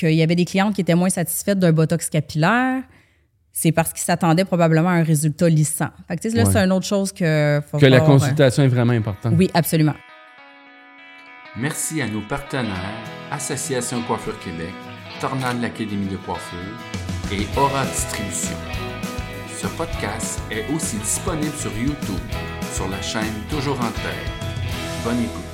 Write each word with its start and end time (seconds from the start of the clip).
qu'il 0.00 0.14
y 0.14 0.22
avait 0.22 0.34
des 0.36 0.44
clientes 0.44 0.74
qui 0.74 0.80
étaient 0.80 0.94
moins 0.94 1.10
satisfaites 1.10 1.58
d'un 1.58 1.72
botox 1.72 2.08
capillaire, 2.10 2.82
c'est 3.52 3.72
parce 3.72 3.92
qu'ils 3.92 4.02
s'attendaient 4.02 4.44
probablement 4.44 4.88
à 4.90 4.92
un 4.94 5.02
résultat 5.02 5.48
lissant. 5.48 5.88
Fait 6.08 6.16
que, 6.16 6.22
tu 6.22 6.30
sais, 6.30 6.36
là, 6.36 6.44
Ouais. 6.44 6.50
c'est 6.52 6.58
une 6.64 6.72
autre 6.72 6.86
chose 6.86 7.12
que. 7.12 7.60
faut 7.70 7.78
Que 7.78 7.86
la 7.86 7.98
voir, 7.98 8.10
euh, 8.10 8.18
consultation 8.18 8.62
est 8.62 8.68
vraiment 8.68 8.92
importante. 8.92 9.34
Oui, 9.36 9.50
absolument. 9.54 9.94
Merci 11.56 12.00
à 12.00 12.06
nos 12.06 12.20
partenaires 12.22 12.74
Association 13.32 14.02
Coiffure 14.02 14.38
Québec, 14.40 14.72
Tornade 15.20 15.60
l'Académie 15.60 16.06
de 16.08 16.16
coiffure 16.16 16.58
et 17.32 17.46
Aura 17.58 17.84
Distribution. 17.86 18.56
Ce 19.60 19.66
podcast 19.66 20.40
est 20.50 20.72
aussi 20.72 20.96
disponible 20.98 21.54
sur 21.56 21.72
YouTube, 21.76 22.20
sur 22.72 22.88
la 22.88 23.02
chaîne 23.02 23.34
Toujours 23.50 23.78
en 23.80 23.90
Terre. 23.90 24.32
Bonne 25.04 25.18
écoute. 25.24 25.49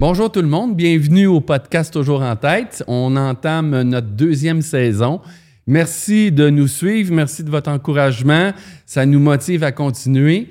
Bonjour 0.00 0.30
tout 0.30 0.42
le 0.42 0.46
monde, 0.46 0.76
bienvenue 0.76 1.26
au 1.26 1.40
podcast 1.40 1.92
Toujours 1.92 2.22
en 2.22 2.36
tête. 2.36 2.84
On 2.86 3.16
entame 3.16 3.82
notre 3.82 4.06
deuxième 4.06 4.62
saison. 4.62 5.20
Merci 5.66 6.30
de 6.30 6.50
nous 6.50 6.68
suivre, 6.68 7.12
merci 7.12 7.42
de 7.42 7.50
votre 7.50 7.68
encouragement. 7.68 8.52
Ça 8.86 9.04
nous 9.06 9.18
motive 9.18 9.64
à 9.64 9.72
continuer. 9.72 10.50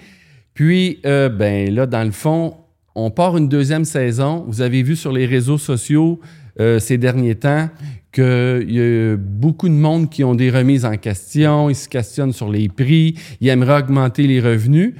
Puis, 0.54 1.00
euh, 1.06 1.30
ben 1.30 1.74
là, 1.74 1.86
dans 1.86 2.04
le 2.04 2.12
fond, 2.12 2.58
on 2.94 3.10
part 3.10 3.38
une 3.38 3.48
deuxième 3.48 3.86
saison. 3.86 4.44
Vous 4.50 4.60
avez 4.60 4.84
vu 4.84 4.98
sur 4.98 5.14
les 5.14 5.26
réseaux 5.26 5.58
sociaux 5.58 6.20
euh, 6.60 6.80
ces 6.80 6.98
derniers 6.98 7.36
temps 7.36 7.70
qu'il 8.12 8.70
y 8.70 8.82
a 8.82 9.16
beaucoup 9.16 9.70
de 9.70 9.76
monde 9.76 10.10
qui 10.10 10.26
ont 10.26 10.36
des 10.36 10.50
remises 10.50 10.84
en 10.84 10.98
question, 10.98 11.70
ils 11.70 11.76
se 11.76 11.88
questionnent 11.88 12.34
sur 12.34 12.50
les 12.50 12.68
prix, 12.68 13.16
ils 13.40 13.48
aimeraient 13.48 13.80
augmenter 13.80 14.28
les 14.28 14.42
revenus, 14.42 14.94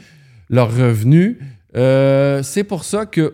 leurs 0.50 0.74
revenus. 0.74 1.36
Euh, 1.76 2.42
c'est 2.44 2.64
pour 2.64 2.86
ça 2.86 3.06
que 3.06 3.34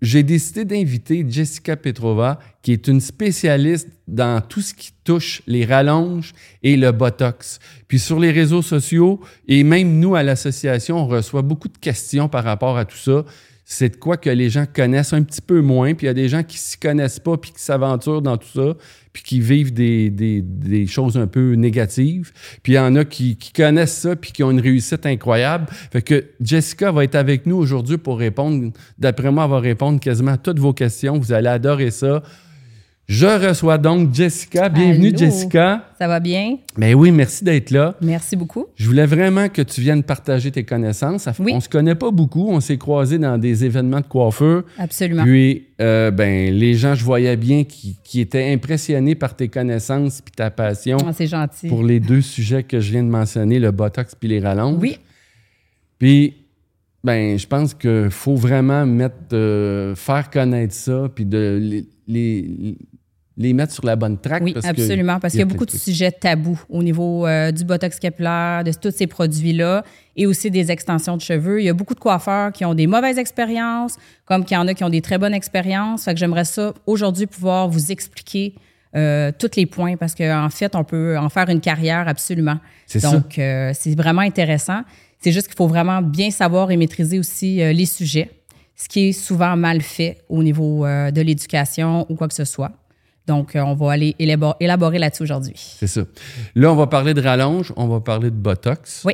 j'ai 0.00 0.22
décidé 0.22 0.64
d'inviter 0.64 1.26
Jessica 1.28 1.76
Petrova, 1.76 2.38
qui 2.62 2.72
est 2.72 2.86
une 2.86 3.00
spécialiste 3.00 3.88
dans 4.06 4.40
tout 4.40 4.60
ce 4.60 4.72
qui 4.74 4.92
touche 5.02 5.42
les 5.46 5.64
rallonges 5.64 6.34
et 6.62 6.76
le 6.76 6.92
botox. 6.92 7.58
Puis 7.88 7.98
sur 7.98 8.20
les 8.20 8.30
réseaux 8.30 8.62
sociaux 8.62 9.20
et 9.48 9.64
même 9.64 9.98
nous 9.98 10.14
à 10.14 10.22
l'association, 10.22 10.98
on 10.98 11.06
reçoit 11.06 11.42
beaucoup 11.42 11.68
de 11.68 11.78
questions 11.78 12.28
par 12.28 12.44
rapport 12.44 12.78
à 12.78 12.84
tout 12.84 12.96
ça. 12.96 13.24
C'est 13.64 13.90
de 13.90 13.96
quoi 13.96 14.16
que 14.16 14.30
les 14.30 14.48
gens 14.48 14.64
connaissent 14.72 15.12
un 15.12 15.22
petit 15.22 15.42
peu 15.42 15.60
moins, 15.60 15.92
puis 15.94 16.06
il 16.06 16.08
y 16.08 16.10
a 16.10 16.14
des 16.14 16.28
gens 16.28 16.42
qui 16.42 16.56
s'y 16.56 16.78
connaissent 16.78 17.18
pas, 17.18 17.36
puis 17.36 17.50
qui 17.50 17.60
s'aventurent 17.62 18.22
dans 18.22 18.38
tout 18.38 18.48
ça, 18.54 18.74
puis 19.18 19.24
qui 19.24 19.40
vivent 19.40 19.72
des, 19.72 20.10
des- 20.10 20.86
choses 20.86 21.16
un 21.18 21.26
peu 21.26 21.54
négatives. 21.54 22.30
Puis 22.62 22.74
il 22.74 22.76
y 22.76 22.78
en 22.78 22.94
a 22.94 23.04
qui, 23.04 23.36
qui 23.36 23.52
connaissent 23.52 23.96
ça, 23.98 24.14
puis 24.14 24.30
qui 24.30 24.44
ont 24.44 24.52
une 24.52 24.60
réussite 24.60 25.04
incroyable. 25.06 25.66
Fait 25.90 26.02
que 26.02 26.24
Jessica 26.40 26.92
va 26.92 27.02
être 27.02 27.16
avec 27.16 27.44
nous 27.44 27.56
aujourd'hui 27.56 27.98
pour 27.98 28.16
répondre. 28.16 28.70
D'après 28.96 29.32
moi, 29.32 29.44
elle 29.44 29.50
va 29.50 29.58
répondre 29.58 29.98
quasiment 29.98 30.32
à 30.32 30.36
toutes 30.36 30.60
vos 30.60 30.72
questions. 30.72 31.18
Vous 31.18 31.32
allez 31.32 31.48
adorer 31.48 31.90
ça. 31.90 32.22
Je 33.08 33.24
reçois 33.26 33.78
donc 33.78 34.12
Jessica. 34.12 34.68
Bienvenue, 34.68 35.08
Allô. 35.08 35.16
Jessica. 35.16 35.82
Ça 35.98 36.06
va 36.06 36.20
bien? 36.20 36.58
Ben 36.76 36.94
oui, 36.94 37.10
merci 37.10 37.42
d'être 37.42 37.70
là. 37.70 37.94
Merci 38.02 38.36
beaucoup. 38.36 38.66
Je 38.76 38.86
voulais 38.86 39.06
vraiment 39.06 39.48
que 39.48 39.62
tu 39.62 39.80
viennes 39.80 40.02
partager 40.02 40.50
tes 40.52 40.62
connaissances. 40.64 41.24
Fait- 41.24 41.42
Oui. 41.42 41.52
On 41.54 41.60
se 41.60 41.70
connaît 41.70 41.94
pas 41.94 42.10
beaucoup. 42.10 42.50
On 42.50 42.60
s'est 42.60 42.76
croisés 42.76 43.18
dans 43.18 43.38
des 43.38 43.64
événements 43.64 44.02
de 44.02 44.06
coiffeur. 44.06 44.62
Absolument. 44.76 45.24
Puis, 45.24 45.68
euh, 45.80 46.10
ben, 46.10 46.52
les 46.54 46.74
gens, 46.74 46.94
je 46.94 47.02
voyais 47.02 47.34
bien 47.38 47.64
qui, 47.64 47.96
qui 48.04 48.20
étaient 48.20 48.52
impressionnés 48.52 49.14
par 49.14 49.34
tes 49.34 49.48
connaissances 49.48 50.20
puis 50.20 50.32
ta 50.36 50.50
passion 50.50 50.98
Ah, 51.06 51.14
c'est 51.14 51.26
gentil. 51.28 51.68
pour 51.68 51.82
les 51.82 52.00
deux 52.00 52.20
sujets 52.20 52.62
que 52.62 52.78
je 52.78 52.90
viens 52.92 53.02
de 53.04 53.08
mentionner, 53.08 53.58
le 53.58 53.70
botox 53.70 54.14
puis 54.16 54.28
les 54.28 54.40
rallonges. 54.40 54.82
Oui, 54.82 54.98
Puis, 55.98 56.34
ben, 57.02 57.38
je 57.38 57.46
pense 57.46 57.72
qu'il 57.72 58.10
faut 58.10 58.36
vraiment 58.36 58.84
mettre, 58.84 59.14
euh, 59.32 59.94
faire 59.94 60.28
connaître 60.28 60.74
ça, 60.74 61.08
puis 61.14 61.24
de 61.24 61.58
les, 61.58 61.86
les, 62.06 62.76
les 63.38 63.52
mettre 63.52 63.72
sur 63.72 63.86
la 63.86 63.94
bonne 63.94 64.18
track. 64.18 64.42
oui, 64.42 64.52
parce 64.52 64.66
que 64.66 64.70
absolument. 64.70 65.20
Parce 65.20 65.32
il 65.32 65.38
qu'il 65.38 65.46
y 65.46 65.50
a 65.50 65.54
beaucoup 65.54 65.64
de 65.64 65.70
sujets 65.70 66.10
tabous 66.10 66.60
au 66.68 66.82
niveau 66.82 67.26
euh, 67.26 67.52
du 67.52 67.64
botox 67.64 67.98
capillaire, 68.00 68.64
de 68.64 68.72
tous 68.72 68.90
ces 68.90 69.06
produits-là 69.06 69.84
et 70.16 70.26
aussi 70.26 70.50
des 70.50 70.72
extensions 70.72 71.16
de 71.16 71.22
cheveux. 71.22 71.60
Il 71.60 71.64
y 71.64 71.68
a 71.68 71.72
beaucoup 71.72 71.94
de 71.94 72.00
coiffeurs 72.00 72.52
qui 72.52 72.64
ont 72.64 72.74
des 72.74 72.88
mauvaises 72.88 73.16
expériences, 73.16 73.96
comme 74.26 74.44
qu'il 74.44 74.56
y 74.56 74.58
en 74.58 74.66
a 74.66 74.74
qui 74.74 74.82
ont 74.82 74.90
des 74.90 75.00
très 75.00 75.18
bonnes 75.18 75.34
expériences. 75.34 76.04
Fait 76.04 76.14
que 76.14 76.20
j'aimerais 76.20 76.44
ça 76.44 76.74
aujourd'hui 76.84 77.26
pouvoir 77.26 77.68
vous 77.68 77.92
expliquer 77.92 78.54
euh, 78.96 79.30
tous 79.38 79.50
les 79.56 79.66
points 79.66 79.96
parce 79.96 80.14
qu'en 80.14 80.48
fait, 80.50 80.74
on 80.74 80.82
peut 80.82 81.16
en 81.16 81.28
faire 81.28 81.48
une 81.48 81.60
carrière 81.60 82.08
absolument. 82.08 82.58
C'est 82.86 83.00
ça. 83.00 83.12
Donc, 83.12 83.38
euh, 83.38 83.70
c'est 83.74 83.94
vraiment 83.94 84.22
intéressant. 84.22 84.80
C'est 85.20 85.30
juste 85.30 85.46
qu'il 85.46 85.56
faut 85.56 85.68
vraiment 85.68 86.02
bien 86.02 86.30
savoir 86.30 86.70
et 86.70 86.76
maîtriser 86.76 87.18
aussi 87.18 87.62
euh, 87.62 87.72
les 87.72 87.86
sujets, 87.86 88.30
ce 88.74 88.88
qui 88.88 89.10
est 89.10 89.12
souvent 89.12 89.56
mal 89.56 89.82
fait 89.82 90.18
au 90.28 90.42
niveau 90.42 90.84
de 90.86 91.20
l'éducation 91.20 92.06
ou 92.08 92.14
quoi 92.14 92.28
que 92.28 92.34
ce 92.34 92.44
soit. 92.44 92.72
Donc, 93.28 93.54
euh, 93.54 93.60
on 93.60 93.74
va 93.74 93.92
aller 93.92 94.16
élabor- 94.18 94.56
élaborer 94.58 94.98
là-dessus 94.98 95.22
aujourd'hui. 95.22 95.54
C'est 95.56 95.86
ça. 95.86 96.00
Là, 96.54 96.72
on 96.72 96.76
va 96.76 96.86
parler 96.86 97.14
de 97.14 97.20
rallonge, 97.20 97.72
on 97.76 97.86
va 97.86 98.00
parler 98.00 98.30
de 98.30 98.36
botox. 98.36 99.02
Oui. 99.04 99.12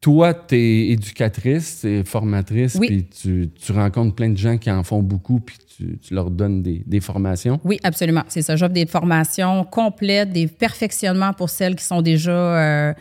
Toi, 0.00 0.32
tu 0.32 0.56
es 0.56 0.88
éducatrice, 0.92 1.80
tu 1.82 1.98
es 1.98 2.04
formatrice, 2.04 2.74
Oui. 2.80 2.86
puis 2.86 3.04
tu, 3.04 3.50
tu 3.54 3.72
rencontres 3.72 4.14
plein 4.14 4.30
de 4.30 4.36
gens 4.38 4.56
qui 4.56 4.70
en 4.70 4.82
font 4.82 5.02
beaucoup, 5.02 5.40
puis 5.40 5.58
tu, 5.76 5.98
tu 5.98 6.14
leur 6.14 6.30
donnes 6.30 6.62
des, 6.62 6.82
des 6.86 7.00
formations. 7.00 7.60
Oui, 7.64 7.78
absolument. 7.82 8.22
C'est 8.28 8.40
ça. 8.40 8.56
J'offre 8.56 8.72
des 8.72 8.86
formations 8.86 9.62
complètes, 9.64 10.32
des 10.32 10.46
perfectionnements 10.46 11.34
pour 11.34 11.50
celles 11.50 11.76
qui 11.76 11.84
sont 11.84 12.00
déjà, 12.00 12.30
euh, 12.30 12.94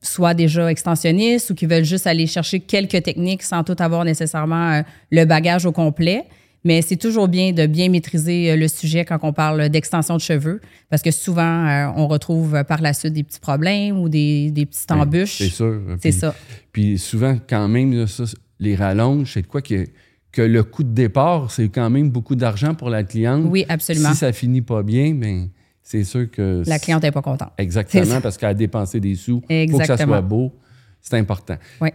soit 0.00 0.32
déjà 0.32 0.70
extensionnistes 0.70 1.50
ou 1.50 1.54
qui 1.54 1.66
veulent 1.66 1.84
juste 1.84 2.06
aller 2.06 2.26
chercher 2.26 2.60
quelques 2.60 3.02
techniques 3.02 3.42
sans 3.42 3.62
tout 3.62 3.76
avoir 3.78 4.06
nécessairement 4.06 4.72
euh, 4.72 4.82
le 5.10 5.26
bagage 5.26 5.66
au 5.66 5.72
complet. 5.72 6.24
Mais 6.64 6.82
c'est 6.82 6.96
toujours 6.96 7.28
bien 7.28 7.52
de 7.52 7.66
bien 7.66 7.88
maîtriser 7.88 8.50
euh, 8.50 8.56
le 8.56 8.68
sujet 8.68 9.04
quand 9.06 9.18
on 9.22 9.32
parle 9.32 9.68
d'extension 9.70 10.16
de 10.16 10.20
cheveux, 10.20 10.60
parce 10.90 11.00
que 11.02 11.10
souvent, 11.10 11.66
euh, 11.66 11.86
on 11.96 12.06
retrouve 12.06 12.54
euh, 12.54 12.64
par 12.64 12.82
la 12.82 12.92
suite 12.92 13.14
des 13.14 13.22
petits 13.22 13.40
problèmes 13.40 13.98
ou 13.98 14.08
des, 14.10 14.50
des 14.50 14.66
petites 14.66 14.90
embûches. 14.92 15.38
C'est 15.38 15.48
sûr. 15.48 15.80
C'est 16.02 16.10
Puis- 16.10 16.12
ça. 16.12 16.34
Puis 16.72 16.98
souvent, 16.98 17.38
quand 17.48 17.66
même, 17.68 17.92
là, 17.94 18.06
ça, 18.06 18.24
les 18.58 18.76
rallonges, 18.76 19.32
c'est 19.32 19.42
de 19.42 19.46
quoi 19.46 19.62
que, 19.62 19.86
que 20.32 20.42
le 20.42 20.62
coût 20.62 20.82
de 20.84 20.92
départ, 20.92 21.50
c'est 21.50 21.68
quand 21.70 21.88
même 21.88 22.10
beaucoup 22.10 22.36
d'argent 22.36 22.74
pour 22.74 22.90
la 22.90 23.04
cliente. 23.04 23.44
Oui, 23.48 23.64
absolument. 23.68 24.10
Si 24.10 24.16
ça 24.16 24.32
finit 24.32 24.62
pas 24.62 24.82
bien, 24.82 25.14
ben 25.14 25.48
c'est 25.82 26.04
sûr 26.04 26.30
que... 26.30 26.62
La 26.66 26.78
cliente 26.78 27.02
n'est 27.02 27.10
pas 27.10 27.22
contente. 27.22 27.50
C'est 27.58 27.64
Exactement, 27.64 28.20
parce 28.20 28.36
qu'elle 28.36 28.50
a 28.50 28.54
dépensé 28.54 29.00
des 29.00 29.14
sous. 29.14 29.42
Il 29.48 29.70
faut 29.70 29.78
que 29.78 29.84
ça 29.86 29.94
Exactement. 29.94 30.12
soit 30.18 30.20
beau. 30.20 30.52
C'est 31.00 31.16
important. 31.16 31.56
Oui. 31.80 31.88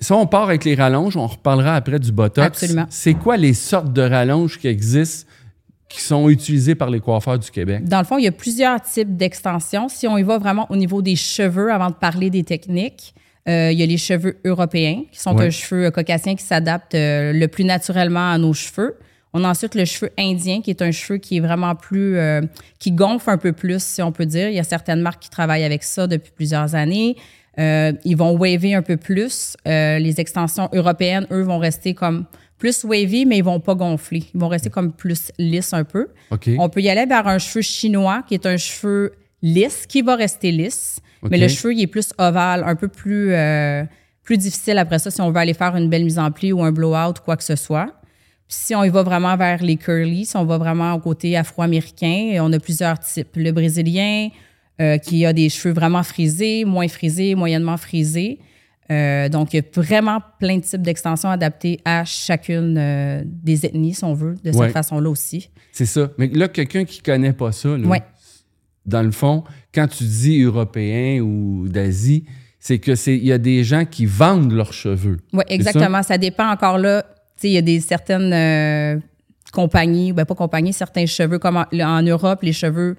Si 0.00 0.12
on 0.12 0.26
part 0.26 0.44
avec 0.44 0.64
les 0.64 0.74
rallonges, 0.74 1.16
on 1.16 1.26
reparlera 1.26 1.76
après 1.76 1.98
du 1.98 2.12
botox. 2.12 2.46
Absolument. 2.46 2.86
C'est 2.90 3.14
quoi 3.14 3.36
les 3.36 3.54
sortes 3.54 3.92
de 3.92 4.02
rallonges 4.02 4.58
qui 4.58 4.66
existent, 4.68 5.28
qui 5.88 6.00
sont 6.00 6.28
utilisées 6.28 6.74
par 6.74 6.90
les 6.90 7.00
coiffeurs 7.00 7.38
du 7.38 7.50
Québec? 7.50 7.84
Dans 7.84 7.98
le 7.98 8.04
fond, 8.04 8.18
il 8.18 8.24
y 8.24 8.28
a 8.28 8.32
plusieurs 8.32 8.80
types 8.82 9.16
d'extensions. 9.16 9.88
Si 9.88 10.06
on 10.08 10.18
y 10.18 10.22
va 10.22 10.38
vraiment 10.38 10.66
au 10.70 10.76
niveau 10.76 11.00
des 11.00 11.16
cheveux, 11.16 11.72
avant 11.72 11.90
de 11.90 11.94
parler 11.94 12.28
des 12.30 12.42
techniques, 12.44 13.14
euh, 13.48 13.70
il 13.72 13.78
y 13.78 13.82
a 13.82 13.86
les 13.86 13.98
cheveux 13.98 14.38
européens, 14.44 15.02
qui 15.12 15.20
sont 15.20 15.34
Ouais. 15.36 15.46
un 15.46 15.50
cheveu 15.50 15.90
caucasien 15.90 16.34
qui 16.34 16.42
s'adapte 16.44 16.94
euh, 16.94 17.32
le 17.32 17.46
plus 17.46 17.64
naturellement 17.64 18.30
à 18.32 18.38
nos 18.38 18.52
cheveux. 18.52 18.96
On 19.32 19.44
a 19.44 19.48
ensuite 19.50 19.74
le 19.74 19.84
cheveu 19.84 20.10
indien, 20.18 20.60
qui 20.62 20.70
est 20.70 20.80
un 20.82 20.92
cheveu 20.92 21.18
qui 21.18 21.36
est 21.36 21.40
vraiment 21.40 21.74
plus... 21.74 22.16
euh, 22.16 22.40
qui 22.78 22.92
gonfle 22.92 23.30
un 23.30 23.36
peu 23.38 23.52
plus, 23.52 23.82
si 23.82 24.00
on 24.02 24.12
peut 24.12 24.26
dire. 24.26 24.48
Il 24.48 24.54
y 24.54 24.60
a 24.60 24.64
certaines 24.64 25.00
marques 25.00 25.22
qui 25.22 25.30
travaillent 25.30 25.64
avec 25.64 25.82
ça 25.82 26.06
depuis 26.06 26.32
plusieurs 26.34 26.74
années. 26.74 27.16
Euh, 27.58 27.92
ils 28.04 28.16
vont 28.16 28.36
waver 28.36 28.74
un 28.74 28.82
peu 28.82 28.96
plus. 28.96 29.56
Euh, 29.66 29.98
les 29.98 30.20
extensions 30.20 30.68
européennes, 30.72 31.26
eux, 31.30 31.42
vont 31.42 31.58
rester 31.58 31.94
comme 31.94 32.26
plus 32.58 32.84
wavy, 32.84 33.26
mais 33.26 33.38
ils 33.38 33.44
vont 33.44 33.60
pas 33.60 33.74
gonfler. 33.74 34.24
Ils 34.34 34.40
vont 34.40 34.48
rester 34.48 34.70
comme 34.70 34.92
plus 34.92 35.30
lisses 35.38 35.72
un 35.72 35.84
peu. 35.84 36.08
OK. 36.30 36.50
On 36.58 36.68
peut 36.68 36.80
y 36.80 36.88
aller 36.88 37.06
vers 37.06 37.26
un 37.26 37.38
cheveu 37.38 37.62
chinois 37.62 38.22
qui 38.26 38.34
est 38.34 38.46
un 38.46 38.56
cheveu 38.56 39.12
lisse, 39.42 39.86
qui 39.86 40.02
va 40.02 40.16
rester 40.16 40.50
lisse. 40.50 41.00
Mais 41.30 41.38
le 41.38 41.48
cheveu, 41.48 41.72
il 41.72 41.82
est 41.82 41.86
plus 41.86 42.10
ovale, 42.18 42.64
un 42.66 42.76
peu 42.76 42.88
plus, 42.88 43.32
euh, 43.32 43.82
plus 44.22 44.36
difficile 44.36 44.76
après 44.76 44.98
ça 44.98 45.10
si 45.10 45.22
on 45.22 45.30
veut 45.30 45.38
aller 45.38 45.54
faire 45.54 45.74
une 45.74 45.88
belle 45.88 46.04
mise 46.04 46.18
en 46.18 46.30
pli 46.30 46.52
ou 46.52 46.62
un 46.62 46.72
blowout 46.72 47.18
ou 47.18 47.22
quoi 47.24 47.36
que 47.36 47.44
ce 47.44 47.56
soit. 47.56 47.94
Puis 48.46 48.58
si 48.58 48.74
on 48.74 48.84
y 48.84 48.90
va 48.90 49.02
vraiment 49.02 49.34
vers 49.36 49.62
les 49.62 49.76
curly, 49.76 50.26
si 50.26 50.36
on 50.36 50.44
va 50.44 50.58
vraiment 50.58 50.92
au 50.92 51.00
côté 51.00 51.34
afro-américain, 51.36 52.38
on 52.40 52.52
a 52.52 52.58
plusieurs 52.58 52.98
types. 52.98 53.36
Le 53.36 53.52
brésilien, 53.52 54.28
euh, 54.80 54.98
qui 54.98 55.24
a 55.24 55.32
des 55.32 55.48
cheveux 55.48 55.72
vraiment 55.74 56.02
frisés, 56.02 56.64
moins 56.64 56.88
frisés, 56.88 57.34
moyennement 57.34 57.76
frisés. 57.76 58.40
Euh, 58.90 59.28
donc, 59.28 59.54
il 59.54 59.56
y 59.56 59.60
a 59.60 59.62
vraiment 59.80 60.20
plein 60.38 60.58
de 60.58 60.62
types 60.62 60.82
d'extensions 60.82 61.30
adaptées 61.30 61.80
à 61.84 62.04
chacune 62.04 62.76
euh, 62.76 63.22
des 63.24 63.64
ethnies, 63.64 63.94
si 63.94 64.04
on 64.04 64.12
veut, 64.14 64.34
de 64.44 64.52
cette 64.52 64.60
Ouais. 64.60 64.68
façon-là 64.70 65.08
aussi. 65.08 65.48
C'est 65.72 65.86
ça. 65.86 66.10
Mais 66.18 66.26
là, 66.28 66.48
quelqu'un 66.48 66.84
qui 66.84 67.00
connaît 67.00 67.32
pas 67.32 67.50
ça, 67.52 67.70
là, 67.78 67.86
Ouais. 67.88 68.02
dans 68.84 69.02
le 69.02 69.10
fond, 69.10 69.44
quand 69.74 69.86
tu 69.88 70.04
dis 70.04 70.42
européen 70.42 71.20
ou 71.22 71.66
d'Asie, 71.68 72.24
c'est 72.60 72.78
que 72.78 72.94
c'est 72.94 73.16
il 73.16 73.24
y 73.24 73.32
a 73.32 73.38
des 73.38 73.64
gens 73.64 73.84
qui 73.84 74.06
vendent 74.06 74.52
leurs 74.52 74.72
cheveux. 74.72 75.18
Oui, 75.32 75.44
exactement. 75.48 76.02
Ça? 76.02 76.18
dépend 76.18 76.50
encore 76.50 76.78
là. 76.78 77.04
Il 77.42 77.50
y 77.50 77.58
a 77.58 77.62
des 77.62 77.80
certaines 77.80 78.32
euh, 78.32 78.98
compagnies, 79.52 80.12
ben 80.12 80.24
pas 80.24 80.34
compagnies, 80.34 80.72
certains 80.72 81.06
cheveux, 81.06 81.38
comme 81.38 81.56
en 81.72 82.02
Europe, 82.02 82.42
les 82.42 82.52
cheveux 82.52 82.96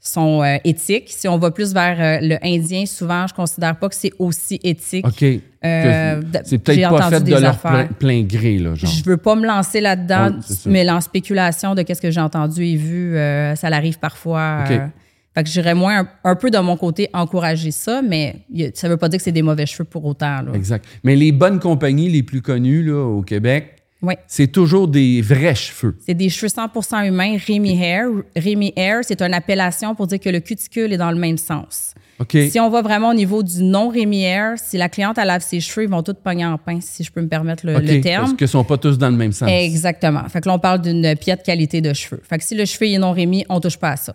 sont 0.00 0.42
euh, 0.42 0.56
éthiques. 0.64 1.08
Si 1.08 1.28
on 1.28 1.38
va 1.38 1.50
plus 1.50 1.74
vers 1.74 2.00
euh, 2.00 2.18
le 2.26 2.38
indien, 2.44 2.86
souvent, 2.86 3.26
je 3.26 3.34
considère 3.34 3.76
pas 3.78 3.88
que 3.88 3.94
c'est 3.94 4.12
aussi 4.18 4.60
éthique. 4.62 5.06
OK. 5.06 5.22
Euh, 5.64 6.22
c'est 6.44 6.58
peut-être 6.58 6.90
pas 6.90 7.10
fait 7.10 7.20
de 7.20 7.34
leur 7.34 7.58
plein, 7.58 7.86
plein 7.86 8.22
gré, 8.22 8.58
là, 8.58 8.74
genre. 8.74 8.90
Je 8.90 9.02
veux 9.04 9.16
pas 9.16 9.34
me 9.34 9.46
lancer 9.46 9.80
là-dedans, 9.80 10.38
mais 10.66 10.88
en 10.88 11.00
spéculation 11.00 11.74
de 11.74 11.82
qu'est-ce 11.82 12.00
que 12.00 12.10
j'ai 12.12 12.20
entendu 12.20 12.64
et 12.64 12.76
vu, 12.76 13.14
ça 13.56 13.68
l'arrive 13.70 13.98
parfois. 13.98 14.64
OK. 14.64 14.70
euh, 14.70 14.86
fait 15.34 15.44
que 15.44 15.50
j'irais 15.50 15.74
moins 15.74 16.00
un, 16.00 16.08
un 16.24 16.34
peu 16.36 16.50
de 16.50 16.58
mon 16.58 16.76
côté 16.76 17.08
encourager 17.12 17.70
ça, 17.70 18.02
mais 18.02 18.36
ça 18.74 18.88
veut 18.88 18.96
pas 18.96 19.08
dire 19.08 19.18
que 19.18 19.24
c'est 19.24 19.32
des 19.32 19.42
mauvais 19.42 19.66
cheveux 19.66 19.84
pour 19.84 20.04
autant. 20.04 20.42
Là. 20.42 20.52
Exact. 20.54 20.84
Mais 21.04 21.16
les 21.16 21.32
bonnes 21.32 21.60
compagnies 21.60 22.08
les 22.08 22.22
plus 22.22 22.42
connues 22.42 22.82
là, 22.82 23.04
au 23.04 23.22
Québec, 23.22 23.77
Oui. 24.00 24.14
c'est 24.28 24.46
toujours 24.46 24.86
des 24.86 25.20
vrais 25.20 25.56
cheveux. 25.56 25.96
C'est 26.06 26.14
des 26.14 26.28
cheveux 26.28 26.48
100% 26.48 27.06
humains, 27.06 27.36
Rémi 27.44 27.82
Hair. 27.82 28.06
Rémi 28.36 28.72
Hair, 28.76 29.00
c'est 29.02 29.20
une 29.20 29.34
appellation 29.34 29.94
pour 29.94 30.06
dire 30.06 30.20
que 30.20 30.28
le 30.28 30.38
cuticule 30.38 30.92
est 30.92 30.96
dans 30.96 31.10
le 31.10 31.18
même 31.18 31.36
sens. 31.36 31.94
OK. 32.20 32.36
Si 32.50 32.58
on 32.60 32.70
va 32.70 32.82
vraiment 32.82 33.10
au 33.10 33.14
niveau 33.14 33.42
du 33.42 33.62
non 33.62 33.88
Rémi 33.88 34.22
Hair, 34.22 34.54
si 34.56 34.76
la 34.76 34.88
cliente 34.88 35.18
elle 35.18 35.26
lave 35.26 35.42
ses 35.42 35.60
cheveux, 35.60 35.84
ils 35.84 35.90
vont 35.90 36.02
tous 36.02 36.14
pogner 36.14 36.46
en 36.46 36.58
pince, 36.58 36.84
si 36.84 37.04
je 37.04 37.12
peux 37.12 37.20
me 37.20 37.28
permettre 37.28 37.66
le, 37.66 37.76
OK. 37.76 37.82
le 37.82 38.00
terme. 38.00 38.24
Parce 38.24 38.36
qu'ils 38.36 38.44
ne 38.44 38.50
sont 38.50 38.64
pas 38.64 38.76
tous 38.76 38.98
dans 38.98 39.10
le 39.10 39.16
même 39.16 39.32
sens. 39.32 39.48
Exactement. 39.50 40.28
Fait 40.28 40.40
que 40.40 40.48
là, 40.48 40.54
on 40.54 40.58
parle 40.58 40.82
d'une 40.82 41.16
piètre 41.16 41.42
qualité 41.42 41.80
de 41.80 41.92
cheveux. 41.92 42.20
Fait 42.22 42.38
que 42.38 42.44
si 42.44 42.54
le 42.54 42.64
cheveu 42.64 42.86
est 42.86 42.98
non 42.98 43.12
Rémi, 43.12 43.44
on 43.48 43.60
touche 43.60 43.76
pas 43.78 43.90
à 43.90 43.96
ça. 43.96 44.14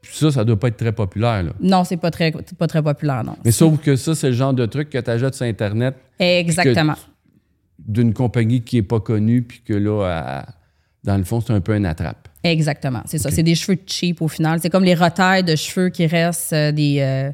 Puis 0.00 0.12
ça, 0.14 0.30
ça 0.30 0.44
doit 0.44 0.58
pas 0.58 0.68
être 0.68 0.76
très 0.76 0.92
populaire. 0.92 1.42
Là. 1.42 1.50
Non, 1.60 1.84
c'est 1.84 1.96
pas 1.96 2.10
très, 2.10 2.32
pas 2.32 2.66
très 2.66 2.82
populaire, 2.82 3.24
non. 3.24 3.36
Mais 3.44 3.50
sauf 3.50 3.78
que 3.80 3.96
ça, 3.96 4.14
c'est 4.14 4.28
le 4.28 4.34
genre 4.34 4.54
de 4.54 4.64
truc 4.66 4.90
que 4.90 4.98
tu 4.98 5.10
achètes 5.10 5.34
sur 5.34 5.46
Internet 5.46 5.94
Exactement. 6.18 6.94
D'une 7.78 8.12
compagnie 8.12 8.62
qui 8.62 8.76
n'est 8.76 8.82
pas 8.82 9.00
connue, 9.00 9.42
puis 9.42 9.60
que 9.64 9.74
là, 9.74 10.44
dans 11.04 11.16
le 11.16 11.24
fond, 11.24 11.40
c'est 11.40 11.52
un 11.52 11.60
peu 11.60 11.72
un 11.72 11.84
attrape. 11.84 12.28
Exactement. 12.44 13.02
C'est 13.06 13.18
ça. 13.18 13.30
C'est 13.30 13.42
des 13.42 13.54
cheveux 13.54 13.78
cheap 13.86 14.22
au 14.22 14.28
final. 14.28 14.60
C'est 14.60 14.70
comme 14.70 14.84
les 14.84 14.94
retailles 14.94 15.44
de 15.44 15.56
cheveux 15.56 15.88
qui 15.88 16.06
restent 16.06 16.52
euh, 16.52 16.72
des. 16.72 16.98
euh, 17.00 17.30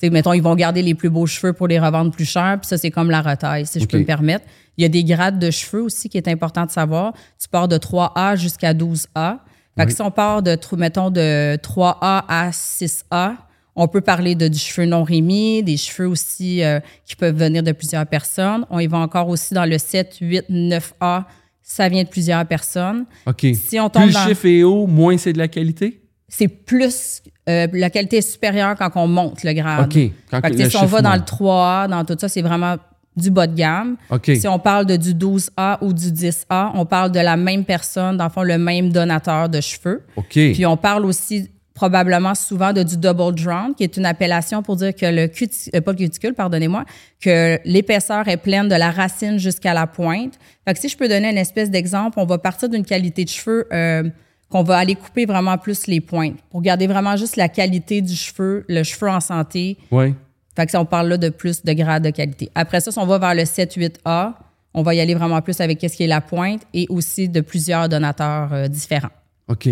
tu 0.00 0.06
sais, 0.06 0.10
mettons, 0.10 0.32
ils 0.32 0.42
vont 0.42 0.54
garder 0.54 0.82
les 0.82 0.94
plus 0.94 1.10
beaux 1.10 1.26
cheveux 1.26 1.52
pour 1.52 1.66
les 1.66 1.78
revendre 1.78 2.12
plus 2.12 2.24
cher, 2.24 2.58
puis 2.60 2.68
ça, 2.68 2.78
c'est 2.78 2.92
comme 2.92 3.10
la 3.10 3.20
retaille, 3.20 3.66
si 3.66 3.80
je 3.80 3.84
peux 3.84 3.98
me 3.98 4.04
permettre. 4.04 4.44
Il 4.76 4.82
y 4.82 4.84
a 4.84 4.88
des 4.88 5.02
grades 5.02 5.40
de 5.40 5.50
cheveux 5.50 5.82
aussi 5.82 6.08
qui 6.08 6.16
est 6.16 6.28
important 6.28 6.64
de 6.66 6.70
savoir. 6.70 7.14
Tu 7.40 7.48
pars 7.48 7.66
de 7.66 7.76
3A 7.76 8.36
jusqu'à 8.36 8.74
12A. 8.74 9.38
Fait 9.76 9.86
que 9.86 9.92
si 9.92 10.00
on 10.00 10.12
part 10.12 10.42
de, 10.42 10.56
mettons, 10.76 11.10
de 11.10 11.56
3A 11.56 12.22
à 12.28 12.50
6A, 12.50 13.34
on 13.78 13.88
peut 13.88 14.00
parler 14.02 14.34
de 14.34 14.48
du 14.48 14.58
cheveu 14.58 14.86
non 14.86 15.04
rémi, 15.04 15.62
des 15.62 15.76
cheveux 15.76 16.08
aussi 16.08 16.62
euh, 16.62 16.80
qui 17.06 17.16
peuvent 17.16 17.36
venir 17.36 17.62
de 17.62 17.72
plusieurs 17.72 18.06
personnes. 18.06 18.66
On 18.68 18.78
y 18.78 18.86
va 18.86 18.98
encore 18.98 19.28
aussi 19.28 19.54
dans 19.54 19.64
le 19.64 19.78
7, 19.78 20.18
8, 20.20 20.50
9A. 20.50 21.24
Ça 21.62 21.88
vient 21.88 22.02
de 22.02 22.08
plusieurs 22.08 22.44
personnes. 22.46 23.06
OK. 23.26 23.46
Si 23.54 23.78
on 23.78 23.88
plus 23.88 24.06
le 24.06 24.12
chiffre 24.12 24.46
est 24.46 24.62
haut, 24.62 24.86
moins 24.86 25.16
c'est 25.16 25.32
de 25.32 25.38
la 25.38 25.48
qualité? 25.48 26.02
c'est 26.28 26.48
plus 26.48 27.22
euh, 27.48 27.66
la 27.72 27.88
qualité 27.88 28.18
est 28.18 28.30
supérieure 28.30 28.76
quand 28.76 28.90
on 28.96 29.08
monte 29.08 29.42
le 29.42 29.54
grade. 29.54 29.86
OK. 29.86 30.12
Quand 30.30 30.40
Fait 30.42 30.50
que, 30.50 30.62
le 30.62 30.68
si 30.70 30.76
on 30.76 30.84
va 30.84 31.00
dans 31.00 31.14
le 31.14 31.20
3A, 31.20 31.88
dans 31.88 32.04
tout 32.04 32.16
ça, 32.18 32.28
c'est 32.28 32.42
vraiment 32.42 32.76
du 33.16 33.30
bas 33.30 33.46
de 33.46 33.54
gamme. 33.54 33.96
OK. 34.10 34.30
Si 34.38 34.46
on 34.46 34.58
parle 34.58 34.84
de 34.84 34.96
du 34.96 35.14
12A 35.14 35.78
ou 35.80 35.94
du 35.94 36.12
10A, 36.12 36.72
on 36.74 36.84
parle 36.84 37.10
de 37.10 37.20
la 37.20 37.36
même 37.36 37.64
personne, 37.64 38.18
dans 38.18 38.24
le 38.24 38.30
fond, 38.30 38.42
le 38.42 38.58
même 38.58 38.90
donateur 38.90 39.48
de 39.48 39.60
cheveux. 39.60 40.04
OK. 40.16 40.32
Puis 40.32 40.66
on 40.66 40.76
parle 40.76 41.06
aussi 41.06 41.48
probablement 41.78 42.34
souvent 42.34 42.72
de 42.72 42.82
du 42.82 42.96
double 42.96 43.36
drown, 43.36 43.72
qui 43.72 43.84
est 43.84 43.96
une 43.96 44.04
appellation 44.04 44.64
pour 44.64 44.74
dire 44.74 44.92
que 44.92 45.06
le 45.06 45.28
cuticule, 45.28 45.80
pas 45.80 45.92
le 45.92 45.96
cuticule, 45.96 46.34
pardonnez-moi, 46.34 46.84
que 47.20 47.60
l'épaisseur 47.64 48.26
est 48.26 48.36
pleine 48.36 48.68
de 48.68 48.74
la 48.74 48.90
racine 48.90 49.38
jusqu'à 49.38 49.74
la 49.74 49.86
pointe. 49.86 50.34
Fait 50.66 50.74
que 50.74 50.80
si 50.80 50.88
je 50.88 50.96
peux 50.96 51.08
donner 51.08 51.30
une 51.30 51.38
espèce 51.38 51.70
d'exemple, 51.70 52.18
on 52.18 52.26
va 52.26 52.38
partir 52.38 52.68
d'une 52.68 52.84
qualité 52.84 53.24
de 53.24 53.28
cheveux 53.28 53.68
euh, 53.72 54.02
qu'on 54.50 54.64
va 54.64 54.76
aller 54.76 54.96
couper 54.96 55.24
vraiment 55.24 55.56
plus 55.56 55.86
les 55.86 56.00
pointes 56.00 56.38
pour 56.50 56.62
garder 56.62 56.88
vraiment 56.88 57.16
juste 57.16 57.36
la 57.36 57.48
qualité 57.48 58.02
du 58.02 58.16
cheveu, 58.16 58.64
le 58.68 58.82
cheveu 58.82 59.08
en 59.08 59.20
santé. 59.20 59.76
Oui. 59.92 60.16
Fait 60.56 60.64
que 60.64 60.72
si 60.72 60.76
on 60.76 60.84
parle 60.84 61.06
là 61.06 61.16
de 61.16 61.28
plus 61.28 61.62
de 61.62 61.72
grade 61.74 62.02
de 62.02 62.10
qualité. 62.10 62.50
Après 62.56 62.80
ça, 62.80 62.90
si 62.90 62.98
on 62.98 63.06
va 63.06 63.18
vers 63.18 63.36
le 63.36 63.42
7-8A, 63.42 64.32
on 64.74 64.82
va 64.82 64.94
y 64.96 65.00
aller 65.00 65.14
vraiment 65.14 65.40
plus 65.42 65.60
avec 65.60 65.78
qu'est-ce 65.78 65.96
qui 65.96 66.02
est 66.02 66.08
la 66.08 66.22
pointe 66.22 66.62
et 66.74 66.86
aussi 66.88 67.28
de 67.28 67.40
plusieurs 67.40 67.88
donateurs 67.88 68.52
euh, 68.52 68.66
différents. 68.66 69.14
OK. 69.46 69.68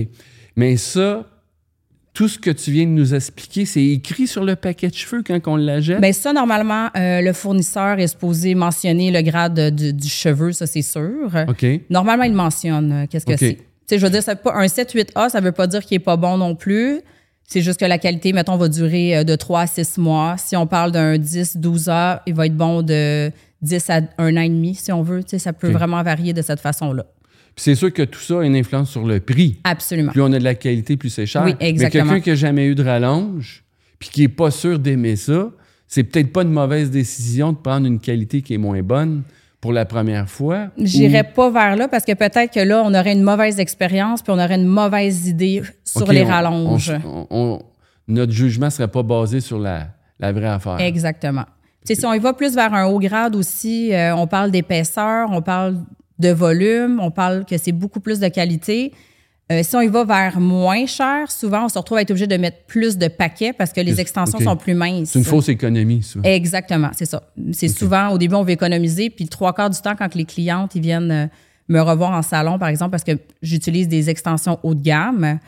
Mais 0.55 0.77
ça, 0.77 1.27
tout 2.17 2.29
ce 2.29 2.39
que 2.39 2.49
tu 2.51 2.71
viens 2.71 2.85
de 2.87 2.91
nous 2.93 3.15
expliquer, 3.15 3.67
c'est 3.67 3.85
écrit 3.85 4.27
sur 4.27 4.43
le 4.43 4.57
paquet 4.57 4.89
de 4.89 4.95
cheveux 4.95 5.23
quand 5.23 5.39
on 5.49 5.57
l'achète? 5.57 6.01
Bien, 6.01 6.13
ça, 6.13 6.33
normalement, 6.33 6.89
euh, 6.97 7.21
le 7.21 7.33
fournisseur 7.35 7.99
est 7.99 8.07
supposé 8.07 8.55
mentionner 8.55 9.11
le 9.11 9.21
grade 9.21 9.53
de- 9.53 9.69
du, 9.69 9.93
du 9.93 10.09
cheveu, 10.09 10.53
ça, 10.53 10.67
c'est 10.67 10.81
sûr. 10.81 11.29
OK. 11.47 11.67
Normalement, 11.91 12.25
il 12.25 12.33
mentionne 12.33 12.91
euh, 12.93 13.05
qu'est-ce 13.11 13.27
que 13.27 13.33
OK. 13.33 13.39
c'est. 13.39 13.57
Tu 13.57 13.61
sais, 13.87 13.99
je 13.99 14.07
veux 14.07 14.11
dire, 14.11 14.23
pas 14.43 14.55
un 14.55 14.65
7-8A, 14.67 15.29
ça 15.29 15.41
veut 15.41 15.53
pas 15.53 15.67
dire 15.67 15.85
qu'il 15.85 15.97
est 15.97 15.99
pas 15.99 16.17
bon 16.17 16.39
non 16.39 16.55
plus. 16.55 17.01
C'est 17.47 17.61
juste 17.61 17.79
que 17.79 17.85
la 17.85 17.99
qualité, 17.99 18.33
mettons, 18.33 18.57
va 18.57 18.69
durer 18.71 19.19
euh, 19.19 19.23
de 19.25 19.37
3 19.37 19.61
à 19.61 19.67
6 19.67 19.99
mois. 19.99 20.37
Si 20.39 20.57
on 20.57 20.67
parle 20.67 20.93
d'un 20.93 21.19
10-12A, 21.19 22.23
il 22.27 22.33
va 22.35 22.47
être 22.47 22.57
bon 22.57 22.81
de 22.83 23.31
10 23.63 23.91
à 23.91 24.01
un 24.19 24.37
an 24.37 24.41
et 24.41 24.49
demi, 24.49 24.75
si 24.75 24.91
on 24.91 25.03
veut. 25.03 25.23
Tu 25.23 25.31
sais, 25.33 25.39
ça 25.39 25.53
peut 25.53 25.71
vraiment 25.71 26.03
varier 26.03 26.33
de 26.33 26.41
cette 26.43 26.61
façon-là. 26.61 27.05
Puis 27.57 27.63
c'est 27.65 27.75
sûr 27.75 27.93
que 27.93 28.03
tout 28.03 28.21
ça 28.21 28.41
a 28.41 28.45
une 28.45 28.55
influence 28.55 28.91
sur 28.91 29.05
le 29.07 29.19
prix. 29.19 29.59
Absolument. 29.65 30.13
Plus 30.13 30.21
on 30.23 30.33
a 30.33 30.39
de 30.39 30.45
la 30.45 30.55
qualité, 30.55 30.97
plus 30.99 31.09
c'est 31.11 31.25
cher. 31.27 31.43
Oui, 31.45 31.55
exactement. 31.59 32.05
Mais 32.05 32.11
quelqu'un 32.11 32.23
qui 32.23 32.29
n'a 32.31 32.35
jamais 32.37 32.67
eu 32.67 32.75
de 32.75 32.85
rallonge, 32.85 33.65
puis 33.99 34.11
qui 34.11 34.21
n'est 34.21 34.29
pas 34.29 34.51
sûr 34.51 34.79
d'aimer 34.79 35.17
ça, 35.17 35.49
c'est 35.89 36.05
peut-être 36.05 36.33
pas 36.33 36.43
une 36.43 36.51
mauvaise 36.53 36.91
décision 36.91 37.53
de 37.53 37.57
prendre 37.57 37.87
une 37.87 37.99
qualité 37.99 38.43
qui 38.43 38.55
est 38.55 38.59
moins 38.59 38.83
bonne 38.83 39.23
pour 39.61 39.73
la 39.73 39.87
première 39.87 40.29
fois. 40.29 40.67
J'irais 40.77 41.27
ou- 41.31 41.35
pas 41.35 41.51
vers 41.51 41.77
là 41.77 41.89
parce 41.89 42.05
que 42.05 42.13
peut-être 42.13 42.53
que 42.53 42.61
là, 42.61 42.83
on 42.85 42.93
aurait 42.93 43.13
une 43.15 43.23
mauvaise 43.23 43.59
expérience 43.59 44.21
puis 44.23 44.33
on 44.33 44.39
aurait 44.39 44.57
une 44.57 44.67
mauvaise 44.67 45.27
idée 45.27 45.63
sur 45.83 46.13
les 46.13 46.23
on- 46.25 46.29
rallonges. 46.29 46.93
on- 47.07 47.27
on- 47.31 47.63
notre 48.07 48.33
jugement 48.33 48.67
ne 48.67 48.71
serait 48.71 48.89
pas 48.89 49.03
basé 49.03 49.41
sur 49.41 49.59
la, 49.59 49.89
la 50.21 50.31
vraie 50.33 50.47
affaire. 50.49 50.79
Exactement. 50.81 51.45
Si 51.85 52.05
on 52.05 52.13
y 52.13 52.19
va 52.19 52.35
plus 52.35 52.55
vers 52.55 52.75
un 52.75 52.85
haut 52.87 52.99
grade 52.99 53.35
aussi, 53.35 53.95
euh, 53.95 54.15
on 54.15 54.27
parle 54.27 54.51
d'épaisseur, 54.51 55.29
on 55.33 55.41
parle 55.41 55.79
de 56.19 56.31
volume, 56.31 57.01
on 57.01 57.11
parle 57.11 57.45
que 57.45 57.59
c'est 57.59 57.73
beaucoup 57.73 58.01
plus 58.01 58.21
de 58.21 58.29
qualité. 58.29 58.93
Euh, 59.53 59.63
si 59.63 59.77
on 59.77 59.81
y 59.81 59.87
va 59.87 60.05
vers 60.05 60.41
moins 60.41 60.87
cher, 60.87 61.31
souvent, 61.31 61.67
on 61.67 61.69
se 61.69 61.79
retrouve 61.79 61.99
à 61.99 62.03
être 62.03 62.11
obligé 62.11 62.27
de 62.27 62.37
mettre 62.37 62.65
plus 62.67 62.99
de 62.99 63.07
paquets 63.07 63.53
parce 63.53 63.73
que 63.73 63.81
les 63.81 64.01
extensions 64.01 64.41
sont 64.41 64.57
plus 64.57 64.75
minces. 64.75 65.11
C'est 65.11 65.21
une 65.21 65.25
fausse 65.25 65.49
économie, 65.49 66.03
ça. 66.03 66.19
Exactement, 66.25 66.91
c'est 66.95 67.07
ça. 67.07 67.23
C'est 67.53 67.69
souvent, 67.69 68.09
au 68.09 68.19
début, 68.19 68.35
on 68.35 68.43
veut 68.43 68.51
économiser, 68.51 69.09
puis 69.09 69.29
trois 69.29 69.53
quarts 69.53 69.71
du 69.71 69.81
temps, 69.81 69.95
quand 69.95 70.15
les 70.15 70.25
clientes 70.25 70.75
ils 70.75 70.83
viennent 70.83 71.11
euh, 71.13 71.27
me 71.69 71.81
revoir 71.81 72.11
en 72.13 72.23
salon, 72.23 72.59
par 72.59 72.69
exemple, 72.69 72.91
parce 72.91 73.05
que 73.05 73.19
j'utilise 73.41 73.87
des 73.87 74.11
extensions 74.11 74.59
haut 74.65 74.75
de 74.75 74.83
gamme, 74.83 75.39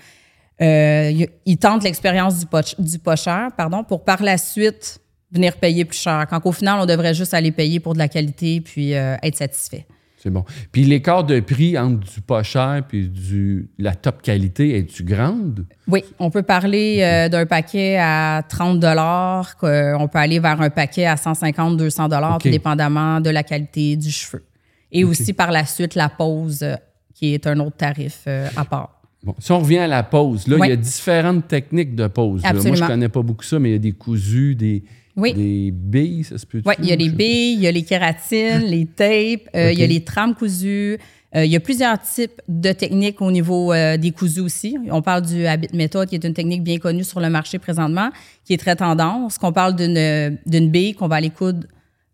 euh, 0.60 1.26
ils 1.46 1.56
tentent 1.56 1.84
l'expérience 1.84 2.38
du, 2.38 2.46
du 2.78 2.98
pas 2.98 3.16
cher, 3.16 3.48
pardon, 3.56 3.84
pour 3.84 4.04
par 4.04 4.22
la 4.22 4.38
suite 4.38 5.00
venir 5.30 5.56
payer 5.56 5.84
plus 5.84 5.98
cher. 5.98 6.26
Quand 6.28 6.44
au 6.44 6.52
final, 6.52 6.80
on 6.80 6.86
devrait 6.86 7.14
juste 7.14 7.34
aller 7.34 7.52
payer 7.52 7.80
pour 7.80 7.94
de 7.94 7.98
la 7.98 8.08
qualité 8.08 8.60
puis 8.60 8.94
euh, 8.94 9.16
être 9.22 9.36
satisfait. 9.36 9.86
C'est 10.20 10.30
bon. 10.30 10.44
Puis 10.72 10.82
l'écart 10.84 11.22
de 11.22 11.38
prix 11.38 11.78
entre 11.78 12.00
du 12.00 12.20
pas 12.20 12.42
cher 12.42 12.82
puis 12.88 13.08
du 13.08 13.70
la 13.78 13.94
top 13.94 14.20
qualité 14.20 14.76
est-tu 14.76 15.04
grande? 15.04 15.64
Oui, 15.86 16.02
on 16.18 16.30
peut 16.30 16.42
parler 16.42 16.98
euh, 17.02 17.28
d'un 17.28 17.46
paquet 17.46 17.96
à 18.00 18.42
30 18.48 18.80
dollars, 18.80 19.54
on 19.62 20.08
peut 20.08 20.18
aller 20.18 20.40
vers 20.40 20.60
un 20.60 20.70
paquet 20.70 21.06
à 21.06 21.16
150 21.16 21.76
200 21.76 22.08
dollars 22.08 22.34
OK. 22.34 22.42
tout 22.42 22.50
dépendamment 22.50 23.20
de 23.20 23.30
la 23.30 23.44
qualité 23.44 23.96
du 23.96 24.10
cheveu. 24.10 24.44
Et 24.90 25.04
aussi 25.04 25.32
par 25.32 25.52
la 25.52 25.64
suite 25.64 25.94
la 25.94 26.08
pose 26.08 26.62
euh, 26.62 26.74
qui 27.14 27.34
est 27.34 27.46
un 27.46 27.58
autre 27.60 27.76
tarif 27.76 28.24
euh, 28.26 28.48
à 28.56 28.64
part. 28.64 29.02
Bon, 29.22 29.34
si 29.38 29.52
on 29.52 29.58
revient 29.60 29.78
à 29.78 29.88
la 29.88 30.02
pose, 30.02 30.46
là, 30.46 30.56
Oui. 30.58 30.68
il 30.68 30.70
y 30.70 30.72
a 30.72 30.76
différentes 30.76 31.48
techniques 31.48 31.94
de 31.94 32.06
pose. 32.06 32.42
Moi, 32.42 32.74
je 32.74 32.84
connais 32.84 33.08
pas 33.08 33.22
beaucoup 33.22 33.44
ça, 33.44 33.58
mais 33.58 33.70
il 33.70 33.72
y 33.72 33.76
a 33.76 33.80
des 33.80 33.92
cousus, 33.92 34.54
des, 34.54 34.84
Oui. 35.18 35.34
des 35.34 35.70
billes, 35.72 36.24
ça 36.24 36.38
se 36.38 36.46
peut 36.46 36.62
Oui, 36.64 36.74
il 36.78 36.86
y 36.86 36.92
a 36.92 36.96
les 36.96 37.10
billes, 37.10 37.54
il 37.54 37.60
y 37.60 37.66
a 37.66 37.72
les 37.72 37.82
kératines, 37.82 38.60
les 38.66 38.86
tapes, 38.86 39.48
euh, 39.54 39.72
il 39.72 39.78
y 39.78 39.82
a 39.82 39.86
les 39.86 40.02
trames 40.04 40.34
cousues. 40.34 40.98
Euh, 41.36 41.44
il 41.44 41.50
y 41.50 41.56
a 41.56 41.60
plusieurs 41.60 42.00
types 42.00 42.40
de 42.48 42.72
techniques 42.72 43.20
au 43.20 43.30
niveau 43.30 43.72
euh, 43.72 43.98
des 43.98 44.12
cousus 44.12 44.40
aussi. 44.40 44.78
On 44.90 45.02
parle 45.02 45.22
du 45.22 45.46
habit 45.46 45.68
méthode, 45.74 46.08
qui 46.08 46.14
est 46.14 46.24
une 46.24 46.32
technique 46.32 46.62
bien 46.62 46.78
connue 46.78 47.04
sur 47.04 47.20
le 47.20 47.28
marché 47.28 47.58
présentement, 47.58 48.10
qui 48.44 48.54
est 48.54 48.58
très 48.58 48.76
tendance. 48.76 49.36
Qu'on 49.36 49.52
parle 49.52 49.76
d'une 49.76 50.70
bille 50.70 50.94
qu'on 50.94 51.08
va 51.08 51.16
aller 51.16 51.30
coudre 51.30 51.66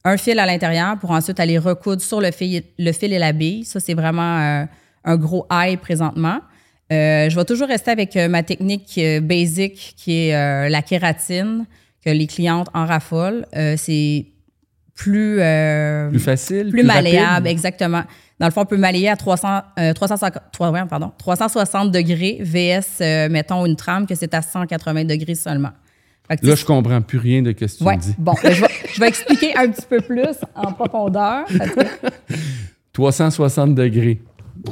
un 0.05 0.17
fil 0.17 0.39
à 0.39 0.47
l'intérieur 0.47 0.99
pour 0.99 1.13
ensuite 1.13 1.39
aller 1.39 1.59
recoudre 1.59 2.03
sur 2.03 2.21
le 2.21 2.33
fil, 2.33 2.65
le 2.77 2.93
fil 2.93 3.13
et 3.13 3.19
la 3.19 3.33
bille. 3.33 3.65
Ça, 3.65 3.79
c'est 3.79 3.95
vraiment 3.95 4.41
euh, 4.41 4.65
un 5.05 5.17
gros 5.17 5.47
high 5.51 5.79
présentement. 5.79 6.41
Je 6.91 7.35
vais 7.35 7.45
toujours 7.45 7.67
rester 7.67 7.91
avec 7.91 8.15
ma 8.15 8.45
technique 8.45 9.01
basic 9.23 9.95
qui 9.97 10.29
est 10.29 10.69
la 10.69 10.81
kératine, 10.81 11.67
que 12.05 12.11
les 12.11 12.27
clientes 12.27 12.69
en 12.75 12.85
raffolent. 12.87 13.47
Euh, 13.57 13.75
c'est 13.77 14.27
plus, 14.95 15.39
euh, 15.41 16.09
Plus 16.11 16.19
facile, 16.21 16.71
plus 16.71 16.83
malléable, 16.85 17.29
rapide? 17.33 17.47
exactement. 17.49 18.03
Dans 18.39 18.47
le 18.47 18.53
fond, 18.53 18.63
on 18.63 18.67
peut 18.67 18.77
malayer 18.77 19.09
à 19.09 19.17
300, 19.17 19.63
euh, 19.79 19.93
350 19.93 20.43
trois- 20.53 20.71
ouais, 20.71 20.85
pardon, 20.89 21.13
360 21.19 21.91
degrés 21.93 22.39
VS, 22.41 22.99
euh, 23.01 23.29
mettons, 23.29 23.65
une 23.67 23.77
trame 23.77 24.07
que 24.07 24.15
c'est 24.15 24.35
à 24.35 24.43
180 24.43 25.05
degrés 25.05 25.35
seulement. 25.35 25.71
Fait 26.29 26.37
que, 26.39 26.47
Là, 26.47 26.55
je 26.55 26.65
comprends 26.65 27.01
plus 27.03 27.19
rien 27.19 27.43
de 27.43 27.51
ce 27.51 27.55
que 27.55 27.65
tu 27.79 27.85
ouais, 27.85 27.97
me 27.97 28.01
dis. 28.01 28.15
bon, 28.19 28.35
ben, 28.43 28.53
je, 28.53 28.61
vais, 28.63 28.69
je 28.95 29.01
vais 29.01 29.09
expliquer 29.09 29.57
un 29.57 29.69
petit 29.69 29.87
peu 29.89 29.99
plus 30.01 30.27
en 30.55 30.73
profondeur. 30.73 31.47
Fait 31.49 31.59
que, 31.59 32.35
360 32.93 33.75
degrés. 33.75 34.21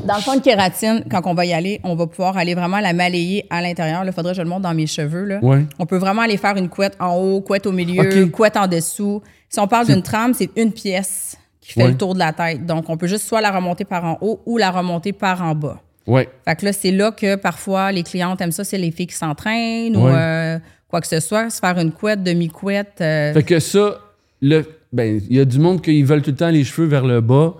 Dans 0.06 0.16
le 0.16 0.20
fond, 0.22 0.34
une 0.34 0.40
kératine, 0.40 1.04
quand 1.10 1.20
on 1.26 1.34
va 1.34 1.44
y 1.44 1.52
aller, 1.52 1.80
on 1.84 1.94
va 1.94 2.06
pouvoir 2.06 2.36
aller 2.36 2.54
vraiment 2.54 2.80
la 2.80 2.92
malayer 2.92 3.46
à 3.50 3.60
l'intérieur. 3.62 4.02
Il 4.04 4.12
faudrait 4.12 4.32
que 4.32 4.38
je 4.38 4.42
le 4.42 4.48
montre 4.48 4.62
dans 4.62 4.74
mes 4.74 4.86
cheveux. 4.86 5.24
Là. 5.24 5.38
Ouais. 5.42 5.64
On 5.78 5.86
peut 5.86 5.98
vraiment 5.98 6.22
aller 6.22 6.36
faire 6.38 6.56
une 6.56 6.68
couette 6.68 6.96
en 6.98 7.14
haut, 7.16 7.40
couette 7.40 7.66
au 7.66 7.72
milieu, 7.72 8.26
couette 8.28 8.56
en 8.56 8.66
dessous. 8.66 9.22
Si 9.48 9.60
on 9.60 9.68
parle 9.68 9.86
d'une 9.86 10.02
trame, 10.02 10.32
c'est 10.34 10.50
une 10.56 10.72
pièce 10.72 11.36
qui 11.60 11.74
fait 11.74 11.82
Ouais. 11.82 11.88
le 11.90 11.96
tour 11.96 12.14
de 12.14 12.18
la 12.18 12.32
tête. 12.32 12.64
Donc, 12.66 12.88
on 12.88 12.96
peut 12.96 13.06
juste 13.06 13.26
soit 13.26 13.40
la 13.40 13.50
remonter 13.52 13.84
par 13.84 14.04
en 14.04 14.18
haut 14.22 14.40
ou 14.46 14.58
la 14.58 14.70
remonter 14.70 15.12
par 15.12 15.42
en 15.42 15.54
bas. 15.54 15.80
Ouais. 16.06 16.28
Fait 16.48 16.56
que 16.56 16.64
là, 16.64 16.72
c'est 16.72 16.90
là 16.90 17.12
que 17.12 17.36
parfois 17.36 17.92
les 17.92 18.02
clientes 18.02 18.40
aiment 18.40 18.50
ça, 18.50 18.64
c'est 18.64 18.78
les 18.78 18.90
filles 18.90 19.06
qui 19.06 19.14
s'entraînent 19.14 19.96
ou 19.96 20.08
euh, 20.08 20.58
quoi 20.88 21.00
que 21.00 21.06
ce 21.06 21.20
soit, 21.20 21.48
se 21.50 21.60
faire 21.60 21.78
une 21.78 21.92
couette, 21.92 22.24
demi-couette. 22.24 22.94
euh, 23.02 23.32
Fait 23.34 23.42
que 23.44 23.60
ça, 23.60 23.98
le, 24.40 24.64
ben, 24.92 25.20
il 25.30 25.36
y 25.36 25.38
a 25.40 25.44
du 25.44 25.60
monde 25.60 25.80
qui 25.80 26.02
veulent 26.02 26.22
tout 26.22 26.30
le 26.30 26.36
temps 26.36 26.48
les 26.50 26.64
cheveux 26.64 26.88
vers 26.88 27.04
le 27.06 27.20
bas. 27.20 27.54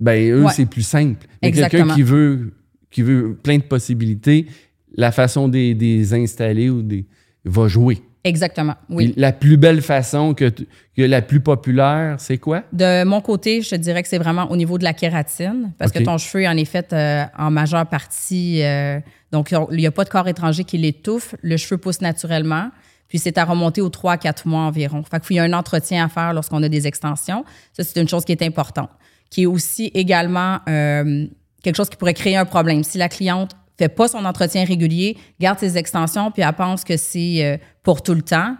Ben, 0.00 0.30
eux, 0.30 0.44
Ouais. 0.44 0.52
c'est 0.54 0.66
plus 0.66 0.82
simple. 0.82 1.26
Mais 1.42 1.52
quelqu'un 1.52 1.88
qui 1.94 2.02
veut, 2.02 2.52
qui 2.90 3.02
veut 3.02 3.34
plein 3.42 3.56
de 3.58 3.62
possibilités, 3.62 4.46
la 4.94 5.12
façon 5.12 5.48
des, 5.48 5.74
des 5.74 6.14
installer 6.14 6.70
ou 6.70 6.82
des, 6.82 7.06
va 7.44 7.68
jouer. 7.68 8.02
Exactement, 8.24 8.74
oui. 8.90 9.14
La 9.16 9.30
plus 9.32 9.56
belle 9.56 9.80
façon 9.80 10.34
que, 10.34 10.50
que 10.96 11.02
la 11.02 11.22
plus 11.22 11.38
populaire, 11.38 12.16
c'est 12.18 12.38
quoi? 12.38 12.64
De 12.72 13.04
mon 13.04 13.20
côté, 13.20 13.62
je 13.62 13.70
te 13.70 13.74
dirais 13.76 14.02
que 14.02 14.08
c'est 14.08 14.18
vraiment 14.18 14.50
au 14.50 14.56
niveau 14.56 14.78
de 14.78 14.84
la 14.84 14.94
kératine, 14.94 15.72
parce 15.78 15.92
que 15.92 16.00
ton 16.02 16.18
cheveu 16.18 16.44
en 16.46 16.56
est 16.56 16.64
fait 16.64 16.92
euh, 16.92 17.22
en 17.38 17.52
majeure 17.52 17.86
partie. 17.86 18.62
euh, 18.64 18.98
donc, 19.30 19.52
il 19.70 19.76
n'y 19.76 19.86
a 19.86 19.92
pas 19.92 20.02
de 20.02 20.08
corps 20.08 20.26
étranger 20.26 20.64
qui 20.64 20.76
l'étouffe. 20.76 21.36
Le 21.42 21.56
cheveu 21.56 21.78
pousse 21.78 22.00
naturellement. 22.00 22.70
Puis, 23.08 23.18
c'est 23.20 23.38
à 23.38 23.44
remonter 23.44 23.80
aux 23.80 23.90
3 23.90 24.12
à 24.14 24.16
4 24.18 24.48
mois 24.48 24.62
environ. 24.62 25.04
Fait 25.08 25.24
qu'il 25.24 25.36
y 25.36 25.38
a 25.38 25.44
un 25.44 25.52
entretien 25.52 26.04
à 26.04 26.08
faire 26.08 26.32
lorsqu'on 26.32 26.62
a 26.64 26.68
des 26.68 26.88
extensions. 26.88 27.44
Ça, 27.72 27.84
c'est 27.84 28.00
une 28.00 28.08
chose 28.08 28.24
qui 28.24 28.32
est 28.32 28.42
importante. 28.42 28.90
Qui 29.30 29.42
est 29.42 29.46
aussi 29.46 29.90
également 29.94 30.58
euh, 30.68 31.26
quelque 31.62 31.76
chose 31.76 31.88
qui 31.90 31.96
pourrait 31.96 32.14
créer 32.14 32.36
un 32.36 32.44
problème. 32.44 32.84
Si 32.84 32.98
la 32.98 33.08
cliente 33.08 33.52
fait 33.78 33.88
pas 33.88 34.08
son 34.08 34.24
entretien 34.24 34.64
régulier, 34.64 35.16
garde 35.40 35.58
ses 35.58 35.76
extensions, 35.76 36.30
puis 36.30 36.42
elle 36.42 36.52
pense 36.54 36.84
que 36.84 36.96
c'est 36.96 37.44
euh, 37.44 37.56
pour 37.82 38.02
tout 38.02 38.14
le 38.14 38.22
temps. 38.22 38.56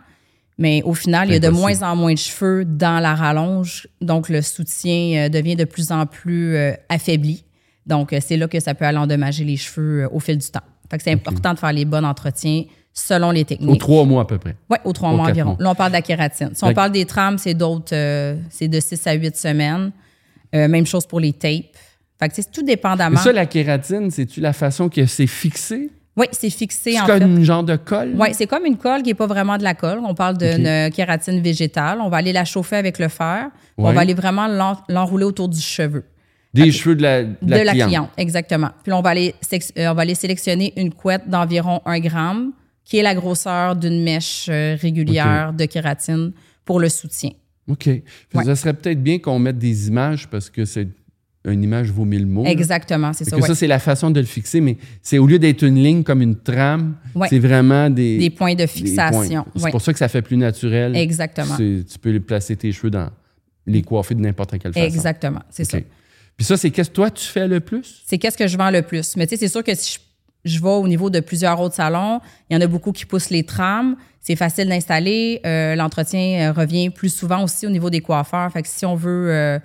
Mais 0.59 0.83
au 0.85 0.95
final, 0.95 1.29
il 1.29 1.33
y 1.35 1.37
a 1.37 1.41
de 1.41 1.49
moins 1.49 1.83
en 1.83 1.95
moins 1.97 2.15
de 2.15 2.19
cheveux 2.19 2.65
dans 2.65 2.99
la 2.99 3.15
rallonge, 3.15 3.89
donc 4.01 4.29
le 4.29 4.41
soutien 4.43 5.27
euh, 5.27 5.29
devient 5.29 5.57
de 5.57 5.65
plus 5.65 5.93
en 5.93 6.07
plus 6.07 6.57
affaibli. 6.89 7.45
Donc, 7.87 8.15
c'est 8.21 8.37
là 8.37 8.49
que 8.49 8.59
ça 8.59 8.75
peut 8.75 8.85
aller 8.85 8.99
endommager 8.99 9.45
les 9.45 9.57
cheveux 9.57 10.09
au 10.11 10.19
fil 10.19 10.39
du 10.39 10.51
temps. 10.51 10.61
Fait 10.91 10.97
que 10.99 11.03
c'est 11.05 11.13
important 11.13 11.55
de 11.55 11.59
faire 11.59 11.73
les 11.73 11.85
bons 11.85 12.05
entretiens 12.05 12.65
selon 12.93 13.31
les 13.31 13.45
techniques. 13.45 13.71
Aux 13.71 13.77
trois 13.77 14.05
mois 14.05 14.23
à 14.23 14.25
peu 14.25 14.39
près. 14.39 14.57
Oui, 14.71 14.79
aux 14.85 14.93
trois 14.93 15.11
Aux 15.11 15.17
mois 15.17 15.29
environ. 15.29 15.51
mois. 15.51 15.57
Là, 15.61 15.71
on 15.71 15.75
parle 15.75 15.91
de 15.91 15.97
la 15.97 16.03
kératine. 16.03 16.51
Si 16.55 16.65
on 16.65 16.73
parle 16.73 16.93
des 16.93 17.05
trames, 17.05 17.39
c'est 17.39 17.55
d'autres, 17.55 17.95
euh, 17.95 18.37
c'est 18.49 18.69
de 18.69 18.81
6 18.81 19.07
à 19.07 19.13
8 19.13 19.37
semaines. 19.37 19.93
Euh, 20.55 20.69
même 20.69 20.87
chose 20.87 21.07
pour 21.07 21.21
les 21.21 21.33
tapes. 21.33 21.77
Fait 22.19 22.29
que 22.29 22.35
c'est 22.35 22.51
tout 22.51 22.63
dépendamment. 22.63 23.19
ça, 23.19 23.33
la 23.33 23.47
kératine, 23.47 24.11
c'est-tu 24.11 24.41
la 24.41 24.53
façon 24.53 24.89
que 24.89 25.05
c'est 25.07 25.27
fixé? 25.27 25.91
Oui, 26.17 26.27
c'est 26.33 26.49
fixé 26.49 26.93
C'est 26.93 27.01
en 27.01 27.05
comme 27.07 27.19
fait. 27.19 27.25
une 27.27 27.43
genre 27.45 27.63
de 27.63 27.77
colle? 27.77 28.15
Oui, 28.17 28.29
c'est 28.33 28.47
comme 28.47 28.65
une 28.65 28.79
colle 28.79 29.03
qui 29.03 29.09
n'est 29.11 29.15
pas 29.15 29.27
vraiment 29.27 29.59
de 29.59 29.65
la 29.65 29.75
colle. 29.75 29.99
On 30.03 30.15
parle 30.15 30.39
d'une 30.39 30.67
euh, 30.67 30.89
kératine 30.89 31.41
végétale. 31.43 31.99
On 32.01 32.09
va 32.09 32.17
aller 32.17 32.33
la 32.33 32.47
chauffer 32.47 32.77
avec 32.77 32.99
le 32.99 33.09
fer. 33.09 33.51
Ouais. 33.77 33.91
On 33.91 33.93
va 33.93 34.01
aller 34.01 34.15
vraiment 34.15 34.47
l'en- 34.47 34.81
l'enrouler 34.89 35.25
autour 35.25 35.49
du 35.51 35.61
cheveu. 35.61 36.05
Des 36.55 36.73
cheveux 36.73 36.95
de 36.97 37.03
la, 37.03 37.23
de 37.25 37.37
De 37.43 37.51
la 37.51 37.65
la 37.65 37.73
cliente. 37.75 38.09
exactement. 38.17 38.71
Puis 38.83 38.91
là, 38.93 38.97
on 38.97 39.03
va, 39.03 39.11
aller 39.11 39.35
euh, 39.77 39.89
on 39.91 39.95
va 39.95 40.01
aller 40.03 40.15
sélectionner 40.15 40.73
une 40.79 40.95
couette 40.95 41.29
d'environ 41.29 41.83
1 41.85 41.99
gramme, 42.01 42.53
qui 42.83 42.97
est 42.97 43.03
la 43.03 43.15
grosseur 43.15 43.77
d'une 43.77 44.03
mèche 44.03 44.49
régulière 44.49 45.53
de 45.53 45.67
kératine 45.67 46.33
pour 46.65 46.81
le 46.81 46.89
soutien. 46.89 47.31
OK. 47.69 47.87
Ouais. 47.87 48.45
Ça 48.45 48.57
serait 48.57 48.75
peut-être 48.75 49.03
bien 49.03 49.19
qu'on 49.19 49.39
mette 49.39 49.59
des 49.59 49.89
images 49.89 50.29
parce 50.29 50.51
que 50.51 50.65
c'est 50.65 50.89
une 51.45 51.63
image 51.63 51.91
vaut 51.91 52.05
mille 52.05 52.27
mots. 52.27 52.45
Exactement, 52.45 53.13
c'est 53.13 53.25
ça. 53.25 53.37
que 53.37 53.41
ouais. 53.41 53.47
ça, 53.47 53.55
c'est 53.55 53.67
la 53.67 53.79
façon 53.79 54.11
de 54.11 54.19
le 54.19 54.27
fixer, 54.27 54.61
mais 54.61 54.77
c'est 55.01 55.19
au 55.19 55.27
lieu 55.27 55.39
d'être 55.39 55.63
une 55.63 55.77
ligne 55.83 56.03
comme 56.03 56.23
une 56.23 56.37
trame, 56.37 56.97
Ouais. 57.15 57.29
c'est 57.29 57.39
vraiment 57.39 57.89
des, 57.89 58.19
Des 58.19 58.31
points 58.31 58.55
de 58.55 58.67
fixation. 58.67 59.47
C'est 59.55 59.63
ouais. 59.65 59.71
pour 59.71 59.81
ça 59.81 59.93
que 59.93 59.99
ça 59.99 60.09
fait 60.09 60.23
plus 60.23 60.37
naturel. 60.37 60.97
Exactement. 60.97 61.57
Tu 61.57 61.85
peux 62.01 62.19
placer 62.21 62.57
tes 62.57 62.73
cheveux 62.73 62.91
dans 62.91 63.11
les 63.67 63.83
coiffer 63.83 64.15
de 64.15 64.21
n'importe 64.21 64.59
quelle 64.59 64.73
façon. 64.73 64.87
Exactement, 64.87 65.43
c'est 65.51 65.65
ça. 65.65 65.79
Puis 66.37 66.45
ça, 66.45 66.57
c'est 66.57 66.71
qu'est-ce 66.71 66.91
que 66.91 66.95
toi, 66.95 67.11
tu 67.11 67.25
fais 67.25 67.49
le 67.49 67.61
plus? 67.61 68.03
C'est 68.07 68.19
qu'est-ce 68.19 68.37
que 68.37 68.47
je 68.47 68.59
vends 68.59 68.71
le 68.71 68.83
plus. 68.83 69.17
Mais 69.17 69.27
tu 69.27 69.31
sais, 69.31 69.41
c'est 69.41 69.49
sûr 69.53 69.65
que 69.65 69.75
si 69.75 69.95
je, 69.95 69.99
je 70.47 70.61
vais 70.61 70.69
au 70.69 70.89
niveau 70.89 71.11
de 71.11 71.21
plusieurs 71.21 71.61
autres 71.61 71.75
salons, 71.75 72.21
il 72.49 72.55
y 72.55 72.57
en 72.57 72.61
a 72.63 72.67
beaucoup 72.67 72.93
qui 72.93 73.05
poussent 73.05 73.31
les 73.31 73.45
trames. 73.45 73.97
C'est 74.21 74.37
facile 74.37 74.69
d'installer. 74.69 75.41
Euh, 75.45 75.75
L'entretien 75.77 76.49
euh, 76.49 76.53
revient 76.53 76.91
plus 76.91 77.11
souvent 77.11 77.45
aussi 77.45 77.67
au 77.67 77.71
niveau 77.71 77.91
des 77.91 78.01
coiffeurs. 78.01 78.51
Fait 78.53 78.63
que 78.63 78.69
si 78.69 78.85
on 78.87 78.95
veut 78.97 79.29
euh, 79.31 79.59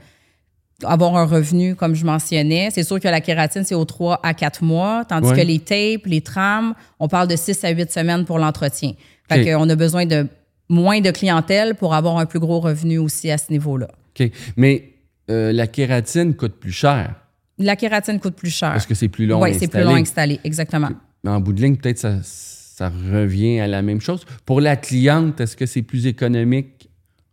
avoir 0.84 1.16
un 1.16 1.26
revenu, 1.26 1.76
comme 1.76 1.96
je 1.96 2.06
mentionnais, 2.06 2.70
c'est 2.72 2.84
sûr 2.84 3.00
que 3.00 3.08
la 3.08 3.22
kératine, 3.22 3.64
c'est 3.64 3.76
aux 3.76 3.86
3 3.86 4.20
à 4.24 4.34
4 4.34 4.64
mois, 4.64 5.06
tandis 5.08 5.30
Ouais. 5.30 5.36
que 5.38 5.42
les 5.46 5.60
tapes, 5.60 6.06
les 6.06 6.22
trames, 6.22 6.74
on 7.00 7.08
parle 7.08 7.28
de 7.28 7.36
6 7.36 7.64
à 7.64 7.70
8 7.70 7.92
semaines 7.92 8.26
pour 8.26 8.40
l'entretien. 8.40 8.94
Fait 9.30 9.46
qu'on 9.46 9.70
a 9.70 9.76
besoin 9.76 10.06
de 10.06 10.28
moins 10.68 11.00
de 11.02 11.12
clientèle 11.12 11.76
pour 11.76 11.94
avoir 11.94 12.18
un 12.18 12.26
plus 12.26 12.40
gros 12.40 12.60
revenu 12.60 12.98
aussi 12.98 13.32
à 13.32 13.38
ce 13.38 13.52
niveau-là. 13.52 13.88
OK. 14.20 14.30
Mais 14.58 14.90
euh, 15.30 15.52
la 15.54 15.68
kératine 15.68 16.36
coûte 16.36 16.60
plus 16.60 16.72
cher 16.72 17.16
La 17.62 17.75
kératine 17.75 18.20
coûte 18.20 18.36
plus 18.36 18.50
cher. 18.50 18.72
parce 18.72 18.86
que 18.86 18.96
c'est 18.96 19.08
plus 19.08 19.25
long 19.25 19.41
à 19.41 19.50
Oui, 19.50 19.56
c'est 19.60 19.68
plus 19.70 19.84
long 19.84 19.96
à 19.96 20.00
installer. 20.00 20.39
exactement. 20.44 20.89
Mais 21.24 21.32
en 21.32 21.39
bout 21.39 21.53
de 21.53 21.62
ligne, 21.62 21.77
peut-être 21.77 22.00
ça, 22.00 22.15
ça 22.24 22.89
revient 22.89 23.60
à 23.60 23.68
la 23.68 23.82
même 23.82 24.01
chose. 24.01 24.25
Pour 24.46 24.60
la 24.62 24.75
cliente, 24.75 25.39
est-ce 25.39 25.56
que 25.56 25.65
c'est 25.65 25.84
plus 25.84 26.08
économique 26.08 26.89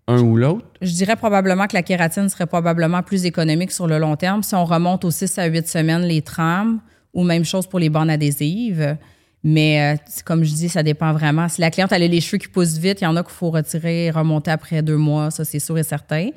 un 0.06 0.20
ou 0.20 0.37
l'autre? 0.37 0.66
Je 0.82 0.92
dirais 0.92 1.16
probablement 1.16 1.66
que 1.66 1.75
la 1.75 1.82
kératine 1.82 2.28
serait 2.28 2.47
probablement 2.47 3.02
plus 3.02 3.25
économique 3.25 3.73
sur 3.73 3.87
le 3.87 3.99
long 3.99 4.16
terme 4.16 4.42
si 4.42 4.54
on 4.54 4.64
remonte 4.64 5.04
aux 5.04 5.11
6 5.11 5.38
à 5.38 5.47
8 5.47 5.66
semaines 5.68 6.02
les 6.02 6.23
trames 6.23 6.80
ou 7.14 7.25
même 7.25 7.44
chose 7.44 7.66
pour 7.66 7.78
les 7.78 7.88
bandes 7.90 8.11
adhésives. 8.11 8.97
Mais 9.44 9.94
euh, 9.94 9.97
comme 10.25 10.44
je 10.44 10.52
dis, 10.52 10.68
ça 10.68 10.82
dépend 10.82 11.12
vraiment. 11.12 11.49
Si 11.49 11.61
la 11.61 11.70
cliente 11.70 11.92
elle 11.92 12.02
a 12.02 12.08
les 12.08 12.20
cheveux 12.20 12.38
qui 12.38 12.49
poussent 12.49 12.76
vite, 12.78 13.00
il 13.00 13.04
y 13.04 13.06
en 13.06 13.16
a 13.16 13.23
qu'il 13.23 13.32
faut 13.32 13.50
retirer 13.50 14.06
et 14.06 14.11
remonter 14.11 14.50
après 14.50 14.82
deux 14.82 14.97
mois, 14.97 15.30
ça 15.30 15.44
c'est 15.44 15.61
sûr 15.61 15.78
et 15.78 15.82
certain. 15.85 16.30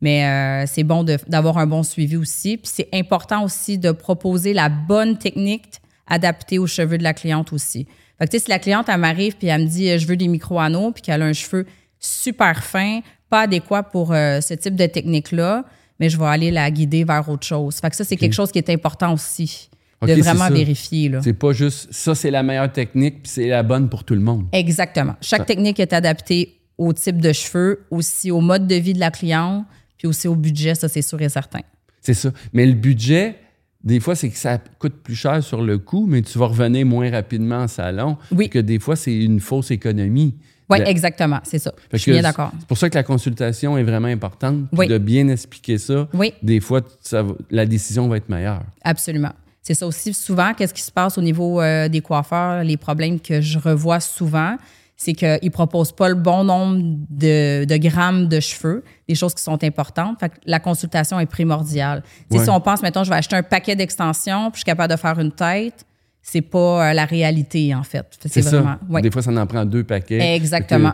Mais 0.00 0.24
euh, 0.24 0.64
c'est 0.66 0.84
bon 0.84 1.04
d'avoir 1.26 1.58
un 1.58 1.66
bon 1.66 1.82
suivi 1.82 2.16
aussi. 2.16 2.56
Puis 2.56 2.70
c'est 2.72 2.88
important 2.92 3.44
aussi 3.44 3.78
de 3.78 3.90
proposer 3.90 4.52
la 4.52 4.68
bonne 4.68 5.18
technique 5.18 5.80
adaptée 6.06 6.58
aux 6.58 6.66
cheveux 6.66 6.98
de 6.98 7.02
la 7.02 7.14
cliente 7.14 7.52
aussi. 7.52 7.86
Fait 8.18 8.26
que, 8.26 8.38
si 8.38 8.48
la 8.48 8.58
cliente, 8.58 8.88
elle 8.88 8.98
m'arrive 9.00 9.36
puis 9.36 9.48
elle 9.48 9.62
me 9.62 9.66
dit 9.66 9.90
euh, 9.90 9.98
je 9.98 10.06
veux 10.06 10.16
des 10.16 10.28
micro-anneaux 10.28 10.92
puis 10.92 11.02
qu'elle 11.02 11.22
a 11.22 11.26
un 11.26 11.32
cheveu 11.32 11.66
super 12.00 12.64
fin, 12.64 13.00
pas 13.28 13.42
adéquat 13.42 13.82
pour 13.82 14.12
euh, 14.12 14.40
ce 14.40 14.54
type 14.54 14.76
de 14.76 14.86
technique-là, 14.86 15.64
mais 16.00 16.08
je 16.08 16.18
vais 16.18 16.26
aller 16.26 16.50
la 16.50 16.70
guider 16.70 17.04
vers 17.04 17.28
autre 17.28 17.46
chose. 17.46 17.76
Fait 17.76 17.90
que 17.90 17.96
ça, 17.96 18.04
c'est 18.04 18.16
quelque 18.16 18.34
chose 18.34 18.52
qui 18.52 18.58
est 18.58 18.70
important 18.70 19.12
aussi 19.12 19.68
de 20.02 20.14
vraiment 20.14 20.48
vérifier. 20.48 21.12
C'est 21.22 21.32
pas 21.32 21.52
juste 21.52 21.88
ça, 21.92 22.14
c'est 22.14 22.30
la 22.30 22.42
meilleure 22.42 22.72
technique, 22.72 23.22
puis 23.22 23.32
c'est 23.32 23.48
la 23.48 23.64
bonne 23.64 23.88
pour 23.88 24.04
tout 24.04 24.14
le 24.14 24.20
monde. 24.20 24.46
Exactement. 24.52 25.16
Chaque 25.20 25.46
technique 25.46 25.80
est 25.80 25.92
adaptée 25.92 26.54
au 26.76 26.92
type 26.92 27.20
de 27.20 27.32
cheveux, 27.32 27.86
aussi 27.90 28.30
au 28.30 28.40
mode 28.40 28.68
de 28.68 28.76
vie 28.76 28.92
de 28.92 29.00
la 29.00 29.10
cliente, 29.10 29.64
puis 29.98 30.08
aussi 30.08 30.28
au 30.28 30.34
budget, 30.34 30.74
ça 30.74 30.88
c'est 30.88 31.02
sûr 31.02 31.20
et 31.20 31.28
certain. 31.28 31.60
C'est 32.00 32.14
ça. 32.14 32.30
Mais 32.52 32.64
le 32.64 32.72
budget, 32.72 33.36
des 33.84 34.00
fois, 34.00 34.14
c'est 34.14 34.30
que 34.30 34.36
ça 34.36 34.58
coûte 34.78 34.94
plus 35.02 35.14
cher 35.14 35.42
sur 35.42 35.62
le 35.62 35.78
coup, 35.78 36.06
mais 36.08 36.22
tu 36.22 36.38
vas 36.38 36.46
revenir 36.46 36.86
moins 36.86 37.10
rapidement 37.10 37.58
en 37.58 37.68
salon. 37.68 38.16
Oui. 38.32 38.48
Que 38.48 38.58
des 38.58 38.78
fois, 38.78 38.96
c'est 38.96 39.14
une 39.16 39.40
fausse 39.40 39.70
économie. 39.70 40.34
Oui, 40.70 40.78
La- 40.80 40.88
exactement, 40.90 41.40
c'est 41.44 41.58
ça. 41.58 41.72
Fait 41.90 41.96
Je 41.96 42.02
suis 42.02 42.12
bien 42.12 42.22
d'accord. 42.22 42.52
C'est 42.58 42.68
pour 42.68 42.76
ça 42.76 42.90
que 42.90 42.94
la 42.94 43.02
consultation 43.02 43.78
est 43.78 43.84
vraiment 43.84 44.08
importante. 44.08 44.66
Oui. 44.72 44.86
De 44.86 44.98
bien 44.98 45.28
expliquer 45.28 45.78
ça. 45.78 46.08
Oui. 46.12 46.34
Des 46.42 46.60
fois, 46.60 46.82
ça 47.00 47.24
la 47.50 47.64
décision 47.66 48.06
va 48.08 48.18
être 48.18 48.28
meilleure. 48.28 48.62
Absolument. 48.84 49.32
C'est 49.62 49.74
ça 49.74 49.86
aussi. 49.86 50.12
Souvent, 50.14 50.52
qu'est-ce 50.54 50.74
qui 50.74 50.82
se 50.82 50.92
passe 50.92 51.16
au 51.18 51.22
niveau 51.22 51.60
euh, 51.60 51.88
des 51.88 52.00
coiffeurs? 52.00 52.64
Les 52.64 52.76
problèmes 52.76 53.18
que 53.20 53.40
je 53.40 53.58
revois 53.58 54.00
souvent, 54.00 54.56
c'est 55.00 55.12
qu'ils 55.12 55.38
ne 55.44 55.48
proposent 55.50 55.92
pas 55.92 56.08
le 56.08 56.16
bon 56.16 56.42
nombre 56.42 56.76
de, 57.08 57.64
de 57.64 57.76
grammes 57.76 58.26
de 58.26 58.40
cheveux, 58.40 58.82
des 59.08 59.14
choses 59.14 59.32
qui 59.32 59.42
sont 59.44 59.62
importantes. 59.62 60.18
Fait 60.18 60.28
que 60.28 60.34
la 60.44 60.58
consultation 60.58 61.20
est 61.20 61.26
primordiale. 61.26 62.02
Ouais. 62.32 62.42
Si 62.42 62.50
on 62.50 62.60
pense, 62.60 62.82
mettons, 62.82 63.04
je 63.04 63.08
vais 63.10 63.14
acheter 63.16 63.36
un 63.36 63.44
paquet 63.44 63.76
d'extensions, 63.76 64.50
puis 64.50 64.56
je 64.56 64.58
suis 64.58 64.64
capable 64.64 64.92
de 64.92 64.98
faire 64.98 65.16
une 65.20 65.30
tête, 65.30 65.84
c'est 66.20 66.42
pas 66.42 66.90
euh, 66.90 66.92
la 66.94 67.04
réalité, 67.04 67.72
en 67.76 67.84
fait. 67.84 68.06
C'est 68.26 68.42
ça. 68.42 68.78
ouais. 68.90 69.00
Des 69.00 69.10
fois, 69.12 69.22
ça 69.22 69.30
en 69.30 69.46
prend 69.46 69.64
deux 69.64 69.84
paquets. 69.84 70.34
Exactement. 70.34 70.92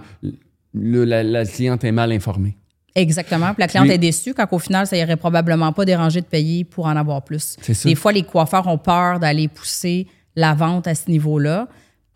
Le- 0.75 1.05
la, 1.05 1.23
la 1.23 1.47
cliente 1.47 1.83
est 1.83 1.91
mal 1.93 2.13
informée. 2.13 2.57
Exactement. 2.95 3.55
Puis 3.55 3.61
la 3.63 3.69
cliente 3.69 3.89
est 3.89 3.99
déçue 3.99 4.35
quand 4.35 4.47
au 4.53 4.59
final, 4.59 4.87
ça 4.87 4.97
irait 4.99 5.17
probablement 5.17 5.73
pas 5.73 5.85
dérangé 5.87 6.21
de 6.21 6.27
payer 6.27 6.63
pour 6.65 6.85
en 6.87 6.95
avoir 6.95 7.23
plus. 7.23 7.57
Ça. 7.61 7.89
Des 7.89 7.95
fois, 7.95 8.13
les 8.13 8.23
coiffeurs 8.23 8.67
ont 8.69 8.79
peur 8.79 9.19
d'aller 9.19 9.49
pousser 9.49 10.07
la 10.37 10.53
vente 10.55 10.87
à 10.87 10.95
ce 10.95 11.11
niveau-là 11.11 11.69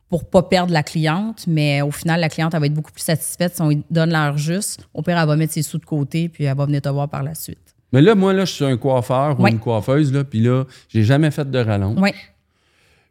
pour 0.09 0.29
pas 0.31 0.43
perdre 0.43 0.73
la 0.73 0.83
cliente, 0.83 1.45
mais 1.47 1.83
au 1.83 1.91
final, 1.91 2.21
la 2.21 2.29
cliente 2.29 2.55
elle 2.55 2.61
va 2.61 2.67
être 2.67 2.75
beaucoup 2.75 2.93
plus 2.93 3.03
satisfaite 3.05 3.55
si 3.55 3.61
on 3.63 3.69
lui 3.69 3.83
donne 3.91 4.11
l'heure 4.11 4.39
juste. 4.39 4.87
Au 4.95 5.03
pire, 5.03 5.19
elle 5.19 5.27
va 5.27 5.37
mettre 5.37 5.53
ses 5.53 5.63
sous 5.63 5.79
de 5.79 5.85
côté 5.85 6.29
puis 6.29 6.45
elle 6.45 6.57
va 6.57 6.65
venir 6.67 6.81
te 6.81 6.89
voir 6.89 7.09
par 7.09 7.23
la 7.23 7.35
suite. 7.35 7.59
Mais 7.93 8.01
là, 8.03 8.15
moi, 8.15 8.33
là, 8.33 8.45
je 8.45 8.53
suis 8.53 8.65
un 8.65 8.77
coiffeur 8.77 9.39
ou 9.39 9.45
Oui. 9.45 9.51
une 9.53 9.59
coiffeuse, 9.59 10.13
là, 10.13 10.23
puis 10.25 10.41
là, 10.41 10.65
j'ai 10.89 11.05
jamais 11.05 11.31
fait 11.31 11.51
de 11.51 11.59
rallonge. 11.59 11.99
Oui, 12.01 12.11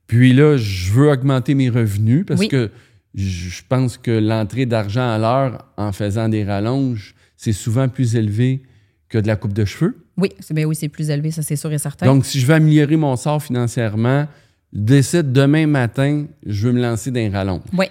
Puis 0.07 0.33
là, 0.33 0.55
je 0.57 0.91
veux 0.91 1.09
augmenter 1.11 1.53
mes 1.55 1.69
revenus 1.69 2.25
parce 2.25 2.39
Oui. 2.39 2.47
que 2.47 2.71
je 3.15 3.61
pense 3.67 3.97
que 3.97 4.11
l'entrée 4.11 4.65
d'argent 4.65 5.09
à 5.09 5.17
l'heure 5.17 5.65
en 5.77 5.91
faisant 5.91 6.29
des 6.29 6.43
rallonges, 6.43 7.15
c'est 7.35 7.53
souvent 7.53 7.89
plus 7.89 8.15
élevé 8.15 8.61
que 9.09 9.17
de 9.17 9.27
la 9.27 9.35
coupe 9.35 9.53
de 9.53 9.65
cheveux. 9.65 9.97
Oui, 10.17 10.29
c'est 10.39 10.53
ben 10.53 10.65
oui, 10.65 10.75
c'est 10.75 10.89
plus 10.89 11.09
élevé, 11.09 11.31
ça 11.31 11.41
c'est 11.41 11.55
sûr 11.55 11.71
et 11.71 11.77
certain. 11.77 12.05
Donc, 12.05 12.25
si 12.25 12.39
je 12.39 12.45
veux 12.45 12.53
améliorer 12.53 12.95
mon 12.95 13.15
sort 13.15 13.41
financièrement, 13.41 14.27
décide 14.73 15.31
demain 15.31 15.67
matin, 15.67 16.25
je 16.45 16.67
veux 16.67 16.73
me 16.73 16.81
lancer 16.81 17.11
dans 17.11 17.19
un 17.19 17.31
rallonge. 17.31 17.61
oui. 17.77 17.87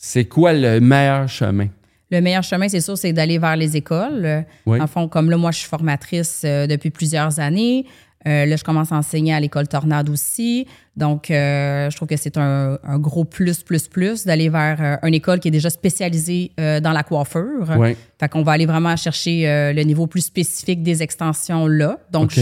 C'est 0.00 0.26
quoi 0.26 0.52
le 0.52 0.78
meilleur 0.78 1.28
chemin? 1.28 1.66
Le 2.12 2.20
meilleur 2.20 2.44
chemin, 2.44 2.68
c'est 2.68 2.80
sûr, 2.80 2.96
c'est 2.96 3.12
d'aller 3.12 3.38
vers 3.38 3.56
les 3.56 3.76
écoles. 3.76 4.44
Oui. 4.64 4.80
En 4.80 4.86
fond, 4.86 5.08
comme 5.08 5.28
là, 5.28 5.36
moi, 5.36 5.50
je 5.50 5.58
suis 5.58 5.68
formatrice 5.68 6.42
euh, 6.44 6.68
depuis 6.68 6.90
plusieurs 6.90 7.40
années. 7.40 7.84
Euh, 8.26 8.46
là, 8.46 8.54
je 8.54 8.62
commence 8.62 8.92
à 8.92 8.94
enseigner 8.94 9.34
à 9.34 9.40
l'école 9.40 9.66
Tornade 9.66 10.08
aussi. 10.08 10.68
Donc, 10.96 11.32
euh, 11.32 11.90
je 11.90 11.96
trouve 11.96 12.06
que 12.06 12.16
c'est 12.16 12.36
un, 12.36 12.78
un 12.84 12.98
gros 13.00 13.24
plus, 13.24 13.64
plus, 13.64 13.88
plus 13.88 14.24
d'aller 14.24 14.48
vers 14.48 15.00
une 15.02 15.14
école 15.14 15.40
qui 15.40 15.48
est 15.48 15.52
déjà 15.52 15.68
spécialisée 15.68 16.52
dans 16.56 16.92
la 16.92 17.02
coiffure. 17.02 17.68
Oui. 17.76 17.96
Fait 18.20 18.28
qu'on 18.28 18.44
va 18.44 18.52
aller 18.52 18.66
vraiment 18.66 18.94
chercher 18.96 19.72
le 19.74 19.82
niveau 19.82 20.06
plus 20.06 20.22
spécifique 20.22 20.84
des 20.84 21.02
extensions 21.02 21.66
là. 21.66 21.98
Donc, 22.12 22.32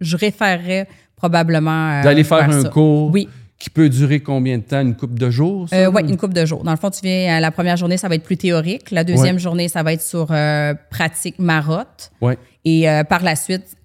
je 0.00 0.16
référerais 0.16 0.86
probablement. 1.20 2.00
euh, 2.00 2.02
D'aller 2.02 2.24
faire 2.24 2.48
un 2.50 2.62
ça. 2.62 2.68
cours 2.70 3.10
Oui. 3.12 3.28
qui 3.58 3.68
peut 3.70 3.88
durer 3.90 4.20
combien 4.20 4.56
de 4.58 4.62
temps? 4.62 4.80
Une 4.80 4.96
coupe 4.96 5.18
de 5.18 5.28
jours? 5.30 5.66
Euh, 5.74 5.90
oui, 5.94 6.02
une 6.08 6.16
coupe 6.16 6.32
de 6.32 6.46
jours. 6.46 6.64
Dans 6.64 6.70
le 6.70 6.76
fond, 6.78 6.90
tu 6.90 7.00
viens, 7.02 7.36
euh, 7.36 7.40
la 7.40 7.50
première 7.50 7.76
journée, 7.76 7.98
ça 7.98 8.08
va 8.08 8.14
être 8.14 8.24
plus 8.24 8.38
théorique. 8.38 8.90
La 8.90 9.04
deuxième 9.04 9.36
Ouais. 9.36 9.40
journée, 9.40 9.68
ça 9.68 9.82
va 9.82 9.92
être 9.92 10.02
sur 10.02 10.28
euh, 10.30 10.72
pratique 10.90 11.38
marotte. 11.38 12.10
Ouais. 12.22 12.38
Et 12.64 12.88
euh, 12.88 13.04
par 13.04 13.22
la 13.22 13.36
suite, 13.36 13.76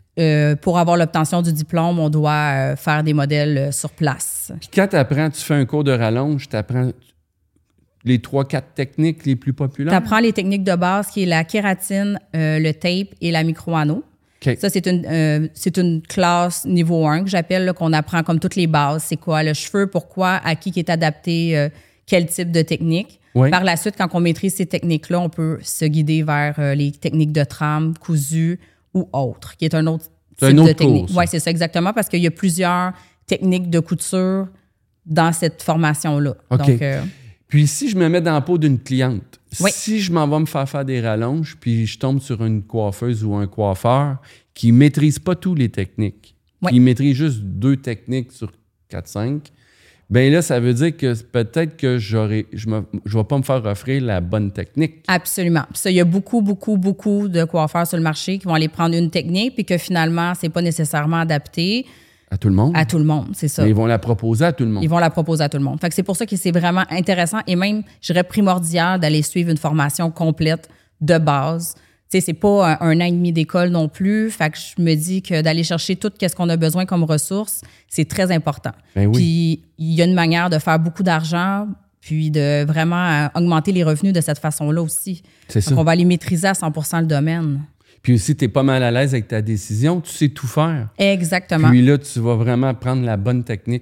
pour 0.62 0.80
avoir 0.80 0.96
l'obtention 0.96 1.42
du 1.42 1.52
diplôme, 1.52 2.00
on 2.00 2.10
doit 2.10 2.78
faire 2.78 3.04
des 3.04 3.14
modèles 3.14 3.74
sur 3.74 3.90
place. 3.90 4.54
Puis 4.62 4.70
quand 4.74 4.88
tu 4.88 4.96
apprends, 4.96 5.30
tu 5.30 5.42
fais 5.42 5.56
un 5.56 5.66
cours 5.66 5.84
de 5.84 5.92
rallonge, 5.92 6.48
tu 6.48 6.56
apprends 6.56 6.90
les 8.06 8.20
trois, 8.22 8.46
quatre 8.46 8.74
techniques 8.76 9.26
les 9.26 9.36
plus 9.36 9.52
Tu 9.52 9.56
populaires? 9.58 9.94
apprends 9.94 10.20
les 10.20 10.32
techniques 10.32 10.64
de 10.64 10.76
base 10.76 11.08
qui 11.08 11.24
est 11.24 11.26
la 11.26 11.44
kératine, 11.44 12.18
le 12.34 12.72
tape 12.72 13.14
et 13.20 13.32
la 13.32 13.44
micro-anneau. 13.44 14.04
Ça, 14.42 14.70
c'est 14.70 14.86
une, 14.88 15.06
euh, 15.08 15.48
c'est 15.54 15.78
une 15.78 16.02
classe 16.02 16.66
niveau 16.66 17.08
1 17.08 17.24
que 17.24 17.30
j'appelle, 17.30 17.66
là, 17.66 17.74
qu'on 17.74 17.94
apprend 17.94 18.22
comme 18.24 18.40
toutes 18.40 18.56
les 18.56 18.68
bases. 18.68 19.04
C'est 19.08 19.18
quoi 19.18 19.42
le 19.44 19.54
cheveu, 19.54 19.88
pourquoi, 19.88 20.40
à 20.44 20.56
qui 20.56 20.72
qui 20.72 20.80
est 20.80 20.90
adapté, 20.90 21.58
euh, 21.58 21.70
quel 22.06 22.28
type 22.28 22.52
de 22.52 22.62
technique. 22.62 23.20
Oui. 23.34 23.50
Par 23.50 23.64
la 23.64 23.76
suite, 23.76 23.96
quand 23.98 24.08
on 24.14 24.20
maîtrise 24.20 24.56
ces 24.56 24.66
techniques-là, 24.66 25.20
on 25.20 25.30
peut 25.30 25.58
se 25.62 25.86
guider 25.86 26.24
vers 26.24 26.56
euh, 26.60 26.76
les 26.76 26.92
techniques 26.92 27.32
de 27.34 27.44
trame, 27.44 27.94
cousu 28.00 28.60
ou 28.94 29.10
autre, 29.12 29.58
qui 29.58 29.66
est 29.66 29.74
un 29.74 29.88
autre 29.88 30.06
C'est 30.40 30.48
type 30.50 30.60
un 30.60 30.64
de 30.64 30.70
autre 30.70 30.78
cours, 30.78 30.94
technique. 30.94 31.10
Oui, 31.16 31.26
c'est 31.28 31.40
ça 31.40 31.52
exactement, 31.52 31.92
parce 31.92 32.08
qu'il 32.08 32.22
y 32.22 32.28
a 32.28 32.32
plusieurs 32.32 32.94
techniques 33.28 33.70
de 33.70 33.80
couture 33.80 34.48
dans 35.06 35.34
cette 35.34 35.62
formation-là. 35.64 36.36
OK. 36.50 36.58
Donc, 36.60 36.82
euh, 36.82 37.02
Puis 37.48 37.68
si 37.68 37.90
je 37.90 37.98
me 37.98 38.08
mets 38.08 38.22
dans 38.22 38.34
la 38.34 38.42
peau 38.42 38.58
d'une 38.58 38.80
cliente, 38.80 39.40
Oui. 39.62 39.72
si 39.74 40.00
je 40.00 40.12
m'en 40.12 40.28
vais 40.28 40.40
me 40.40 40.46
faire 40.46 40.68
faire 40.68 40.86
des 40.86 41.02
rallonges, 41.02 41.58
puis 41.60 41.86
je 41.86 41.98
tombe 42.00 42.20
sur 42.22 42.44
une 42.46 42.64
coiffeuse 42.64 43.24
ou 43.24 43.36
un 43.36 43.48
coiffeur 43.48 44.18
qui 44.54 44.72
ne 44.72 44.78
maîtrise 44.78 45.20
pas 45.20 45.36
toutes 45.36 45.60
les 45.60 45.70
techniques, 45.70 46.36
Oui. 46.62 46.72
qui 46.74 46.80
maîtrise 46.80 47.16
juste 47.16 47.42
deux 47.42 47.78
techniques 47.78 48.32
sur 48.32 48.52
4-5, 48.92 49.40
ben 50.10 50.32
là, 50.32 50.44
ça 50.44 50.60
veut 50.60 50.74
dire 50.74 50.96
que 50.96 51.20
peut-être 51.24 51.78
que 51.78 51.98
j'aurais, 51.98 52.46
je 52.54 52.70
ne 52.70 52.82
vais 53.06 53.24
pas 53.24 53.38
me 53.40 53.44
faire 53.44 53.66
offrir 53.66 54.04
la 54.04 54.22
bonne 54.22 54.52
technique. 54.52 55.04
Absolument. 55.08 55.64
Puis 55.72 55.80
ça, 55.80 55.90
il 55.90 55.96
y 55.96 56.00
a 56.00 56.06
beaucoup, 56.06 56.42
beaucoup, 56.44 56.78
beaucoup 56.78 57.28
de 57.28 57.44
coiffeurs 57.44 57.88
sur 57.88 57.98
le 57.98 58.04
marché 58.04 58.38
qui 58.38 58.46
vont 58.46 58.54
aller 58.54 58.68
prendre 58.68 58.96
une 58.96 59.10
technique 59.10 59.56
puis 59.56 59.66
que 59.66 59.80
finalement, 59.80 60.34
c'est 60.40 60.50
pas 60.50 60.62
nécessairement 60.62 61.18
adapté 61.18 61.88
À 62.32 62.38
tout 62.38 62.50
le 62.50 62.56
monde? 62.56 62.74
à 62.76 62.86
tout 62.86 62.98
le 62.98 63.04
monde. 63.04 63.28
C'est 63.34 63.48
ça. 63.48 63.64
Mais 63.64 63.70
ils 63.70 63.76
vont 63.76 63.86
la 63.86 64.00
proposer 64.00 64.46
à 64.46 64.54
tout 64.54 64.66
le 64.66 64.72
monde. 64.72 64.84
Ils 64.84 64.90
vont 64.90 65.00
la 65.00 65.10
proposer 65.10 65.44
à 65.44 65.50
tout 65.50 65.58
le 65.58 65.64
monde. 65.64 65.80
Fait 65.80 65.90
que 65.90 65.96
c'est 65.96 66.04
pour 66.04 66.16
ça 66.16 66.26
que 66.26 66.36
c'est 66.36 66.52
vraiment 66.52 66.84
intéressant 66.90 67.40
et 67.48 67.56
même, 67.56 67.84
je 68.02 68.14
dirais, 68.14 68.24
primordial 68.24 69.00
d'aller 69.00 69.22
suivre 69.22 69.52
une 69.52 69.58
formation 69.58 70.12
complète 70.12 70.70
de 71.02 71.18
base. 71.18 71.76
Tu 72.10 72.20
sais, 72.20 72.22
c'est 72.22 72.34
pas 72.34 72.74
un, 72.74 72.78
un 72.82 73.02
an 73.02 73.06
et 73.06 73.12
demi 73.12 73.32
d'école 73.32 73.70
non 73.70 73.88
plus. 73.88 74.32
Fait 74.32 74.50
que 74.50 74.58
je 74.58 74.82
me 74.82 74.96
dis 74.96 75.22
que 75.22 75.42
d'aller 75.42 75.64
chercher 75.64 75.96
tout 75.96 76.12
ce 76.20 76.36
qu'on 76.36 76.50
a 76.50 76.58
besoin 76.58 76.86
comme 76.86 77.04
ressources, 77.04 77.62
c'est 77.90 78.08
très 78.08 78.32
important. 78.32 78.72
Ben 78.96 79.08
oui. 79.08 79.14
Puis, 79.14 79.64
il 79.78 79.94
y 79.94 80.02
a 80.02 80.06
une 80.06 80.14
manière 80.14 80.50
de 80.50 80.60
faire 80.60 80.80
beaucoup 80.80 81.04
d'argent 81.04 81.68
puis 82.06 82.30
de 82.30 82.64
vraiment 82.66 83.08
euh, 83.10 83.28
augmenter 83.34 83.72
les 83.72 83.84
revenus 83.84 84.14
de 84.14 84.22
cette 84.22 84.38
façon-là 84.38 84.80
aussi. 84.84 85.24
C'est 85.48 85.60
ça. 85.60 85.74
on 85.76 85.84
va 85.84 85.94
aller 85.94 86.06
maîtriser 86.06 86.48
à 86.48 86.54
100 86.54 86.72
le 87.00 87.06
domaine. 87.08 87.62
Puis 88.06 88.14
aussi, 88.14 88.36
tu 88.36 88.46
es 88.46 88.48
pas 88.48 88.62
mal 88.62 88.84
à 88.84 88.92
l'aise 88.92 89.16
avec 89.16 89.28
ta 89.28 89.42
décision, 89.42 90.00
tu 90.00 90.12
sais 90.12 90.30
tout 90.30 90.46
faire. 90.46 90.90
Exactement. 91.00 91.70
Puis 91.70 91.82
là, 91.84 91.98
tu 91.98 92.20
vas 92.20 92.36
vraiment 92.36 92.72
prendre 92.76 93.04
la 93.04 93.18
bonne 93.18 93.44
technique 93.44 93.82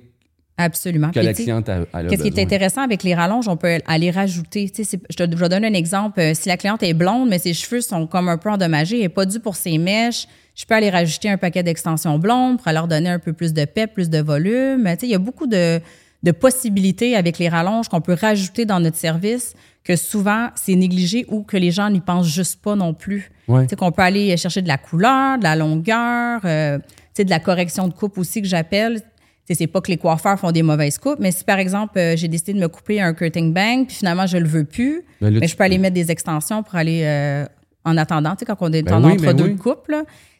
Absolument. 0.55 1.07
que 1.09 1.15
Puis, 1.19 1.25
la 1.25 1.33
cliente 1.33 1.67
a, 1.67 1.81
a 1.91 2.03
Qu'est-ce 2.05 2.21
qui 2.23 2.29
est 2.29 2.41
intéressant 2.41 2.83
avec 2.83 3.03
les 3.03 3.15
rallonges, 3.15 3.49
on 3.49 3.57
peut 3.57 3.79
aller 3.85 4.11
rajouter. 4.11 4.69
Tu 4.69 4.85
sais, 4.85 4.91
c'est- 4.91 5.01
je, 5.09 5.17
te, 5.17 5.29
je 5.29 5.35
vais 5.35 5.49
donner 5.49 5.67
un 5.67 5.73
exemple. 5.73 6.21
Euh, 6.21 6.33
Si 6.35 6.47
la 6.47 6.55
cliente 6.55 6.81
est 6.83 6.93
blonde, 6.93 7.27
mais 7.27 7.37
ses 7.37 7.53
cheveux 7.53 7.81
sont 7.81 8.07
comme 8.07 8.29
un 8.29 8.37
peu 8.37 8.49
endommagés, 8.49 8.95
elle 8.95 9.01
n'est 9.01 9.09
pas 9.09 9.25
due 9.25 9.41
pour 9.41 9.57
ses 9.57 9.77
mèches, 9.77 10.25
je 10.55 10.63
peux 10.63 10.75
aller 10.75 10.89
rajouter 10.89 11.29
un 11.29 11.37
paquet 11.37 11.61
d'extensions 11.63 12.17
blondes 12.17 12.61
pour 12.61 12.71
leur 12.71 12.87
donner 12.87 13.09
un 13.09 13.19
peu 13.19 13.33
plus 13.33 13.51
de 13.51 13.65
pep, 13.65 13.93
plus 13.93 14.09
de 14.09 14.19
volume. 14.19 14.83
Tu 14.85 14.89
sais, 14.91 14.97
il 15.07 15.09
y 15.09 15.15
a 15.15 15.19
beaucoup 15.19 15.47
de, 15.47 15.81
de 16.21 16.31
possibilités 16.31 17.17
avec 17.17 17.39
les 17.39 17.49
rallonges 17.49 17.89
qu'on 17.89 17.99
peut 17.99 18.15
rajouter 18.19 18.63
dans 18.65 18.79
notre 18.79 18.95
service 18.95 19.53
que 19.83 19.95
souvent 19.95 20.49
c'est 20.55 20.75
négligé 20.75 21.25
ou 21.27 21.43
que 21.43 21.57
les 21.57 21.71
gens 21.71 21.89
n'y 21.89 21.99
pensent 21.99 22.27
juste 22.27 22.61
pas 22.61 22.75
non 22.75 22.93
plus. 22.93 23.31
Ouais. 23.47 23.63
Tu 23.63 23.69
sais, 23.69 23.75
qu'on 23.75 23.91
peut 23.91 24.01
aller 24.01 24.35
chercher 24.37 24.61
de 24.61 24.67
la 24.67 24.77
couleur, 24.77 25.37
de 25.37 25.43
la 25.43 25.55
longueur, 25.55 26.41
euh, 26.45 26.77
tu 26.79 26.85
sais, 27.15 27.25
de 27.25 27.29
la 27.29 27.39
correction 27.39 27.87
de 27.87 27.93
coupe 27.93 28.17
aussi 28.17 28.41
que 28.41 28.47
j'appelle. 28.47 29.01
Tu 29.01 29.07
sais, 29.47 29.55
c'est 29.55 29.67
pas 29.67 29.81
que 29.81 29.91
les 29.91 29.97
coiffeurs 29.97 30.39
font 30.39 30.51
des 30.51 30.63
mauvaises 30.63 30.97
coupes, 30.97 31.19
mais 31.19 31.31
si 31.31 31.43
par 31.43 31.59
exemple 31.59 31.99
euh, 31.99 32.15
j'ai 32.15 32.29
décidé 32.29 32.53
de 32.53 32.59
me 32.59 32.69
couper 32.69 33.01
un 33.01 33.13
curtain 33.13 33.49
bang, 33.49 33.85
puis 33.85 33.97
finalement 33.97 34.25
je 34.25 34.37
le 34.37 34.47
veux 34.47 34.63
plus, 34.63 35.03
Ben 35.19 35.33
là, 35.33 35.39
mais 35.41 35.47
je 35.47 35.55
peux 35.57 35.65
aller 35.65 35.77
mettre 35.77 35.95
des 35.95 36.11
extensions 36.11 36.63
pour 36.63 36.75
aller 36.75 37.01
euh, 37.03 37.45
en 37.83 37.97
attendant. 37.97 38.31
Tu 38.31 38.39
sais, 38.39 38.45
quand 38.45 38.55
on 38.61 38.71
est 38.71 38.83
Ben 38.83 38.95
en 38.95 39.03
oui, 39.03 39.13
entre 39.13 39.23
ben 39.25 39.33
deux 39.35 39.47
oui. 39.47 39.55
coupes, 39.57 39.91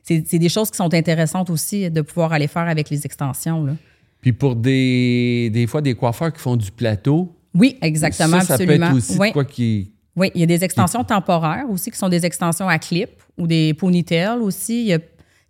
c'est 0.04 0.40
des 0.40 0.50
choses 0.50 0.70
qui 0.72 0.78
sont 0.78 0.94
intéressantes 0.94 1.50
aussi 1.50 1.90
de 1.90 2.02
pouvoir 2.02 2.32
aller 2.32 2.48
faire 2.48 2.68
avec 2.68 2.90
les 2.90 3.06
extensions. 3.06 3.66
Là. 3.66 3.74
Puis 4.22 4.32
pour 4.32 4.56
des, 4.56 5.50
des 5.52 5.68
fois, 5.68 5.82
des 5.82 5.96
coiffeurs 5.96 6.32
qui 6.32 6.40
font 6.40 6.56
du 6.56 6.72
plateau, 6.72 7.36
Oui, 7.56 7.78
exactement, 7.82 8.40
ça, 8.42 8.46
ça 8.46 8.58
peut 8.58 8.64
absolument. 8.64 8.88
être 8.88 8.96
aussi 8.96 9.18
Oui. 9.20 9.32
quoi 9.32 9.46
qui... 9.46 9.92
Oui, 10.16 10.32
il 10.36 10.42
y 10.42 10.44
a 10.44 10.48
des 10.48 10.64
extensions 10.64 11.04
temporaires 11.04 11.66
aussi 11.70 11.90
qui 11.90 11.98
sont 11.98 12.10
des 12.10 12.26
extensions 12.26 12.68
à 12.70 12.78
clip 12.78 13.10
ou 13.38 13.48
des 13.48 13.74
ponytails 13.74 14.40
aussi. 14.40 14.82
Il 14.82 14.88
y 14.88 14.94
a, 14.94 15.00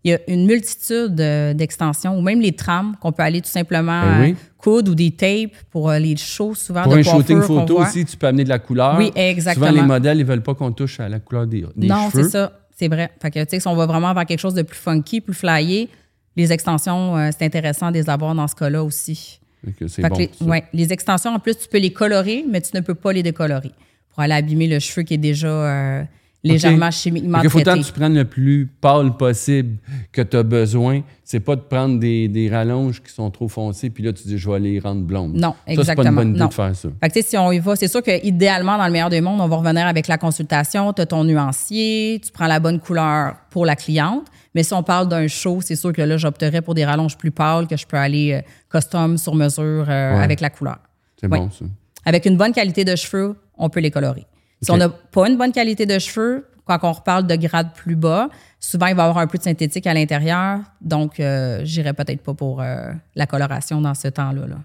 il 0.05 0.11
y 0.11 0.13
a 0.13 0.19
une 0.27 0.45
multitude 0.45 1.19
euh, 1.19 1.53
d'extensions 1.53 2.17
ou 2.17 2.21
même 2.21 2.39
les 2.39 2.53
trames 2.53 2.95
qu'on 3.01 3.11
peut 3.11 3.23
aller 3.23 3.41
tout 3.41 3.49
simplement 3.49 4.01
Ben 4.01 4.21
oui. 4.21 4.35
euh, 4.67 4.89
ou 4.89 4.95
des 4.95 5.11
tapes 5.11 5.55
pour 5.69 5.89
euh, 5.89 5.99
les 5.99 6.15
shows 6.15 6.55
souvent 6.55 6.83
Pour 6.83 6.93
de 6.93 6.99
un 6.99 7.03
shooting 7.03 7.41
photo 7.41 7.79
aussi, 7.81 8.05
tu 8.05 8.15
peux 8.15 8.27
amener 8.27 8.45
de 8.45 8.49
la 8.49 8.59
couleur. 8.59 8.95
Oui, 8.97 9.11
exactement. 9.15 9.67
Souvent, 9.67 9.81
les 9.81 9.85
modèles, 9.87 10.19
ils 10.19 10.25
veulent 10.25 10.43
pas 10.43 10.55
qu'on 10.55 10.71
touche 10.71 10.99
à 11.01 11.09
la 11.09 11.19
couleur 11.19 11.45
des, 11.45 11.65
des 11.75 11.87
non, 11.87 12.09
cheveux. 12.09 12.23
c'est 12.23 12.29
ça. 12.29 12.59
C'est 12.75 12.87
vrai. 12.87 13.11
Fait 13.21 13.31
que, 13.31 13.39
tu 13.43 13.49
sais, 13.51 13.59
si 13.59 13.67
on 13.67 13.75
va 13.75 13.85
vraiment 13.85 14.13
vers 14.13 14.25
quelque 14.25 14.39
chose 14.39 14.53
de 14.55 14.61
plus 14.63 14.77
funky, 14.79 15.21
plus 15.21 15.33
flyé, 15.35 15.89
les 16.35 16.51
extensions, 16.51 17.15
euh, 17.17 17.29
c'est 17.37 17.45
intéressant 17.45 17.91
de 17.91 17.95
les 17.95 18.09
avoir 18.09 18.33
dans 18.33 18.47
ce 18.47 18.55
cas-là 18.55 18.83
aussi. 18.83 19.39
C'est 19.87 20.07
bon. 20.07 20.17
les, 20.17 20.29
ouais, 20.41 20.63
les 20.73 20.91
extensions, 20.93 21.31
en 21.31 21.39
plus, 21.39 21.57
tu 21.57 21.67
peux 21.67 21.77
les 21.77 21.93
colorer, 21.93 22.43
mais 22.49 22.61
tu 22.61 22.75
ne 22.75 22.81
peux 22.81 22.95
pas 22.95 23.13
les 23.13 23.23
décolorer 23.23 23.71
pour 24.09 24.19
aller 24.21 24.33
abîmer 24.33 24.67
le 24.67 24.79
cheveu 24.79 25.03
qui 25.03 25.15
est 25.15 25.17
déjà 25.17 25.47
euh, 25.47 26.03
légèrement 26.43 26.91
chimiquement 26.91 27.37
Fait 27.39 27.45
que 27.45 27.49
faut 27.49 27.61
tant 27.61 27.75
que 27.79 27.85
tu 27.85 27.91
prennes 27.93 28.15
le 28.15 28.25
plus 28.25 28.65
pâle 28.81 29.15
possible 29.15 29.77
que 30.11 30.21
tu 30.21 30.35
as 30.37 30.43
besoin. 30.43 31.01
C'est 31.23 31.39
pas 31.39 31.55
de 31.55 31.61
prendre 31.61 31.99
des, 31.99 32.27
des 32.27 32.49
rallonges 32.49 33.01
qui 33.01 33.11
sont 33.11 33.31
trop 33.31 33.47
foncées, 33.47 33.89
puis 33.89 34.03
là, 34.03 34.11
tu 34.11 34.23
dis, 34.27 34.37
je 34.37 34.49
vais 34.51 34.59
les 34.59 34.79
rendre 34.79 35.01
blondes. 35.03 35.35
Non, 35.35 35.51
Ça, 35.51 35.55
c'est 35.55 35.65
pas 35.65 35.71
une 35.73 35.79
exactement. 35.79 36.11
bonne 36.13 36.29
idée 36.31 36.39
Non. 36.39 36.47
de 36.47 36.53
faire 36.53 36.75
ça. 36.75 36.89
Fait 37.01 37.09
que, 37.09 37.27
si 37.27 37.37
on 37.37 37.51
y 37.51 37.59
va, 37.59 37.75
c'est 37.77 37.87
sûr 37.87 38.03
que 38.03 38.25
idéalement, 38.25 38.77
dans 38.77 38.85
le 38.85 38.91
meilleur 38.91 39.09
des 39.09 39.21
mondes, 39.21 39.39
on 39.39 39.47
va 39.47 39.55
revenir 39.55 39.87
avec 39.87 40.07
la 40.07 40.17
consultation. 40.17 40.91
Tu 40.93 41.01
as 41.01 41.05
ton 41.05 41.23
nuancier, 41.23 42.19
tu 42.23 42.31
prends 42.31 42.47
la 42.47 42.59
bonne 42.59 42.79
couleur 42.79 43.35
pour 43.49 43.65
la 43.65 43.75
cliente. 43.75 44.25
Mais 44.53 44.63
si 44.63 44.73
on 44.73 44.83
parle 44.83 45.07
d'un 45.07 45.27
show, 45.27 45.59
c'est 45.61 45.75
sûr 45.77 45.93
que 45.93 46.01
là, 46.01 46.17
j'opterais 46.17 46.61
pour 46.61 46.75
des 46.75 46.85
rallonges 46.85 47.17
plus 47.17 47.31
pâles 47.31 47.67
que 47.67 47.77
je 47.77 47.87
peux 47.87 47.97
aller 47.97 48.33
euh, 48.33 48.41
custom 48.69 49.17
sur 49.17 49.33
mesure 49.33 49.85
euh, 49.87 50.17
Ouais. 50.17 50.23
avec 50.23 50.41
la 50.41 50.49
couleur. 50.49 50.77
C'est 51.19 51.27
Oui. 51.31 51.39
bon, 51.39 51.49
ça. 51.49 51.65
Avec 52.05 52.25
une 52.25 52.35
bonne 52.37 52.51
qualité 52.51 52.83
de 52.83 52.95
cheveux, 52.95 53.35
on 53.57 53.69
peut 53.69 53.79
les 53.79 53.89
colorer. 53.91 54.25
Si 54.63 54.71
on 54.71 54.77
n'a 54.77 54.89
pas 54.89 55.29
une 55.29 55.37
bonne 55.37 55.51
qualité 55.51 55.85
de 55.85 55.99
cheveux, 55.99 56.45
quand 56.65 56.79
on 56.83 56.91
reparle 56.93 57.27
de 57.27 57.35
grade 57.35 57.73
plus 57.75 57.95
bas, 57.95 58.29
souvent 58.59 58.85
il 58.87 58.95
va 58.95 59.03
y 59.03 59.05
avoir 59.07 59.17
un 59.17 59.27
peu 59.27 59.37
de 59.37 59.43
synthétique 59.43 59.85
à 59.87 59.93
l'intérieur. 59.93 60.59
Donc, 60.81 61.19
euh, 61.19 61.61
j'irais 61.63 61.93
peut-être 61.93 62.21
pas 62.21 62.33
pour 62.33 62.61
euh, 62.61 62.91
la 63.15 63.27
coloration 63.27 63.81
dans 63.81 63.93
ce 63.93 64.07
temps-là. 64.07 64.47
là. 64.47 64.57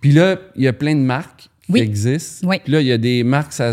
Puis 0.00 0.12
là, 0.12 0.36
il 0.56 0.62
y 0.64 0.68
a 0.68 0.72
plein 0.72 0.94
de 0.94 1.00
marques 1.00 1.48
qui 1.72 1.78
existent. 1.80 2.48
Oui. 2.48 2.56
Puis 2.64 2.72
là, 2.72 2.80
il 2.80 2.86
y 2.86 2.92
a 2.92 2.98
des 2.98 3.22
marques, 3.24 3.52
ça 3.52 3.72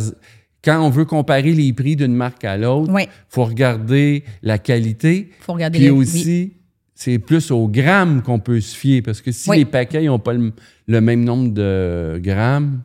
quand 0.63 0.81
on 0.83 0.89
veut 0.89 1.05
comparer 1.05 1.51
les 1.53 1.71
prix 1.73 1.95
d'une 1.95 2.15
marque 2.15 2.43
à 2.43 2.57
l'autre, 2.57 2.87
il 2.89 2.95
Oui. 2.95 3.07
faut 3.29 3.45
regarder 3.45 4.23
la 4.41 4.57
qualité. 4.57 5.29
faut 5.41 5.53
regarder 5.53 5.77
Puis 5.77 5.85
les- 5.85 5.91
aussi, 5.91 6.53
c'est 6.95 7.19
plus 7.19 7.51
au 7.51 7.67
gramme 7.67 8.23
qu'on 8.23 8.39
peut 8.39 8.59
se 8.61 8.75
fier. 8.75 9.01
Parce 9.03 9.21
que 9.21 9.31
si 9.31 9.51
les 9.51 9.65
paquets 9.65 10.01
n'ont 10.03 10.17
pas 10.17 10.33
le, 10.33 10.51
le 10.87 11.01
même 11.01 11.23
nombre 11.23 11.49
de 11.53 12.19
grammes, 12.23 12.81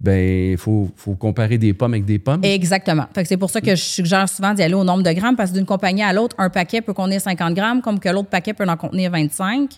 ben 0.00 0.50
il 0.52 0.56
faut, 0.58 0.90
faut 0.96 1.14
comparer 1.14 1.56
des 1.58 1.72
pommes 1.72 1.94
avec 1.94 2.04
des 2.04 2.18
pommes. 2.18 2.40
Exactement. 2.44 3.06
Fait 3.14 3.22
que 3.22 3.28
c'est 3.28 3.36
pour 3.36 3.50
ça 3.50 3.60
que 3.60 3.70
je 3.74 3.82
suggère 3.82 4.28
souvent 4.28 4.52
d'y 4.52 4.62
aller 4.62 4.74
au 4.74 4.84
nombre 4.84 5.02
de 5.02 5.12
grammes 5.12 5.36
parce 5.36 5.50
que 5.50 5.56
d'une 5.56 5.64
compagnie 5.66 6.02
à 6.02 6.12
l'autre, 6.12 6.36
un 6.38 6.50
paquet 6.50 6.80
peut 6.82 6.92
contenir 6.92 7.20
50 7.20 7.54
grammes 7.54 7.80
comme 7.80 7.98
que 7.98 8.08
l'autre 8.08 8.28
paquet 8.28 8.52
peut 8.52 8.66
en 8.68 8.76
contenir 8.76 9.10
25. 9.10 9.70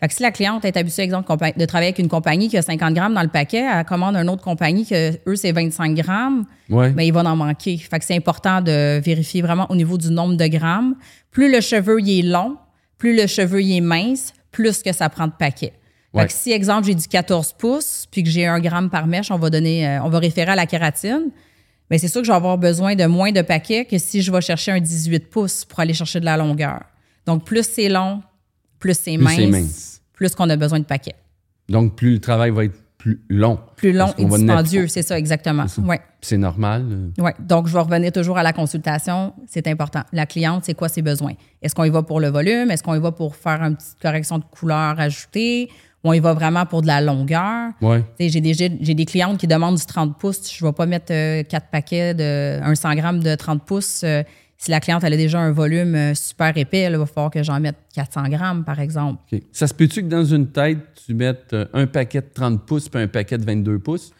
Fait 0.00 0.08
que 0.08 0.14
si 0.14 0.22
la 0.22 0.30
cliente 0.30 0.64
est 0.64 0.76
habituée, 0.78 1.02
exemple, 1.02 1.30
de 1.56 1.64
travailler 1.66 1.88
avec 1.88 1.98
une 1.98 2.08
compagnie 2.08 2.48
qui 2.48 2.56
a 2.56 2.62
50 2.62 2.94
grammes 2.94 3.12
dans 3.12 3.22
le 3.22 3.28
paquet, 3.28 3.66
elle 3.70 3.84
commande 3.84 4.16
une 4.16 4.30
autre 4.30 4.42
compagnie 4.42 4.86
que 4.86 5.12
eux, 5.28 5.36
c'est 5.36 5.52
25 5.52 5.94
grammes, 5.94 6.46
Ouais. 6.70 6.88
ben, 6.90 7.02
il 7.02 7.12
va 7.12 7.20
en 7.20 7.36
manquer. 7.36 7.76
Fait 7.76 7.98
que 7.98 8.04
c'est 8.06 8.16
important 8.16 8.62
de 8.62 8.98
vérifier 9.00 9.42
vraiment 9.42 9.66
au 9.70 9.76
niveau 9.76 9.98
du 9.98 10.10
nombre 10.10 10.36
de 10.36 10.46
grammes. 10.46 10.94
Plus 11.30 11.52
le 11.52 11.60
cheveu 11.60 12.00
il 12.00 12.20
est 12.20 12.22
long, 12.28 12.56
plus 12.96 13.14
le 13.14 13.26
cheveu 13.26 13.60
il 13.62 13.76
est 13.76 13.80
mince, 13.82 14.32
plus 14.50 14.82
que 14.82 14.92
ça 14.92 15.10
prend 15.10 15.26
de 15.26 15.32
Fait 16.12 16.18
Ouais. 16.18 16.26
que 16.26 16.32
si, 16.32 16.50
exemple, 16.52 16.86
j'ai 16.86 16.94
du 16.94 17.06
14 17.06 17.52
pouces, 17.52 18.06
puis 18.10 18.22
que 18.24 18.30
j'ai 18.30 18.46
un 18.46 18.58
gramme 18.58 18.90
par 18.90 19.06
mèche, 19.06 19.30
on 19.30 19.38
va 19.38 19.48
donner, 19.50 19.86
euh, 19.86 20.02
on 20.02 20.08
va 20.08 20.18
référer 20.18 20.50
à 20.52 20.56
la 20.56 20.66
kératine. 20.66 21.30
Mais 21.90 21.98
c'est 21.98 22.08
sûr 22.08 22.20
que 22.20 22.26
je 22.26 22.32
vais 22.32 22.36
avoir 22.36 22.58
besoin 22.58 22.94
de 22.94 23.04
moins 23.06 23.32
de 23.32 23.42
paquets 23.42 23.84
que 23.84 23.98
si 23.98 24.22
je 24.22 24.30
vais 24.32 24.40
chercher 24.40 24.72
un 24.72 24.80
18 24.80 25.28
pouces 25.30 25.64
pour 25.64 25.78
aller 25.80 25.94
chercher 25.94 26.20
de 26.20 26.24
la 26.24 26.36
longueur. 26.36 26.80
Donc, 27.26 27.44
plus 27.44 27.64
c'est 27.68 27.88
long, 27.88 28.22
plus 28.78 28.98
c'est 28.98 29.16
mince, 29.16 30.00
plus 30.12 30.34
qu'on 30.34 30.48
a 30.50 30.56
besoin 30.56 30.78
de 30.80 30.84
paquets. 30.84 31.14
Donc, 31.68 31.94
plus 31.96 32.14
le 32.14 32.20
travail 32.20 32.50
va 32.50 32.64
être 32.64 32.74
plus 32.98 33.20
long. 33.30 33.58
Plus 33.76 33.92
long 33.92 34.12
et 34.18 34.24
dispendieux, 34.24 34.86
c'est 34.88 35.02
ça, 35.02 35.18
exactement. 35.18 35.66
C'est. 35.68 35.80
Ouais. 35.80 36.00
C'est 36.20 36.36
normal. 36.36 36.84
euh. 36.90 37.08
Oui, 37.18 37.30
donc 37.40 37.66
je 37.66 37.72
vais 37.72 37.80
revenir 37.80 38.12
toujours 38.12 38.36
à 38.36 38.42
la 38.42 38.52
consultation, 38.52 39.32
c'est 39.46 39.66
important. 39.68 40.02
La 40.12 40.26
cliente, 40.26 40.64
c'est 40.66 40.74
quoi 40.74 40.88
ses 40.90 41.00
besoins? 41.02 41.32
Est-ce 41.62 41.74
qu'on 41.74 41.84
y 41.84 41.90
va 41.90 42.02
pour 42.02 42.20
le 42.20 42.28
volume? 42.28 42.70
Est-ce 42.70 42.82
qu'on 42.82 42.94
y 42.94 43.00
va 43.00 43.10
pour 43.12 43.36
faire 43.36 43.62
une 43.62 43.76
petite 43.76 43.98
correction 44.02 44.38
de 44.38 44.44
couleur 44.44 45.00
ajoutée? 45.00 45.70
On 46.02 46.12
y 46.14 46.20
va 46.20 46.32
vraiment 46.32 46.64
pour 46.64 46.80
de 46.82 46.86
la 46.86 47.00
longueur? 47.00 47.72
Ouais. 47.82 48.02
J'ai 48.18 48.40
des, 48.40 48.54
j'ai 48.54 48.68
des 48.94 49.04
clientes 49.04 49.38
qui 49.38 49.46
demandent 49.46 49.76
du 49.76 49.84
30 49.84 50.18
pouces. 50.18 50.50
Je 50.52 50.64
ne 50.64 50.70
vais 50.70 50.74
pas 50.74 50.86
mettre 50.86 51.12
euh, 51.12 51.42
quatre 51.42 51.66
paquets 51.70 52.14
de 52.14 52.58
un 52.62 52.74
100 52.74 52.94
grammes 52.94 53.22
de 53.22 53.34
30 53.34 53.64
pouces. 53.64 54.02
euh, 54.04 54.22
si 54.56 54.70
la 54.70 54.80
cliente 54.80 55.02
elle 55.04 55.14
a 55.14 55.16
déjà 55.16 55.38
un 55.40 55.52
volume 55.52 55.94
euh, 55.94 56.14
super 56.14 56.54
épais, 56.56 56.84
il 56.90 56.96
va 56.96 57.06
falloir 57.06 57.30
que 57.30 57.42
j'en 57.42 57.58
mette 57.60 57.76
400 57.94 58.28
grammes, 58.28 58.64
par 58.64 58.78
exemple. 58.80 59.18
Ça 59.52 59.66
se 59.66 59.72
peut-tu 59.74 60.02
que 60.02 60.08
dans 60.08 60.24
une 60.24 60.48
tête, 60.48 60.78
tu 61.06 61.14
mettes 61.14 61.54
un 61.72 61.86
paquet 61.86 62.20
de 62.20 62.28
30 62.32 62.64
pouces 62.66 62.88
puis 62.88 63.00
un 63.02 63.08
paquet 63.08 63.38
de 63.38 63.44
22 63.44 63.78
pouces? 63.78 64.10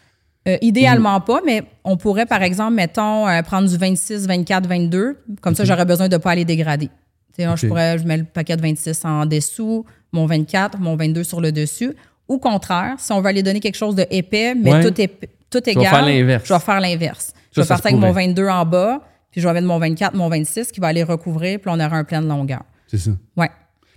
Euh, 0.49 0.57
idéalement 0.63 1.21
pas, 1.21 1.41
mais 1.45 1.63
on 1.85 1.99
pourrait, 1.99 2.25
par 2.25 2.43
exemple, 2.43 2.73
mettons, 2.75 3.27
prendre 3.45 3.69
du 3.69 3.77
26, 3.77 4.27
24, 4.27 4.67
22. 4.67 5.19
Comme 5.43 5.55
ça, 5.55 5.65
j'aurais 5.67 5.85
besoin 5.85 6.09
de 6.09 6.15
ne 6.17 6.19
pas 6.19 6.31
aller 6.31 6.47
dégrader. 6.47 6.87
Tu 6.87 6.93
sais, 7.37 7.45
là, 7.45 7.55
Je 7.57 7.67
pourrais, 7.67 7.99
je 7.99 8.07
mets 8.07 8.17
le 8.17 8.25
paquet 8.25 8.57
de 8.57 8.63
26 8.63 9.05
en 9.05 9.27
dessous, 9.27 9.85
mon 10.13 10.27
24, 10.27 10.79
mon 10.79 10.97
22 10.97 11.25
sur 11.25 11.41
le 11.41 11.53
dessus. 11.53 11.95
Au 12.29 12.39
contraire, 12.39 12.95
si 12.99 13.13
on 13.13 13.21
veut 13.21 13.29
aller 13.29 13.43
donner 13.43 13.61
quelque 13.61 13.77
chose 13.77 13.95
de 13.95 14.07
épais, 14.11 14.55
mais 14.55 14.73
Ouais. 14.73 14.83
tout, 14.83 15.01
ép- 15.01 15.29
tout 15.51 15.61
vas 15.65 15.71
égal, 15.73 15.87
faire 15.87 16.05
l'inverse. 16.05 16.45
je 16.47 16.53
vais 16.55 16.61
faire 16.61 16.81
l'inverse. 16.81 17.33
Je 17.53 17.61
vais 17.61 17.67
partir 17.67 17.87
avec 17.87 17.99
mon 18.01 18.09
pourrait. 18.09 18.27
22 18.27 18.49
en 18.49 18.65
bas, 18.65 19.01
puis 19.33 19.41
je 19.41 19.47
vais 19.49 19.55
mettre 19.55 19.67
mon 19.67 19.79
24, 19.79 20.15
mon 20.15 20.29
26 20.29 20.71
qui 20.71 20.81
va 20.81 20.89
aller 20.89 21.03
recouvrir, 21.03 21.59
puis 21.61 21.71
on 21.73 21.81
aura 21.81 21.97
un 21.97 22.05
plein 22.05 22.23
de 22.23 22.29
longueur. 22.29 22.63
C'est 22.87 22.99
ça. 22.99 23.11
Ouais. 23.37 23.51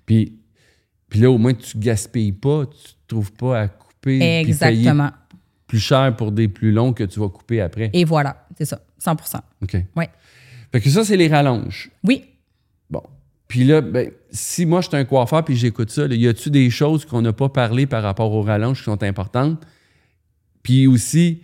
Puis, 0.05 0.33
puis 1.09 1.19
là, 1.19 1.29
au 1.29 1.37
moins, 1.37 1.53
tu 1.53 1.77
gaspilles 1.77 2.31
pas, 2.31 2.65
tu 2.65 2.93
te 2.93 2.97
trouves 3.07 3.31
pas 3.33 3.59
à 3.61 3.67
couper 3.67 4.19
payer 4.19 4.91
plus 5.67 5.79
cher 5.79 6.15
pour 6.15 6.31
des 6.31 6.47
plus 6.47 6.71
longs 6.71 6.93
que 6.93 7.03
tu 7.03 7.19
vas 7.19 7.29
couper 7.29 7.61
après. 7.61 7.89
Et 7.93 8.03
voilà, 8.05 8.45
c'est 8.57 8.65
ça, 8.65 8.79
100% 8.99 9.39
OK. 9.61 9.77
Ouais. 9.95 10.09
Fait 10.71 10.81
que 10.81 10.89
ça, 10.89 11.03
c'est 11.05 11.17
les 11.17 11.27
rallonges. 11.27 11.89
Oui. 12.03 12.25
Puis 13.47 13.63
là, 13.63 13.81
ben, 13.81 14.09
si 14.31 14.65
moi, 14.65 14.81
je 14.81 14.87
suis 14.87 14.97
un 14.97 15.05
coiffeur 15.05 15.43
puis 15.43 15.55
j'écoute 15.55 15.91
ça, 15.91 16.07
là, 16.07 16.15
y 16.15 16.27
a-tu 16.27 16.49
des 16.49 16.69
choses 16.69 17.05
qu'on 17.05 17.21
n'a 17.21 17.33
pas 17.33 17.49
parlé 17.49 17.85
par 17.85 18.01
rapport 18.01 18.31
aux 18.31 18.41
rallonges 18.41 18.79
qui 18.79 18.85
sont 18.85 19.03
importantes? 19.03 19.61
Puis 20.63 20.87
aussi, 20.87 21.41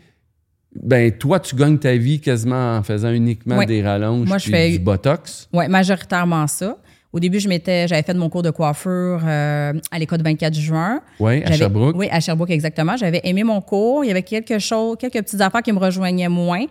ben 0.75 1.11
toi, 1.11 1.39
tu 1.39 1.55
gagnes 1.55 1.77
ta 1.77 1.95
vie 1.95 2.19
quasiment 2.19 2.77
en 2.77 2.83
faisant 2.83 3.11
uniquement 3.11 3.63
des 3.63 3.81
rallonges 3.83 4.27
Moi, 4.27 4.37
je 4.37 4.49
fais- 4.49 4.71
du 4.71 4.79
botox. 4.79 5.49
Oui, 5.53 5.67
majoritairement 5.67 6.47
ça. 6.47 6.77
Au 7.11 7.19
début, 7.19 7.39
je 7.39 7.49
m'étais, 7.49 7.87
j'avais 7.87 8.03
fait 8.03 8.13
mon 8.13 8.29
cours 8.29 8.43
de 8.43 8.51
coiffure 8.51 9.19
euh, 9.25 9.73
à 9.91 9.97
l'école 9.99 10.19
du 10.19 10.23
24 10.23 10.53
juin. 10.53 11.01
Oui, 11.19 11.43
à 11.43 11.51
Sherbrooke. 11.53 11.95
Oui, 11.97 12.07
à 12.11 12.19
Sherbrooke, 12.19 12.51
exactement. 12.51 12.95
J'avais 12.97 13.21
aimé 13.23 13.43
mon 13.43 13.61
cours. 13.61 14.05
Il 14.05 14.09
y 14.09 14.11
avait 14.11 14.21
quelque 14.21 14.59
chose, 14.59 14.95
quelques 14.99 15.13
petites 15.23 15.41
affaires 15.41 15.63
qui 15.63 15.71
me 15.71 15.79
rejoignaient 15.79 16.29
moins. 16.29 16.65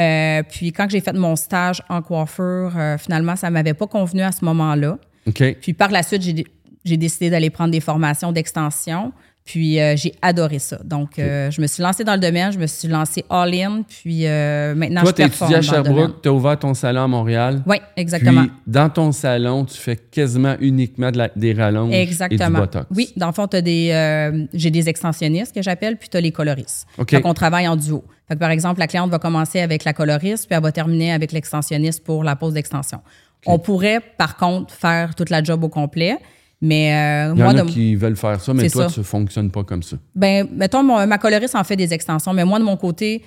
Euh, 0.00 0.42
puis 0.48 0.72
quand 0.72 0.88
j'ai 0.90 1.00
fait 1.00 1.14
mon 1.14 1.36
stage 1.36 1.82
en 1.88 2.02
coiffure, 2.02 2.72
euh, 2.76 2.98
finalement, 2.98 3.36
ça 3.36 3.50
m'avait 3.50 3.74
pas 3.74 3.86
convenu 3.86 4.22
à 4.22 4.32
ce 4.32 4.44
moment-là. 4.44 4.98
Puis 5.34 5.72
par 5.72 5.90
la 5.90 6.02
suite, 6.02 6.22
j'ai, 6.22 6.96
décidé 6.96 7.30
d'aller 7.30 7.50
prendre 7.50 7.70
des 7.70 7.80
formations 7.80 8.32
d'extension. 8.32 9.12
Puis 9.44 9.80
euh, 9.80 9.94
j'ai 9.96 10.12
adoré 10.22 10.58
ça. 10.58 10.78
Donc, 10.84 11.12
je 11.16 11.60
me 11.60 11.68
suis 11.68 11.80
lancée 11.80 12.02
dans 12.02 12.14
le 12.14 12.20
domaine, 12.20 12.50
je 12.52 12.58
me 12.58 12.66
suis 12.66 12.88
lancée 12.88 13.24
all-in. 13.30 13.82
Puis 13.82 14.24
maintenant, 14.24 15.02
Toi, 15.02 15.10
je 15.10 15.22
tu 15.22 15.22
performe 15.22 15.52
étudié 15.52 15.70
à. 15.70 15.82
Sherbrooke, 15.82 16.22
tu 16.22 16.28
as 16.28 16.32
ouvert 16.32 16.58
ton 16.58 16.74
salon 16.74 17.02
à 17.02 17.08
Montréal. 17.08 17.62
Oui, 17.64 17.76
exactement. 17.96 18.42
Puis, 18.42 18.52
dans 18.66 18.88
ton 18.90 19.12
salon, 19.12 19.64
tu 19.64 19.76
fais 19.76 19.96
quasiment 19.96 20.56
uniquement 20.60 21.12
de 21.12 21.18
la- 21.18 21.30
des 21.34 21.52
rallonges 21.52 21.92
et 21.92 21.96
du 21.96 22.02
Exactement. 22.02 22.58
botox. 22.58 22.86
Oui, 22.94 23.12
dans 23.16 23.28
le 23.28 23.32
fond, 23.32 23.48
j'ai 23.52 24.70
des 24.70 24.88
extensionnistes 24.88 25.54
que 25.54 25.62
j'appelle, 25.62 25.96
puis 25.96 26.08
tu 26.08 26.16
as 26.16 26.20
les 26.20 26.32
coloristes. 26.32 26.86
Donc, 26.98 27.24
on 27.24 27.34
travaille 27.34 27.68
en 27.68 27.76
duo. 27.76 28.04
Fait 28.28 28.34
que, 28.34 28.40
par 28.40 28.50
exemple, 28.50 28.80
la 28.80 28.86
cliente 28.86 29.10
va 29.10 29.18
commencer 29.18 29.60
avec 29.60 29.84
la 29.84 29.92
coloriste, 29.92 30.46
puis 30.46 30.56
elle 30.56 30.62
va 30.62 30.72
terminer 30.72 31.12
avec 31.12 31.32
l'extensionniste 31.32 32.02
pour 32.04 32.24
la 32.24 32.34
pause 32.36 32.54
d'extension. 32.54 33.00
On 33.46 33.58
pourrait, 33.58 34.00
par 34.00 34.36
contre, 34.36 34.74
faire 34.74 35.14
toute 35.14 35.30
la 35.30 35.42
job 35.42 35.62
au 35.62 35.68
complet, 35.68 36.18
mais 36.60 36.92
euh, 37.28 37.32
Il 37.34 37.38
y 37.38 37.42
moi, 37.42 37.52
en 37.52 37.56
a 37.58 37.62
de, 37.62 37.68
qui 37.70 37.94
veulent 37.94 38.16
faire 38.16 38.40
ça, 38.40 38.52
mais 38.54 38.68
toi, 38.68 38.88
ça. 38.88 38.94
tu 38.94 39.00
ne 39.00 39.04
fonctionnes 39.04 39.50
pas 39.50 39.62
comme 39.62 39.82
ça. 39.82 39.96
ben, 40.14 40.48
mettons, 40.52 40.82
mon- 40.82 41.06
ma 41.06 41.18
coloriste 41.18 41.54
en 41.54 41.62
fait 41.62 41.76
des 41.76 41.92
extensions, 41.94 42.32
mais 42.32 42.44
moi, 42.44 42.58
de 42.58 42.64
mon 42.64 42.76
côté, 42.76 43.22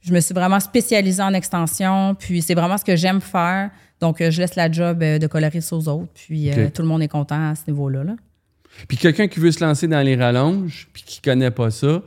je 0.00 0.12
me 0.12 0.20
suis 0.20 0.34
vraiment 0.34 0.60
spécialisée 0.60 1.22
en 1.22 1.32
extension, 1.32 2.14
puis 2.18 2.42
c'est 2.42 2.54
vraiment 2.54 2.76
ce 2.76 2.84
que 2.84 2.96
j'aime 2.96 3.20
faire. 3.20 3.70
Donc, 4.00 4.20
euh, 4.20 4.30
je 4.32 4.40
laisse 4.42 4.56
la 4.56 4.70
job 4.70 5.00
euh, 5.02 5.18
de 5.18 5.26
coloriste 5.28 5.72
aux 5.72 5.88
autres, 5.88 6.10
puis 6.12 6.50
euh, 6.50 6.68
tout 6.74 6.82
le 6.82 6.88
monde 6.88 7.02
est 7.02 7.08
content 7.08 7.50
à 7.50 7.54
ce 7.54 7.70
niveau-là. 7.70 8.02
là. 8.04 8.16
Puis 8.88 8.96
quelqu'un 8.96 9.28
qui 9.28 9.38
veut 9.38 9.52
se 9.52 9.64
lancer 9.64 9.86
dans 9.86 10.00
les 10.04 10.16
rallonges, 10.16 10.88
puis 10.92 11.04
qui 11.06 11.20
connaît 11.22 11.50
pas 11.52 11.70
ça, 11.70 12.02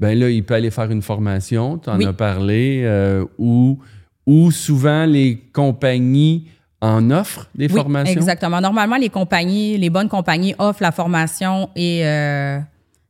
ben 0.00 0.18
là, 0.18 0.28
il 0.30 0.42
peut 0.42 0.54
aller 0.54 0.70
faire 0.70 0.90
une 0.90 1.02
formation, 1.02 1.78
tu 1.78 1.90
en 1.90 1.98
Oui. 1.98 2.06
as 2.06 2.12
parlé, 2.14 2.80
euh, 2.84 3.24
ou, 3.38 3.78
ou 4.26 4.50
souvent 4.50 5.04
les 5.04 5.36
compagnies 5.52 6.46
en 6.80 7.10
offrent 7.10 7.48
des 7.54 7.66
Oui, 7.66 7.74
formations? 7.74 8.18
exactement. 8.18 8.60
Normalement, 8.60 8.96
les 8.96 9.10
compagnies, 9.10 9.76
les 9.76 9.90
bonnes 9.90 10.08
compagnies 10.08 10.54
offrent 10.58 10.82
la 10.82 10.92
formation 10.92 11.68
et 11.76 12.00
euh, 12.06 12.58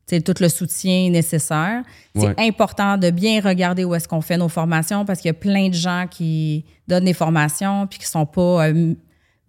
tout 0.09 0.35
le 0.40 0.48
soutien 0.48 1.09
nécessaire. 1.11 1.83
C'est 2.16 2.26
Ouais. 2.26 2.35
important 2.48 2.98
de 2.98 3.11
bien 3.11 3.40
regarder 3.40 3.85
où 3.85 3.94
est-ce 3.94 4.09
qu'on 4.09 4.20
fait 4.20 4.37
nos 4.37 4.48
formations 4.48 5.05
parce 5.05 5.20
qu'il 5.20 5.29
y 5.29 5.31
a 5.31 5.35
plein 5.35 5.68
de 5.68 5.74
gens 5.74 6.07
qui 6.11 6.64
donnent 6.88 7.05
des 7.05 7.14
formations 7.14 7.87
puis 7.87 8.00
qui 8.00 8.07
sont 8.07 8.26
pas 8.26 8.66
euh, 8.66 8.94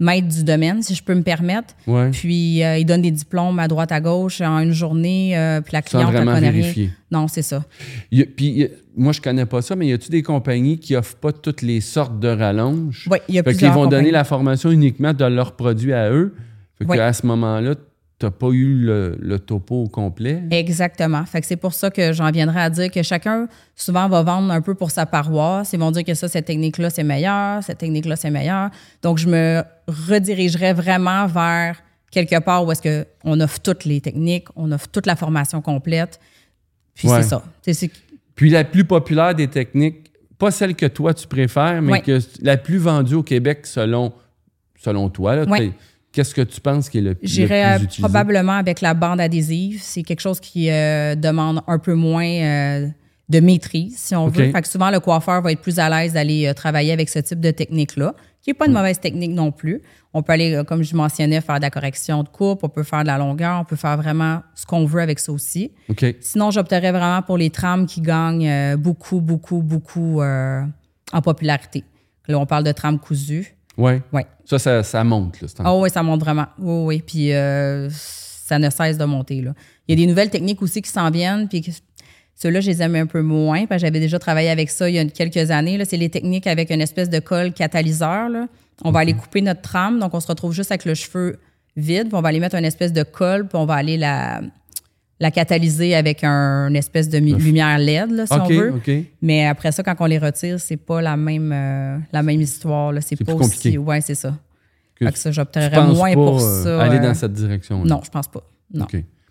maîtres 0.01 0.27
du 0.27 0.43
domaine, 0.43 0.81
si 0.81 0.93
je 0.95 1.01
peux 1.03 1.15
me 1.15 1.21
permettre. 1.21 1.73
Ouais. 1.87 2.09
Puis 2.11 2.61
euh, 2.63 2.77
ils 2.77 2.85
donnent 2.85 3.03
des 3.03 3.11
diplômes 3.11 3.59
à 3.59 3.67
droite 3.69 3.91
à 3.93 4.01
gauche 4.01 4.41
en 4.41 4.59
une 4.59 4.73
journée, 4.73 5.37
euh, 5.37 5.61
puis 5.61 5.71
la 5.73 5.81
Sans 5.81 5.87
cliente 5.99 6.07
ne 6.11 6.17
vraiment 6.17 6.33
connaît 6.33 6.51
vérifier. 6.51 6.83
rien. 6.87 6.93
Non, 7.11 7.27
c'est 7.29 7.41
ça. 7.43 7.63
Il 8.11 8.21
a- 8.21 8.25
puis 8.25 8.45
il 8.47 8.63
a- 8.65 8.67
moi, 8.97 9.13
je 9.13 9.21
connais 9.21 9.45
pas 9.45 9.61
ça, 9.61 9.75
mais 9.77 9.87
y 9.87 9.93
a-tu 9.93 10.09
des 10.09 10.23
compagnies 10.23 10.77
qui 10.79 10.95
offrent 10.95 11.15
pas 11.15 11.31
toutes 11.31 11.61
les 11.61 11.79
sortes 11.79 12.19
de 12.19 12.27
rallonges? 12.27 13.07
Oui, 13.09 13.19
il 13.29 13.35
y 13.35 13.39
a 13.39 13.43
Fait 13.43 13.51
qu'ils 13.51 13.57
plusieurs 13.59 13.75
vont 13.75 13.85
donner 13.87 14.11
la 14.11 14.23
formation 14.25 14.71
uniquement 14.71 15.13
de 15.13 15.23
leurs 15.25 15.55
produits 15.55 15.93
à 15.93 16.09
eux. 16.11 16.33
Fait 16.77 16.85
Oui. 16.89 16.97
qu'à 16.97 17.13
ce 17.13 17.25
moment-là, 17.27 17.75
tu 18.21 18.25
n'as 18.27 18.31
pas 18.31 18.49
eu 18.49 18.75
le, 18.75 19.17
le 19.19 19.39
topo 19.39 19.83
au 19.83 19.87
complet. 19.87 20.43
Exactement. 20.51 21.25
Fait 21.25 21.41
que 21.41 21.47
c'est 21.47 21.55
pour 21.57 21.73
ça 21.73 21.89
que 21.89 22.13
j'en 22.13 22.29
viendrai 22.31 22.61
à 22.61 22.69
dire 22.69 22.91
que 22.91 23.01
chacun, 23.03 23.47
souvent, 23.75 24.07
va 24.07 24.21
vendre 24.21 24.51
un 24.51 24.61
peu 24.61 24.75
pour 24.75 24.91
sa 24.91 25.05
paroisse. 25.05 25.73
Ils 25.73 25.79
vont 25.79 25.89
dire 25.91 26.03
que 26.03 26.13
ça, 26.13 26.27
cette 26.27 26.45
technique-là, 26.45 26.89
c'est 26.91 27.03
meilleur, 27.03 27.63
cette 27.63 27.79
technique-là, 27.79 28.15
c'est 28.15 28.29
meilleur. 28.29 28.69
Donc, 29.01 29.17
je 29.17 29.27
me 29.27 29.63
redirigerai 29.87 30.73
vraiment 30.73 31.25
vers 31.25 31.81
quelque 32.11 32.39
part 32.39 32.65
où 32.65 32.71
est-ce 32.71 32.81
qu'on 33.23 33.39
offre 33.39 33.59
toutes 33.59 33.85
les 33.85 34.01
techniques, 34.01 34.47
on 34.55 34.71
offre 34.71 34.87
toute 34.89 35.07
la 35.07 35.15
formation 35.15 35.61
complète. 35.61 36.19
Puis 36.93 37.07
Ouais. 37.09 37.23
c'est 37.23 37.29
ça. 37.29 37.43
C'est- 37.63 37.73
c'est- 37.73 37.91
Puis 38.35 38.49
la 38.51 38.63
plus 38.63 38.83
populaire 38.85 39.33
des 39.33 39.47
techniques, 39.47 40.11
pas 40.37 40.51
celle 40.51 40.75
que 40.75 40.85
toi 40.85 41.13
tu 41.13 41.27
préfères, 41.27 41.81
mais 41.81 41.91
Ouais. 41.93 42.01
que 42.01 42.19
la 42.41 42.57
plus 42.57 42.77
vendue 42.77 43.15
au 43.15 43.23
Québec 43.23 43.65
selon, 43.65 44.13
selon 44.79 45.09
toi. 45.09 45.35
là, 45.35 45.43
Ouais. 45.45 45.71
Qu'est-ce 46.11 46.35
que 46.35 46.41
tu 46.41 46.59
penses 46.59 46.89
qui 46.89 46.97
est 46.97 47.01
le, 47.01 47.11
le 47.11 47.17
J'irais 47.23 47.63
euh, 47.63 47.75
plus 47.77 47.85
utilisé? 47.85 48.01
probablement 48.01 48.53
avec 48.57 48.81
la 48.81 48.93
bande 48.93 49.21
adhésive. 49.21 49.79
C'est 49.81 50.03
quelque 50.03 50.19
chose 50.19 50.39
qui 50.39 50.69
euh, 50.69 51.15
demande 51.15 51.61
un 51.67 51.79
peu 51.79 51.93
moins 51.93 52.25
euh, 52.25 52.87
de 53.29 53.39
maîtrise, 53.39 53.97
si 53.97 54.15
on 54.15 54.27
veut. 54.27 54.51
Fait 54.51 54.61
que 54.61 54.67
souvent, 54.67 54.91
le 54.91 54.99
coiffeur 54.99 55.41
va 55.41 55.53
être 55.53 55.61
plus 55.61 55.79
à 55.79 55.89
l'aise 55.89 56.13
d'aller 56.13 56.47
euh, 56.47 56.53
travailler 56.53 56.91
avec 56.91 57.07
ce 57.07 57.19
type 57.19 57.39
de 57.39 57.51
technique-là, 57.51 58.13
qui 58.41 58.49
n'est 58.49 58.53
pas 58.55 58.65
une 58.67 58.73
mauvaise 58.73 58.99
technique 58.99 59.31
non 59.31 59.51
plus. 59.53 59.81
On 60.13 60.21
peut 60.21 60.33
aller, 60.33 60.61
comme 60.67 60.83
je 60.83 60.93
mentionnais, 60.93 61.39
faire 61.39 61.55
de 61.55 61.61
la 61.61 61.69
correction 61.69 62.23
de 62.23 62.27
coupe, 62.27 62.63
on 62.63 62.69
peut 62.69 62.83
faire 62.83 63.03
de 63.03 63.07
la 63.07 63.17
longueur, 63.17 63.61
on 63.61 63.63
peut 63.63 63.77
faire 63.77 63.95
vraiment 63.95 64.41
ce 64.55 64.65
qu'on 64.65 64.83
veut 64.85 65.01
avec 65.01 65.19
ça 65.19 65.31
aussi. 65.31 65.71
Sinon, 66.19 66.51
j'opterais 66.51 66.91
vraiment 66.91 67.21
pour 67.21 67.37
les 67.37 67.49
trames 67.49 67.85
qui 67.85 68.01
gagnent 68.01 68.75
beaucoup, 68.75 69.21
beaucoup, 69.21 69.61
beaucoup 69.61 70.21
en 70.21 71.21
popularité. 71.23 71.85
Là, 72.27 72.39
on 72.39 72.45
parle 72.45 72.65
de 72.65 72.73
trames 72.73 72.99
cousues. 72.99 73.55
Ouais. 73.77 74.01
Ouais. 74.11 74.25
Ça, 74.45 74.59
ça, 74.59 74.83
ça 74.83 75.03
monte. 75.03 75.41
Là, 75.41 75.47
Ah 75.59 75.75
oui, 75.75 75.89
ça 75.89 76.03
monte 76.03 76.21
vraiment. 76.21 76.47
Oui, 76.59 76.85
oui. 76.85 77.03
Puis 77.05 77.33
euh, 77.33 77.89
ça 77.91 78.59
ne 78.59 78.69
cesse 78.69 78.97
de 78.97 79.05
monter. 79.05 79.41
Là. 79.41 79.53
Il 79.87 79.97
y 79.97 80.01
a 80.01 80.05
des 80.05 80.09
nouvelles 80.09 80.29
techniques 80.29 80.61
aussi 80.61 80.81
qui 80.81 80.89
s'en 80.89 81.09
viennent. 81.09 81.47
Puis 81.47 81.63
ceux-là, 82.35 82.59
je 82.59 82.69
les 82.69 82.81
aime 82.81 82.95
un 82.95 83.05
peu 83.05 83.21
moins. 83.21 83.65
Parce 83.65 83.81
que 83.81 83.87
j'avais 83.87 83.99
déjà 83.99 84.19
travaillé 84.19 84.49
avec 84.49 84.69
ça 84.69 84.89
il 84.89 84.95
y 84.95 84.99
a 84.99 85.05
quelques 85.05 85.51
années. 85.51 85.77
là. 85.77 85.85
C'est 85.85 85.97
les 85.97 86.09
techniques 86.09 86.47
avec 86.47 86.69
une 86.69 86.81
espèce 86.81 87.09
de 87.09 87.19
colle 87.19 87.53
catalyseur. 87.53 88.29
là. 88.29 88.47
On 88.83 88.91
va 88.91 88.99
aller 88.99 89.13
couper 89.13 89.41
notre 89.41 89.61
trame. 89.61 89.99
Donc, 89.99 90.13
on 90.13 90.19
se 90.19 90.27
retrouve 90.27 90.53
juste 90.53 90.71
avec 90.71 90.85
le 90.85 90.95
cheveu 90.95 91.39
vide, 91.77 92.07
puis 92.09 92.15
on 92.15 92.21
va 92.21 92.29
aller 92.29 92.39
mettre 92.39 92.55
une 92.55 92.65
espèce 92.65 92.91
de 92.91 93.03
colle, 93.03 93.47
puis 93.47 93.57
on 93.57 93.65
va 93.65 93.75
aller 93.75 93.95
la, 93.95 94.41
la 95.21 95.31
catalyser 95.31 95.95
avec 95.95 96.23
un, 96.23 96.67
une 96.67 96.75
espèce 96.75 97.07
de 97.07 97.19
mi- 97.19 97.33
lumière 97.35 97.77
LED, 97.77 98.11
là, 98.11 98.25
si 98.25 98.33
on 98.33 98.45
veut. 98.47 98.73
Mais 99.21 99.45
après 99.45 99.71
ça, 99.71 99.83
quand 99.83 99.95
on 99.99 100.05
les 100.07 100.17
retire, 100.17 100.59
c'est 100.59 100.75
pas 100.77 101.01
la 101.01 101.15
même, 101.15 101.51
euh, 101.53 101.97
la 102.11 102.23
même 102.23 102.41
histoire. 102.41 102.91
là. 102.91 102.99
C'est 103.01 103.15
pas 103.15 103.25
plus 103.25 103.33
aussi. 103.35 103.51
compliqué. 103.51 103.77
Ouais, 103.77 104.01
c'est 104.01 104.15
ça. 104.15 104.35
Que 104.95 105.05
Fait 105.05 105.11
que 105.13 105.19
ça, 105.19 105.31
j'opterais 105.31 105.69
moins 105.93 106.09
pas 106.09 106.15
pour 106.15 106.41
euh, 106.41 106.63
ça. 106.63 106.81
aller 106.81 106.97
euh, 106.97 107.01
dans 107.03 107.13
cette 107.13 107.33
direction 107.33 107.85
Non, 107.85 108.01
je 108.03 108.09
pense 108.09 108.27
pas. 108.27 108.41
Non. 108.73 108.87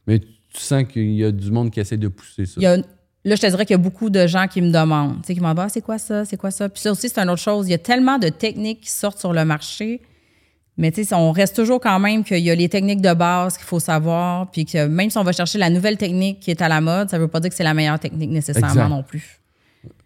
Mais 0.07 0.21
tu 0.21 0.27
sens 0.61 0.85
qu'il 0.85 1.11
y 1.13 1.25
a 1.25 1.31
du 1.33 1.51
monde 1.51 1.71
qui 1.71 1.81
essaie 1.81 1.97
de 1.97 2.09
pousser 2.09 2.47
ça. 2.47 2.55
Il 2.59 2.63
y 2.63 2.67
a- 2.67 2.77
là, 2.77 2.83
je 3.25 3.35
te 3.41 3.47
dirais 3.49 3.67
qu'il 3.67 3.75
y 3.75 3.79
a 3.81 3.83
beaucoup 3.83 4.11
de 4.11 4.27
gens 4.27 4.47
qui 4.47 4.63
me 4.63 4.71
demandent, 4.71 5.17
tu 5.23 5.27
sais, 5.27 5.35
qui 5.35 5.41
m'en 5.41 5.55
disent, 5.55 5.65
Ah, 5.65 5.69
c'est 5.69 5.83
quoi 5.83 5.99
ça, 5.99 6.25
c'est 6.25 6.37
quoi 6.37 6.51
ça? 6.53 6.69
Puis 6.69 6.81
ça 6.83 6.93
aussi, 6.93 7.09
c'est 7.09 7.19
une 7.21 7.31
autre 7.31 7.43
chose. 7.43 7.67
Il 7.67 7.73
y 7.73 7.75
a 7.75 7.79
tellement 7.79 8.19
de 8.19 8.29
techniques 8.29 8.83
qui 8.83 8.91
sortent 8.91 9.19
sur 9.19 9.33
le 9.33 9.45
marché, 9.45 10.01
mais 10.81 10.91
tu 10.91 11.05
sais, 11.05 11.15
on 11.15 11.31
reste 11.31 11.55
toujours 11.55 11.79
quand 11.81 11.99
même 12.01 12.25
qu'il 12.25 12.39
y 12.39 12.51
a 12.51 12.55
les 12.55 12.69
techniques 12.69 13.01
de 13.03 13.13
base 13.15 13.57
qu'il 13.57 13.67
faut 13.67 13.79
savoir, 13.81 14.51
puis 14.51 14.65
que 14.65 14.87
même 14.87 15.11
si 15.11 15.19
on 15.19 15.23
va 15.23 15.33
chercher 15.33 15.59
la 15.59 15.71
nouvelle 15.71 15.97
technique 15.97 16.41
qui 16.41 16.51
est 16.51 16.61
à 16.63 16.69
la 16.69 16.81
mode, 16.81 17.09
ça 17.11 17.19
veut 17.19 17.29
pas 17.29 17.39
dire 17.41 17.51
que 17.51 17.57
c'est 17.57 17.63
la 17.65 17.75
meilleure 17.75 17.99
technique 18.01 18.31
nécessairement 18.31 18.69
Exact. 18.69 18.89
non 18.89 19.03
plus. 19.03 19.41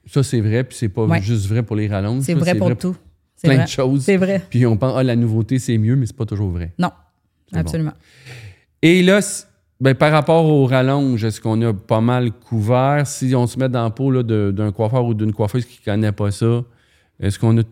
Ça, 0.07 0.23
c'est 0.23 0.41
vrai, 0.41 0.65
puis 0.65 0.77
c'est 0.77 0.89
pas 0.91 1.05
Ouais. 1.05 1.23
juste 1.23 1.47
vrai 1.47 1.63
pour 1.63 1.77
les 1.77 1.89
rallonges. 1.89 2.25
C'est 2.25 2.35
vrai 2.35 2.55
pour 2.55 2.77
tout. 2.77 2.95
Plein 3.43 3.55
vrai. 3.57 3.65
de 3.65 3.69
choses. 3.69 4.03
C'est 4.05 4.17
vrai. 4.17 4.43
Puis 4.51 4.65
on 4.67 4.77
pense, 4.77 4.95
ah, 4.97 5.03
la 5.03 5.17
nouveauté, 5.17 5.59
c'est 5.59 5.77
mieux, 5.79 5.97
mais 5.97 6.07
c'est 6.07 6.17
pas 6.17 6.27
toujours 6.27 6.51
vrai. 6.51 6.73
Non, 6.79 6.91
absolument. 7.55 7.93
Et 8.83 9.03
là, 9.03 9.21
ben, 9.81 9.95
par 9.95 10.13
rapport 10.13 10.45
aux 10.47 10.67
rallonges, 10.67 11.25
est-ce 11.25 11.41
qu'on 11.41 11.61
a 11.63 11.73
pas 11.75 12.01
mal 12.01 12.31
couvert? 12.33 13.07
Si 13.07 13.35
on 13.35 13.47
se 13.47 13.59
met 13.59 13.69
dans 13.69 13.83
la 13.85 13.91
peau 13.91 14.11
là, 14.11 14.23
de- 14.23 14.53
d'un 14.55 14.73
coiffeur 14.73 15.05
ou 15.05 15.15
d'une 15.15 15.33
coiffeuse 15.33 15.65
qui 15.67 15.79
connaît 15.83 16.13
pas 16.13 16.31
ça, 16.31 16.63
est-ce 17.21 17.39
qu'on 17.39 17.59
a 17.59 17.63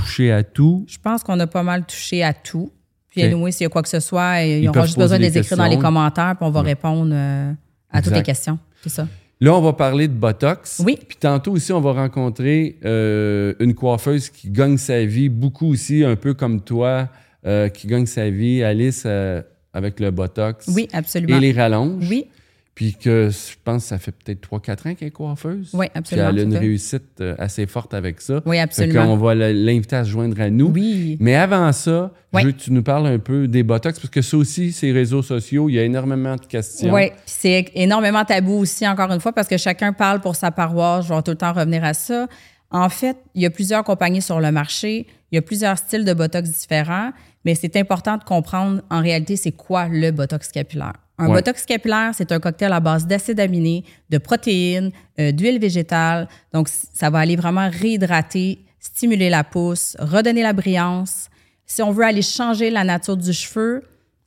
touché 0.00 0.32
à 0.32 0.42
tout? 0.42 0.84
Je 0.88 0.98
pense 0.98 1.22
qu'on 1.22 1.38
a 1.40 1.46
pas 1.46 1.62
mal 1.62 1.84
touché 1.86 2.22
à 2.22 2.32
tout. 2.32 2.70
Puis, 3.10 3.22
OK. 3.22 3.26
anyway, 3.32 3.52
s'il 3.52 3.64
y 3.64 3.66
a 3.66 3.68
quoi 3.70 3.82
que 3.82 3.88
ce 3.88 4.00
soit, 4.00 4.42
ils, 4.42 4.62
Ils 4.62 4.68
auront 4.68 4.82
juste 4.82 4.98
besoin 4.98 5.18
de 5.18 5.22
les 5.22 5.38
écrire 5.38 5.56
dans 5.56 5.66
les 5.66 5.78
commentaires, 5.78 6.34
puis 6.36 6.46
on 6.46 6.50
va 6.50 6.62
répondre 6.62 7.12
euh, 7.14 7.52
à 7.90 8.02
toutes 8.02 8.14
les 8.14 8.22
questions. 8.22 8.58
C'est 8.82 8.90
ça. 8.90 9.08
Là, 9.40 9.54
on 9.54 9.60
va 9.60 9.72
parler 9.72 10.08
de 10.08 10.12
Botox. 10.14 10.82
Oui. 10.84 10.98
Puis 11.06 11.16
tantôt 11.16 11.52
aussi, 11.52 11.72
on 11.72 11.80
va 11.80 11.92
rencontrer 11.92 12.76
euh, 12.84 13.54
une 13.60 13.74
coiffeuse 13.74 14.30
qui 14.30 14.50
gagne 14.50 14.76
sa 14.76 15.04
vie, 15.04 15.28
beaucoup 15.28 15.68
aussi, 15.68 16.04
un 16.04 16.16
peu 16.16 16.34
comme 16.34 16.60
toi, 16.60 17.08
euh, 17.46 17.68
qui 17.68 17.86
gagne 17.86 18.06
sa 18.06 18.30
vie, 18.30 18.64
Alice, 18.64 19.06
avec 19.72 20.00
le 20.00 20.10
Botox 20.10 20.66
Oui, 20.68 20.88
absolument. 20.92 21.36
et 21.36 21.40
les 21.40 21.52
rallonges. 21.52 22.08
Oui, 22.08 22.26
Puis 22.78 22.94
que 22.94 23.28
je 23.30 23.56
pense 23.64 23.82
que 23.82 23.88
ça 23.88 23.98
fait 23.98 24.12
peut-être 24.12 24.40
3-4 24.40 24.86
ans 24.88 24.94
qu'elle 24.94 25.08
est 25.08 25.10
coiffeuse. 25.10 25.70
Oui, 25.72 25.86
absolument, 25.96 26.28
Puis 26.28 26.36
elle 26.36 26.38
a 26.38 26.42
une 26.44 26.52
fait. 26.52 26.58
réussite 26.58 27.20
euh, 27.20 27.34
assez 27.36 27.66
forte 27.66 27.92
avec 27.92 28.20
ça. 28.20 28.40
Oui, 28.46 28.54
Fait 28.54 28.62
absolument. 28.62 29.04
qu'on 29.06 29.16
va 29.16 29.34
la- 29.34 29.52
l'inviter 29.52 29.96
à 29.96 30.04
se 30.04 30.10
joindre 30.10 30.40
à 30.40 30.48
nous. 30.48 30.68
oui. 30.72 31.16
Mais 31.18 31.34
avant 31.34 31.72
ça, 31.72 32.12
Oui. 32.32 32.42
je 32.42 32.46
veux 32.46 32.52
que 32.52 32.60
tu 32.60 32.72
nous 32.72 32.84
parles 32.84 33.08
un 33.08 33.18
peu 33.18 33.48
des 33.48 33.64
Botox, 33.64 33.98
parce 33.98 34.10
que 34.10 34.22
ça 34.22 34.36
aussi, 34.36 34.70
ces 34.70 34.92
réseaux 34.92 35.22
sociaux, 35.22 35.68
il 35.68 35.74
y 35.74 35.78
a 35.80 35.82
énormément 35.82 36.36
de 36.36 36.46
questions. 36.46 36.94
Oui, 36.94 37.08
puis 37.10 37.18
c'est 37.26 37.72
énormément 37.74 38.24
tabou 38.24 38.52
aussi, 38.60 38.86
encore 38.86 39.10
une 39.10 39.18
fois, 39.18 39.32
parce 39.32 39.48
que 39.48 39.56
chacun 39.56 39.92
parle 39.92 40.20
pour 40.20 40.36
sa 40.36 40.52
paroisse. 40.52 41.06
Je 41.08 41.12
vais 41.12 41.22
tout 41.22 41.32
le 41.32 41.36
temps 41.36 41.52
revenir 41.52 41.82
à 41.82 41.94
ça. 41.94 42.28
En 42.70 42.88
fait, 42.90 43.16
il 43.34 43.42
y 43.42 43.46
a 43.46 43.50
plusieurs 43.50 43.82
compagnies 43.82 44.22
sur 44.22 44.38
le 44.40 44.52
marché. 44.52 45.08
Il 45.32 45.34
y 45.34 45.38
a 45.38 45.42
plusieurs 45.42 45.78
styles 45.78 46.04
de 46.04 46.12
Botox 46.14 46.48
différents, 46.48 47.10
mais 47.44 47.56
c'est 47.56 47.74
important 47.76 48.18
de 48.18 48.22
comprendre 48.22 48.82
en 48.88 49.00
réalité 49.02 49.34
c'est 49.34 49.50
quoi 49.50 49.88
le 49.88 50.12
Botox 50.12 50.52
capillaire. 50.52 50.92
Un 51.18 51.28
Ouais. 51.28 51.34
Botox 51.34 51.64
capillaire, 51.64 52.12
c'est 52.14 52.30
un 52.30 52.38
cocktail 52.38 52.72
à 52.72 52.80
base 52.80 53.06
d'acides 53.06 53.40
aminés, 53.40 53.84
de 54.08 54.18
protéines, 54.18 54.92
euh, 55.18 55.32
d'huile 55.32 55.58
végétale. 55.58 56.28
Donc, 56.52 56.68
ça 56.68 57.10
va 57.10 57.18
aller 57.18 57.34
vraiment 57.36 57.68
réhydrater, 57.68 58.60
stimuler 58.78 59.28
la 59.28 59.42
pousse, 59.44 59.96
redonner 59.98 60.42
la 60.42 60.52
brillance. 60.52 61.28
Si 61.66 61.82
on 61.82 61.90
veut 61.90 62.04
aller 62.04 62.22
changer 62.22 62.70
la 62.70 62.84
nature 62.84 63.16
du 63.16 63.32
cheveu, 63.32 63.82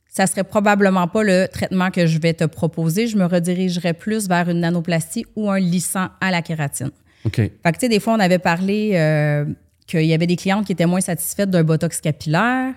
ça 0.08 0.26
serait 0.26 0.44
probablement 0.44 1.08
pas 1.08 1.22
le 1.22 1.48
traitement 1.50 1.90
que 1.90 2.06
je 2.06 2.18
vais 2.18 2.34
te 2.34 2.44
proposer. 2.44 3.06
Je 3.06 3.16
me 3.16 3.24
redirigerais 3.24 3.94
plus 3.94 4.28
vers 4.28 4.50
une 4.50 4.60
nanoplastie 4.60 5.24
ou 5.34 5.50
un 5.50 5.58
lissant 5.58 6.08
à 6.20 6.30
la 6.30 6.42
kératine. 6.42 6.90
OK. 7.24 7.36
Fait 7.36 7.50
que, 7.64 7.70
tu 7.70 7.80
sais, 7.80 7.88
des 7.88 8.00
fois, 8.00 8.12
on 8.14 8.20
avait 8.20 8.38
parlé 8.38 8.90
euh, 8.94 9.46
qu'il 9.86 10.04
y 10.04 10.12
avait 10.12 10.26
des 10.26 10.36
clientes 10.36 10.66
qui 10.66 10.72
étaient 10.72 10.86
moins 10.86 11.00
satisfaites 11.00 11.48
d'un 11.48 11.62
botox 11.62 12.00
capillaire. 12.02 12.74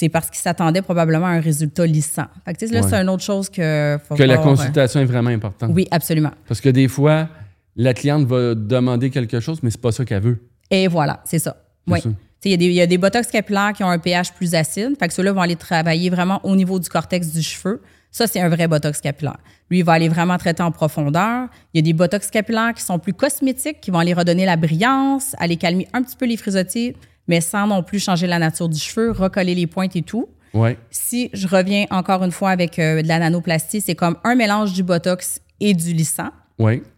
C'est 0.00 0.08
parce 0.08 0.30
qu'ils 0.30 0.38
s'attendaient 0.38 0.80
probablement 0.82 1.26
à 1.26 1.30
un 1.30 1.40
résultat 1.40 1.84
lissant. 1.84 2.26
Fait 2.44 2.52
que, 2.54 2.58
tu 2.60 2.68
sais, 2.68 2.72
là, 2.74 2.82
Ouais. 2.82 2.88
c'est 2.88 2.94
une 3.02 3.08
autre 3.08 3.24
chose 3.24 3.48
que. 3.50 3.98
faut 4.08 4.14
Que 4.14 4.22
la 4.22 4.34
euh, 4.34 4.42
consultation 4.44 5.00
est 5.00 5.04
vraiment 5.06 5.30
importante. 5.30 5.72
Oui, 5.74 5.88
absolument. 5.90 6.30
Parce 6.46 6.60
que 6.60 6.68
des 6.68 6.86
fois, 6.86 7.28
la 7.74 7.94
cliente 7.94 8.24
va 8.26 8.54
demander 8.54 9.10
quelque 9.10 9.40
chose, 9.40 9.58
mais 9.64 9.70
c'est 9.70 9.80
pas 9.80 9.90
ça 9.90 10.04
qu'elle 10.04 10.22
veut. 10.22 10.38
Et 10.70 10.86
voilà, 10.86 11.20
c'est 11.24 11.40
ça. 11.40 11.56
Oui. 11.88 12.00
ça. 12.00 12.10
Tu 12.10 12.14
sais, 12.14 12.48
Il 12.48 12.50
y, 12.50 12.54
a 12.54 12.56
des- 12.58 12.64
il 12.66 12.72
y 12.74 12.80
a 12.80 12.86
des 12.86 12.98
botox 12.98 13.26
capillaires 13.28 13.72
qui 13.72 13.82
ont 13.82 13.88
un 13.90 13.98
pH 13.98 14.32
plus 14.34 14.54
acide. 14.54 14.94
Fait 15.00 15.08
que 15.08 15.14
ceux-là 15.14 15.32
vont 15.32 15.40
aller 15.40 15.56
travailler 15.56 16.10
vraiment 16.10 16.38
au 16.44 16.54
niveau 16.54 16.78
du 16.78 16.88
cortex 16.88 17.32
du 17.32 17.42
cheveu. 17.42 17.82
Ça, 18.12 18.28
c'est 18.28 18.40
un 18.40 18.48
vrai 18.48 18.68
botox 18.68 19.00
capillaire. 19.00 19.38
Lui, 19.68 19.80
il 19.80 19.84
va 19.84 19.94
aller 19.94 20.08
vraiment 20.08 20.38
traiter 20.38 20.62
en 20.62 20.70
profondeur. 20.70 21.48
Il 21.74 21.78
y 21.78 21.80
a 21.80 21.82
des 21.82 21.92
botox 21.92 22.30
capillaires 22.30 22.72
qui 22.74 22.82
sont 22.84 23.00
plus 23.00 23.12
cosmétiques, 23.14 23.80
qui 23.80 23.90
vont 23.90 23.98
aller 23.98 24.14
redonner 24.14 24.46
la 24.46 24.56
brillance, 24.56 25.34
aller 25.38 25.56
calmer 25.56 25.88
un 25.92 26.02
petit 26.04 26.14
peu 26.16 26.24
les 26.26 26.36
frisottis, 26.36 26.94
mais 27.28 27.40
sans 27.40 27.66
non 27.66 27.82
plus 27.82 28.00
changer 28.00 28.26
la 28.26 28.38
nature 28.38 28.68
du 28.68 28.78
cheveu, 28.78 29.12
recoller 29.12 29.54
les 29.54 29.66
pointes 29.66 29.94
et 29.94 30.02
tout. 30.02 30.28
Oui. 30.54 30.70
Si 30.90 31.30
je 31.32 31.46
reviens 31.46 31.86
encore 31.90 32.24
une 32.24 32.32
fois 32.32 32.50
avec 32.50 32.78
euh, 32.78 33.02
de 33.02 33.08
la 33.08 33.18
nanoplastie, 33.18 33.80
c'est 33.80 33.94
comme 33.94 34.16
un 34.24 34.34
mélange 34.34 34.72
du 34.72 34.82
botox 34.82 35.40
et 35.60 35.74
du 35.74 35.92
lissant. 35.92 36.30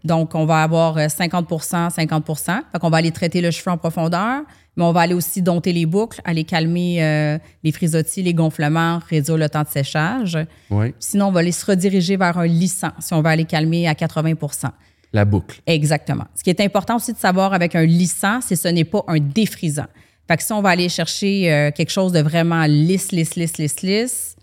Donc, 0.04 0.34
on 0.34 0.46
va 0.46 0.62
avoir 0.62 0.96
euh, 0.96 1.06
50% 1.06 1.94
50% 1.94 2.60
Fait 2.72 2.78
qu'on 2.80 2.88
va 2.88 2.96
aller 2.96 3.10
traiter 3.10 3.42
le 3.42 3.50
cheveu 3.50 3.70
en 3.70 3.76
profondeur, 3.76 4.42
mais 4.76 4.84
on 4.84 4.92
va 4.92 5.00
aller 5.00 5.12
aussi 5.12 5.42
dompter 5.42 5.72
les 5.72 5.84
boucles, 5.84 6.20
aller 6.24 6.44
calmer 6.44 7.02
euh, 7.02 7.38
les 7.62 7.72
frisottis, 7.72 8.22
les 8.22 8.32
gonflements, 8.32 9.00
réduire 9.10 9.36
le 9.36 9.48
temps 9.50 9.62
de 9.62 9.68
séchage. 9.68 10.38
Oui. 10.70 10.94
Sinon, 10.98 11.26
on 11.26 11.32
va 11.32 11.40
aller 11.40 11.52
se 11.52 11.66
rediriger 11.66 12.16
vers 12.16 12.38
un 12.38 12.46
lissant 12.46 12.92
si 13.00 13.12
on 13.12 13.20
veut 13.20 13.28
aller 13.28 13.44
calmer 13.44 13.86
à 13.86 13.92
80% 13.92 14.70
La 15.12 15.26
boucle. 15.26 15.60
Exactement. 15.66 16.24
Ce 16.34 16.42
qui 16.42 16.48
est 16.48 16.60
important 16.60 16.96
aussi 16.96 17.12
de 17.12 17.18
savoir 17.18 17.52
avec 17.52 17.74
un 17.74 17.84
lissant, 17.84 18.40
c'est 18.40 18.54
que 18.54 18.60
ce 18.62 18.68
n'est 18.68 18.84
pas 18.84 19.04
un 19.08 19.18
défrisant. 19.18 19.88
Fait 20.30 20.36
que 20.36 20.44
si 20.44 20.52
on 20.52 20.62
va 20.62 20.68
aller 20.68 20.88
chercher 20.88 21.52
euh, 21.52 21.70
quelque 21.72 21.90
chose 21.90 22.12
de 22.12 22.20
vraiment 22.20 22.64
lisse, 22.66 23.10
lisse, 23.10 23.34
lisse, 23.34 23.58
lisse, 23.58 23.82
lisse, 23.82 24.36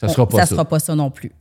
Ça 0.00 0.06
on- 0.06 0.10
sera 0.10 0.28
pas 0.28 0.38
ça. 0.38 0.46
sera 0.46 0.64
pas 0.64 0.78
ça 0.78 0.94
non 0.94 1.10
plus. 1.10 1.32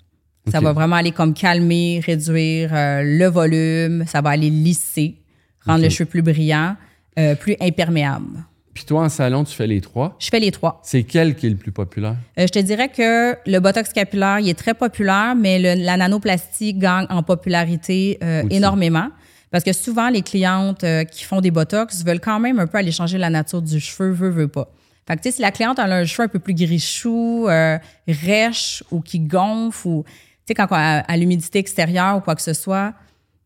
Ça 0.52 0.60
va 0.62 0.74
vraiment 0.74 0.96
aller 0.96 1.12
comme 1.12 1.36
calmer, 1.36 2.02
réduire 2.04 2.72
euh, 2.74 3.04
le 3.04 3.28
volume, 3.28 4.04
ça 4.08 4.22
va 4.22 4.32
aller 4.32 4.50
lisser, 4.50 5.22
rendre 5.64 5.78
OK. 5.82 5.84
le 5.84 5.90
cheveu 5.92 6.06
plus 6.06 6.24
brillant, 6.24 6.76
euh, 7.20 7.36
plus 7.36 7.56
imperméable. 7.62 8.44
Puis 8.74 8.84
toi, 8.86 9.04
en 9.04 9.10
salon, 9.10 9.44
tu 9.44 9.54
fais 9.54 9.68
les 9.68 9.80
trois? 9.80 10.16
Je 10.18 10.28
fais 10.30 10.40
les 10.40 10.50
trois. 10.50 10.82
C'est 10.84 11.04
quel 11.04 11.36
qui 11.36 11.46
est 11.46 11.52
le 11.52 11.56
plus 11.56 11.72
populaire? 11.72 12.16
Euh, 12.40 12.48
je 12.48 12.52
te 12.52 12.58
dirais 12.58 12.90
que 12.90 13.36
le 13.48 13.60
botox 13.60 13.94
capillaire, 13.94 14.40
il 14.40 14.50
est 14.50 14.56
très 14.58 14.74
populaire, 14.74 15.36
mais 15.36 15.60
le- 15.60 15.84
la 15.86 15.98
nanoplastie 15.98 16.74
gagne 16.74 17.06
en 17.12 17.22
popularité 17.22 18.18
euh, 18.24 18.42
énormément. 18.50 19.10
Parce 19.54 19.64
que 19.64 19.72
souvent, 19.72 20.10
les 20.10 20.24
clientes 20.24 20.84
euh, 20.84 21.04
qui 21.04 21.24
font 21.24 21.40
des 21.40 21.52
botox 21.52 22.04
veulent 22.04 22.20
quand 22.20 22.40
même 22.40 22.58
un 22.58 22.66
peu 22.66 22.80
aller 22.80 22.92
changer 22.92 23.20
la 23.20 23.30
nature 23.30 23.62
du 23.62 23.80
cheveu, 23.80 24.10
veut, 24.10 24.32
veut 24.32 24.48
pas. 24.48 24.68
Fait 25.08 25.16
que, 25.16 25.22
tu 25.22 25.30
sais, 25.30 25.36
si 25.36 25.42
la 25.44 25.52
cliente 25.52 25.78
a 25.78 25.84
un 25.84 26.06
cheveu 26.06 26.24
un 26.24 26.28
peu 26.28 26.40
plus 26.40 26.56
gris-chou, 26.56 27.46
euh, 27.48 27.78
rêche 28.08 28.84
ou 28.90 29.00
qui 29.02 29.20
gonfle, 29.20 29.88
ou, 29.88 30.04
tu 30.08 30.12
sais, 30.48 30.54
quand 30.56 30.66
on 30.72 30.76
a 30.76 31.02
à 31.02 31.18
l'humidité 31.18 31.60
extérieure 31.60 32.18
ou 32.18 32.22
quoi 32.22 32.34
que 32.34 32.42
ce 32.42 32.54
soit, 32.54 32.96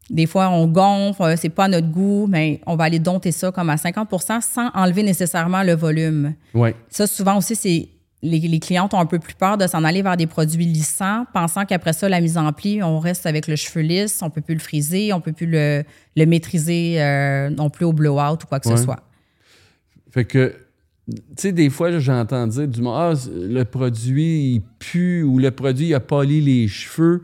des 0.10 0.28
fois, 0.28 0.48
on 0.48 0.66
gonfle, 0.68 1.24
euh, 1.24 1.36
c'est 1.38 1.50
pas 1.50 1.66
à 1.66 1.68
notre 1.68 1.90
goût, 1.90 2.26
mais 2.26 2.62
on 2.66 2.78
va 2.78 2.86
aller 2.86 3.00
dompter 3.00 3.34
ça 3.34 3.52
comme 3.52 3.70
à 3.70 3.76
50% 3.76 4.40
sans 4.40 4.70
enlever 4.74 5.04
nécessairement 5.04 5.64
le 5.64 5.76
volume. 5.76 6.36
Oui. 6.54 6.70
Ça, 6.88 7.06
souvent 7.06 7.38
aussi, 7.38 7.58
c'est 7.58 7.90
les, 8.24 8.40
les 8.40 8.60
clientes 8.60 8.94
ont 8.94 9.00
un 9.00 9.06
peu 9.06 9.20
plus 9.20 9.36
peur 9.36 9.58
de 9.58 9.68
s'en 9.68 9.84
aller 9.84 10.02
vers 10.02 10.18
des 10.18 10.26
produits 10.28 10.66
lissants, 10.66 11.26
pensant 11.34 11.66
qu'après 11.66 11.94
ça, 11.94 12.10
la 12.10 12.20
mise 12.20 12.38
en 12.38 12.52
pli, 12.52 12.82
on 12.82 13.00
reste 13.00 13.26
avec 13.26 13.48
le 13.48 13.56
cheveu 13.56 13.82
lisse, 13.82 14.20
on 14.24 14.30
peut 14.30 14.42
plus 14.42 14.56
le 14.56 14.60
friser, 14.60 15.14
on 15.14 15.22
peut 15.22 15.34
plus 15.34 15.46
le, 15.46 15.84
le 16.16 16.26
maîtriser 16.26 17.02
euh, 17.02 17.50
non 17.50 17.70
plus 17.70 17.86
au 17.86 17.94
blowout 17.94 18.44
ou 18.44 18.48
quoi 18.48 18.60
que 18.60 18.68
Ouais. 18.70 18.78
ce 18.78 18.84
soit. 18.84 19.04
Fait 20.12 20.26
que, 20.26 20.56
tu 21.10 21.16
sais, 21.38 21.52
des 21.52 21.70
fois, 21.70 22.00
j'entends 22.00 22.48
dire 22.48 22.68
du 22.68 22.82
ah, 22.88 23.14
le 23.34 23.64
produit, 23.64 24.56
il 24.56 24.62
pue 24.80 25.22
ou 25.24 25.38
le 25.40 25.52
produit, 25.52 25.90
il 25.90 25.94
a 25.94 26.00
poli 26.00 26.42
les 26.42 26.68
cheveux. 26.68 27.24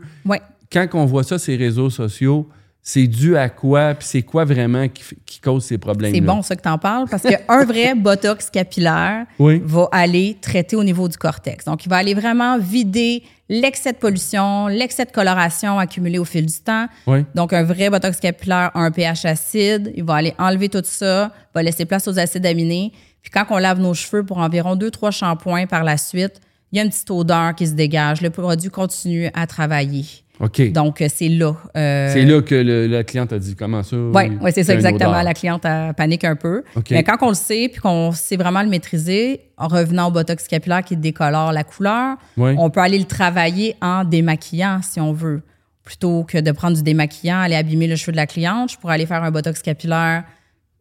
Quand 0.72 0.88
on 0.94 1.04
voit 1.06 1.22
ça 1.24 1.38
sur 1.38 1.50
les 1.52 1.58
réseaux 1.58 1.90
sociaux, 1.90 2.48
c'est 2.86 3.06
dû 3.06 3.34
à 3.34 3.48
quoi? 3.48 3.94
Puis 3.94 4.06
c'est 4.06 4.22
quoi 4.22 4.44
vraiment 4.44 4.86
qui, 4.88 5.40
cause 5.40 5.64
ces 5.64 5.78
problèmes-là? 5.78 6.18
C'est 6.18 6.24
bon 6.24 6.42
ça 6.42 6.54
que 6.54 6.60
tu 6.60 6.68
en 6.68 6.76
parles 6.76 7.08
parce 7.10 7.22
qu'un 7.22 7.64
vrai 7.64 7.94
botox 7.96 8.50
capillaire 8.50 9.24
Oui. 9.38 9.62
va 9.64 9.88
aller 9.90 10.36
traiter 10.38 10.76
au 10.76 10.84
niveau 10.84 11.08
du 11.08 11.16
cortex. 11.16 11.64
Donc, 11.64 11.86
il 11.86 11.88
va 11.88 11.96
aller 11.96 12.12
vraiment 12.12 12.58
vider 12.58 13.22
l'excès 13.48 13.92
de 13.92 13.96
pollution, 13.96 14.66
l'excès 14.66 15.06
de 15.06 15.10
coloration 15.12 15.78
accumulé 15.78 16.18
au 16.18 16.26
fil 16.26 16.44
du 16.44 16.58
temps. 16.62 16.86
Oui. 17.06 17.24
Donc, 17.34 17.54
un 17.54 17.62
vrai 17.62 17.88
botox 17.88 18.20
capillaire 18.20 18.70
a 18.74 18.80
un 18.80 18.90
pH 18.90 19.24
acide. 19.24 19.90
Il 19.96 20.04
va 20.04 20.16
aller 20.16 20.34
enlever 20.38 20.68
tout 20.68 20.82
ça, 20.84 21.32
va 21.54 21.62
laisser 21.62 21.86
place 21.86 22.06
aux 22.06 22.18
acides 22.18 22.44
aminés. 22.44 22.92
Puis, 23.22 23.30
quand 23.30 23.46
on 23.48 23.56
lave 23.56 23.80
nos 23.80 23.94
cheveux 23.94 24.26
pour 24.26 24.36
environ 24.36 24.76
deux, 24.76 24.90
trois 24.90 25.10
shampoings 25.10 25.66
par 25.66 25.84
la 25.84 25.96
suite, 25.96 26.38
il 26.70 26.76
y 26.76 26.80
a 26.80 26.84
une 26.84 26.90
petite 26.90 27.10
odeur 27.10 27.54
qui 27.54 27.66
se 27.66 27.72
dégage. 27.72 28.20
Le 28.20 28.28
produit 28.28 28.68
continue 28.68 29.30
à 29.32 29.46
travailler. 29.46 30.04
OK. 30.40 30.72
Donc, 30.72 31.00
euh, 31.00 31.06
c'est 31.14 31.28
là. 31.28 31.54
euh, 31.76 32.10
c'est 32.12 32.22
là 32.24 32.42
que 32.42 32.54
le- 32.56 32.86
la 32.88 33.04
cliente 33.04 33.32
a 33.32 33.38
dit 33.38 33.54
comment 33.54 33.82
ça? 33.84 33.96
Oui, 33.96 34.36
ouais, 34.40 34.50
c'est 34.50 34.64
ça 34.64 34.74
exactement. 34.74 35.22
La 35.22 35.32
cliente 35.34 35.64
elle 35.64 35.94
panique 35.94 36.24
un 36.24 36.34
peu. 36.36 36.64
Mais 36.90 37.04
quand 37.04 37.16
on 37.22 37.28
le 37.28 37.34
sait 37.34 37.68
puis 37.70 37.80
qu'on 37.80 38.10
sait 38.12 38.36
vraiment 38.36 38.62
le 38.62 38.68
maîtriser, 38.68 39.42
en 39.56 39.68
revenant 39.68 40.08
au 40.08 40.10
botox 40.10 40.48
capillaire 40.48 40.82
qui 40.82 40.96
décolore 40.96 41.52
la 41.52 41.62
couleur, 41.62 42.16
Ouais. 42.36 42.56
on 42.58 42.68
peut 42.70 42.80
aller 42.80 42.98
le 42.98 43.04
travailler 43.04 43.76
en 43.80 44.02
démaquillant 44.04 44.80
si 44.82 45.00
on 45.00 45.12
veut. 45.12 45.42
Plutôt 45.84 46.24
que 46.24 46.38
de 46.38 46.50
prendre 46.50 46.76
du 46.76 46.82
démaquillant, 46.82 47.38
aller 47.40 47.54
abîmer 47.54 47.86
le 47.86 47.94
cheveu 47.94 48.10
de 48.12 48.16
la 48.16 48.26
cliente, 48.26 48.72
je 48.72 48.78
pourrais 48.78 48.94
aller 48.94 49.06
faire 49.06 49.22
un 49.22 49.30
botox 49.30 49.60
capillaire, 49.62 50.24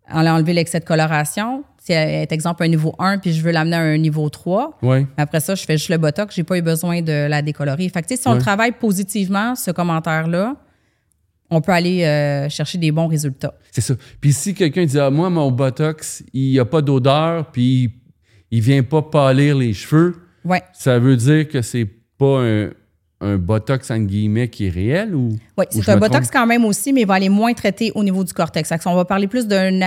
aller 0.08 0.30
enlever 0.30 0.54
l'excès 0.54 0.80
de 0.80 0.86
coloration. 0.86 1.64
Si 1.86 1.92
est, 1.92 2.32
exemple, 2.32 2.64
un 2.64 2.70
niveau 2.70 2.96
1 2.98 3.18
puis 3.18 3.34
je 3.34 3.42
veux 3.42 3.52
l'amener 3.52 3.76
à 3.76 3.82
un 3.82 3.98
niveau 3.98 4.30
3, 4.30 4.78
Oui. 4.84 5.06
après 5.18 5.42
ça, 5.42 5.54
je 5.54 5.66
fais 5.66 5.78
juste 5.78 5.90
le 5.90 5.98
botox, 5.98 6.34
j'ai 6.34 6.44
pas 6.46 6.58
eu 6.58 6.62
besoin 6.62 7.02
de 7.02 7.28
la 7.28 7.42
décolorer. 7.42 7.90
Fait 7.90 8.02
que, 8.02 8.16
si 8.16 8.26
on 8.26 8.34
Ouais. 8.34 8.38
travaille 8.40 8.72
positivement, 8.72 9.54
ce 9.56 9.70
commentaire-là, 9.72 10.56
on 11.50 11.60
peut 11.60 11.74
aller 11.74 12.06
euh, 12.06 12.48
chercher 12.48 12.78
des 12.78 12.92
bons 12.94 13.08
résultats. 13.08 13.54
C'est 13.70 13.82
ça. 13.82 13.96
Puis 14.22 14.32
si 14.32 14.54
quelqu'un 14.54 14.86
dit, 14.86 14.98
ah, 14.98 15.10
moi, 15.10 15.30
mon 15.30 15.52
Botox, 15.52 16.24
il 16.34 16.52
n'y 16.52 16.60
a 16.60 16.64
pas 16.66 16.82
d'odeur, 16.82 17.52
puis 17.52 17.92
il 18.50 18.62
vient 18.62 18.82
pas 18.84 19.02
pâlir 19.02 19.58
les 19.58 19.74
cheveux, 19.74 20.16
Ouais. 20.46 20.62
ça 20.72 21.00
veut 21.00 21.18
dire 21.18 21.50
que 21.50 21.62
c'est 21.62 21.88
pas 22.18 22.40
un, 22.44 22.70
un 23.24 23.38
Botox, 23.38 23.90
entre 23.90 24.06
guillemets, 24.06 24.50
qui 24.50 24.68
est 24.68 24.70
réel 24.70 25.16
ou? 25.16 25.30
Oui, 25.58 25.66
ou 25.74 25.82
c'est 25.82 25.92
un 25.92 25.98
botox 25.98 26.28
trompe? 26.28 26.34
quand 26.42 26.46
même 26.48 26.66
aussi, 26.66 26.92
mais 26.94 27.02
il 27.02 27.08
va 27.08 27.14
aller 27.16 27.30
moins 27.30 27.54
traiter 27.54 27.92
au 27.96 28.04
niveau 28.04 28.24
du 28.24 28.34
cortex. 28.34 28.70
On 28.86 28.96
va 28.96 29.06
parler 29.06 29.28
plus 29.28 29.48
d'une 29.48 29.84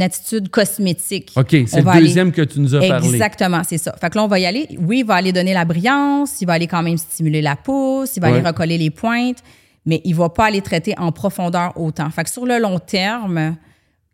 attitude 0.00 0.48
cosmétique. 0.50 1.32
OK, 1.36 1.50
c'est 1.66 1.80
le 1.80 1.88
aller- 1.88 2.00
deuxième 2.00 2.32
que 2.32 2.42
tu 2.42 2.60
nous 2.60 2.74
as 2.74 2.80
parlé. 2.86 3.08
Exactement, 3.08 3.62
c'est 3.64 3.78
ça. 3.78 3.94
Fait 4.00 4.10
que 4.10 4.16
là, 4.18 4.24
on 4.24 4.28
va 4.28 4.38
y 4.38 4.46
aller. 4.46 4.68
Oui, 4.80 4.98
il 5.00 5.06
va 5.06 5.14
aller 5.14 5.32
donner 5.32 5.54
la 5.54 5.64
brillance, 5.64 6.40
il 6.40 6.46
va 6.46 6.54
aller 6.54 6.66
quand 6.66 6.82
même 6.82 6.98
stimuler 6.98 7.42
la 7.42 7.56
pousse, 7.56 8.16
il 8.16 8.20
va 8.20 8.28
Ouais. 8.30 8.38
aller 8.38 8.46
recoller 8.46 8.76
les 8.78 8.90
pointes, 8.90 9.38
mais 9.86 10.00
il 10.04 10.14
va 10.14 10.28
pas 10.28 10.46
aller 10.46 10.60
traiter 10.60 10.94
en 10.98 11.12
profondeur 11.12 11.72
autant. 11.76 12.10
Fait 12.10 12.24
que 12.24 12.30
sur 12.30 12.44
le 12.44 12.58
long 12.58 12.78
terme, 12.78 13.56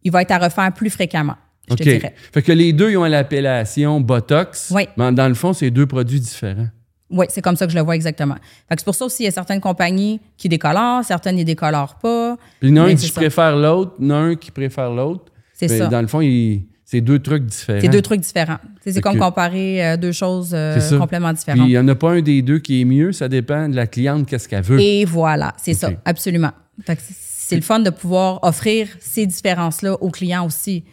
il 0.02 0.12
va 0.12 0.22
être 0.22 0.30
à 0.32 0.38
refaire 0.38 0.72
plus 0.72 0.90
fréquemment, 0.90 1.34
je 1.68 1.72
OK. 1.74 1.78
te 1.78 1.84
dirais. 1.84 2.14
Fait 2.32 2.42
que 2.42 2.52
les 2.52 2.72
deux, 2.72 2.90
ils 2.90 2.96
ont 2.98 3.04
l'appellation 3.04 4.00
Botox. 4.00 4.70
Oui. 4.74 4.86
Mais 4.96 5.10
dans 5.12 5.28
le 5.28 5.34
fond, 5.34 5.52
c'est 5.52 5.70
deux 5.70 5.86
produits 5.86 6.20
différents. 6.20 6.68
Oui, 7.10 7.26
c'est 7.28 7.42
comme 7.42 7.56
ça 7.56 7.66
que 7.66 7.72
je 7.72 7.76
le 7.76 7.84
vois 7.84 7.94
exactement. 7.94 8.34
Fait 8.68 8.74
que 8.76 8.80
c'est 8.80 8.84
pour 8.84 8.94
ça 8.94 9.04
aussi, 9.04 9.22
il 9.22 9.26
y 9.26 9.28
a 9.28 9.32
certaines 9.32 9.60
compagnies 9.60 10.20
qui 10.36 10.48
décolorent, 10.48 11.04
certaines 11.04 11.36
ne 11.36 11.42
décolorent 11.42 11.96
pas. 11.96 12.36
Puis 12.60 12.70
il 12.70 12.76
y 12.76 12.80
en 12.80 12.84
a 12.84 12.88
un 12.88 12.94
qui 12.94 13.08
ça. 13.08 13.20
préfère 13.20 13.56
l'autre, 13.56 13.92
il 14.00 14.06
y 14.06 14.12
en 14.12 14.14
a 14.14 14.18
un 14.18 14.34
qui 14.36 14.50
préfère 14.50 14.90
l'autre. 14.90 15.24
C'est 15.52 15.68
ça. 15.68 15.86
Dans 15.86 16.00
le 16.00 16.06
fond, 16.08 16.20
il- 16.20 16.62
c'est 16.86 17.00
deux 17.00 17.18
trucs 17.18 17.44
différents. 17.46 17.80
C'est 17.80 17.88
deux 17.88 18.02
trucs 18.02 18.20
différents. 18.20 18.58
C'est 18.84 19.00
comme 19.00 19.18
comparer 19.18 19.84
euh, 19.84 19.96
deux 19.96 20.12
choses 20.12 20.52
euh, 20.54 20.98
complètement 20.98 21.28
Puis 21.28 21.38
différentes. 21.38 21.66
il 21.66 21.70
n'y 21.70 21.78
en 21.78 21.88
a 21.88 21.94
pas 21.94 22.12
un 22.12 22.20
des 22.22 22.42
deux 22.42 22.58
qui 22.58 22.80
est 22.80 22.84
mieux, 22.84 23.12
ça 23.12 23.28
dépend 23.28 23.68
de 23.68 23.76
la 23.76 23.86
cliente, 23.86 24.26
qu'est-ce 24.26 24.48
qu'elle 24.48 24.62
veut. 24.64 24.80
Et 24.80 25.04
voilà, 25.04 25.52
c'est 25.56 25.74
ça, 25.74 25.90
absolument. 26.04 26.50
Fait 26.84 26.96
que 26.96 27.02
c'est- 27.02 27.14
c'est 27.46 27.56
le 27.56 27.62
fun 27.62 27.80
de 27.80 27.90
pouvoir 27.90 28.38
offrir 28.42 28.88
ces 29.00 29.26
différences-là 29.26 29.94
aux 30.02 30.10
clients 30.10 30.46
aussi. 30.46 30.84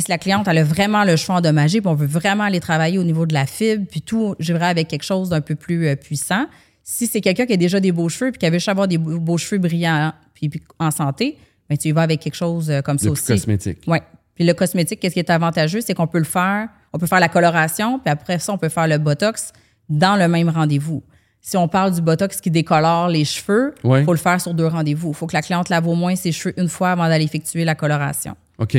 Si 0.00 0.10
la 0.10 0.18
cliente 0.18 0.46
elle 0.48 0.58
a 0.58 0.64
vraiment 0.64 1.04
le 1.04 1.16
cheveu 1.16 1.32
endommagé, 1.34 1.80
puis 1.80 1.88
on 1.88 1.94
veut 1.94 2.06
vraiment 2.06 2.44
aller 2.44 2.60
travailler 2.60 2.98
au 2.98 3.04
niveau 3.04 3.26
de 3.26 3.34
la 3.34 3.46
fibre, 3.46 3.86
puis 3.90 4.02
tout, 4.02 4.34
je 4.38 4.52
avec 4.54 4.88
quelque 4.88 5.02
chose 5.04 5.28
d'un 5.30 5.40
peu 5.40 5.54
plus 5.54 5.86
euh, 5.86 5.96
puissant. 5.96 6.46
Si 6.82 7.06
c'est 7.06 7.20
quelqu'un 7.20 7.46
qui 7.46 7.52
a 7.52 7.56
déjà 7.56 7.80
des 7.80 7.92
beaux 7.92 8.08
cheveux, 8.08 8.30
puis 8.32 8.38
qui 8.38 8.46
avait 8.46 8.58
juste 8.58 8.68
avoir 8.68 8.88
des 8.88 8.98
beaux 8.98 9.18
beaux 9.18 9.38
cheveux 9.38 9.58
brillants, 9.60 10.12
puis, 10.34 10.48
puis 10.48 10.62
en 10.78 10.90
santé, 10.90 11.36
ben 11.68 11.76
tu 11.76 11.88
y 11.88 11.92
vas 11.92 12.02
avec 12.02 12.20
quelque 12.20 12.34
chose 12.36 12.70
euh, 12.70 12.80
comme 12.80 12.98
ça 12.98 13.06
Le 13.06 13.12
aussi. 13.12 13.26
cosmétique. 13.26 13.78
Oui. 13.86 13.98
Puis 14.34 14.44
le 14.46 14.54
cosmétique, 14.54 15.00
qu'est-ce 15.00 15.14
qui 15.14 15.18
est 15.20 15.30
avantageux, 15.30 15.80
c'est 15.80 15.94
qu'on 15.94 16.06
peut 16.06 16.18
le 16.18 16.24
faire, 16.24 16.68
on 16.92 16.98
peut 16.98 17.06
faire 17.06 17.20
la 17.20 17.28
coloration, 17.28 17.98
puis 17.98 18.10
après 18.10 18.38
ça, 18.38 18.52
on 18.52 18.58
peut 18.58 18.68
faire 18.68 18.86
le 18.86 18.98
botox 18.98 19.52
dans 19.88 20.16
le 20.16 20.28
même 20.28 20.48
rendez-vous. 20.48 21.02
Si 21.40 21.56
on 21.56 21.66
parle 21.68 21.92
du 21.94 22.00
botox 22.00 22.40
qui 22.40 22.50
décolore 22.50 23.08
les 23.08 23.24
cheveux, 23.24 23.74
il 23.84 23.90
Ouais. 23.90 24.04
faut 24.04 24.12
le 24.12 24.18
faire 24.18 24.40
sur 24.40 24.54
deux 24.54 24.66
rendez-vous. 24.66 25.08
Il 25.10 25.14
faut 25.14 25.26
que 25.26 25.34
la 25.36 25.42
cliente 25.42 25.68
lave 25.68 25.86
au 25.86 25.94
moins 25.94 26.14
ses 26.16 26.32
cheveux 26.32 26.54
une 26.60 26.68
fois 26.68 26.90
avant 26.92 27.08
d'aller 27.08 27.24
effectuer 27.24 27.64
la 27.64 27.74
coloration. 27.74 28.36
OK. 28.58 28.76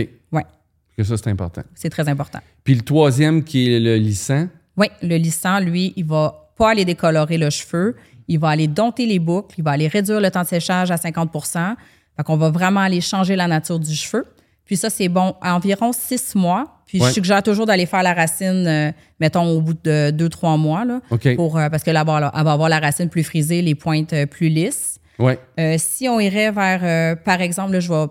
Que 0.99 1.05
ça, 1.05 1.15
c'est 1.15 1.29
important. 1.29 1.61
c'est 1.75 1.89
très 1.89 2.09
important. 2.09 2.39
Puis 2.65 2.75
le 2.75 2.81
troisième, 2.81 3.41
qui 3.45 3.73
est 3.73 3.79
le 3.79 3.95
lissant. 3.95 4.49
Oui, 4.75 4.87
le 5.01 5.15
lissant, 5.15 5.61
lui, 5.61 5.93
il 5.95 6.03
va 6.05 6.51
pas 6.57 6.71
aller 6.71 6.83
décolorer 6.83 7.37
le 7.37 7.49
cheveu. 7.49 7.95
Il 8.27 8.37
va 8.37 8.49
aller 8.49 8.67
dompter 8.67 9.05
les 9.05 9.17
boucles. 9.17 9.55
Il 9.57 9.63
va 9.63 9.71
aller 9.71 9.87
réduire 9.87 10.19
le 10.19 10.29
temps 10.29 10.41
de 10.43 10.47
séchage 10.47 10.91
à 10.91 10.97
50% 10.97 11.75
Fait 12.17 12.23
qu'on 12.23 12.35
va 12.35 12.49
vraiment 12.49 12.81
aller 12.81 12.99
changer 12.99 13.37
la 13.37 13.47
nature 13.47 13.79
du 13.79 13.95
cheveu. 13.95 14.25
Puis 14.65 14.75
ça, 14.75 14.89
c'est 14.89 15.07
bon 15.07 15.35
à 15.41 15.55
environ 15.55 15.93
six 15.93 16.35
mois. 16.35 16.81
Puis 16.85 16.99
Ouais. 16.99 17.07
je 17.07 17.13
suggère 17.13 17.41
toujours 17.43 17.65
d'aller 17.65 17.85
faire 17.85 18.03
la 18.03 18.13
racine, 18.13 18.67
euh, 18.67 18.91
mettons, 19.21 19.49
au 19.49 19.61
bout 19.61 19.77
de 19.81 20.11
deux, 20.11 20.27
trois 20.27 20.57
mois. 20.57 20.83
Là, 20.83 20.99
pour, 21.37 21.57
euh, 21.57 21.69
parce 21.69 21.83
que 21.83 21.91
là, 21.91 22.01
elle 22.01 22.07
va 22.07 22.15
avoir- 22.17 22.33
elle 22.37 22.43
va 22.43 22.51
avoir 22.51 22.67
la 22.67 22.79
racine 22.79 23.07
plus 23.07 23.23
frisée, 23.23 23.61
les 23.61 23.73
pointes 23.75 24.11
euh, 24.11 24.25
plus 24.25 24.49
lisses. 24.49 24.99
Oui. 25.17 25.33
Euh, 25.59 25.75
si 25.77 26.09
on 26.09 26.19
irait 26.19 26.51
vers, 26.51 27.17
par 27.23 27.39
exemple, 27.39 27.71
là, 27.71 27.79
je 27.79 27.87
vais 27.87 28.05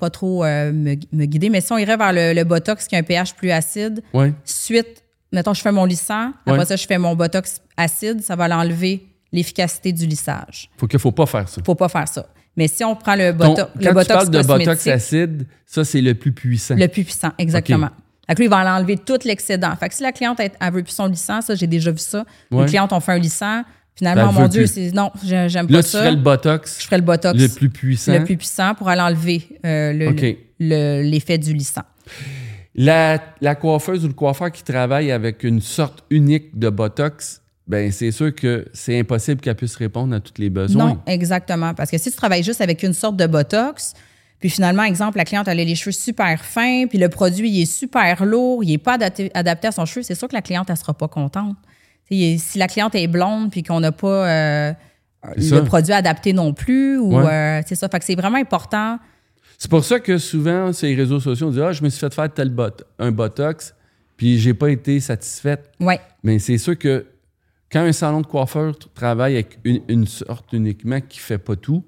pas 0.00 0.10
trop 0.10 0.44
euh, 0.44 0.72
me, 0.72 0.96
me 1.12 1.24
guider, 1.26 1.48
mais 1.50 1.60
si 1.60 1.70
on 1.72 1.78
irait 1.78 1.96
vers 1.96 2.12
le, 2.12 2.32
le 2.34 2.44
Botox 2.44 2.86
qui 2.88 2.96
a 2.96 2.98
un 2.98 3.02
pH 3.04 3.34
plus 3.34 3.50
acide, 3.52 4.02
suite, 4.44 5.04
mettons, 5.32 5.54
je 5.54 5.60
fais 5.60 5.70
mon 5.72 5.84
lissant, 5.84 6.32
après 6.46 6.58
Ouais. 6.58 6.64
ça, 6.64 6.76
je 6.76 6.86
fais 6.86 6.98
mon 6.98 7.14
Botox 7.14 7.60
acide, 7.76 8.22
ça 8.22 8.34
va 8.36 8.48
l'enlever 8.48 9.06
l'efficacité 9.32 9.92
du 9.92 10.06
lissage. 10.06 10.68
Faut 10.76 10.86
qu'il 10.88 10.98
faut 10.98 11.12
pas 11.12 11.26
faire 11.26 11.48
ça. 11.48 11.60
Faut 11.64 11.74
pas 11.76 11.88
faire 11.88 12.08
ça. 12.08 12.26
Mais 12.56 12.66
si 12.66 12.82
on 12.82 12.96
prend 12.96 13.14
le, 13.14 13.30
Ton- 13.32 13.54
boto- 13.54 13.56
quand 13.56 13.70
le 13.76 13.86
tu 13.86 13.94
Botox 13.94 14.08
parles 14.08 14.30
de 14.30 14.42
Botox 14.42 14.86
acide, 14.88 15.46
ça, 15.64 15.84
c'est 15.84 16.00
le 16.00 16.14
plus 16.14 16.32
puissant. 16.32 16.74
le 16.74 16.88
plus 16.88 17.04
puissant, 17.04 17.30
exactement. 17.38 17.90
Fait 18.26 18.34
que 18.34 18.40
lui, 18.40 18.46
il 18.46 18.50
va 18.50 18.76
enlever 18.76 18.96
tout 18.96 19.18
l'excédent. 19.24 19.74
Fait 19.76 19.88
que 19.88 19.94
si 19.94 20.02
la 20.02 20.12
cliente 20.12 20.38
elle 20.40 20.72
veut 20.72 20.82
plus 20.82 20.92
son 20.92 21.06
lissant, 21.06 21.40
ça, 21.40 21.54
j'ai 21.54 21.66
déjà 21.66 21.90
vu 21.92 21.98
ça. 21.98 22.24
Ouais. 22.50 22.62
Une 22.62 22.66
cliente, 22.66 22.92
on 22.92 23.00
fait 23.00 23.12
un 23.12 23.18
lissant, 23.18 23.62
finalement, 24.00 24.32
mon 24.32 24.48
Dieu, 24.48 24.66
c'est 24.66 24.90
non, 24.92 25.10
j'ai- 25.24 25.48
j'aime 25.48 25.66
pas 25.68 25.74
Là, 25.74 25.82
tu 25.82 25.88
ça. 25.90 25.98
ferais 26.00 26.10
le 26.10 26.16
Botox 26.16 26.78
je 26.80 26.84
ferais 26.86 26.96
le 26.98 27.02
Botox 27.04 27.38
le 27.40 27.48
plus 27.48 27.70
puissant. 27.70 28.12
le 28.12 28.24
plus 28.24 28.36
puissant 28.36 28.74
pour 28.74 28.88
aller 28.88 29.00
enlever 29.02 29.46
euh, 29.64 29.92
le- 29.92 30.08
OK. 30.08 30.36
le- 30.58 31.02
l'effet 31.02 31.38
du 31.38 31.52
lissant. 31.54 31.82
La, 32.74 33.20
la 33.40 33.54
coiffeuse 33.54 34.04
ou 34.04 34.08
le 34.08 34.14
coiffeur 34.14 34.50
qui 34.52 34.62
travaille 34.62 35.10
avec 35.10 35.42
une 35.44 35.60
sorte 35.60 36.04
unique 36.10 36.58
de 36.58 36.70
Botox, 36.70 37.42
ben 37.66 37.90
c'est 37.92 38.10
sûr 38.12 38.34
que 38.34 38.66
c'est 38.72 38.98
impossible 38.98 39.40
qu'elle 39.40 39.54
puisse 39.56 39.76
répondre 39.76 40.14
à 40.14 40.20
tous 40.20 40.34
les 40.38 40.50
besoins. 40.50 40.86
Non, 40.90 40.98
exactement. 41.06 41.74
Parce 41.74 41.90
que 41.90 41.98
si 41.98 42.10
tu 42.10 42.16
travailles 42.16 42.42
juste 42.44 42.60
avec 42.60 42.82
une 42.82 42.92
sorte 42.94 43.16
de 43.16 43.26
Botox, 43.26 43.92
puis 44.38 44.48
finalement, 44.50 44.84
exemple, 44.84 45.18
la 45.18 45.24
cliente 45.24 45.48
elle 45.48 45.60
a 45.60 45.64
les 45.64 45.74
cheveux 45.74 45.92
super 45.92 46.42
fins, 46.44 46.86
puis 46.88 46.98
le 46.98 47.08
produit 47.08 47.50
il 47.50 47.62
est 47.62 47.66
super 47.70 48.24
lourd, 48.24 48.64
il 48.64 48.70
n'est 48.70 48.78
pas 48.78 48.94
adapté, 48.94 49.30
adapté 49.34 49.68
à 49.68 49.72
son 49.72 49.84
cheveu, 49.84 50.02
c'est 50.02 50.14
sûr 50.14 50.28
que 50.28 50.34
la 50.34 50.42
cliente, 50.42 50.66
elle 50.70 50.74
ne 50.74 50.78
sera 50.78 50.94
pas 50.94 51.08
contente. 51.08 51.56
Si 52.10 52.58
la 52.58 52.66
cliente 52.66 52.94
est 52.94 53.06
blonde, 53.06 53.50
puis 53.50 53.62
qu'on 53.62 53.80
n'a 53.80 53.92
pas 53.92 54.28
euh, 54.28 54.72
le 55.36 55.42
ça. 55.42 55.62
produit 55.62 55.92
adapté 55.92 56.32
non 56.32 56.52
plus, 56.52 56.98
ou 56.98 57.16
Ouais. 57.18 57.26
euh, 57.26 57.62
c'est 57.66 57.74
ça. 57.76 57.88
Fait 57.88 57.98
que 57.98 58.04
c'est 58.04 58.14
vraiment 58.16 58.38
important. 58.38 58.98
C'est 59.58 59.70
pour 59.70 59.84
ça 59.84 60.00
que 60.00 60.18
souvent, 60.18 60.72
sur 60.72 60.86
les 60.88 60.94
réseaux 60.94 61.20
sociaux, 61.20 61.48
on 61.48 61.50
dit 61.50 61.60
Ah, 61.60 61.72
je 61.72 61.82
me 61.82 61.88
suis 61.88 62.00
fait 62.00 62.12
faire 62.12 62.32
tel 62.32 62.48
bot 62.50 62.70
un 62.98 63.12
Botox, 63.12 63.74
puis 64.16 64.38
j'ai 64.38 64.54
pas 64.54 64.70
été 64.70 64.98
satisfaite. 65.00 65.70
Ouais. 65.78 66.00
Mais 66.22 66.38
c'est 66.38 66.58
sûr 66.58 66.76
que 66.78 67.06
quand 67.70 67.80
un 67.82 67.92
salon 67.92 68.22
de 68.22 68.26
coiffeur 68.26 68.74
travaille 68.94 69.34
avec 69.34 69.58
une, 69.64 69.80
une 69.88 70.06
sorte 70.06 70.52
uniquement 70.52 71.00
qui 71.00 71.18
fait 71.20 71.38
pas 71.38 71.56
tout, 71.56 71.84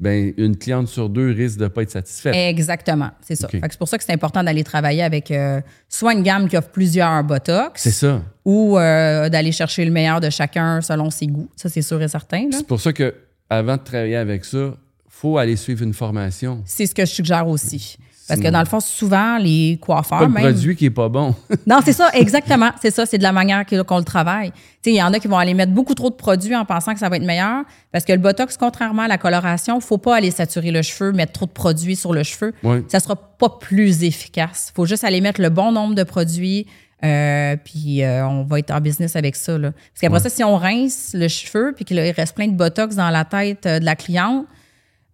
ben 0.00 0.32
une 0.36 0.56
cliente 0.56 0.88
sur 0.88 1.08
deux 1.08 1.30
risque 1.30 1.58
de 1.58 1.68
pas 1.68 1.82
être 1.82 1.90
satisfaite. 1.90 2.34
Exactement, 2.34 3.10
c'est 3.20 3.36
ça. 3.36 3.48
C'est 3.50 3.78
pour 3.78 3.88
ça 3.88 3.96
que 3.96 4.04
c'est 4.04 4.12
important 4.12 4.42
d'aller 4.42 4.64
travailler 4.64 5.02
avec 5.02 5.30
euh, 5.30 5.60
soit 5.88 6.14
une 6.14 6.22
gamme 6.22 6.48
qui 6.48 6.56
offre 6.56 6.70
plusieurs 6.70 7.22
Botox, 7.24 7.80
C'est 7.82 7.90
ça. 7.90 8.22
ou 8.44 8.76
euh, 8.78 9.28
d'aller 9.28 9.52
chercher 9.52 9.84
le 9.84 9.90
meilleur 9.92 10.20
de 10.20 10.30
chacun 10.30 10.80
selon 10.80 11.10
ses 11.10 11.26
goûts. 11.28 11.48
Ça, 11.56 11.68
c'est 11.68 11.82
sûr 11.82 12.02
et 12.02 12.08
certain. 12.08 12.48
C'est 12.50 12.66
pour 12.66 12.80
ça 12.80 12.92
que 12.92 13.14
avant 13.48 13.76
de 13.76 13.82
travailler 13.82 14.16
avec 14.16 14.44
ça, 14.44 14.74
faut 15.08 15.38
aller 15.38 15.56
suivre 15.56 15.82
une 15.84 15.94
formation. 15.94 16.62
C'est 16.66 16.86
ce 16.86 16.94
que 16.94 17.04
je 17.06 17.10
suggère 17.12 17.46
aussi. 17.46 17.96
Parce 18.26 18.40
que 18.40 18.46
Sinon- 18.46 18.52
dans 18.52 18.60
le 18.60 18.66
fond, 18.66 18.80
souvent, 18.80 19.36
les 19.38 19.78
coiffeurs, 19.82 20.18
Pas 20.20 20.24
le 20.26 20.30
même. 20.32 20.42
produit 20.44 20.74
qui 20.76 20.86
est 20.86 20.90
pas 20.90 21.08
bon. 21.10 21.34
Non, 21.66 21.80
c'est 21.84 21.92
ça, 21.92 22.10
exactement. 22.14 22.70
C'est 22.80 22.90
ça, 22.90 23.04
c'est 23.04 23.18
de 23.18 23.22
la 23.22 23.32
manière 23.32 23.64
qu'on 23.66 23.98
le 23.98 24.04
travaille. 24.04 24.50
Il 24.86 24.94
y 24.94 25.02
en 25.02 25.12
a 25.12 25.18
qui 25.18 25.28
vont 25.28 25.36
aller 25.38 25.52
mettre 25.54 25.72
beaucoup 25.72 25.94
trop 25.94 26.08
de 26.10 26.14
produits 26.14 26.56
en 26.56 26.64
pensant 26.64 26.94
que 26.94 27.00
ça 27.00 27.08
va 27.10 27.16
être 27.16 27.24
meilleur. 27.24 27.64
Parce 27.92 28.04
que 28.04 28.12
le 28.12 28.18
Botox, 28.18 28.56
contrairement 28.56 29.02
à 29.02 29.08
la 29.08 29.18
coloration, 29.18 29.78
faut 29.80 29.98
pas 29.98 30.16
aller 30.16 30.30
saturer 30.30 30.70
le 30.70 30.80
cheveu, 30.82 31.12
mettre 31.12 31.32
trop 31.32 31.46
de 31.46 31.50
produits 31.50 31.96
sur 31.96 32.12
le 32.14 32.22
cheveu. 32.22 32.52
Ouais. 32.62 32.82
Ça 32.88 32.98
sera 33.00 33.16
pas 33.16 33.48
plus 33.50 34.02
efficace. 34.04 34.72
faut 34.74 34.86
juste 34.86 35.04
aller 35.04 35.20
mettre 35.20 35.40
le 35.42 35.50
bon 35.50 35.70
nombre 35.72 35.94
de 35.94 36.02
produits. 36.02 36.66
euh, 37.04 37.56
puis 37.62 38.02
euh, 38.02 38.26
on 38.26 38.44
va 38.44 38.58
être 38.60 38.70
en 38.70 38.80
business 38.80 39.16
avec 39.16 39.36
ça. 39.36 39.58
Là. 39.58 39.72
Parce 39.72 40.00
qu'après 40.00 40.20
ça, 40.20 40.30
si 40.30 40.42
on 40.42 40.56
rince 40.56 41.10
le 41.12 41.28
cheveu 41.28 41.72
puis 41.76 41.84
qu'il 41.84 41.98
reste 42.00 42.34
plein 42.34 42.46
de 42.48 42.56
botox 42.56 42.96
dans 42.96 43.10
la 43.10 43.26
tête 43.26 43.66
euh, 43.66 43.78
de 43.80 43.84
la 43.84 43.94
cliente, 43.96 44.46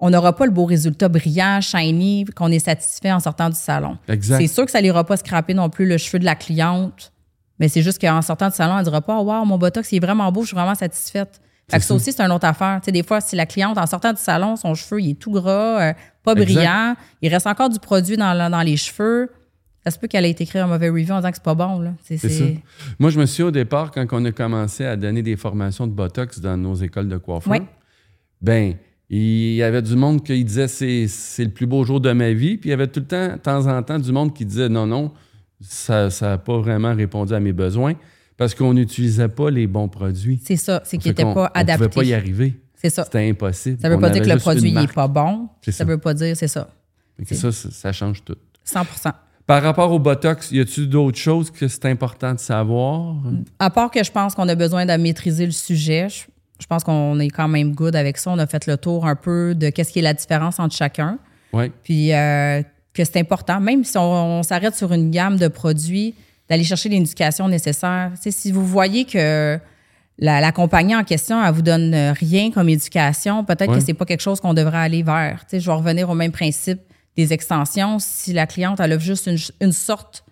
on 0.00 0.10
n'aura 0.10 0.34
pas 0.34 0.46
le 0.46 0.50
beau 0.50 0.64
résultat 0.64 1.08
brillant, 1.08 1.60
shiny, 1.60 2.24
qu'on 2.34 2.50
est 2.50 2.58
satisfait 2.58 3.12
en 3.12 3.20
sortant 3.20 3.48
du 3.50 3.56
salon. 3.56 3.98
Exact. 4.08 4.38
C'est 4.40 4.46
sûr 4.46 4.64
que 4.64 4.70
ça 4.70 4.80
n'ira 4.82 5.04
pas 5.04 5.16
scraper 5.16 5.54
non 5.54 5.68
plus 5.68 5.86
le 5.86 5.98
cheveu 5.98 6.18
de 6.18 6.24
la 6.24 6.34
cliente, 6.34 7.12
mais 7.58 7.68
c'est 7.68 7.82
juste 7.82 8.00
qu'en 8.00 8.22
sortant 8.22 8.48
du 8.48 8.54
salon, 8.54 8.72
elle 8.74 8.78
ne 8.80 8.84
dira 8.84 9.00
pas 9.02 9.18
oh, 9.18 9.24
Wow, 9.24 9.44
mon 9.44 9.58
botox, 9.58 9.92
il 9.92 9.96
est 9.96 10.00
vraiment 10.00 10.30
beau, 10.32 10.42
je 10.42 10.48
suis 10.48 10.56
vraiment 10.56 10.74
satisfaite. 10.74 11.40
Fait 11.70 11.76
que 11.76 11.82
ça 11.82 11.88
ça. 11.88 11.94
aussi, 11.94 12.12
c'est 12.12 12.22
une 12.22 12.32
autre 12.32 12.46
affaire. 12.46 12.80
Tu 12.80 12.86
sais, 12.86 12.92
des 12.92 13.02
fois, 13.04 13.20
si 13.20 13.36
la 13.36 13.46
cliente, 13.46 13.78
en 13.78 13.86
sortant 13.86 14.12
du 14.12 14.20
salon, 14.20 14.56
son 14.56 14.74
cheveu, 14.74 15.00
il 15.02 15.10
est 15.10 15.14
tout 15.14 15.30
gras, 15.30 15.80
euh, 15.90 15.92
pas 16.24 16.32
Exact. 16.32 16.44
brillant, 16.54 16.94
il 17.22 17.28
reste 17.32 17.46
encore 17.46 17.68
du 17.68 17.78
produit 17.78 18.16
dans, 18.16 18.32
la- 18.32 18.48
dans 18.48 18.62
les 18.62 18.76
cheveux, 18.76 19.30
ça 19.84 19.90
se 19.90 19.98
peut 19.98 20.08
qu'elle 20.08 20.24
ait 20.26 20.30
écrit 20.30 20.58
un 20.58 20.66
mauvais 20.66 20.88
review 20.88 21.12
en 21.12 21.18
disant 21.18 21.30
que 21.30 21.36
c'est 21.36 21.44
pas 21.44 21.54
bon. 21.54 21.78
Là. 21.78 21.92
C'est, 22.02 22.16
ça. 22.18 22.44
Moi, 22.98 23.10
je 23.10 23.20
me 23.20 23.26
suis 23.26 23.42
au 23.42 23.50
départ, 23.50 23.90
quand 23.92 24.04
on 24.12 24.24
a 24.24 24.32
commencé 24.32 24.84
à 24.84 24.96
donner 24.96 25.22
des 25.22 25.36
formations 25.36 25.86
de 25.86 25.92
Botox 25.92 26.40
dans 26.40 26.56
nos 26.56 26.74
écoles 26.74 27.08
de 27.08 27.16
coiffure, 27.18 27.52
Ouais. 27.52 27.62
ben, 28.42 28.74
il 29.10 29.54
y 29.54 29.62
avait 29.62 29.82
du 29.82 29.96
monde 29.96 30.22
qui 30.24 30.44
disait 30.44 30.68
c'est, 30.68 31.06
c'est 31.08 31.44
le 31.44 31.50
plus 31.50 31.66
beau 31.66 31.84
jour 31.84 32.00
de 32.00 32.12
ma 32.12 32.32
vie, 32.32 32.56
puis 32.56 32.68
il 32.68 32.70
y 32.70 32.74
avait 32.74 32.86
tout 32.86 33.00
le 33.00 33.06
temps, 33.06 33.32
de 33.32 33.38
temps 33.38 33.66
en 33.66 33.82
temps, 33.82 33.98
du 33.98 34.12
monde 34.12 34.32
qui 34.34 34.44
disait 34.46 34.68
non, 34.68 34.86
non, 34.86 35.12
ça 35.60 36.08
n'a 36.20 36.38
pas 36.38 36.58
vraiment 36.58 36.94
répondu 36.94 37.34
à 37.34 37.40
mes 37.40 37.52
besoins 37.52 37.94
parce 38.36 38.54
qu'on 38.54 38.72
n'utilisait 38.72 39.28
pas 39.28 39.50
les 39.50 39.66
bons 39.66 39.88
produits. 39.88 40.40
C'est 40.44 40.56
ça, 40.56 40.80
c'est 40.84 40.96
qu'il 40.96 41.02
Fait 41.02 41.08
n'était 41.10 41.22
qu'on- 41.24 41.34
pas 41.34 41.50
adapté. 41.54 41.82
On 41.82 41.84
ne 41.84 41.88
pouvait 41.90 42.04
pas 42.04 42.08
y 42.08 42.14
arriver. 42.14 42.54
C'est 42.76 42.88
ça. 42.88 43.04
C'était 43.04 43.28
impossible. 43.28 43.78
Ça 43.82 43.90
veut 43.90 43.96
On 43.96 44.00
pas 44.00 44.08
dire 44.08 44.22
que 44.22 44.28
le 44.30 44.38
produit 44.38 44.72
n'est 44.72 44.86
pas 44.86 45.06
bon. 45.08 45.48
Ça 45.60 45.72
ça. 45.72 45.84
veut 45.84 45.98
pas 45.98 46.14
dire, 46.14 46.34
c'est 46.34 46.48
ça. 46.48 46.70
Que 47.28 47.34
ça, 47.34 47.52
ça, 47.52 47.70
ça 47.70 47.92
change 47.92 48.24
tout. 48.24 48.36
100 48.64 48.80
Par 49.44 49.62
rapport 49.62 49.92
au 49.92 49.98
Botox, 49.98 50.50
y 50.52 50.60
a-t-il 50.60 50.88
d'autres 50.88 51.18
choses 51.18 51.50
que 51.50 51.68
c'est 51.68 51.84
important 51.84 52.32
de 52.32 52.38
savoir? 52.38 53.16
À 53.58 53.68
part 53.68 53.90
que 53.90 54.02
je 54.02 54.10
pense 54.10 54.34
qu'on 54.34 54.48
a 54.48 54.54
besoin 54.54 54.86
de 54.86 54.92
maîtriser 55.02 55.44
le 55.44 55.52
sujet, 55.52 56.08
je, 56.08 56.22
je 56.60 56.66
pense 56.66 56.84
qu'on 56.84 57.18
est 57.18 57.28
quand 57.30 57.48
même 57.48 57.74
good 57.74 57.96
avec 57.96 58.18
ça. 58.18 58.30
On 58.30 58.38
a 58.38 58.46
fait 58.46 58.66
le 58.66 58.76
tour 58.76 59.06
un 59.06 59.16
peu 59.16 59.54
de 59.54 59.70
qu'est-ce 59.70 59.92
qui 59.92 59.98
est 59.98 60.02
la 60.02 60.14
différence 60.14 60.58
entre 60.60 60.74
chacun. 60.76 61.18
Oui. 61.52 61.72
Puis 61.82 62.12
euh, 62.12 62.62
que 62.94 63.04
c'est 63.04 63.18
important, 63.18 63.60
même 63.60 63.82
si 63.84 63.96
on, 63.98 64.38
on 64.38 64.42
s'arrête 64.42 64.76
sur 64.76 64.92
une 64.92 65.10
gamme 65.10 65.36
de 65.36 65.48
produits, 65.48 66.14
d'aller 66.48 66.64
chercher 66.64 66.88
l'éducation 66.88 67.48
nécessaire. 67.48 68.12
Si 68.20 68.52
vous 68.52 68.66
voyez 68.66 69.04
que 69.04 69.58
la, 70.18 70.40
la 70.40 70.52
compagnie 70.52 70.94
en 70.94 71.04
question, 71.04 71.42
elle 71.44 71.52
vous 71.54 71.62
donne 71.62 71.94
rien 72.18 72.50
comme 72.50 72.68
éducation, 72.68 73.44
peut-être 73.44 73.70
Ouais. 73.70 73.78
que 73.78 73.84
c'est 73.84 73.94
pas 73.94 74.04
quelque 74.04 74.20
chose 74.20 74.40
qu'on 74.40 74.52
devrait 74.54 74.78
aller 74.78 75.02
vers. 75.02 75.44
Je 75.50 75.58
vais 75.58 75.72
revenir 75.72 76.10
au 76.10 76.14
même 76.14 76.32
principe 76.32 76.80
des 77.16 77.32
extensions. 77.32 77.98
Si 77.98 78.32
la 78.32 78.46
cliente, 78.46 78.80
elle 78.80 78.92
a 78.92 78.98
juste 78.98 79.26
une, 79.26 79.38
une 79.60 79.72
sorte 79.72 80.24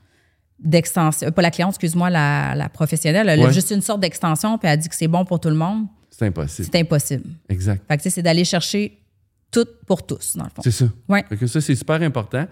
d'extension, 0.59 1.29
euh, 1.29 1.31
pas 1.31 1.43
la 1.43 1.51
cliente, 1.51 1.71
excuse-moi, 1.71 2.11
la, 2.11 2.55
la 2.57 2.69
professionnelle, 2.69 3.29
elle 3.29 3.41
a 3.41 3.45
Ouais. 3.47 3.53
juste 3.53 3.71
une 3.71 3.81
sorte 3.81 4.01
d'extension, 4.01 4.59
puis 4.59 4.69
elle 4.69 4.79
dit 4.79 4.89
que 4.89 4.95
c'est 4.95 5.09
bon 5.09 5.25
pour 5.25 5.39
tout 5.41 5.49
le 5.49 5.55
monde, 5.55 5.87
C'est 6.19 6.27
impossible. 6.27 6.69
c'est 6.73 6.81
impossible. 6.81 7.25
Exact. 7.49 7.83
Fait 7.87 7.97
que, 7.97 8.11
c'est 8.11 8.23
d'aller 8.23 8.45
chercher 8.45 8.99
tout 9.51 9.67
pour 9.87 10.05
tous, 10.05 10.37
dans 10.37 10.45
le 10.45 10.51
fond. 10.51 10.63
C'est 10.63 10.71
ça. 10.73 10.87
Ouais. 11.09 11.25
Fait 11.29 11.37
que 11.37 11.47
ça, 11.47 11.61
c'est 11.61 11.75
super 11.77 12.03
important. 12.03 12.47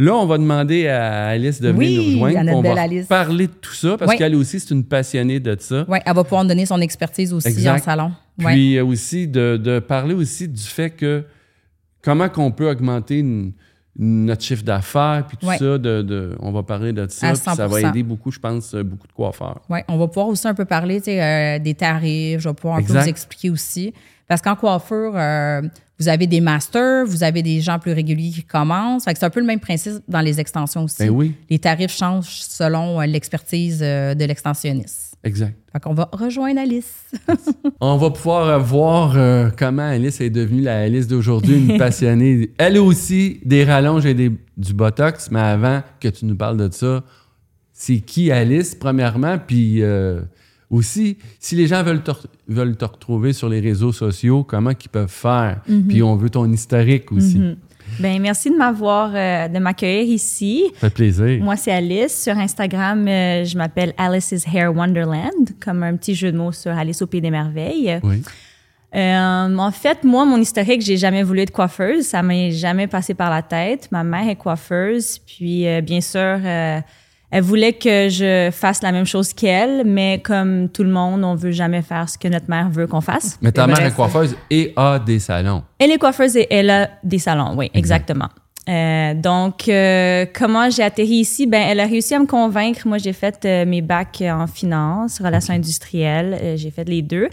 Là, 0.00 0.14
on 0.14 0.26
va 0.26 0.38
demander 0.38 0.86
à 0.86 1.26
Alice 1.26 1.60
de 1.60 1.70
venir 1.70 2.00
Oui, 2.00 2.06
nous 2.14 2.22
rejoindre. 2.22 2.38
à 2.38 2.44
notre 2.44 2.50
puis 2.50 2.54
on 2.58 2.62
belle 2.62 2.74
va 2.76 2.82
Alice. 2.82 3.06
parler 3.06 3.46
de 3.48 3.52
tout 3.52 3.74
ça 3.74 3.96
parce 3.98 4.12
Oui. 4.12 4.16
qu'elle 4.16 4.36
aussi, 4.36 4.60
c'est 4.60 4.70
une 4.72 4.84
passionnée 4.84 5.40
de 5.40 5.56
ça. 5.58 5.84
Oui, 5.88 5.98
elle 6.06 6.14
va 6.14 6.22
pouvoir 6.22 6.44
nous 6.44 6.48
donner 6.48 6.66
son 6.66 6.80
expertise 6.80 7.32
aussi 7.32 7.48
Exact. 7.48 7.80
en 7.80 7.84
salon. 7.84 8.12
Ouais. 8.38 8.52
Puis 8.52 8.76
euh, 8.76 8.84
aussi 8.84 9.26
de, 9.26 9.56
de 9.56 9.80
parler 9.80 10.14
aussi 10.14 10.46
du 10.46 10.62
fait 10.62 10.90
que 10.90 11.24
comment 12.00 12.28
qu'on 12.28 12.52
peut 12.52 12.70
augmenter 12.70 13.18
une- 13.18 13.52
notre 13.98 14.42
chiffre 14.44 14.62
d'affaires, 14.62 15.24
puis 15.26 15.36
tout 15.36 15.46
Ouais. 15.46 15.58
ça. 15.58 15.76
De, 15.78 16.02
de- 16.02 16.36
on 16.40 16.52
va 16.52 16.62
parler 16.62 16.92
de 16.92 17.06
ça. 17.08 17.28
Puis 17.32 17.36
ça 17.38 17.54
va 17.54 17.68
100%. 17.80 17.88
aider 17.90 18.02
beaucoup, 18.02 18.30
je 18.30 18.38
pense, 18.38 18.74
euh, 18.74 18.82
beaucoup 18.84 19.06
de 19.08 19.12
coiffeurs. 19.12 19.60
Ouais, 19.68 19.84
on 19.88 19.96
va 19.98 20.06
pouvoir 20.06 20.28
aussi 20.28 20.46
un 20.46 20.54
peu 20.54 20.64
parler 20.64 21.02
euh, 21.08 21.58
des 21.58 21.74
tarifs. 21.74 22.40
Je 22.40 22.48
vais 22.48 22.54
pouvoir 22.54 22.76
un 22.76 22.80
Exact. 22.80 22.94
peu 22.98 23.02
vous 23.04 23.08
expliquer 23.08 23.50
aussi. 23.50 23.92
Parce 24.28 24.40
qu'en 24.42 24.54
coiffure, 24.56 25.12
euh, 25.16 25.62
vous 25.98 26.06
avez 26.08 26.26
des 26.26 26.40
masters, 26.40 27.06
vous 27.06 27.24
avez 27.24 27.42
des 27.42 27.60
gens 27.60 27.78
plus 27.78 27.92
réguliers 27.92 28.30
qui 28.30 28.44
commencent. 28.44 29.04
Fait 29.04 29.14
que 29.14 29.18
c'est 29.18 29.24
un 29.26 29.30
peu 29.30 29.40
le 29.40 29.46
même 29.46 29.58
principe 29.58 29.94
dans 30.06 30.20
les 30.20 30.38
extensions 30.38 30.84
aussi. 30.84 30.98
Ben 30.98 31.10
oui, 31.10 31.34
Les 31.50 31.58
tarifs 31.58 31.96
changent 31.96 32.40
selon 32.42 33.00
l'expertise 33.00 33.80
de 33.80 34.24
l'extensionniste. 34.24 35.07
Exact. 35.24 35.56
Fait 35.72 35.80
qu'on 35.80 35.94
va 35.94 36.08
rejoindre 36.12 36.60
Alice. 36.60 37.10
On 37.80 37.96
va 37.96 38.10
pouvoir 38.10 38.48
euh, 38.48 38.58
voir 38.58 39.14
euh, 39.16 39.50
comment 39.56 39.82
Alice 39.82 40.20
est 40.20 40.30
devenue 40.30 40.62
la 40.62 40.80
Alice 40.80 41.06
d'aujourd'hui, 41.06 41.56
une 41.56 41.78
passionnée. 41.78 42.50
Elle 42.58 42.78
aussi 42.78 43.40
des 43.44 43.64
rallonges 43.64 44.06
et 44.06 44.14
des, 44.14 44.32
du 44.56 44.74
Botox, 44.74 45.30
mais 45.30 45.40
avant 45.40 45.82
que 46.00 46.08
tu 46.08 46.24
nous 46.24 46.36
parles 46.36 46.56
de 46.56 46.72
ça, 46.72 47.04
c'est 47.72 48.00
qui 48.00 48.30
Alice, 48.30 48.74
premièrement, 48.74 49.38
puis 49.38 49.82
euh, 49.82 50.20
aussi, 50.70 51.18
si 51.38 51.54
les 51.54 51.66
gens 51.66 51.82
veulent 51.82 52.02
te, 52.02 52.10
veulent 52.48 52.76
te 52.76 52.84
retrouver 52.84 53.32
sur 53.32 53.48
les 53.48 53.60
réseaux 53.60 53.92
sociaux, 53.92 54.44
comment 54.44 54.74
qu'ils 54.74 54.90
peuvent 54.90 55.08
faire? 55.08 55.62
Puis 55.88 56.02
on 56.02 56.16
veut 56.16 56.30
ton 56.30 56.50
historique 56.50 57.12
aussi. 57.12 57.40
Ben 58.00 58.20
merci 58.20 58.50
de 58.50 58.56
m'avoir, 58.56 59.10
euh, 59.14 59.48
de 59.48 59.58
m'accueillir 59.58 60.12
ici. 60.12 60.64
Ça 60.74 60.88
fait 60.88 60.94
plaisir. 60.94 61.42
Moi, 61.42 61.56
c'est 61.56 61.72
Alice. 61.72 62.22
Sur 62.22 62.38
Instagram, 62.38 63.06
euh, 63.06 63.44
je 63.44 63.56
m'appelle 63.56 63.94
Alice's 63.96 64.46
Hair 64.52 64.74
Wonderland, 64.74 65.50
comme 65.60 65.82
un 65.82 65.96
petit 65.96 66.14
jeu 66.14 66.32
de 66.32 66.36
mots 66.36 66.52
sur 66.52 66.72
Alice 66.72 67.02
au 67.02 67.06
Pays 67.06 67.20
des 67.20 67.30
Merveilles. 67.30 68.00
Oui. 68.02 68.22
Euh, 68.94 69.56
en 69.56 69.70
fait, 69.70 70.02
moi, 70.04 70.24
mon 70.24 70.38
historique, 70.38 70.80
j'ai 70.80 70.96
jamais 70.96 71.22
voulu 71.22 71.40
être 71.40 71.50
coiffeuse. 71.50 72.06
Ça 72.06 72.22
m'est 72.22 72.52
jamais 72.52 72.86
passé 72.86 73.14
par 73.14 73.30
la 73.30 73.42
tête. 73.42 73.88
Ma 73.90 74.02
mère 74.02 74.28
est 74.28 74.36
coiffeuse, 74.36 75.18
puis 75.18 75.66
euh, 75.66 75.80
bien 75.80 76.00
sûr, 76.00 76.20
euh, 76.20 76.80
elle 77.30 77.42
voulait 77.42 77.74
que 77.74 78.08
je 78.08 78.50
fasse 78.52 78.82
la 78.82 78.92
même 78.92 79.04
chose 79.04 79.32
qu'elle, 79.32 79.84
mais 79.84 80.20
comme 80.24 80.68
tout 80.68 80.82
le 80.82 80.90
monde, 80.90 81.24
on 81.24 81.34
veut 81.34 81.50
jamais 81.50 81.82
faire 81.82 82.08
ce 82.08 82.16
que 82.16 82.28
notre 82.28 82.48
mère 82.48 82.70
veut 82.70 82.86
qu'on 82.86 83.02
fasse. 83.02 83.38
Mais 83.42 83.52
ta 83.52 83.66
mère 83.66 83.76
vrai, 83.76 83.88
est 83.88 83.94
coiffeuse 83.94 84.36
et 84.50 84.72
a 84.76 84.98
des 84.98 85.18
salons. 85.18 85.62
Elle 85.78 85.90
est 85.90 85.98
coiffeuse 85.98 86.36
et 86.36 86.46
elle 86.50 86.70
a 86.70 86.88
des 87.04 87.18
salons, 87.18 87.54
oui, 87.56 87.70
exactement. 87.74 88.28
Euh, 88.68 89.14
donc, 89.14 89.68
euh, 89.68 90.26
comment 90.34 90.68
j'ai 90.68 90.82
atterri 90.82 91.16
ici? 91.16 91.46
Ben, 91.46 91.62
elle 91.62 91.80
a 91.80 91.86
réussi 91.86 92.14
à 92.14 92.18
me 92.18 92.26
convaincre. 92.26 92.86
Moi, 92.86 92.98
j'ai 92.98 93.14
fait 93.14 93.42
euh, 93.44 93.64
mes 93.64 93.80
bacs 93.80 94.22
en 94.22 94.46
finance, 94.46 95.22
relations 95.22 95.54
industrielles. 95.54 96.38
Euh, 96.42 96.56
j'ai 96.56 96.70
fait 96.70 96.84
les 96.84 97.00
deux. 97.00 97.28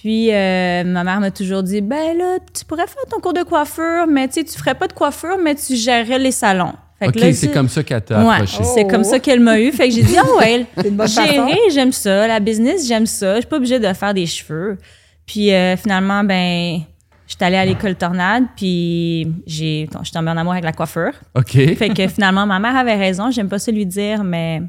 Puis, 0.00 0.32
euh, 0.32 0.82
ma 0.84 1.04
mère 1.04 1.20
m'a 1.20 1.30
toujours 1.30 1.62
dit, 1.62 1.80
ben 1.82 2.16
là, 2.16 2.38
tu 2.54 2.64
pourrais 2.64 2.86
faire 2.86 3.04
ton 3.10 3.20
cours 3.20 3.34
de 3.34 3.42
coiffure, 3.42 4.06
mais 4.08 4.26
tu 4.28 4.34
sais, 4.34 4.44
tu 4.44 4.58
ferais 4.58 4.74
pas 4.74 4.88
de 4.88 4.94
coiffure, 4.94 5.36
mais 5.40 5.54
tu 5.54 5.76
gérerais 5.76 6.18
les 6.18 6.32
salons. 6.32 6.72
Fait 7.10 7.28
OK, 7.28 7.34
c'est 7.34 7.50
comme 7.52 7.68
ça 7.68 7.82
qu'elle 7.82 8.02
t'a 8.02 8.24
Ouais, 8.24 8.34
approché. 8.34 8.62
c'est 8.64 8.86
comme 8.86 9.04
ça 9.04 9.18
qu'elle 9.18 9.40
m'a 9.40 9.58
eu. 9.58 9.72
Fait 9.72 9.88
que 9.88 9.94
j'ai 9.94 10.02
dit, 10.02 10.16
ah 10.18 10.36
ouais, 10.38 10.66
bonne 10.90 11.08
façon. 11.08 11.24
gérer, 11.26 11.58
j'aime 11.72 11.92
ça. 11.92 12.26
La 12.28 12.40
business, 12.40 12.86
j'aime 12.86 13.06
ça. 13.06 13.36
Je 13.36 13.40
suis 13.40 13.48
pas 13.48 13.56
obligée 13.56 13.78
de 13.78 13.92
faire 13.92 14.14
des 14.14 14.26
cheveux. 14.26 14.78
Puis 15.26 15.52
euh, 15.52 15.76
finalement, 15.76 16.22
ben, 16.24 16.80
j'étais 17.26 17.44
allée 17.44 17.56
à 17.56 17.64
l'école 17.64 17.94
Tornade, 17.96 18.44
puis 18.56 19.26
j'ai, 19.46 19.88
je 19.98 20.04
suis 20.04 20.12
tombée 20.12 20.30
en 20.30 20.36
amour 20.36 20.52
avec 20.52 20.64
la 20.64 20.72
coiffure. 20.72 21.12
OK. 21.34 21.52
Fait 21.76 21.88
que 21.94 22.06
finalement, 22.08 22.46
ma 22.46 22.58
mère 22.58 22.76
avait 22.76 22.96
raison. 22.96 23.30
J'aime 23.30 23.48
pas 23.48 23.58
ça 23.58 23.72
lui 23.72 23.86
dire, 23.86 24.22
mais 24.24 24.62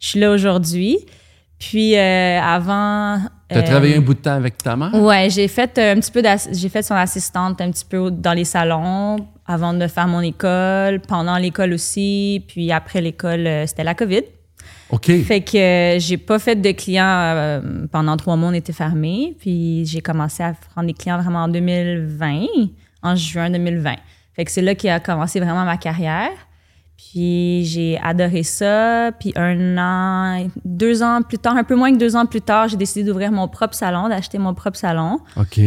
je 0.00 0.08
suis 0.08 0.20
là 0.20 0.30
aujourd'hui. 0.30 0.98
Puis 1.58 1.96
euh, 1.96 2.40
avant. 2.40 3.18
Tu 3.50 3.56
as 3.56 3.60
euh, 3.60 3.62
travaillé 3.62 3.96
un 3.96 4.00
bout 4.00 4.14
de 4.14 4.18
temps 4.20 4.34
avec 4.34 4.58
ta 4.58 4.76
mère? 4.76 4.94
Ouais, 4.94 5.28
j'ai 5.30 5.48
fait 5.48 5.78
un 5.78 5.96
petit 6.00 6.10
peu 6.10 6.22
j'ai 6.52 6.68
fait 6.68 6.82
son 6.82 6.94
assistante 6.94 7.60
un 7.60 7.70
petit 7.70 7.84
peu 7.84 8.10
dans 8.10 8.32
les 8.32 8.44
salons 8.44 9.16
avant 9.46 9.74
de 9.74 9.86
faire 9.86 10.08
mon 10.08 10.20
école, 10.20 11.00
pendant 11.00 11.36
l'école 11.36 11.72
aussi, 11.72 12.44
puis 12.48 12.72
après 12.72 13.00
l'école 13.00 13.46
euh, 13.46 13.66
c'était 13.66 13.84
la 13.84 13.94
Covid. 13.94 14.22
OK. 14.90 15.10
Fait 15.22 15.40
que 15.40 15.56
euh, 15.56 15.98
j'ai 15.98 16.16
pas 16.16 16.38
fait 16.38 16.56
de 16.56 16.70
clients 16.72 17.04
euh, 17.04 17.86
pendant 17.90 18.16
trois 18.16 18.36
mois, 18.36 18.50
on 18.50 18.54
était 18.54 18.72
fermé, 18.72 19.36
puis 19.38 19.84
j'ai 19.86 20.00
commencé 20.00 20.42
à 20.42 20.54
prendre 20.74 20.86
des 20.86 20.94
clients 20.94 21.20
vraiment 21.20 21.44
en 21.44 21.48
2020, 21.48 22.46
en 23.02 23.16
juin 23.16 23.50
2020. 23.50 23.94
Fait 24.34 24.44
que 24.44 24.50
c'est 24.50 24.62
là 24.62 24.74
qu'a 24.74 25.00
commencé 25.00 25.40
vraiment 25.40 25.64
ma 25.64 25.76
carrière. 25.76 26.30
Puis 26.96 27.64
j'ai 27.64 27.98
adoré 28.02 28.42
ça. 28.42 29.10
Puis 29.18 29.32
un 29.36 29.78
an, 29.78 30.48
deux 30.64 31.02
ans 31.02 31.22
plus 31.22 31.38
tard, 31.38 31.56
un 31.56 31.64
peu 31.64 31.74
moins 31.74 31.92
que 31.92 31.98
deux 31.98 32.16
ans 32.16 32.26
plus 32.26 32.40
tard, 32.40 32.68
j'ai 32.68 32.76
décidé 32.76 33.04
d'ouvrir 33.04 33.32
mon 33.32 33.48
propre 33.48 33.74
salon, 33.74 34.08
d'acheter 34.08 34.38
mon 34.38 34.54
propre 34.54 34.76
salon. 34.76 35.18
OK. 35.36 35.60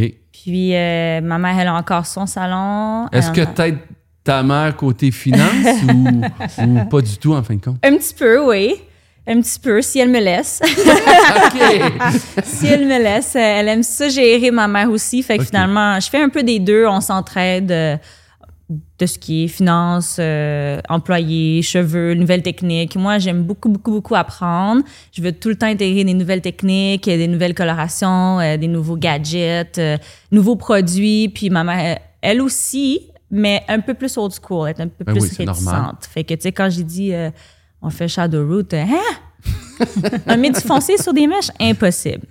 Puis 0.44 0.76
euh, 0.76 1.22
ma 1.22 1.38
mère, 1.38 1.60
elle 1.60 1.68
a 1.68 1.76
encore 1.76 2.06
son 2.06 2.26
salon. 2.26 3.08
Est-ce 3.12 3.32
que 3.32 3.42
peut-être 3.42 3.80
ta 4.24 4.44
mère 4.44 4.76
côté 4.76 5.12
finance 5.12 5.84
ou, 5.88 6.22
ou 6.64 6.86
pas 6.86 7.02
du 7.02 7.18
tout 7.18 7.34
en 7.34 7.44
fin 7.44 7.56
de 7.56 7.62
compte? 7.62 7.78
Un 7.84 7.98
petit 7.98 8.14
peu, 8.14 8.46
oui. 8.46 8.76
Un 9.30 9.42
petit 9.42 9.60
peu, 9.60 9.82
si 9.82 10.00
elle 10.00 10.10
me 10.10 10.20
laisse. 10.20 10.62
OK. 10.66 11.92
si 12.44 12.68
elle 12.68 12.88
me 12.88 12.98
laisse, 12.98 13.36
euh, 13.36 13.40
elle 13.40 13.68
aime 13.68 13.84
ça 13.84 14.08
gérer 14.08 14.52
ma 14.52 14.70
mère 14.70 14.90
aussi. 14.90 15.22
Fait 15.22 15.38
que 15.38 15.44
finalement, 15.44 16.00
je 16.00 16.10
fais 16.10 16.22
un 16.22 16.30
peu 16.30 16.44
des 16.44 16.60
deux. 16.60 16.86
On 16.88 17.02
s'entraide 17.02 17.72
euh, 17.72 17.98
de 18.70 19.05
ce 19.05 19.18
qui 19.18 19.45
est 19.45 19.47
finance, 19.47 20.18
euh, 20.20 20.82
employés, 20.89 21.61
cheveux, 21.61 22.13
nouvelles 22.15 22.41
techniques. 22.41 22.97
Moi, 22.97 23.18
j'aime 23.18 23.43
beaucoup, 23.43 23.70
beaucoup, 23.70 23.91
beaucoup 23.91 24.15
apprendre. 24.15 24.84
Je 25.13 25.22
veux 25.22 25.32
tout 25.32 25.47
le 25.47 25.55
temps 25.55 25.68
intégrer 25.68 26.03
des 26.03 26.13
nouvelles 26.13 26.41
techniques, 26.41 27.05
des 27.05 27.28
nouvelles 27.28 27.53
colorations, 27.53 28.39
euh, 28.41 28.57
des 28.57 28.68
nouveaux 28.68 28.97
gadgets, 28.97 29.78
euh, 29.78 29.97
nouveaux 30.32 30.57
produits. 30.57 31.30
Puis 31.30 31.49
ma 31.49 31.63
mère, 31.63 31.99
elle 32.22 32.41
aussi, 32.41 33.09
mais 33.32 33.63
un 33.70 33.80
peu 33.80 33.93
plus 33.93 34.18
old 34.18 34.34
school, 34.34 34.68
elle 34.70 34.76
est 34.82 34.84
un 34.84 34.88
peu 34.89 35.05
Ben 35.05 35.13
plus 35.13 35.22
oui, 35.24 35.30
réticente. 35.38 35.63
normal. 35.63 35.95
Fait 36.01 36.26
que, 36.26 36.34
tu 36.34 36.41
sais, 36.41 36.51
quand 36.51 36.70
j'ai 36.70 36.84
dit, 36.84 37.13
euh, 37.13 37.30
on 37.82 37.89
fait 37.89 38.09
shadow 38.09 38.45
root, 38.45 38.74
euh, 38.74 38.84
hein? 38.84 39.80
Un 40.28 40.36
midi 40.36 40.59
foncé 40.61 40.97
sur 40.97 41.13
des 41.13 41.26
mèches, 41.28 41.51
impossible. 41.59 42.26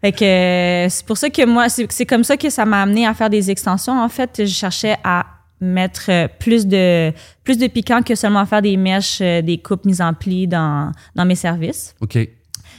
Fait 0.00 0.12
que 0.12 0.24
euh, 0.24 0.88
c'est 0.88 1.04
pour 1.04 1.18
ça 1.18 1.28
que 1.30 1.44
moi, 1.44 1.68
c'est 1.68 2.06
comme 2.06 2.22
ça 2.24 2.36
que 2.36 2.48
ça 2.48 2.64
m'a 2.64 2.82
amené 2.82 3.06
à 3.06 3.14
faire 3.14 3.28
des 3.28 3.50
extensions. 3.50 4.00
En 4.00 4.08
fait, 4.08 4.42
je 4.44 4.52
cherchais 4.52 4.96
à 5.02 5.26
mettre 5.60 6.06
euh, 6.10 6.28
plus 6.38 6.66
de 6.66 7.12
plus 7.44 7.58
de 7.58 7.66
piquant 7.66 8.02
que 8.02 8.14
seulement 8.14 8.46
faire 8.46 8.62
des 8.62 8.76
mèches, 8.76 9.18
euh, 9.20 9.42
des 9.42 9.58
coupes 9.58 9.84
mises 9.84 10.00
en 10.00 10.14
pli 10.14 10.46
dans, 10.46 10.92
dans 11.14 11.24
mes 11.24 11.34
services. 11.34 11.94
OK. 12.00 12.16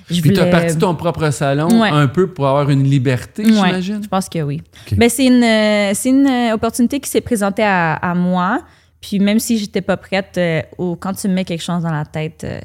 Je 0.09 0.19
Puis 0.19 0.33
tu 0.33 0.39
as 0.39 0.45
voulais- 0.45 0.49
parti 0.51 0.77
ton 0.77 0.93
propre 0.95 1.29
salon 1.29 1.79
Ouais. 1.81 1.89
un 1.89 2.07
peu 2.07 2.27
pour 2.27 2.47
avoir 2.47 2.69
une 2.69 2.83
liberté, 2.83 3.43
Ouais, 3.45 3.51
j'imagine? 3.51 4.03
je 4.03 4.07
pense 4.09 4.27
que 4.27 4.39
oui. 4.41 4.61
Ben, 4.97 5.09
c'est 5.09 5.25
une, 5.27 5.43
euh, 5.43 5.91
c'est 5.93 6.09
une 6.09 6.51
opportunité 6.53 6.99
qui 6.99 7.09
s'est 7.09 7.21
présentée 7.21 7.63
à, 7.63 7.93
à 7.93 8.13
moi. 8.13 8.61
Puis 8.99 9.19
même 9.19 9.39
si 9.39 9.57
j'étais 9.57 9.81
pas 9.81 9.97
prête, 9.97 10.37
euh, 10.37 10.61
au- 10.77 10.95
quand 10.95 11.13
tu 11.13 11.27
me 11.29 11.33
mets 11.33 11.45
quelque 11.45 11.63
chose 11.63 11.83
dans 11.83 11.91
la 11.91 12.03
tête, 12.05 12.43
euh, 12.43 12.59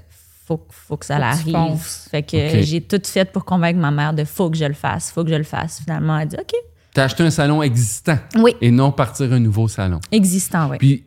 faut, 0.47 0.61
faut 0.71 0.97
que 0.97 1.07
ça 1.07 1.17
Faut 1.17 1.51
l'arrive. 1.53 1.81
Fait 2.11 2.23
que 2.23 2.63
j'ai 2.63 2.81
tout 2.81 3.01
fait 3.05 3.31
pour 3.31 3.45
convaincre 3.45 3.79
ma 3.79 3.91
mère 3.91 4.13
de 4.13 4.25
faut 4.25 4.51
que 4.51 4.57
je 4.57 4.65
le 4.65 4.75
fasse, 4.75 5.11
faut 5.13 5.23
que 5.25 5.31
je 5.31 5.35
le 5.37 5.45
fasse. 5.45 5.81
Finalement, 5.85 6.19
elle 6.19 6.29
dit 6.29 6.37
OK. 6.37 6.53
Tu 6.97 7.01
as 7.01 7.05
acheté 7.05 7.25
un 7.25 7.31
salon 7.31 7.63
existant 7.63 8.19
Oui, 8.37 8.55
et 8.63 8.71
non 8.71 8.91
partir 8.91 9.31
un 9.31 9.39
nouveau 9.39 9.69
salon. 9.69 10.01
existant, 10.11 10.71
oui. 10.71 10.79
Puis, 10.79 11.05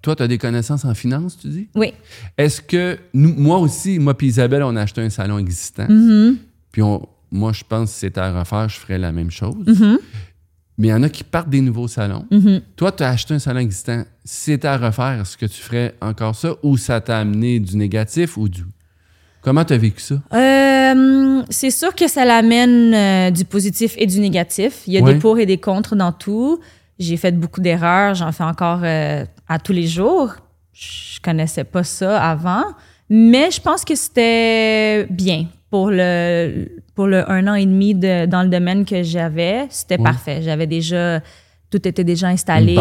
toi, 0.00 0.14
tu 0.14 0.22
as 0.22 0.28
des 0.28 0.38
connaissances 0.38 0.84
en 0.84 0.94
finance, 0.94 1.36
tu 1.36 1.48
dis? 1.48 1.68
Oui. 1.74 1.92
Est-ce 2.38 2.62
que, 2.62 2.96
nous, 3.12 3.34
moi 3.34 3.58
aussi, 3.58 3.98
moi 3.98 4.16
puis 4.16 4.28
Isabelle, 4.28 4.62
on 4.62 4.76
a 4.76 4.82
acheté 4.82 5.00
un 5.00 5.10
salon 5.10 5.38
existant? 5.38 5.88
Mm-hmm. 5.88 6.36
Puis, 6.70 6.82
on, 6.82 7.08
moi, 7.32 7.52
je 7.52 7.64
pense 7.68 7.88
que 7.88 7.94
si 7.94 7.98
c'était 7.98 8.20
à 8.20 8.38
refaire, 8.38 8.68
je 8.68 8.76
ferais 8.78 8.98
la 8.98 9.10
même 9.10 9.32
chose. 9.32 9.64
Mm-hmm. 9.66 9.98
Mais 10.78 10.86
il 10.86 10.90
y 10.90 10.94
en 10.94 11.02
a 11.02 11.08
qui 11.08 11.24
partent 11.24 11.50
des 11.50 11.60
nouveaux 11.60 11.88
salons. 11.88 12.24
Toi, 12.76 12.92
tu 12.92 13.02
as 13.02 13.08
acheté 13.08 13.34
un 13.34 13.40
salon 13.40 13.58
existant. 13.58 14.04
Si 14.24 14.52
c'était 14.52 14.68
à 14.68 14.76
refaire, 14.76 15.22
est-ce 15.22 15.36
que 15.36 15.46
tu 15.46 15.60
ferais 15.60 15.96
encore 16.00 16.36
ça 16.36 16.54
ou 16.62 16.76
ça 16.76 17.00
t'a 17.00 17.18
amené 17.18 17.58
du 17.58 17.76
négatif 17.76 18.36
ou 18.36 18.48
du. 18.48 18.62
Comment 19.42 19.64
tu 19.64 19.72
as 19.72 19.78
vécu 19.78 20.00
ça? 20.00 20.16
Euh, 20.34 21.42
c'est 21.50 21.70
sûr 21.70 21.94
que 21.94 22.08
ça 22.08 22.24
l'amène 22.24 22.92
euh, 22.94 23.30
du 23.30 23.44
positif 23.44 23.94
et 23.98 24.06
du 24.06 24.20
négatif. 24.20 24.82
Il 24.86 24.92
y 24.94 24.98
a 24.98 25.02
Ouais. 25.02 25.14
des 25.14 25.18
pour 25.18 25.38
et 25.38 25.46
des 25.46 25.58
contre 25.58 25.96
dans 25.96 26.12
tout. 26.12 26.60
J'ai 26.98 27.16
fait 27.16 27.32
beaucoup 27.32 27.60
d'erreurs, 27.62 28.14
j'en 28.14 28.32
fais 28.32 28.44
encore 28.44 28.80
euh, 28.84 29.24
à 29.48 29.58
tous 29.58 29.72
les 29.72 29.86
jours. 29.86 30.34
Je 30.74 31.18
connaissais 31.22 31.64
pas 31.64 31.82
ça 31.84 32.22
avant, 32.22 32.64
mais 33.08 33.50
je 33.50 33.60
pense 33.60 33.84
que 33.84 33.94
c'était 33.94 35.06
bien 35.10 35.46
pour 35.70 35.90
le 35.90 36.66
pour 36.94 37.06
le 37.06 37.28
un 37.30 37.46
an 37.48 37.54
et 37.54 37.64
demi 37.64 37.94
de- 37.94 38.26
dans 38.26 38.42
le 38.42 38.48
domaine 38.48 38.84
que 38.84 39.02
j'avais. 39.02 39.66
C'était 39.70 39.96
Ouais. 39.96 40.04
parfait. 40.04 40.42
J'avais 40.42 40.66
déjà 40.66 41.20
tout 41.70 41.86
était 41.86 42.04
déjà 42.04 42.28
installé. 42.28 42.76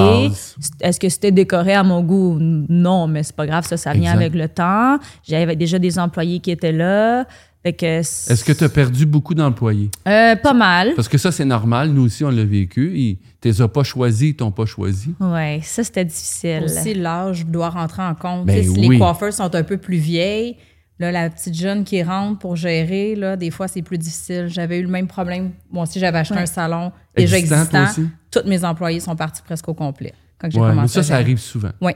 Est-ce 0.82 1.00
que 1.00 1.10
c'était 1.10 1.32
décoré 1.32 1.74
à 1.74 1.84
mon 1.84 2.02
goût? 2.02 2.38
Non, 2.40 3.08
mais 3.08 3.24
c'est 3.24 3.36
pas 3.36 3.46
grave, 3.46 3.66
ça, 3.66 3.78
ça 3.78 3.94
vient 3.94 4.14
Exact. 4.14 4.16
avec 4.16 4.34
le 4.36 4.48
temps. 4.50 4.98
J'avais 5.28 5.56
déjà 5.56 5.78
des 5.80 6.00
employés 6.00 6.40
qui 6.40 6.52
étaient 6.52 6.72
là. 6.72 7.26
Est-ce 7.62 8.44
que 8.46 8.54
tu 8.54 8.64
as 8.64 8.70
perdu 8.70 9.06
beaucoup 9.06 9.34
d'employés? 9.36 9.92
Euh, 10.08 10.36
pas 10.38 10.54
mal. 10.54 10.94
Parce 10.96 11.10
que 11.10 11.18
ça, 11.18 11.30
c'est 11.32 11.44
normal. 11.46 11.90
Nous 11.90 12.04
aussi, 12.06 12.24
on 12.24 12.30
l'a 12.30 12.46
vécu. 12.46 12.94
Ils 12.96 13.18
ne 13.46 13.52
les 13.52 13.62
ont 13.62 13.68
pas 13.68 13.84
choisis, 13.84 14.30
ils 14.30 14.36
t'ont 14.36 14.50
pas 14.52 14.66
choisi. 14.66 15.14
Ouais, 15.20 15.60
ça, 15.62 15.84
c'était 15.84 16.06
difficile. 16.06 16.64
Aussi, 16.64 16.94
l'âge 16.94 17.46
doit 17.46 17.70
rentrer 17.70 18.02
en 18.02 18.16
compte. 18.16 18.46
Ben 18.46 18.64
Tu 18.64 18.70
oui. 18.70 18.88
les 18.90 18.98
coiffeurs 18.98 19.34
sont 19.34 19.54
un 19.54 19.64
peu 19.64 19.76
plus 19.78 19.98
vieilles, 19.98 20.56
là, 21.00 21.12
la 21.12 21.30
petite 21.30 21.54
jeune 21.56 21.84
qui 21.84 22.04
rentre 22.04 22.40
pour 22.40 22.56
gérer, 22.56 23.16
là, 23.16 23.36
des 23.36 23.52
fois, 23.52 23.68
c'est 23.68 23.82
plus 23.82 23.98
difficile. 23.98 24.48
J'avais 24.48 24.80
eu 24.80 24.84
le 24.84 24.90
même 24.90 25.08
problème. 25.08 25.52
Moi 25.72 25.84
aussi, 25.84 26.00
j'avais 26.00 26.18
acheté 26.20 26.36
Ouais. 26.36 26.42
un 26.42 26.46
salon 26.46 26.92
déjà 27.16 27.38
Existant, 27.38 27.84
existant. 27.84 28.10
Tous 28.32 28.44
mes 28.48 28.64
employés 28.66 29.00
sont 29.00 29.16
partis 29.16 29.42
presque 29.42 29.68
au 29.70 29.74
complet 29.74 30.14
quand 30.38 30.50
j'ai 30.52 30.60
Ouais, 30.60 30.68
mais 30.70 30.76
commencé. 30.76 30.94
ça, 30.96 31.00
à 31.00 31.04
ça 31.04 31.16
arrive 31.16 31.40
souvent. 31.40 31.72
Oui. 31.82 31.94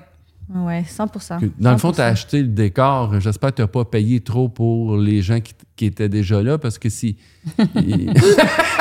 Ouais, 0.55 0.83
100 0.87 1.07
Que- 1.07 1.45
Dans 1.57 1.71
le 1.71 1.77
fond, 1.77 1.89
100%. 1.91 1.95
tu 1.95 2.01
as 2.01 2.05
acheté 2.07 2.41
le 2.41 2.47
décor. 2.47 3.19
J'espère 3.19 3.49
que 3.51 3.55
tu 3.55 3.61
n'as 3.63 3.67
pas 3.67 3.85
payé 3.85 4.19
trop 4.19 4.49
pour 4.49 4.97
les 4.97 5.21
gens 5.21 5.39
qui, 5.39 5.53
qui 5.75 5.85
étaient 5.85 6.09
déjà 6.09 6.43
là 6.43 6.57
parce 6.57 6.77
que 6.77 6.89
si. 6.89 7.17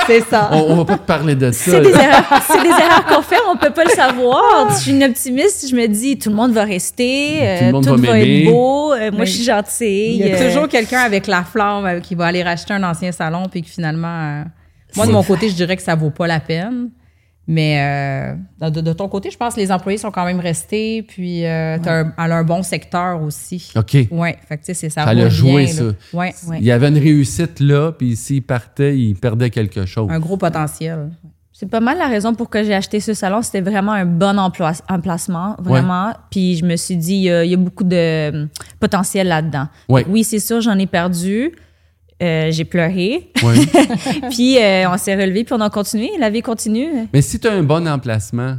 C'est 0.07 0.20
ça. 0.23 0.51
on, 0.53 0.73
on 0.73 0.77
va 0.77 0.85
pas 0.85 0.99
te 0.99 1.07
parler 1.07 1.35
de 1.35 1.51
ça. 1.51 1.70
C'est 1.73 1.81
des 1.83 1.89
erreurs, 1.91 3.07
qu'on 3.07 3.23
fait, 3.23 3.37
on 3.51 3.57
peut 3.57 3.70
pas 3.73 3.85
le 3.85 3.91
savoir. 3.91 4.70
Je 4.70 4.75
suis 4.83 4.91
une 4.93 5.05
optimiste, 5.05 5.68
je 5.70 5.75
me 5.77 5.87
dis 5.87 6.18
tout 6.18 6.31
le 6.31 6.37
monde 6.37 6.53
va 6.53 6.64
rester, 6.64 7.39
euh, 7.43 7.59
Tout 7.59 7.64
le 7.66 7.73
monde 7.73 7.87
tout 7.87 7.97
va 7.97 8.18
être 8.18 8.45
beau, 8.51 8.93
euh, 8.93 9.11
moi 9.11 9.20
Oui. 9.20 9.27
je 9.27 9.33
suis 9.33 9.45
gentille. 9.45 10.16
Il 10.20 10.27
y 10.27 10.33
a 10.33 10.37
euh, 10.37 10.49
toujours 10.49 10.68
quelqu'un 10.68 11.01
avec 11.01 11.27
la 11.27 11.43
flamme 11.45 11.85
euh, 11.87 12.01
qui 12.01 12.14
va 12.14 12.27
aller 12.27 12.43
racheter 12.43 12.75
un 12.75 12.83
ancien 12.83 13.12
salon 13.12 13.45
puis 13.51 13.62
que 13.62 13.68
finalement, 13.68 14.09
euh, 14.09 14.45
moi 14.97 15.07
de 15.07 15.12
mon 15.12 15.23
côté, 15.23 15.49
je 15.49 15.55
dirais 15.55 15.77
que 15.77 15.83
ça 15.83 15.95
vaut 15.95 16.11
pas 16.11 16.27
la 16.27 16.41
peine. 16.41 16.91
Mais 17.49 18.36
euh, 18.61 18.70
de, 18.70 18.80
de 18.80 18.93
ton 18.93 19.09
côté, 19.09 19.30
je 19.30 19.36
pense 19.36 19.55
que 19.55 19.61
les 19.61 19.72
employés 19.72 19.99
sont 19.99 20.12
quand 20.12 20.24
même 20.24 20.38
restés, 20.38 21.03
puis 21.03 21.45
euh, 21.45 21.76
t'as 21.82 22.05
un, 22.05 22.12
elle 22.16 22.32
a 22.32 22.36
un 22.36 22.45
bon 22.45 22.62
secteur 22.62 23.20
aussi. 23.20 23.72
OK. 23.74 23.97
Ouais, 24.12 24.38
fait 24.49 24.59
que 24.59 24.64
tu 24.64 24.74
c'est 24.74 24.90
ça. 24.90 25.05
Ça 25.05 25.12
l'a 25.12 25.28
joué, 25.28 25.64
bien, 25.64 25.72
ça. 25.72 25.84
Ouais, 26.12 26.34
Ouais. 26.47 26.59
Il 26.61 26.64
y 26.64 26.70
avait 26.70 26.88
une 26.88 26.99
réussite 26.99 27.59
là, 27.59 27.90
puis 27.93 28.14
s'il 28.14 28.43
partait, 28.43 28.97
il 28.97 29.14
perdait 29.16 29.51
quelque 29.51 29.84
chose. 29.86 30.09
un 30.11 30.20
gros 30.20 30.36
potentiel. 30.36 31.11
C'est 31.53 31.68
pas 31.68 31.80
mal 31.80 31.99
la 31.99 32.09
raison 32.09 32.34
pour 32.34 32.49
que 32.49 32.64
j'ai 32.64 32.74
acheté 32.74 32.99
ce 32.99 33.12
salon. 33.12 33.43
C'était 33.43 33.61
vraiment 33.61 33.93
un 33.93 34.07
bon 34.07 34.38
emploi, 34.38 34.72
emplacement, 34.88 35.55
vraiment. 35.61 36.12
Puis 36.30 36.57
je 36.57 36.64
me 36.64 36.76
suis 36.76 36.97
dit, 36.97 37.14
il 37.14 37.22
y 37.22 37.30
a, 37.30 37.45
il 37.45 37.51
y 37.51 37.55
a 37.55 37.57
beaucoup 37.57 37.84
de 37.84 38.30
hum, 38.34 38.49
potentiel 38.80 39.28
là-dedans. 39.28 39.68
Ouais. 39.88 40.05
Oui, 40.09 40.24
c'est 40.24 40.38
sûr, 40.40 40.61
j'en 40.61 40.78
ai 40.78 40.86
perdu. 40.86 41.53
Euh, 42.22 42.50
j'ai 42.50 42.64
pleuré. 42.64 43.30
Ouais. 43.42 43.54
puis 44.30 44.58
euh, 44.58 44.88
on 44.90 44.96
s'est 44.98 45.14
relevé, 45.14 45.44
puis 45.44 45.54
on 45.54 45.60
a 45.60 45.70
continué. 45.70 46.10
La 46.18 46.30
vie 46.30 46.42
continue. 46.42 47.08
Mais 47.12 47.22
si 47.22 47.38
tu 47.38 47.48
as 47.48 47.52
un 47.52 47.62
bon 47.62 47.86
emplacement, 47.88 48.56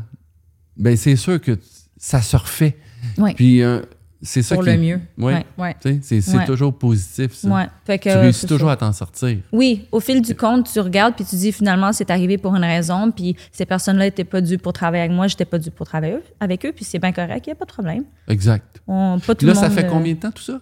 ben 0.78 0.96
c'est 0.98 1.16
sûr 1.16 1.40
que 1.40 1.58
ça 1.98 2.22
se 2.22 2.36
refait. 2.36 2.78
Ouais. 3.18 3.34
Puis 3.34 3.62
euh, 3.62 3.82
c'est 4.22 4.42
ça 4.42 4.56
Pour 4.56 4.64
qui 4.64 4.72
le 4.72 4.78
mieux. 4.78 5.00
Ouais. 5.18 5.46
Sais, 5.82 6.00
C'est 6.02 6.22
c'est 6.22 6.38
Ouais. 6.38 6.46
toujours 6.46 6.74
positif, 6.78 7.34
ça. 7.34 7.48
Ouais. 7.50 7.66
Fait 7.86 8.00
que, 8.00 8.10
Tu 8.10 8.18
réussis 8.18 8.48
toujours 8.48 8.70
ça. 8.70 8.74
à 8.74 8.78
t'en 8.78 8.92
sortir. 8.94 9.38
Oui, 9.52 9.86
au 9.92 10.00
fil 10.00 10.22
du 10.22 10.34
compte, 10.36 10.70
tu 10.72 10.80
regardes 10.80 11.16
puis 11.16 11.26
tu 11.26 11.36
dis 11.36 11.52
finalement 11.52 11.92
c'est 11.94 12.10
arrivé 12.10 12.38
pour 12.38 12.56
une 12.56 12.64
raison, 12.64 13.12
puis 13.12 13.36
ces 13.52 13.66
personnes-là 13.66 14.06
n'étaient 14.06 14.24
pas 14.24 14.42
dues 14.42 14.58
pour 14.58 14.74
travailler 14.74 15.04
avec 15.04 15.16
moi, 15.16 15.28
j'étais 15.28 15.46
pas 15.46 15.60
due 15.60 15.72
pour 15.72 15.86
travailler 15.86 16.18
avec 16.40 16.66
eux, 16.66 16.72
puis 16.74 16.86
c'est 16.86 17.00
bien 17.00 17.12
correct, 17.12 17.46
il 17.46 17.50
n'y 17.50 17.54
a 17.54 17.56
pas 17.56 17.66
de 17.66 17.72
problème. 17.72 18.04
Exact. 18.30 18.82
On, 18.88 19.20
pas 19.20 19.36
tout 19.36 19.46
Là, 19.46 19.54
le 19.54 19.60
ça 19.60 19.70
fait 19.70 19.88
combien 19.88 20.14
de 20.14 20.20
temps, 20.20 20.32
tout 20.32 20.44
ça? 20.44 20.60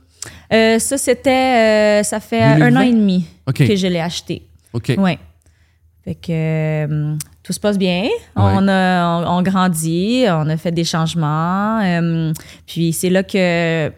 Euh, 0.53 0.79
ça, 0.79 0.97
c'était. 0.97 1.99
euh, 2.01 2.03
ça 2.03 2.19
fait 2.19 2.41
un 2.41 2.57
2020? 2.71 2.79
an 2.79 2.81
et 2.83 2.93
demi 2.93 3.25
que 3.53 3.75
je 3.75 3.87
l'ai 3.87 3.99
acheté. 3.99 4.43
OK. 4.73 4.93
Oui. 4.97 5.17
Fait 6.03 6.15
que 6.15 6.31
euh, 6.31 7.15
tout 7.43 7.53
se 7.53 7.59
passe 7.59 7.77
bien. 7.77 8.07
On 8.35 8.67
a 8.67 9.21
on, 9.23 9.37
on 9.37 9.41
grandit, 9.43 10.25
on 10.29 10.49
a 10.49 10.57
fait 10.57 10.71
des 10.71 10.83
changements. 10.83 11.79
euh, 11.81 12.33
puis 12.65 12.91
c'est 12.91 13.09
là 13.11 13.21
que 13.23 13.91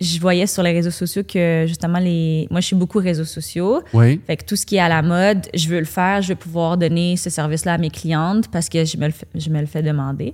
je 0.00 0.20
voyais 0.20 0.46
sur 0.46 0.62
les 0.62 0.72
réseaux 0.72 0.90
sociaux 0.90 1.22
que 1.24 1.64
justement 1.66 1.98
les. 1.98 2.46
Moi, 2.50 2.60
je 2.60 2.66
suis 2.66 2.76
beaucoup 2.76 2.98
réseaux 2.98 3.24
sociaux. 3.24 3.82
Oui. 3.92 4.20
Fait 4.26 4.36
que 4.38 4.44
tout 4.44 4.56
ce 4.56 4.64
qui 4.66 4.76
est 4.76 4.80
à 4.80 4.88
la 4.88 5.02
mode, 5.02 5.46
je 5.54 5.68
veux 5.68 5.78
le 5.78 5.84
faire, 5.86 6.20
je 6.22 6.28
veux 6.28 6.34
pouvoir 6.36 6.76
donner 6.78 7.16
ce 7.16 7.28
service-là 7.30 7.74
à 7.74 7.78
mes 7.78 7.90
clientes 7.90 8.48
parce 8.50 8.68
que 8.68 8.84
je 8.84 8.96
me 8.96 9.06
le 9.08 9.14
je 9.34 9.50
me 9.50 9.60
le 9.60 9.66
fais 9.66 9.82
demander. 9.82 10.32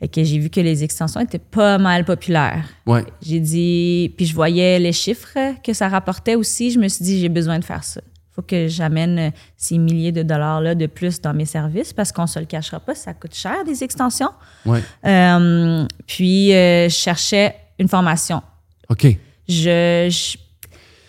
Fait 0.00 0.08
que 0.08 0.22
j'ai 0.22 0.38
vu 0.38 0.48
que 0.48 0.60
les 0.60 0.84
extensions 0.84 1.20
étaient 1.20 1.38
pas 1.40 1.76
mal 1.78 2.04
populaires. 2.04 2.64
Oui. 2.86 3.00
J'ai 3.20 3.40
dit, 3.40 4.14
puis 4.16 4.26
je 4.26 4.34
voyais 4.34 4.78
les 4.78 4.92
chiffres 4.92 5.36
que 5.64 5.72
ça 5.72 5.88
rapportait 5.88 6.36
aussi. 6.36 6.70
Je 6.70 6.78
me 6.78 6.86
suis 6.88 7.04
dit, 7.04 7.18
j'ai 7.20 7.28
besoin 7.28 7.58
de 7.58 7.64
faire 7.64 7.82
ça. 7.82 8.00
Il 8.04 8.34
faut 8.36 8.42
que 8.42 8.68
j'amène 8.68 9.32
ces 9.56 9.76
milliers 9.78 10.12
de 10.12 10.22
dollars-là 10.22 10.76
de 10.76 10.86
plus 10.86 11.20
dans 11.20 11.34
mes 11.34 11.46
services 11.46 11.92
parce 11.92 12.12
qu'on 12.12 12.28
se 12.28 12.38
le 12.38 12.44
cachera 12.46 12.78
pas, 12.78 12.94
ça 12.94 13.12
coûte 13.12 13.34
cher 13.34 13.64
des 13.64 13.82
extensions. 13.82 14.30
Oui. 14.64 14.78
Euh, 15.04 15.84
puis 16.06 16.54
euh, 16.54 16.88
je 16.88 16.94
cherchais 16.94 17.56
une 17.80 17.88
formation. 17.88 18.40
OK. 18.90 19.04
Je, 19.48 20.06
je- 20.08 20.36
tu 20.36 20.38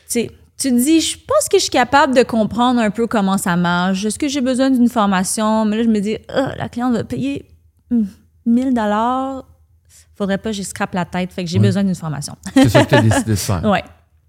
sais, 0.07 0.31
tu 0.57 0.69
te 0.71 0.75
dis, 0.83 0.99
je 1.01 1.15
pense 1.17 1.47
que 1.51 1.57
je 1.57 1.63
suis 1.63 1.69
capable 1.69 2.15
de 2.15 2.23
comprendre 2.23 2.79
un 2.81 2.89
peu 2.89 3.05
comment 3.05 3.37
ça 3.37 3.55
marche. 3.55 4.03
Est-ce 4.03 4.17
que 4.17 4.27
j'ai 4.27 4.41
besoin 4.41 4.71
d'une 4.71 4.89
formation? 4.89 5.65
Mais 5.65 5.77
là, 5.77 5.83
je 5.83 5.89
me 5.89 5.99
dis, 5.99 6.17
Ah, 6.29 6.53
la 6.57 6.67
cliente 6.67 6.93
va 6.93 7.03
payer 7.03 7.45
hum, 7.91 8.07
1000 8.49 8.73
dollars. 8.73 9.45
Faudrait 10.15 10.37
pas 10.37 10.49
que 10.51 10.55
je 10.57 10.63
scrape 10.63 10.93
la 10.93 11.05
tête. 11.05 11.31
Fait 11.31 11.43
que 11.43 11.49
j'ai 11.49 11.59
Ouais. 11.59 11.65
besoin 11.65 11.83
d'une 11.83 11.95
formation. 11.95 12.35
C'est 12.53 12.69
ça 12.69 12.83
que 12.83 12.89
tu 12.89 12.95
as 12.95 13.01
décidé 13.09 13.31
de 13.31 13.35
faire. 13.35 13.63
ouais. 13.65 13.83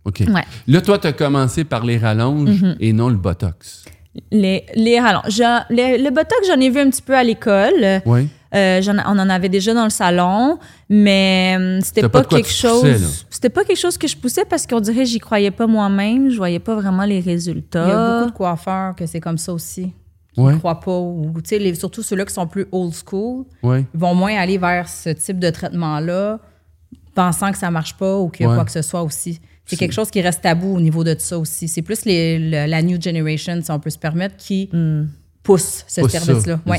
OK. 0.04 0.22
Ouais. 0.28 0.44
Là, 0.66 0.80
toi, 0.80 0.98
tu 0.98 1.06
as 1.08 1.12
commencé 1.12 1.64
par 1.64 1.84
les 1.84 1.98
rallonges 1.98 2.62
et 2.80 2.92
non 2.92 3.08
le 3.10 3.16
botox. 3.16 3.84
Les, 4.32 4.64
les 4.74 4.98
rallonges. 4.98 5.24
Je- 5.28 5.74
les- 5.74 5.98
le 5.98 6.10
botox, 6.10 6.46
j'en 6.48 6.58
ai 6.60 6.70
vu 6.70 6.80
un 6.80 6.88
petit 6.90 7.02
peu 7.02 7.14
à 7.14 7.22
l'école. 7.22 8.00
Oui. 8.06 8.28
Euh, 8.54 8.80
on 9.06 9.18
en 9.18 9.28
avait 9.30 9.48
déjà 9.48 9.74
dans 9.74 9.84
le 9.84 9.90
salon, 9.90 10.58
mais 10.88 11.54
hum, 11.56 11.80
c'était 11.82 12.02
pas, 12.08 12.22
pas 12.22 12.24
quelque 12.24 12.48
chose. 12.50 13.22
C'était 13.30 13.48
pas 13.50 13.62
quelque 13.62 13.78
chose 13.78 13.96
que 13.96 14.08
je 14.08 14.16
poussais 14.16 14.44
parce 14.44 14.66
qu'on 14.66 14.80
dirait 14.80 15.04
que 15.04 15.08
j'y 15.08 15.20
croyais 15.20 15.52
pas 15.52 15.66
moi-même. 15.68 16.30
Je 16.30 16.36
voyais 16.36 16.58
pas 16.58 16.74
vraiment 16.74 17.04
les 17.04 17.20
résultats. 17.20 17.84
Il 17.84 17.88
y 17.90 17.92
a 17.92 18.18
beaucoup 18.20 18.30
de 18.32 18.36
coiffeurs 18.36 18.96
que 18.96 19.06
c'est 19.06 19.20
comme 19.20 19.38
ça 19.38 19.52
aussi. 19.52 19.92
Qui 20.34 20.40
Ouais. 20.40 20.52
ne 20.52 20.58
croient 20.58 20.78
pas. 20.80 20.96
Ou, 20.98 21.32
tu 21.42 21.48
sais, 21.48 21.58
les- 21.58 21.74
surtout 21.74 22.02
ceux-là 22.02 22.24
qui 22.24 22.32
sont 22.34 22.46
plus 22.46 22.66
old 22.72 22.92
school, 22.94 23.44
Oui. 23.62 23.84
ils 23.92 23.98
vont 24.00 24.14
moins 24.14 24.36
aller 24.36 24.58
vers 24.58 24.88
ce 24.88 25.10
type 25.10 25.38
de 25.40 25.50
traitement-là, 25.50 26.38
pensant 27.14 27.50
que 27.52 27.58
ça 27.58 27.70
marche 27.70 27.96
pas 27.96 28.18
ou 28.18 28.28
qu'il 28.28 28.44
y 28.44 28.46
a 28.46 28.50
Ouais. 28.50 28.56
quoi 28.56 28.64
que 28.64 28.70
ce 28.72 28.82
soit 28.82 29.02
aussi. 29.02 29.40
C'est- 29.66 29.76
quelque 29.76 29.92
chose 29.92 30.10
qui 30.10 30.20
reste 30.20 30.42
tabou 30.42 30.74
au 30.76 30.80
niveau 30.80 31.04
de 31.04 31.14
ça 31.18 31.38
aussi. 31.38 31.68
C'est 31.68 31.82
plus 31.82 32.04
les, 32.04 32.38
le- 32.38 32.66
la 32.68 32.82
new 32.82 33.00
generation, 33.00 33.60
si 33.62 33.70
on 33.70 33.78
peut 33.78 33.90
se 33.90 33.98
permettre, 33.98 34.36
qui 34.36 34.68
Hmm. 34.72 35.04
pousse 35.42 35.84
ce 35.86 36.06
service-là. 36.08 36.60
Ouais. 36.66 36.78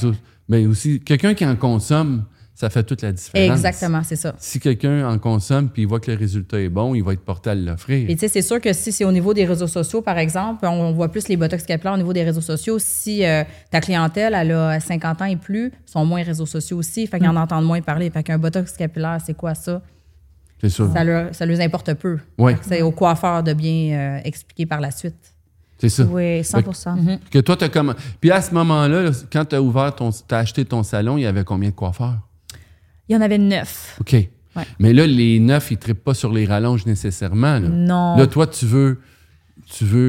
Mais 0.49 0.65
aussi, 0.65 0.99
quelqu'un 0.99 1.33
qui 1.33 1.45
en 1.45 1.55
consomme, 1.55 2.25
ça 2.53 2.69
fait 2.69 2.83
toute 2.83 3.01
la 3.01 3.11
différence. 3.11 3.57
Exactement, 3.57 4.03
c'est 4.03 4.15
ça. 4.15 4.35
Si 4.37 4.59
quelqu'un 4.59 5.09
en 5.09 5.17
consomme 5.17 5.69
puis 5.69 5.83
il 5.83 5.87
voit 5.87 5.99
que 5.99 6.11
le 6.11 6.17
résultat 6.17 6.59
est 6.59 6.69
bon, 6.69 6.93
il 6.93 7.03
va 7.03 7.13
être 7.13 7.21
porté 7.25 7.49
à 7.49 7.55
l'offrir. 7.55 8.09
Et 8.09 8.13
tu 8.13 8.19
sais, 8.19 8.27
c'est 8.27 8.41
sûr 8.41 8.61
que 8.61 8.71
si 8.73 8.91
c'est 8.91 9.05
au 9.05 9.11
niveau 9.11 9.33
des 9.33 9.45
réseaux 9.45 9.67
sociaux, 9.67 10.01
par 10.01 10.17
exemple, 10.17 10.65
on 10.67 10.91
voit 10.91 11.09
plus 11.09 11.27
les 11.27 11.37
botox 11.37 11.63
capillaires 11.63 11.93
au 11.93 11.97
niveau 11.97 12.13
des 12.13 12.23
réseaux 12.23 12.41
sociaux. 12.41 12.77
Si 12.77 13.25
euh, 13.25 13.43
ta 13.71 13.81
clientèle, 13.81 14.35
elle 14.35 14.51
a 14.51 14.79
50 14.79 15.21
ans 15.21 15.25
et 15.25 15.37
plus, 15.37 15.71
sont 15.85 16.05
moins 16.05 16.21
réseaux 16.23 16.45
sociaux 16.45 16.77
aussi, 16.77 17.07
fait 17.07 17.19
qu'ils 17.19 17.29
en 17.29 17.35
entendent 17.35 17.65
moins 17.65 17.81
parler. 17.81 18.09
Fait 18.11 18.21
qu'un 18.21 18.37
botox 18.37 18.73
capillaire, 18.73 19.17
c'est 19.25 19.33
quoi 19.33 19.55
ça? 19.55 19.81
C'est 20.61 20.69
ça. 20.69 20.87
Ça 20.93 21.03
leur, 21.03 21.33
ça 21.33 21.45
leur 21.47 21.59
importe 21.61 21.93
peu. 21.95 22.19
Oui, 22.37 22.53
C'est 22.61 22.83
au 22.83 22.91
coiffeur 22.91 23.41
de 23.41 23.53
bien 23.53 23.93
euh, 23.93 24.19
expliquer 24.23 24.67
par 24.67 24.79
la 24.79 24.91
suite. 24.91 25.33
c'est 25.79 25.89
ça. 25.89 26.03
Oui, 26.03 26.43
100 26.43 26.61
Que 27.31 27.39
toi, 27.39 27.57
tu 27.57 27.63
as 27.63 27.69
comme... 27.69 27.95
Puis 28.19 28.29
à 28.29 28.39
ce 28.39 28.53
moment-là, 28.53 29.01
là, 29.01 29.11
quand 29.33 29.45
tu 29.45 29.55
as 29.55 29.61
ouvert 29.61 29.95
ton... 29.95 30.11
Tu 30.11 30.35
as 30.35 30.37
acheté 30.37 30.63
ton 30.63 30.83
salon, 30.83 31.17
il 31.17 31.21
y 31.21 31.25
avait 31.25 31.43
combien 31.43 31.69
de 31.69 31.73
coiffeurs? 31.75 32.19
Il 33.11 33.15
y 33.15 33.17
en 33.17 33.21
avait 33.21 33.37
neuf. 33.37 33.97
OK. 33.99 34.15
Mais 34.79 34.93
là, 34.93 35.05
les 35.05 35.39
neuf, 35.41 35.69
ils 35.71 35.73
ne 35.73 35.79
trippent 35.81 36.03
pas 36.05 36.13
sur 36.13 36.31
les 36.31 36.45
rallonges 36.45 36.85
nécessairement. 36.85 37.59
Là, 37.59 37.67
Non. 37.67 38.15
Là, 38.15 38.25
toi, 38.25 38.47
tu 38.47 38.65
veux, 38.65 38.99
tu 39.69 39.83
veux 39.83 39.99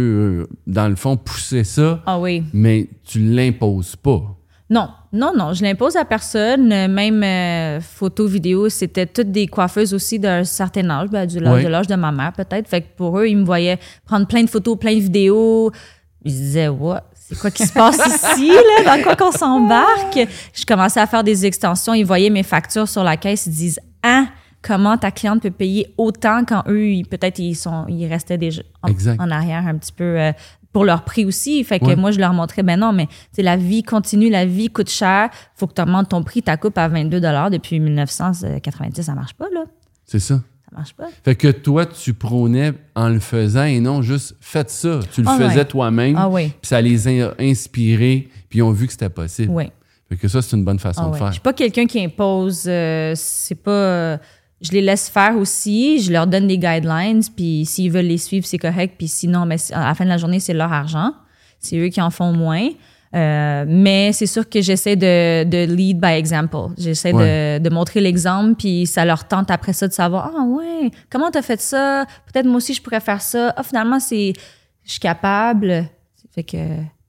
euh, 0.43 0.47
dans 0.69 0.87
le 0.89 0.95
fond, 0.95 1.17
pousser 1.17 1.65
ça, 1.65 2.01
Ah 2.07 2.21
oui. 2.21 2.45
mais 2.53 2.89
tu 3.05 3.19
ne 3.21 3.35
l'imposes 3.35 3.97
pas. 3.97 4.23
Non, 4.71 4.89
non, 5.13 5.33
non, 5.37 5.53
je 5.53 5.65
l'impose 5.65 5.97
à 5.97 6.05
personne. 6.05 6.69
Même 6.69 7.25
euh, 7.25 7.81
photo, 7.81 8.29
vidéo, 8.29 8.69
c'était 8.69 9.07
toutes 9.07 9.33
des 9.33 9.49
coiffeuses 9.49 9.95
aussi 9.95 10.21
d'un 10.21 10.45
certain 10.45 10.89
âge, 10.91 11.09
ben, 11.11 11.27
du 11.27 11.41
l'âge 11.41 11.65
de 11.65 11.69
l'âge 11.69 11.87
de 11.89 11.97
ma 11.97 12.13
mère 12.13 12.33
peut-être. 12.33 12.69
Fait 12.69 12.83
que 12.83 12.87
pour 12.97 13.19
eux, 13.19 13.27
ils 13.27 13.37
me 13.37 13.45
voyaient 13.45 13.79
prendre 14.07 14.29
plein 14.29 14.45
de 14.45 14.49
photos, 14.49 14.79
plein 14.79 14.95
de 14.95 15.01
vidéos. 15.01 15.73
Ils 16.25 16.33
se 16.33 16.37
disaient, 16.39 16.69
what? 16.69 17.05
C'est 17.15 17.39
quoi 17.39 17.51
qui 17.51 17.67
se 17.67 17.73
passe 17.73 17.97
ici, 18.07 18.49
là? 18.49 18.97
Dans 18.97 19.03
quoi 19.03 19.17
qu'on 19.17 19.33
s'embarque? 19.33 20.19
Je 20.55 20.65
commençais 20.67 21.01
à 21.01 21.07
faire 21.07 21.25
des 21.25 21.47
extensions. 21.47 21.95
Ils 21.95 22.05
voyaient 22.05 22.31
mes 22.31 22.43
factures 22.43 22.89
sur 22.89 23.03
la 23.05 23.17
caisse. 23.17 23.47
Ils 23.47 23.53
disent, 23.55 23.81
ah, 24.03 24.27
comment 24.61 24.97
ta 24.99 25.11
cliente 25.11 25.43
peut 25.43 25.51
payer 25.51 25.95
autant 25.99 26.45
quand 26.45 26.63
eux, 26.69 26.87
ils- 26.89 27.05
peut-être, 27.07 27.39
ils 27.39 27.55
sont, 27.55 27.87
ils 27.89 28.07
restaient 28.07 28.39
déjà 28.39 28.63
en, 28.83 28.89
Exact. 28.89 29.21
en 29.21 29.31
arrière 29.31 29.67
un 29.67 29.77
petit 29.77 29.93
peu 29.93 30.05
euh, 30.21 30.33
pour 30.73 30.85
leur 30.85 31.05
prix 31.05 31.25
aussi. 31.25 31.63
Fait 31.65 31.79
que 31.81 31.87
Ouais. 31.87 31.97
moi, 31.97 32.11
je 32.13 32.19
leur 32.21 32.33
montrais, 32.33 32.63
ben 32.63 32.79
non, 32.79 32.93
mais 32.93 33.09
c'est 33.33 33.43
la 33.43 33.57
vie 33.57 33.83
continue, 33.83 34.31
la 34.31 34.45
vie 34.47 34.69
coûte 34.69 34.89
cher. 34.91 35.31
Faut 35.57 35.67
que 35.67 35.75
tu 35.75 35.83
augmentes 35.83 36.11
ton 36.11 36.23
prix. 36.23 36.43
Ta 36.43 36.57
coupe 36.57 36.79
à 36.79 36.89
22 36.89 37.21
depuis 37.51 37.81
1990, 37.81 39.03
ça 39.03 39.15
marche 39.15 39.35
pas, 39.35 39.47
là. 39.53 39.65
C'est 40.05 40.19
ça. 40.21 40.41
Marche 40.75 40.95
pas. 40.95 41.09
Fait 41.25 41.35
que 41.35 41.49
toi, 41.49 41.85
tu 41.87 42.15
prônais 42.15 42.73
en 42.95 43.09
le 43.11 43.21
faisant 43.21 43.65
et 43.65 43.79
non 43.81 44.01
juste 44.03 44.35
faites 44.41 44.71
ça. 44.71 45.01
Tu 45.13 45.21
le 45.23 45.29
Ah 45.29 45.37
faisais 45.39 45.59
ouais. 45.59 45.65
toi-même. 45.67 46.17
Ah 46.19 46.29
oui. 46.29 46.49
Puis 46.49 46.69
ça 46.69 46.81
les 46.81 47.07
a 47.23 47.35
inspirés, 47.39 48.29
puis 48.49 48.61
ils 48.61 48.63
ont 48.63 48.73
vu 48.73 48.87
que 48.87 48.93
c'était 48.93 49.11
possible. 49.11 49.53
Oui. 49.53 49.65
Fait 50.09 50.17
que 50.17 50.29
ça, 50.29 50.41
c'est 50.43 50.57
une 50.57 50.65
bonne 50.65 50.79
façon 50.79 51.03
Ah 51.05 51.07
de 51.09 51.13
ouais. 51.13 51.19
faire. 51.19 51.27
Je 51.29 51.33
suis 51.35 51.41
pas 51.41 51.53
quelqu'un 51.53 51.87
qui 51.87 52.03
impose. 52.03 52.65
euh, 52.67 53.13
c'est 53.17 53.55
pas. 53.55 53.71
euh, 53.71 54.17
je 54.61 54.71
les 54.73 54.81
laisse 54.81 55.09
faire 55.09 55.37
aussi. 55.37 56.01
Je 56.01 56.13
leur 56.13 56.27
donne 56.27 56.47
des 56.47 56.59
guidelines. 56.59 57.21
Puis 57.37 57.65
s'ils 57.67 57.91
veulent 57.91 58.07
les 58.07 58.19
suivre, 58.19 58.47
c'est 58.47 58.59
correct. 58.59 58.95
Puis 58.97 59.09
sinon, 59.09 59.45
mais 59.47 59.57
à 59.73 59.89
la 59.89 59.95
fin 59.95 60.05
de 60.05 60.09
la 60.11 60.19
journée, 60.19 60.41
c'est 60.41 60.55
leur 60.55 60.73
argent. 60.73 61.13
C'est 61.59 61.77
eux 61.79 61.89
qui 61.89 62.01
en 62.01 62.11
font 62.11 62.33
moins. 62.33 62.69
Euh, 63.15 63.65
mais 63.69 64.13
c'est 64.13 64.27
sûr 64.27 64.49
que 64.49 64.63
j'essaie 64.63 64.97
de, 64.97 65.45
de 65.45 65.71
lead 65.71 66.01
by 66.01 66.13
example. 66.13 66.73
J'essaie 66.79 67.13
Ouais. 67.13 67.59
de, 67.61 67.69
de 67.69 67.75
montrer 67.75 68.01
l'exemple, 68.01 68.55
puis 68.57 68.87
ça 68.87 69.05
leur 69.05 69.29
tente 69.29 69.51
après 69.51 69.75
ça 69.75 69.87
de 69.87 69.93
savoir 69.93 70.31
Ah 70.35 70.43
ouais, 70.45 70.91
comment 71.11 71.31
t'as 71.31 71.43
fait 71.43 71.61
ça? 71.61 72.07
Peut-être 72.33 72.47
moi 72.47 72.57
aussi 72.57 72.73
je 72.73 72.81
pourrais 72.83 73.01
faire 73.01 73.21
ça. 73.21 73.53
Ah 73.57 73.63
finalement 73.63 74.01
c'est, 74.01 74.33
je 74.85 74.91
suis 74.93 75.01
capable. 75.01 75.85
Fait 76.35 76.43
que 76.43 76.57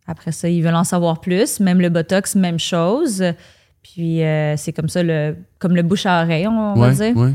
après 0.06 0.34
ça 0.34 0.50
ils 0.50 0.62
veulent 0.62 0.76
en 0.76 0.84
savoir 0.84 1.22
plus. 1.22 1.62
Même 1.62 1.80
le 1.80 1.88
botox, 1.90 2.36
même 2.36 2.60
chose. 2.60 3.24
Puis 3.82 4.24
euh, 4.24 4.58
c'est 4.58 4.74
comme 4.74 4.90
ça 4.90 5.04
le, 5.04 5.38
comme 5.60 5.76
le 5.76 5.84
bouche 5.84 6.06
à 6.06 6.22
oreille, 6.24 6.48
on 6.48 6.74
ouais, 6.74 6.90
va 6.90 6.94
dire. 6.94 7.16
ouais. 7.16 7.34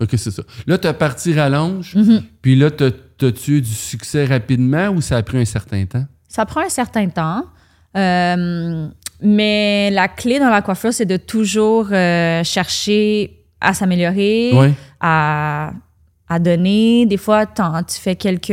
OK, 0.00 0.08
c'est 0.16 0.32
ça. 0.32 0.42
Là, 0.66 0.78
tu 0.78 0.88
as 0.88 0.94
parti 0.94 1.32
rallonge, 1.38 1.94
Mm-hmm. 1.94 2.22
puis 2.42 2.56
là, 2.56 2.72
t'as- 2.72 2.90
t'as-tu 3.18 3.58
eu 3.58 3.60
du 3.60 3.70
succès 3.72 4.24
rapidement 4.24 4.88
ou 4.88 5.00
ça 5.00 5.16
a 5.18 5.22
pris 5.22 5.38
un 5.38 5.44
certain 5.44 5.84
temps? 5.86 6.04
Ça 6.26 6.44
prend 6.44 6.62
un 6.62 6.68
certain 6.68 7.08
temps. 7.08 7.44
Euh, 7.96 8.88
mais 9.20 9.90
la 9.90 10.08
clé 10.08 10.38
dans 10.38 10.50
la 10.50 10.62
coiffure, 10.62 10.92
c'est 10.92 11.06
de 11.06 11.16
toujours 11.16 11.88
euh, 11.92 12.42
chercher 12.44 13.38
à 13.60 13.74
s'améliorer, 13.74 14.50
Oui. 14.54 14.68
à, 15.00 15.72
à 16.28 16.38
donner. 16.38 17.06
Des 17.06 17.16
fois, 17.16 17.46
tu 17.46 17.62
fais 18.00 18.16
quelques 18.16 18.46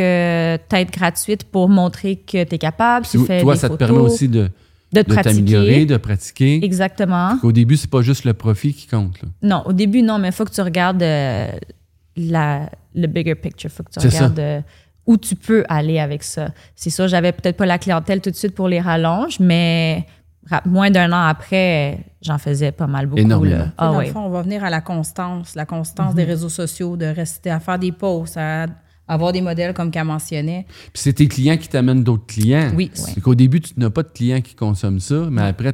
têtes 0.70 0.92
gratuites 0.92 1.44
pour 1.46 1.70
montrer 1.70 2.18
que 2.18 2.44
tu 2.44 2.56
es 2.56 2.58
capable. 2.58 3.06
Tu 3.08 3.18
fais 3.26 3.42
Toi, 3.42 3.54
des 3.54 3.60
ça 3.60 3.70
te 3.70 3.76
permet 3.76 3.98
aussi 4.00 4.28
de, 4.28 4.50
de 4.94 5.02
de 5.02 5.16
t'améliorer, 5.16 5.86
de 5.86 5.98
pratiquer. 5.98 6.64
Exactement. 6.64 7.38
Au 7.42 7.52
début, 7.52 7.78
c'est 7.78 7.90
pas 7.90 8.02
juste 8.02 8.26
le 8.26 8.34
profit 8.34 8.74
qui 8.74 8.86
compte. 8.88 9.20
là. 9.24 9.30
Non, 9.42 9.64
au 9.66 9.74
début, 9.74 10.02
non, 10.04 10.20
mais 10.20 10.28
il 10.28 10.34
faut 10.34 10.46
que 10.46 10.54
tu 10.54 10.62
regardes 10.62 11.02
euh, 11.02 11.48
la, 12.16 12.70
le 12.94 13.08
bigger 13.08 13.36
picture. 13.36 13.72
Il 13.72 13.76
faut 13.76 13.84
que 13.84 13.92
tu 14.00 14.06
regardes 14.06 14.64
où 15.10 15.18
tu 15.18 15.36
peux 15.36 15.64
aller 15.70 15.98
avec 15.98 16.22
ça. 16.22 16.52
C'est 16.76 16.92
sûr, 16.92 17.08
j'avais 17.08 17.32
peut-être 17.32 17.58
pas 17.58 17.66
la 17.66 17.80
clientèle 17.80 18.22
tout 18.22 18.30
de 18.30 18.36
suite 18.36 18.54
pour 18.54 18.68
les 18.68 18.80
rallonges, 18.80 19.40
mais 19.40 20.06
moins 20.66 20.92
d'un 20.92 21.12
an 21.12 21.26
après, 21.26 22.06
j'en 22.22 22.38
faisais 22.38 22.72
pas 22.72 22.86
mal 22.86 23.08
beaucoup. 23.08 23.20
Énormément. 23.20 23.58
là. 23.58 23.72
Ah 23.80 23.88
dans 23.88 23.98
oui. 23.98 24.06
le 24.06 24.12
fond, 24.12 24.20
on 24.20 24.30
va 24.30 24.44
venir 24.44 24.64
à 24.64 24.70
la 24.70 24.82
constance, 24.82 25.56
la 25.56 25.66
constance 25.66 26.14
des 26.14 26.26
réseaux 26.26 26.48
sociaux, 26.50 26.96
de 26.96 27.08
rester 27.08 27.50
à 27.50 27.60
faire 27.60 27.80
des 27.80 27.92
posts, 27.92 28.38
à 28.38 28.68
avoir 29.08 29.32
des 29.32 29.42
modèles 29.42 29.74
comme 29.74 29.90
qu'elle 29.90 30.04
mentionnait. 30.04 30.68
Puis 30.94 31.02
c'est 31.02 31.14
tes 31.14 31.28
clients 31.28 31.58
qui 31.58 31.70
t'amènent 31.70 32.04
d'autres 32.04 32.28
clients. 32.28 32.70
Oui. 32.76 32.92
C'est 32.94 33.20
qu'au 33.20 33.34
début, 33.34 33.62
tu 33.62 33.74
n'as 33.78 33.90
pas 33.90 34.04
de 34.04 34.10
clients 34.10 34.42
qui 34.42 34.54
consomment 34.54 35.00
ça, 35.00 35.28
mais 35.32 35.42
après, 35.42 35.74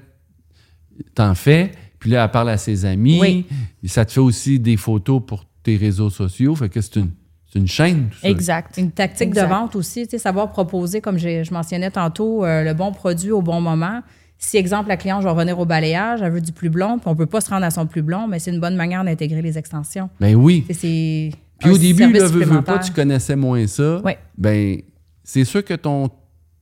t'en 1.14 1.36
fais. 1.36 1.74
Puis 2.00 2.10
là, 2.10 2.24
elle 2.24 2.32
parle 2.32 2.52
à 2.52 2.58
ses 2.58 2.86
amis. 2.86 3.20
Oui. 3.20 3.46
Et 3.84 3.90
ça 3.90 4.06
te 4.06 4.14
fait 4.14 4.22
aussi 4.22 4.62
des 4.62 4.78
photos 4.78 5.22
pour 5.28 5.44
tes 5.62 5.76
réseaux 5.76 6.10
sociaux. 6.10 6.56
Fait 6.56 6.70
que 6.70 6.80
c'est 6.80 6.96
une, 6.96 7.12
c'est 7.56 7.62
une 7.62 7.68
chaîne, 7.68 8.10
tout 8.12 8.18
ça. 8.22 8.28
Exact. 8.30 8.76
Une 8.78 8.92
tactique 8.92 9.30
Exact. 9.30 9.44
de 9.46 9.50
vente 9.50 9.76
aussi, 9.78 10.04
tu 10.04 10.12
sais, 10.12 10.18
savoir 10.18 10.52
proposer, 10.52 11.00
comme 11.00 11.18
j'ai- 11.18 11.44
je 11.46 11.54
mentionnais 11.54 11.90
tantôt, 11.90 12.44
euh, 12.44 12.64
le 12.64 12.74
bon 12.74 12.92
produit 12.92 13.32
au 13.32 13.42
bon 13.42 13.62
moment. 13.62 14.02
Si, 14.38 14.58
exemple, 14.58 14.90
la 14.90 14.98
cliente, 14.98 15.22
je 15.22 15.28
vais 15.28 15.32
revenir 15.34 15.58
au 15.58 15.66
balayage, 15.66 16.22
elle 16.22 16.32
veut 16.34 16.42
du 16.42 16.52
plus 16.52 16.70
blond, 16.70 17.00
puis 17.00 17.08
on 17.08 17.16
peut 17.16 17.26
pas 17.26 17.40
se 17.40 17.50
rendre 17.50 17.66
à 17.66 17.72
son 17.72 17.88
plus 17.88 18.02
blond, 18.02 18.28
mais 18.28 18.40
c'est 18.40 18.52
une 18.52 18.60
bonne 18.60 18.76
manière 18.76 19.04
d'intégrer 19.06 19.42
les 19.42 19.58
extensions. 19.58 20.10
Ben 20.20 20.36
oui. 20.36 20.66
C'est 20.74 21.32
Puis 21.60 21.70
au 21.70 21.78
début, 21.78 22.12
là, 22.12 22.28
veux, 22.28 22.44
veux 22.44 22.62
pas, 22.62 22.80
tu 22.80 22.92
connaissais 22.92 23.38
moins 23.38 23.66
ça. 23.68 24.02
Ouais. 24.04 24.18
Ben, 24.38 24.82
c'est 25.24 25.46
sûr 25.46 25.64
que 25.64 25.74
ton, 25.74 26.10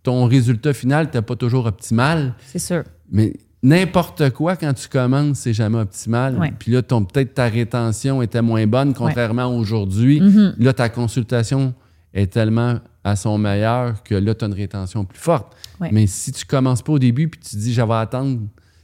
ton 0.03 0.25
résultat 0.25 0.73
final 0.73 1.05
n'était 1.05 1.23
pas 1.23 1.35
toujours 1.35 1.65
optimal, 1.65 2.35
C'est 2.45 2.59
sûr. 2.59 2.83
mais 3.11 3.33
n'importe 3.63 4.29
quoi, 4.31 4.55
quand 4.55 4.73
tu 4.73 4.87
commences, 4.87 5.39
c'est 5.39 5.53
jamais 5.53 5.79
optimal. 5.79 6.37
Ouais. 6.37 6.53
Puis 6.57 6.71
là, 6.71 6.81
ton- 6.81 7.03
peut-être 7.05 7.33
ta 7.33 7.45
rétention 7.47 8.21
était 8.21 8.41
moins 8.41 8.67
bonne, 8.67 8.93
contrairement 8.93 9.43
à 9.43 9.47
aujourd'hui. 9.47 10.19
Mm-hmm. 10.19 10.53
Là, 10.63 10.73
ta 10.73 10.89
consultation 10.89 11.73
est 12.13 12.31
tellement 12.31 12.79
à 13.03 13.15
son 13.15 13.37
meilleur 13.37 14.03
que 14.03 14.15
là, 14.15 14.35
tu 14.35 14.45
as 14.45 14.47
une 14.47 14.53
rétention 14.53 15.03
plus 15.05 15.19
forte. 15.19 15.55
Ouais. 15.79 15.89
Mais 15.91 16.07
si 16.07 16.31
tu 16.31 16.45
commences 16.45 16.81
pas 16.81 16.93
au 16.93 16.99
début 16.99 17.27
puis 17.27 17.39
tu 17.39 17.55
dis, 17.55 17.73
j'avais 17.73 17.95
attendre 17.95 18.39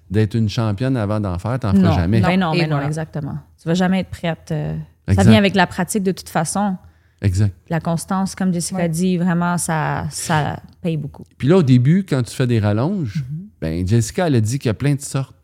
d'être 0.10 0.34
une 0.36 0.50
championne 0.50 0.98
avant 0.98 1.20
d'en 1.20 1.38
faire, 1.38 1.60
t'en 1.60 1.72
feras 1.72 1.82
Non, 1.84 1.92
jamais. 1.94 2.20
ben 2.22 2.40
non, 2.40 2.52
ben 2.54 2.62
non, 2.64 2.76
voilà. 2.76 2.88
exactement. 2.88 3.38
Tu 3.62 3.68
vas 3.68 3.76
jamais 3.76 4.00
être 4.00 4.10
prête. 4.10 4.50
euh, 4.52 4.76
ça 5.14 5.24
vient 5.24 5.38
avec 5.38 5.56
la 5.56 5.68
pratique 5.68 6.04
de 6.04 6.12
toute 6.12 6.30
façon. 6.30 6.76
Exact. 7.22 7.54
La 7.70 7.80
constance, 7.80 8.34
comme 8.34 8.52
Jessica 8.54 8.78
Ouais. 8.78 8.90
dit, 8.90 9.18
vraiment, 9.18 9.58
ça, 9.58 10.06
ça 10.10 10.60
paye 10.82 10.96
beaucoup. 10.98 11.24
Puis 11.38 11.48
là, 11.50 11.58
au 11.58 11.64
début, 11.64 12.06
quand 12.08 12.24
tu 12.24 12.34
fais 12.36 12.48
des 12.48 12.60
rallonges, 12.60 13.24
Mm-hmm. 13.24 13.46
Ben 13.62 13.88
Jessica, 13.88 14.28
elle 14.28 14.36
a 14.36 14.42
dit 14.42 14.60
qu'il 14.60 14.70
y 14.70 14.72
a 14.72 14.76
plein 14.76 14.96
de 14.96 15.02
sortes. 15.02 15.36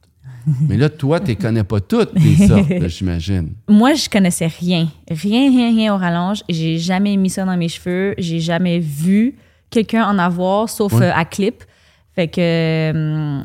Mais 0.68 0.78
là, 0.78 0.90
toi, 0.90 1.20
tu 1.20 1.32
ne 1.32 1.36
connais 1.36 1.64
pas 1.64 1.80
toutes 1.80 2.14
les 2.14 2.36
sortes, 2.48 2.88
j'imagine. 2.88 3.54
Moi, 3.68 3.94
je 3.94 4.10
connaissais 4.10 4.48
rien. 4.48 4.88
Rien, 5.10 5.50
rien, 5.50 5.76
rien 5.76 5.94
au 5.94 5.98
rallonge. 5.98 6.44
J'ai 6.50 6.78
jamais 6.78 7.18
mis 7.18 7.30
ça 7.30 7.46
dans 7.46 7.58
mes 7.58 7.70
cheveux. 7.70 8.14
J'ai 8.18 8.40
jamais 8.40 8.80
vu 8.80 9.36
quelqu'un 9.70 10.06
en 10.06 10.18
avoir, 10.20 10.70
sauf 10.70 10.94
euh, 10.94 11.12
à 11.14 11.26
clip. 11.26 11.64
Fait 12.16 12.28
que 12.28 12.92
hum, 12.92 13.44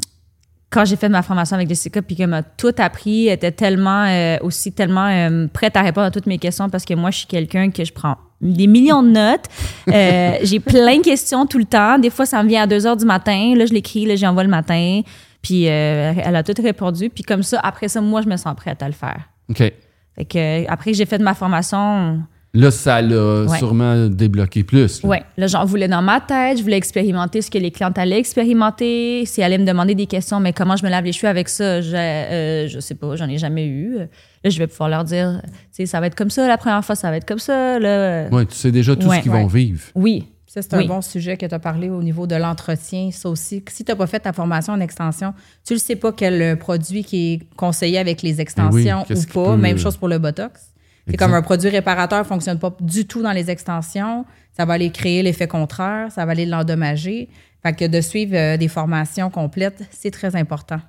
quand 0.71 0.85
j'ai 0.85 0.97
fait 0.97 1.09
ma 1.09 1.23
formation 1.23 1.57
avec 1.57 1.68
Jessica, 1.68 2.01
puis 2.01 2.14
qu'elle 2.14 2.29
m'a 2.29 2.45
tout 2.45 2.75
appris, 2.79 3.27
elle 3.27 3.35
était 3.35 3.51
tellement 3.51 4.05
euh, 4.05 4.37
aussi 4.43 4.73
tellement 4.73 5.09
euh, 5.09 5.49
prête 5.49 5.77
à 5.77 5.83
répondre 5.83 6.07
à 6.07 6.11
toutes 6.11 6.27
mes 6.27 6.39
questions 6.39 6.71
parce 6.71 6.85
que 6.85 6.95
moi, 6.95 7.11
je 7.11 7.18
suis 7.18 7.27
quelqu'un 7.27 7.71
que 7.71 7.85
je 7.85 7.93
prends 7.93 8.16
des 8.41 8.66
millions 8.66 9.03
de 9.03 9.11
notes. 9.11 9.45
Euh, 9.88 10.38
j'ai 10.43 10.61
plein 10.61 10.99
de 10.99 11.03
questions 11.03 11.47
tout 11.47 11.59
le 11.59 11.64
temps. 11.64 11.99
Des 11.99 12.11
fois, 12.11 12.26
ça 12.26 12.43
me 12.43 12.49
vient 12.49 12.62
à 12.62 12.66
2 12.66 12.86
heures 12.86 12.97
du 12.97 13.05
matin. 13.05 13.55
Là, 13.57 13.66
je 13.66 13.72
l'écris, 13.72 14.07
là, 14.07 14.16
j'envoie 14.16 14.45
le 14.45 14.51
matin. 14.51 15.03
Puis 15.43 15.68
euh, 15.68 16.12
elle 16.16 16.36
a 16.36 16.43
tout 16.43 16.61
répondu. 16.62 17.11
Puis 17.11 17.24
comme 17.24 17.43
ça, 17.43 17.61
après 17.62 17.88
ça, 17.88 18.01
moi, 18.01 18.22
je 18.22 18.28
me 18.28 18.36
sens 18.36 18.55
prête 18.57 18.82
à 18.82 18.86
le 18.86 18.95
faire. 18.95 19.28
OK. 19.49 19.59
Fait 19.59 20.24
que 20.24 20.38
euh, 20.38 20.64
après 20.68 20.93
que 20.93 20.97
j'ai 20.97 21.07
fait 21.07 21.18
ma 21.18 21.34
formation, 21.34 22.22
Là, 22.53 22.73
ça 22.73 23.01
l'a 23.01 23.43
Ouais. 23.45 23.59
sûrement 23.59 24.09
débloqué 24.09 24.65
plus. 24.65 25.03
là. 25.05 25.09
ouais, 25.09 25.23
là 25.37 25.47
j'en 25.47 25.65
voulais 25.65 25.87
dans 25.87 26.03
ma 26.03 26.21
tête, 26.21 26.59
je 26.59 26.63
voulais 26.63 26.77
expérimenter 26.79 27.43
ce 27.43 27.51
que 27.51 27.59
les 27.59 27.71
clientes 27.71 27.97
allaient 27.97 28.19
expérimenter, 28.19 29.25
si 29.25 29.41
elles 29.41 29.47
allaient 29.47 29.59
me 29.59 29.65
demander 29.67 29.95
des 29.95 30.07
questions, 30.07 30.41
mais 30.41 30.53
comment 30.53 30.77
je 30.77 30.85
me 30.85 30.91
lave 30.91 31.05
les 31.05 31.13
cheveux 31.13 31.29
avec 31.29 31.49
ça, 31.49 31.81
je, 31.81 31.95
euh, 31.95 32.67
je 32.69 32.81
sais 32.81 32.95
pas, 32.97 33.15
j'en 33.17 33.29
ai 33.29 33.39
jamais 33.39 33.67
eu. 33.67 33.99
Là, 33.99 34.51
je 34.51 34.59
vais 34.59 34.67
pouvoir 34.67 34.89
leur 34.89 35.05
dire, 35.05 35.41
tu 35.45 35.51
sais, 35.73 35.87
ça 35.87 36.01
va 36.01 36.07
être 36.09 36.15
comme 36.17 36.31
ça 36.31 36.49
la 36.49 36.59
première 36.59 36.85
fois, 36.85 36.95
ça 36.97 37.11
va 37.11 37.17
être 37.19 37.27
comme 37.29 37.39
ça. 37.39 37.79
Là. 37.79 38.29
Ouais, 38.31 38.47
tu 38.47 38.55
sais 38.55 38.73
déjà 38.73 38.97
tout 38.97 39.07
Ouais. 39.07 39.19
ce 39.19 39.23
qu'ils 39.23 39.31
Ouais. 39.33 39.41
vont 39.43 39.47
vivre. 39.47 39.81
Oui, 39.95 40.27
Ça, 40.53 40.63
c'est 40.63 40.75
un 40.75 40.79
Oui. 40.79 40.89
bon 40.89 41.01
sujet 41.01 41.37
que 41.37 41.47
tu 41.47 41.55
as 41.55 41.61
parlé 41.61 41.89
au 41.91 42.03
niveau 42.03 42.27
de 42.27 42.35
l'entretien. 42.35 43.11
Ça 43.13 43.29
aussi, 43.29 43.63
si 43.71 43.85
tu 43.85 43.93
n'as 43.93 43.95
pas 43.97 44.09
fait 44.09 44.19
ta 44.19 44.33
formation 44.33 44.73
en 44.73 44.81
extension, 44.81 45.33
tu 45.65 45.75
ne 45.75 45.79
sais 45.79 45.95
pas 45.95 46.11
quel 46.11 46.59
produit 46.59 47.05
qui 47.05 47.35
est 47.35 47.41
conseillé 47.57 47.99
avec 47.99 48.21
les 48.23 48.41
extensions 48.41 48.73
oui, 49.03 49.05
qu'est-ce 49.07 49.29
ou 49.29 49.33
pas. 49.33 49.53
peut- 49.55 49.57
Même 49.61 49.79
chose 49.79 49.97
pour 49.97 50.09
le 50.09 50.19
Botox. 50.19 50.61
C'est 51.09 51.17
comme 51.17 51.35
un 51.35 51.43
produit 51.43 51.69
réparateur 51.69 52.21
ne 52.21 52.25
fonctionne 52.25 52.59
pas 52.59 52.75
du 52.81 53.07
tout 53.07 53.23
dans 53.23 53.33
les 53.33 53.51
extensions. 53.51 54.25
Ça 54.57 54.65
va 54.65 54.75
aller 54.75 54.91
créer 54.91 55.23
l'effet 55.23 55.49
contraire, 55.49 56.11
ça 56.13 56.25
va 56.25 56.33
aller 56.33 56.47
l'endommager. 56.47 57.29
Fait 57.63 57.75
que 57.75 57.87
de 57.87 58.01
suivre 58.01 58.37
euh, 58.37 58.57
des 58.57 58.69
formations 58.69 59.31
complètes, 59.31 59.83
c'est 59.91 60.11
très 60.11 60.35
important. 60.37 60.81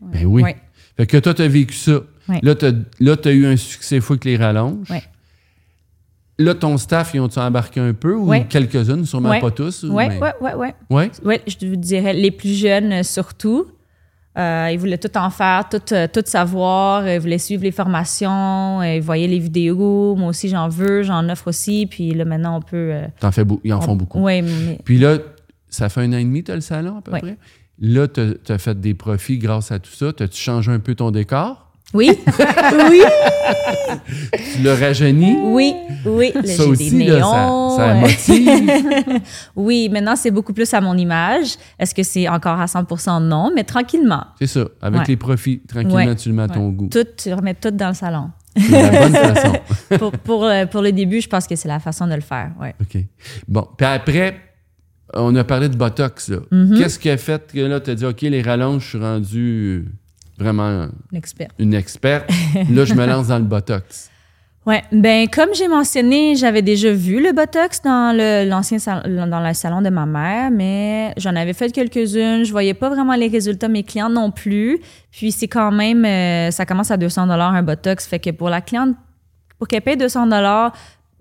Ben 0.00 0.24
oui. 0.24 0.42
Ouais. 0.42 0.56
Fait 0.96 1.06
que 1.06 1.16
toi, 1.18 1.34
tu 1.34 1.42
as 1.42 1.48
vécu 1.48 1.74
ça. 1.74 2.00
Ouais. 2.28 2.40
Là, 2.42 2.54
tu 2.54 3.28
as, 3.28 3.32
eu 3.32 3.46
un 3.46 3.56
succès 3.56 4.00
fou 4.00 4.14
avec 4.14 4.24
les 4.24 4.36
rallonges. 4.36 4.90
Ouais. 4.90 5.02
Là, 6.38 6.54
ton 6.54 6.76
staff, 6.76 7.12
ils 7.14 7.20
ont-tu 7.20 7.38
embarqué 7.38 7.80
un 7.80 7.94
peu 7.94 8.14
ou 8.14 8.28
Ouais. 8.28 8.46
quelques-unes, 8.48 9.04
sûrement 9.06 9.30
Ouais. 9.30 9.40
pas 9.40 9.50
tous? 9.50 9.84
ou- 9.84 9.92
ouais, 9.92 10.08
mais- 10.08 10.20
ouais, 10.20 10.32
ouais, 10.40 10.54
ouais. 10.54 10.74
Ouais? 10.90 11.10
Ouais, 11.24 11.40
je 11.46 11.66
vous 11.66 11.76
dirais 11.76 12.12
les 12.12 12.30
plus 12.30 12.54
jeunes 12.58 12.92
euh, 12.92 13.02
surtout. 13.02 13.66
Euh, 14.36 14.68
ils 14.70 14.78
voulaient 14.78 14.98
tout 14.98 15.16
en 15.16 15.30
faire, 15.30 15.66
tout, 15.68 15.80
euh, 15.92 16.06
tout 16.12 16.22
savoir. 16.26 17.08
Ils 17.08 17.18
voulaient 17.18 17.38
suivre 17.38 17.62
les 17.62 17.70
formations. 17.72 18.80
euh, 18.82 18.96
Ils 18.96 19.00
voyaient 19.02 19.26
les 19.28 19.38
vidéos. 19.38 20.14
Moi 20.14 20.28
aussi, 20.28 20.48
j'en 20.50 20.68
veux, 20.68 21.02
j'en 21.02 21.26
offre 21.30 21.48
aussi. 21.48 21.86
Puis 21.86 22.12
là, 22.12 22.24
maintenant, 22.26 22.56
on 22.58 22.60
peut. 22.60 22.90
euh, 22.92 23.06
T'en 23.18 23.32
fais 23.32 23.44
ils 23.64 23.72
en 23.72 23.80
font 23.80 23.96
beaucoup. 23.96 24.20
Oui, 24.22 24.42
mais 24.42 24.78
Puis 24.84 24.98
là, 24.98 25.18
ça 25.70 25.88
fait 25.88 26.02
un 26.02 26.12
an 26.12 26.18
et 26.18 26.24
demi, 26.24 26.44
tu 26.44 26.52
as 26.52 26.54
le 26.56 26.60
salon 26.60 26.98
à 26.98 27.00
peu 27.00 27.12
près? 27.12 27.36
Là, 27.80 28.08
tu 28.08 28.20
as 28.48 28.58
fait 28.58 28.78
des 28.80 28.94
profits 28.94 29.38
grâce 29.38 29.70
à 29.72 29.78
tout 29.78 29.90
ça. 29.92 30.12
T'as-tu 30.12 30.38
changé 30.40 30.70
un 30.70 30.80
peu 30.80 30.94
ton 30.94 31.10
décor? 31.10 31.65
Oui, 32.10 32.10
oui, 32.90 33.02
Tu 34.54 34.62
l'as 34.62 34.74
rajeuni? 34.76 35.36
oui, 35.44 35.74
oui. 36.04 36.32
Là, 36.34 36.42
ça 36.44 36.64
j'ai 36.64 36.68
aussi, 36.70 36.90
des 36.90 37.04
là, 37.06 37.16
néons, 37.16 37.70
ça, 37.70 37.76
ça 37.76 37.90
euh, 37.90 37.94
motive. 38.00 39.20
Oui, 39.56 39.88
maintenant, 39.90 40.16
c'est 40.16 40.30
beaucoup 40.30 40.52
plus 40.52 40.72
à 40.74 40.80
mon 40.80 40.96
image. 40.96 41.54
Est-ce 41.78 41.94
que 41.94 42.02
c'est 42.02 42.28
encore 42.28 42.60
à 42.60 42.66
100% 42.66 43.22
Non, 43.22 43.50
mais 43.54 43.64
tranquillement. 43.64 44.24
C'est 44.38 44.46
ça. 44.46 44.64
Avec 44.82 45.00
Ouais. 45.00 45.04
les 45.08 45.16
profits, 45.16 45.60
tranquillement, 45.66 45.96
Ouais. 45.96 46.16
tu 46.16 46.28
le 46.28 46.34
mets 46.34 46.42
à 46.42 46.48
ton 46.48 46.68
goût. 46.70 46.88
Tout, 46.90 47.06
tu 47.16 47.32
remets 47.32 47.54
tout 47.54 47.70
dans 47.70 47.88
le 47.88 47.94
salon. 47.94 48.30
C'est 48.56 48.70
la 48.70 49.00
bonne 49.08 49.12
façon. 49.12 49.52
pour, 49.98 50.12
pour, 50.12 50.44
euh, 50.44 50.66
pour 50.66 50.82
le 50.82 50.92
début, 50.92 51.20
je 51.20 51.28
pense 51.28 51.46
que 51.46 51.56
c'est 51.56 51.68
la 51.68 51.78
façon 51.80 52.06
de 52.06 52.14
le 52.14 52.20
faire. 52.20 52.50
Ouais. 52.60 52.74
OK. 52.80 53.02
Bon. 53.48 53.66
Puis 53.76 53.86
après, 53.86 54.36
on 55.14 55.34
a 55.36 55.44
parlé 55.44 55.68
de 55.68 55.76
Botox. 55.76 56.28
là. 56.30 56.38
Mm-hmm. 56.50 56.78
Qu'est-ce 56.78 56.98
qui 56.98 57.10
a 57.10 57.16
fait 57.16 57.52
que 57.52 57.58
là, 57.60 57.80
tu 57.80 57.90
as 57.90 57.94
dit, 57.94 58.04
OK, 58.06 58.22
les 58.22 58.42
rallonges, 58.42 58.82
je 58.84 58.88
suis 58.88 58.98
rendu 58.98 59.84
vraiment 60.38 60.86
L'expert. 61.12 61.48
une 61.58 61.74
experte. 61.74 62.30
là, 62.70 62.84
je 62.84 62.94
me 62.94 63.06
lance 63.12 63.28
dans 63.28 63.38
le 63.38 63.44
Botox. 63.44 64.10
Ouais, 64.66 64.82
ben 64.90 65.28
comme 65.28 65.50
j'ai 65.54 65.68
mentionné, 65.68 66.34
j'avais 66.34 66.60
déjà 66.60 66.92
vu 66.92 67.22
le 67.22 67.32
botox 67.32 67.82
dans 67.82 68.12
le 68.12 68.48
l'ancien 68.48 68.78
dans 68.78 69.40
le 69.40 69.54
salon 69.54 69.80
de 69.80 69.90
ma 69.90 70.06
mère, 70.06 70.50
mais 70.50 71.14
j'en 71.18 71.36
avais 71.36 71.52
fait 71.52 71.70
quelques-unes. 71.70 72.42
Je 72.42 72.50
voyais 72.50 72.74
pas 72.74 72.88
vraiment 72.88 73.14
les 73.14 73.28
résultats 73.28 73.68
mes 73.68 73.84
clientes 73.84 74.12
non 74.12 74.32
plus. 74.32 74.80
Puis 75.12 75.30
c'est 75.30 75.46
quand 75.46 75.70
même, 75.70 76.04
euh, 76.04 76.50
ça 76.50 76.66
commence 76.66 76.90
à 76.90 76.96
200 76.96 77.28
dollars 77.28 77.54
un 77.54 77.62
botox, 77.62 78.08
fait 78.08 78.18
que 78.18 78.30
pour 78.30 78.48
la 78.48 78.60
cliente, 78.60 78.96
pour 79.56 79.68
qu'elle 79.68 79.82
paye 79.82 79.96
200 79.96 80.26
dollars 80.26 80.72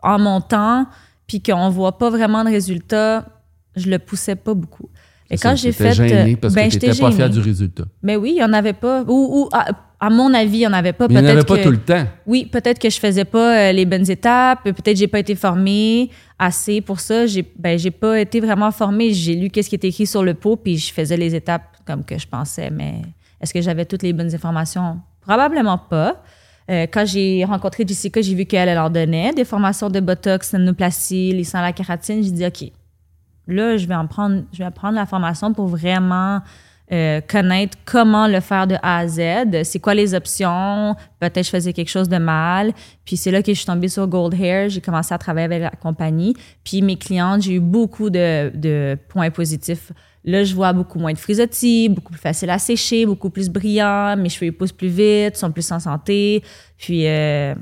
en 0.01 0.17
montant, 0.17 0.87
puis 1.27 1.39
qu'on 1.39 1.69
voit 1.69 1.99
pas 1.99 2.09
vraiment 2.09 2.43
de 2.43 2.49
résultats, 2.49 3.27
je 3.75 3.91
le 3.91 3.99
poussais 3.99 4.35
pas 4.35 4.55
beaucoup. 4.55 4.89
Et 5.29 5.37
quand 5.37 5.55
j'ai 5.55 5.71
fait, 5.71 5.93
gêné 5.93 6.33
euh, 6.33 6.35
parce 6.39 6.53
ben 6.53 6.67
que 6.67 6.73
j'étais 6.73 6.87
n'étais 6.87 6.99
pas 7.01 7.11
fier 7.11 7.29
du 7.29 7.39
résultat. 7.39 7.83
Ben 8.03 8.17
oui, 8.17 8.33
il 8.35 8.39
y 8.39 8.43
en 8.43 8.53
avait 8.53 8.73
pas. 8.73 9.03
Ou, 9.07 9.41
ou 9.41 9.49
à, 9.51 9.65
à 9.99 10.09
mon 10.11 10.31
avis, 10.33 10.57
il 10.57 10.61
y 10.61 10.67
en 10.67 10.73
avait 10.73 10.93
pas. 10.93 11.07
Mais 11.07 11.15
il 11.15 11.21
n'y 11.21 11.27
en 11.27 11.31
avait 11.31 11.43
pas 11.43 11.57
que- 11.57 11.63
tout 11.63 11.71
le 11.71 11.79
temps. 11.79 12.05
oui, 12.27 12.45
peut-être 12.45 12.77
que 12.79 12.89
je 12.89 12.99
faisais 12.99 13.25
pas 13.25 13.69
euh, 13.69 13.71
les 13.71 13.85
bonnes 13.85 14.09
étapes, 14.09 14.63
peut-être 14.63 14.97
j'ai 14.97 15.07
pas 15.07 15.19
été 15.19 15.33
formée 15.33 16.11
assez 16.37 16.81
pour 16.81 16.99
ça. 16.99 17.25
J'ai 17.25 17.43
ben 17.57 17.79
j'ai 17.79 17.91
pas 17.91 18.19
été 18.19 18.39
vraiment 18.39 18.69
formée. 18.71 19.13
J'ai 19.13 19.33
lu 19.35 19.49
qu'est-ce 19.49 19.69
qui 19.69 19.75
était 19.75 19.87
écrit 19.87 20.05
sur 20.05 20.23
le 20.23 20.33
pot 20.35 20.57
puis 20.57 20.77
je 20.77 20.93
faisais 20.93 21.17
les 21.17 21.33
étapes 21.33 21.63
comme 21.87 22.03
que 22.03 22.19
je 22.19 22.27
pensais. 22.27 22.69
Mais 22.69 23.01
est-ce 23.41 23.53
que 23.53 23.61
j'avais 23.61 23.85
toutes 23.85 24.03
les 24.03 24.13
bonnes 24.13 24.33
informations? 24.35 24.99
Probablement 25.21 25.79
pas. 25.79 26.21
Euh, 26.69 26.85
quand 26.91 27.05
j'ai 27.05 27.45
rencontré 27.45 27.83
Jessica, 27.87 28.21
j'ai 28.21 28.33
vu 28.35 28.45
qu'elle 28.45 28.69
elle 28.69 28.77
en 28.79 28.89
donnait 28.89 29.33
des 29.33 29.45
formations 29.45 29.89
de 29.89 29.99
botox, 29.99 30.53
nanoplastie, 30.53 31.31
les 31.31 31.43
sans 31.43 31.61
la 31.61 31.71
kératine. 31.73 32.23
J'ai 32.23 32.31
dit 32.31 32.45
ok, 32.45 32.71
là 33.47 33.77
je 33.77 33.87
vais 33.87 33.95
en 33.95 34.07
prendre, 34.07 34.43
je 34.53 34.63
vais 34.63 34.71
prendre 34.71 34.95
la 34.95 35.05
formation 35.05 35.53
pour 35.53 35.67
vraiment 35.67 36.41
euh, 36.91 37.19
connaître 37.27 37.79
comment 37.83 38.27
le 38.27 38.39
faire 38.41 38.67
de 38.67 38.75
A 38.83 38.99
à 38.99 39.07
Z, 39.07 39.63
c'est 39.63 39.79
quoi 39.79 39.95
les 39.95 40.13
options, 40.13 40.95
peut-être 41.19 41.43
je 41.43 41.49
faisais 41.49 41.73
quelque 41.73 41.89
chose 41.89 42.09
de 42.09 42.17
mal. 42.17 42.73
Puis 43.05 43.17
c'est 43.17 43.31
là 43.31 43.41
que 43.41 43.51
je 43.51 43.57
suis 43.57 43.65
tombée 43.65 43.87
sur 43.87 44.07
Gold 44.07 44.39
Hair, 44.39 44.69
j'ai 44.69 44.81
commencé 44.81 45.11
à 45.11 45.17
travailler 45.17 45.45
avec 45.45 45.61
la 45.61 45.71
compagnie. 45.71 46.35
Puis 46.63 46.83
mes 46.83 46.95
clientes, 46.95 47.41
j'ai 47.41 47.55
eu 47.55 47.59
beaucoup 47.59 48.11
de, 48.11 48.51
de 48.55 48.97
points 49.09 49.31
positifs. 49.31 49.91
Là, 50.25 50.43
je 50.43 50.53
vois 50.53 50.73
beaucoup 50.73 50.99
moins 50.99 51.13
de 51.13 51.17
frisottis, 51.17 51.89
beaucoup 51.89 52.11
plus 52.11 52.21
facile 52.21 52.51
à 52.51 52.59
sécher, 52.59 53.07
beaucoup 53.07 53.31
plus 53.31 53.49
brillant, 53.49 54.15
mes 54.15 54.29
cheveux 54.29 54.51
poussent 54.51 54.71
plus 54.71 54.87
vite, 54.87 55.37
sont 55.37 55.51
plus 55.51 55.71
en 55.71 55.79
santé. 55.79 56.43
Puis 56.77 57.07
euh, 57.07 57.55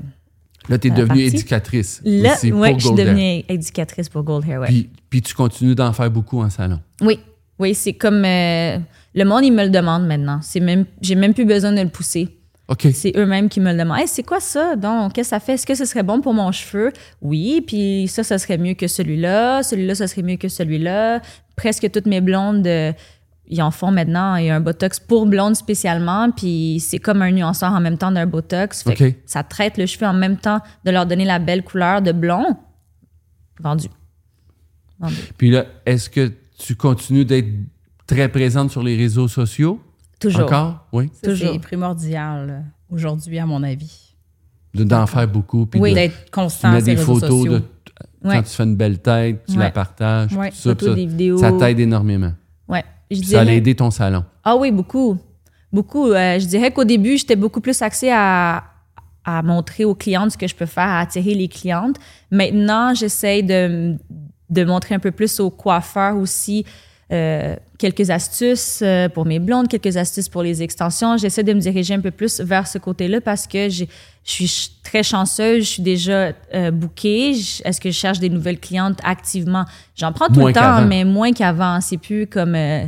Là, 0.68 0.78
tu 0.78 0.88
es 0.88 0.90
devenue 0.90 1.06
partie. 1.06 1.36
éducatrice. 1.36 2.00
là, 2.04 2.34
aussi 2.34 2.52
ouais, 2.52 2.70
pour 2.70 2.80
je 2.80 2.86
suis 2.86 2.94
devenue 2.94 3.44
éducatrice 3.48 4.08
pour 4.08 4.22
Gold 4.22 4.48
Hair. 4.48 4.60
Ouais. 4.60 4.66
Puis, 4.68 4.90
puis 5.10 5.22
tu 5.22 5.34
continues 5.34 5.74
d'en 5.74 5.92
faire 5.92 6.10
beaucoup 6.10 6.40
en 6.40 6.50
salon. 6.50 6.80
Oui, 7.00 7.18
oui, 7.58 7.74
c'est 7.74 7.92
comme 7.92 8.24
euh, 8.24 8.78
le 9.14 9.24
monde, 9.24 9.44
il 9.44 9.52
me 9.52 9.64
le 9.64 9.70
demande 9.70 10.06
maintenant. 10.06 10.40
C'est 10.42 10.60
même, 10.60 10.86
j'ai 11.00 11.14
même 11.14 11.34
plus 11.34 11.44
besoin 11.44 11.72
de 11.72 11.80
le 11.80 11.88
pousser. 11.88 12.28
OK. 12.68 12.88
C'est 12.94 13.12
eux-mêmes 13.16 13.48
qui 13.48 13.60
me 13.60 13.72
le 13.72 13.78
demandent. 13.78 13.98
Hey, 13.98 14.08
c'est 14.08 14.22
quoi 14.22 14.40
ça? 14.40 14.74
Donc, 14.74 15.12
qu'est-ce 15.12 15.28
que 15.28 15.36
ça 15.36 15.40
fait? 15.40 15.52
Est-ce 15.54 15.66
que 15.66 15.74
ce 15.74 15.84
serait 15.84 16.02
bon 16.02 16.20
pour 16.20 16.32
mon 16.32 16.50
cheveu? 16.50 16.92
Oui, 17.20 17.62
puis 17.66 18.08
ça, 18.08 18.24
ça 18.24 18.38
serait 18.38 18.56
mieux 18.56 18.74
que 18.74 18.88
celui-là. 18.88 19.62
Celui-là, 19.62 19.94
ça 19.94 20.08
serait 20.08 20.22
mieux 20.22 20.36
que 20.36 20.48
celui-là. 20.48 21.20
Presque 21.56 21.90
toutes 21.90 22.06
mes 22.06 22.22
blondes, 22.22 22.66
euh, 22.66 22.92
ils 23.46 23.60
en 23.62 23.70
font 23.70 23.90
maintenant. 23.90 24.36
Il 24.36 24.46
y 24.46 24.50
a 24.50 24.56
un 24.56 24.60
Botox 24.60 25.00
pour 25.00 25.26
blondes 25.26 25.54
spécialement, 25.56 26.30
puis 26.30 26.80
c'est 26.80 26.98
comme 26.98 27.22
un 27.22 27.30
nuanceur 27.30 27.72
en 27.72 27.80
même 27.80 27.98
temps 27.98 28.10
d'un 28.12 28.26
Botox. 28.26 28.82
Fait 28.82 28.94
que 28.94 29.04
OK. 29.08 29.14
ça 29.26 29.42
traite 29.42 29.76
le 29.78 29.86
cheveu 29.86 30.06
en 30.06 30.14
même 30.14 30.36
temps 30.36 30.60
de 30.84 30.90
leur 30.90 31.06
donner 31.06 31.24
la 31.24 31.38
belle 31.38 31.62
couleur 31.62 32.00
de 32.02 32.12
blond. 32.12 32.56
Vendu. 33.60 33.88
Vendu. 34.98 35.16
Puis 35.36 35.50
là, 35.50 35.66
est-ce 35.86 36.08
que 36.10 36.32
tu 36.58 36.74
continues 36.76 37.24
d'être 37.24 37.48
très 38.06 38.28
présente 38.28 38.70
sur 38.70 38.82
les 38.82 38.96
réseaux 38.96 39.28
sociaux? 39.28 39.80
Toujours. 40.20 40.44
Encore? 40.44 40.86
Oui? 40.92 41.10
C'est 41.22 41.58
primordial 41.60 42.64
aujourd'hui, 42.90 43.38
à 43.38 43.46
mon 43.46 43.62
avis. 43.62 44.14
De- 44.74 44.84
D'en 44.84 45.06
faire 45.06 45.28
beaucoup. 45.28 45.66
Puis 45.66 45.78
Oui. 45.80 45.94
D'être 45.94 46.24
tu 46.24 46.30
constant 46.30 46.70
mets 46.72 46.80
sur 46.80 46.86
les 46.88 46.94
des 46.94 47.00
réseaux 47.00 47.14
photos 47.14 47.30
sociaux. 47.30 47.52
de 47.58 47.62
quand 48.22 48.28
Ouais. 48.30 48.42
tu 48.42 48.48
fais 48.48 48.62
une 48.64 48.76
belle 48.76 48.98
tête, 49.00 49.44
tu 49.46 49.56
la 49.58 49.70
partages. 49.70 50.32
Ouais. 50.32 50.50
tout 50.50 50.56
ça, 50.56 50.74
ça, 50.80 50.94
des 50.94 51.06
vidéos. 51.06 51.38
ça 51.38 51.52
t'aide 51.52 51.78
énormément. 51.78 52.32
Je 53.14 53.22
ça 53.22 53.40
a 53.40 53.44
aidé 53.44 53.74
ton 53.74 53.90
salon. 53.90 54.24
Ah 54.42 54.56
oui, 54.56 54.70
beaucoup. 54.70 55.18
Beaucoup. 55.72 56.10
Euh, 56.10 56.38
je 56.38 56.46
dirais 56.46 56.70
qu'au 56.70 56.84
début, 56.84 57.16
j'étais 57.16 57.36
beaucoup 57.36 57.60
plus 57.60 57.80
axée 57.82 58.10
à, 58.12 58.64
à 59.24 59.42
montrer 59.42 59.84
aux 59.84 59.94
clientes 59.94 60.32
ce 60.32 60.38
que 60.38 60.46
je 60.46 60.54
peux 60.54 60.66
faire, 60.66 60.84
à 60.84 61.00
attirer 61.00 61.34
les 61.34 61.48
clientes. 61.48 61.96
Maintenant, 62.30 62.94
j'essaye 62.94 63.42
de, 63.42 63.96
de 64.50 64.64
montrer 64.64 64.94
un 64.94 65.00
peu 65.00 65.10
plus 65.10 65.40
aux 65.40 65.50
coiffeurs 65.50 66.16
aussi 66.16 66.64
euh, 67.12 67.56
quelques 67.78 68.10
astuces 68.10 68.80
euh, 68.82 69.08
pour 69.08 69.26
mes 69.26 69.38
blondes, 69.38 69.68
quelques 69.68 69.96
astuces 69.96 70.28
pour 70.28 70.42
les 70.42 70.62
extensions. 70.62 71.16
J'essaie 71.16 71.42
de 71.42 71.52
me 71.52 71.60
diriger 71.60 71.94
un 71.94 72.00
peu 72.00 72.10
plus 72.10 72.40
vers 72.40 72.66
ce 72.66 72.78
côté-là 72.78 73.20
parce 73.20 73.46
que 73.46 73.68
je 73.68 73.84
suis 74.22 74.70
très 74.82 75.02
chanceuse, 75.02 75.64
je 75.64 75.68
suis 75.68 75.82
déjà 75.82 76.32
euh, 76.54 76.70
bookée. 76.70 77.32
Est-ce 77.64 77.80
que 77.80 77.90
je 77.90 77.96
cherche 77.96 78.20
des 78.20 78.30
nouvelles 78.30 78.58
clientes 78.58 78.98
activement? 79.04 79.64
J'en 79.96 80.12
prends 80.12 80.28
tout 80.28 80.40
Moins 80.40 80.48
le 80.48 80.54
temps, 80.54 80.86
mais 80.86 81.04
moins 81.04 81.32
qu'avant. 81.32 81.80
C'est 81.80 81.98
plus 81.98 82.26
comme 82.26 82.54
euh, 82.54 82.86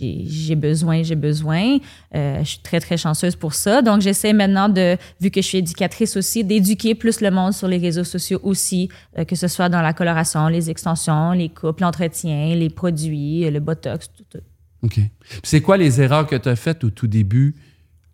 j'ai 0.00 0.54
besoin, 0.54 1.02
j'ai 1.02 1.14
besoin. 1.14 1.78
Euh, 2.14 2.38
je 2.40 2.48
suis 2.48 2.58
très, 2.58 2.80
très 2.80 2.96
chanceuse 2.96 3.36
pour 3.36 3.54
ça. 3.54 3.82
Donc, 3.82 4.00
j'essaie 4.00 4.32
maintenant 4.32 4.68
de, 4.68 4.96
vu 5.20 5.30
que 5.30 5.40
je 5.40 5.46
suis 5.46 5.58
éducatrice 5.58 6.16
aussi, 6.16 6.44
d'éduquer 6.44 6.94
plus 6.94 7.20
le 7.20 7.30
monde 7.30 7.52
sur 7.52 7.68
les 7.68 7.78
réseaux 7.78 8.04
sociaux 8.04 8.40
aussi, 8.42 8.88
euh, 9.18 9.24
que 9.24 9.36
ce 9.36 9.48
soit 9.48 9.68
dans 9.68 9.82
la 9.82 9.92
coloration, 9.92 10.48
les 10.48 10.70
extensions, 10.70 11.32
les 11.32 11.48
coupes, 11.48 11.80
l'entretien, 11.80 12.54
les 12.54 12.70
produits, 12.70 13.44
euh, 13.44 13.50
le 13.50 13.60
botox, 13.60 14.10
tout. 14.16 14.24
tout. 14.30 14.44
OK. 14.82 15.00
C'est 15.42 15.60
quoi 15.60 15.76
les 15.76 16.00
erreurs 16.00 16.26
que 16.26 16.36
tu 16.36 16.48
as 16.48 16.56
faites 16.56 16.84
au 16.84 16.90
tout 16.90 17.06
début 17.06 17.54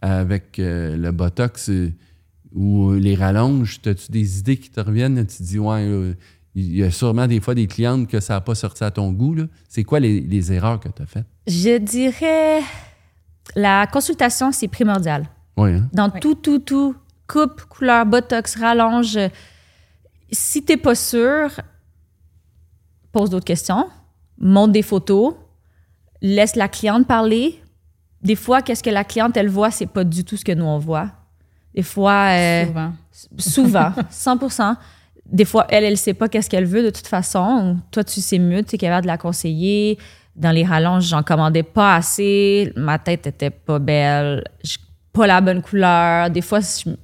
avec 0.00 0.54
le 0.58 1.10
Botox 1.10 1.70
ou 2.54 2.92
les 2.92 3.14
rallonges? 3.14 3.80
As-tu 3.84 4.10
des 4.10 4.38
idées 4.38 4.56
qui 4.56 4.70
te 4.70 4.80
reviennent? 4.80 5.26
Tu 5.26 5.42
dis, 5.42 5.58
ouais, 5.58 6.14
il 6.54 6.76
y 6.76 6.82
a 6.82 6.90
sûrement 6.90 7.26
des 7.26 7.40
fois 7.40 7.54
des 7.54 7.66
clientes 7.66 8.06
que 8.08 8.20
ça 8.20 8.34
n'a 8.34 8.40
pas 8.40 8.54
sorti 8.54 8.84
à 8.84 8.90
ton 8.90 9.10
goût. 9.12 9.34
là. 9.34 9.44
C'est 9.68 9.84
quoi 9.84 10.00
les, 10.00 10.20
les 10.20 10.52
erreurs 10.52 10.80
que 10.80 10.88
tu 10.88 11.02
as 11.02 11.06
faites? 11.06 11.26
Je 11.46 11.78
dirais, 11.78 12.60
la 13.56 13.86
consultation, 13.86 14.52
c'est 14.52 14.68
primordial. 14.68 15.26
Oui, 15.56 15.72
hein? 15.74 15.88
Dans 15.92 16.10
tout, 16.10 16.34
tout, 16.34 16.58
tout, 16.58 16.94
coupe, 17.26 17.62
couleur, 17.62 18.04
botox, 18.06 18.56
rallonge. 18.56 19.18
Si 20.30 20.62
t'es 20.64 20.76
pas 20.76 20.94
sûr, 20.94 21.50
pose 23.12 23.30
d'autres 23.30 23.44
questions, 23.44 23.88
montre 24.38 24.72
des 24.72 24.82
photos, 24.82 25.34
laisse 26.20 26.56
la 26.56 26.68
cliente 26.68 27.06
parler. 27.06 27.58
Des 28.22 28.36
fois, 28.36 28.62
qu'est-ce 28.62 28.82
que 28.82 28.90
la 28.90 29.04
cliente, 29.04 29.36
elle 29.36 29.48
voit, 29.48 29.70
c'est 29.70 29.86
pas 29.86 30.04
du 30.04 30.24
tout 30.24 30.36
ce 30.36 30.44
que 30.44 30.52
nous, 30.52 30.64
on 30.64 30.78
voit. 30.78 31.10
Des 31.74 31.82
fois, 31.82 32.28
euh, 32.32 32.64
Souvent. 33.38 33.92
souvent, 33.92 33.92
100 34.10 34.76
Des 35.30 35.44
fois, 35.44 35.66
elle, 35.70 35.84
elle 35.84 35.96
sait 35.96 36.14
pas 36.14 36.28
qu'est-ce 36.28 36.50
qu'elle 36.50 36.66
veut 36.66 36.82
de 36.82 36.90
toute 36.90 37.06
façon. 37.06 37.76
Toi, 37.90 38.04
tu 38.04 38.20
sais 38.20 38.38
mieux, 38.38 38.62
tu 38.62 38.74
es 38.74 38.78
capable 38.78 39.02
de 39.02 39.06
la 39.06 39.18
conseiller. 39.18 39.98
Dans 40.36 40.50
les 40.50 40.64
rallonges, 40.64 41.04
j'en 41.04 41.22
commandais 41.22 41.62
pas 41.62 41.94
assez. 41.96 42.72
Ma 42.76 42.98
tête 42.98 43.26
était 43.26 43.50
pas 43.50 43.78
belle. 43.78 44.44
Pas 45.12 45.26
la 45.26 45.42
bonne 45.42 45.60
couleur. 45.60 46.30
Des 46.30 46.40
fois, 46.40 46.60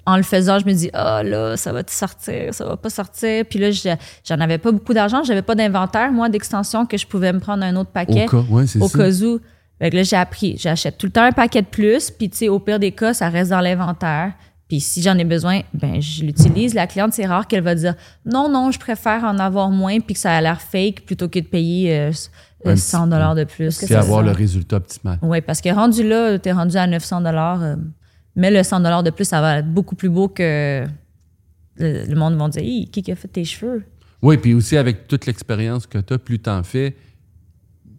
en 0.06 0.16
le 0.16 0.22
faisant, 0.22 0.58
je 0.58 0.64
me 0.64 0.72
dis, 0.72 0.88
ah 0.94 1.22
là, 1.22 1.56
ça 1.58 1.72
va 1.74 1.82
te 1.82 1.90
sortir, 1.90 2.54
ça 2.54 2.64
va 2.64 2.76
pas 2.78 2.88
sortir? 2.88 3.44
Puis 3.44 3.58
là, 3.58 3.70
je- 3.70 3.94
j'en 4.26 4.40
avais 4.40 4.56
pas 4.56 4.72
beaucoup 4.72 4.94
d'argent. 4.94 5.22
J'avais 5.22 5.42
pas 5.42 5.54
d'inventaire, 5.54 6.10
moi, 6.10 6.30
d'extension 6.30 6.86
que 6.86 6.96
je 6.96 7.06
pouvais 7.06 7.32
me 7.34 7.38
prendre 7.38 7.62
un 7.64 7.76
autre 7.76 7.90
paquet 7.90 8.24
Au 8.24 8.28
cas, 8.42 8.44
ouais, 8.50 8.66
c'est 8.66 8.80
au 8.80 8.88
ça. 8.88 8.98
cas 8.98 9.10
où. 9.10 9.40
Fait 9.78 9.90
que 9.90 9.96
là, 9.96 10.02
j'ai 10.04 10.16
appris. 10.16 10.56
J'achète 10.58 10.96
tout 10.96 11.06
le 11.06 11.12
temps 11.12 11.22
un 11.22 11.32
paquet 11.32 11.60
de 11.60 11.66
plus, 11.66 12.10
puis 12.10 12.30
tu 12.30 12.36
sais, 12.38 12.48
au 12.48 12.58
pire 12.58 12.78
des 12.78 12.92
cas, 12.92 13.12
ça 13.12 13.28
reste 13.28 13.50
dans 13.50 13.60
l'inventaire. 13.60 14.32
Puis 14.68 14.80
si 14.80 15.00
j'en 15.00 15.16
ai 15.16 15.24
besoin, 15.24 15.60
ben 15.72 16.00
je 16.00 16.22
l'utilise. 16.24 16.74
La 16.74 16.86
cliente, 16.86 17.14
c'est 17.14 17.24
rare 17.26 17.46
qu'elle 17.48 17.62
va 17.62 17.74
dire 17.74 17.94
non, 18.26 18.50
non, 18.50 18.70
je 18.70 18.78
préfère 18.78 19.24
en 19.24 19.38
avoir 19.38 19.70
moins 19.70 19.98
puis 20.00 20.14
que 20.14 20.20
ça 20.20 20.32
a 20.32 20.40
l'air 20.42 20.60
fake 20.60 21.06
plutôt 21.06 21.28
que 21.28 21.38
de 21.38 21.46
payer 21.46 21.98
euh, 21.98 22.12
euh, 22.66 22.72
Un 22.72 22.76
100 22.76 23.06
dollars 23.06 23.34
de 23.34 23.44
plus. 23.44 23.78
Puis 23.84 23.94
avoir 23.94 24.22
le 24.22 24.30
résultat 24.32 24.76
optimal. 24.76 25.18
Oui, 25.22 25.40
parce 25.40 25.60
que 25.62 25.70
rendu 25.74 26.06
là, 26.06 26.38
t'es 26.38 26.52
rendu 26.52 26.76
à 26.76 26.86
900 26.86 27.22
dollars. 27.22 27.62
euh, 27.62 27.76
mais 28.36 28.50
le 28.50 28.62
100 28.62 28.80
dollars 28.80 29.02
de 29.02 29.10
plus, 29.10 29.24
ça 29.24 29.40
va 29.40 29.58
être 29.58 29.72
beaucoup 29.72 29.96
plus 29.96 30.10
beau 30.10 30.28
que 30.28 30.84
le, 31.78 32.04
le 32.04 32.14
monde 32.14 32.36
va 32.36 32.48
dire, 32.48 32.62
Hi, 32.62 32.88
qui 32.90 33.10
a 33.10 33.16
fait 33.16 33.28
tes 33.28 33.44
cheveux? 33.44 33.84
Oui, 34.20 34.36
puis 34.36 34.52
aussi 34.54 34.76
avec 34.76 35.08
toute 35.08 35.26
l'expérience 35.26 35.86
que 35.86 35.98
tu 35.98 36.12
as, 36.12 36.18
plus 36.18 36.38
tu 36.40 36.50
en 36.50 36.62
fais, 36.62 36.94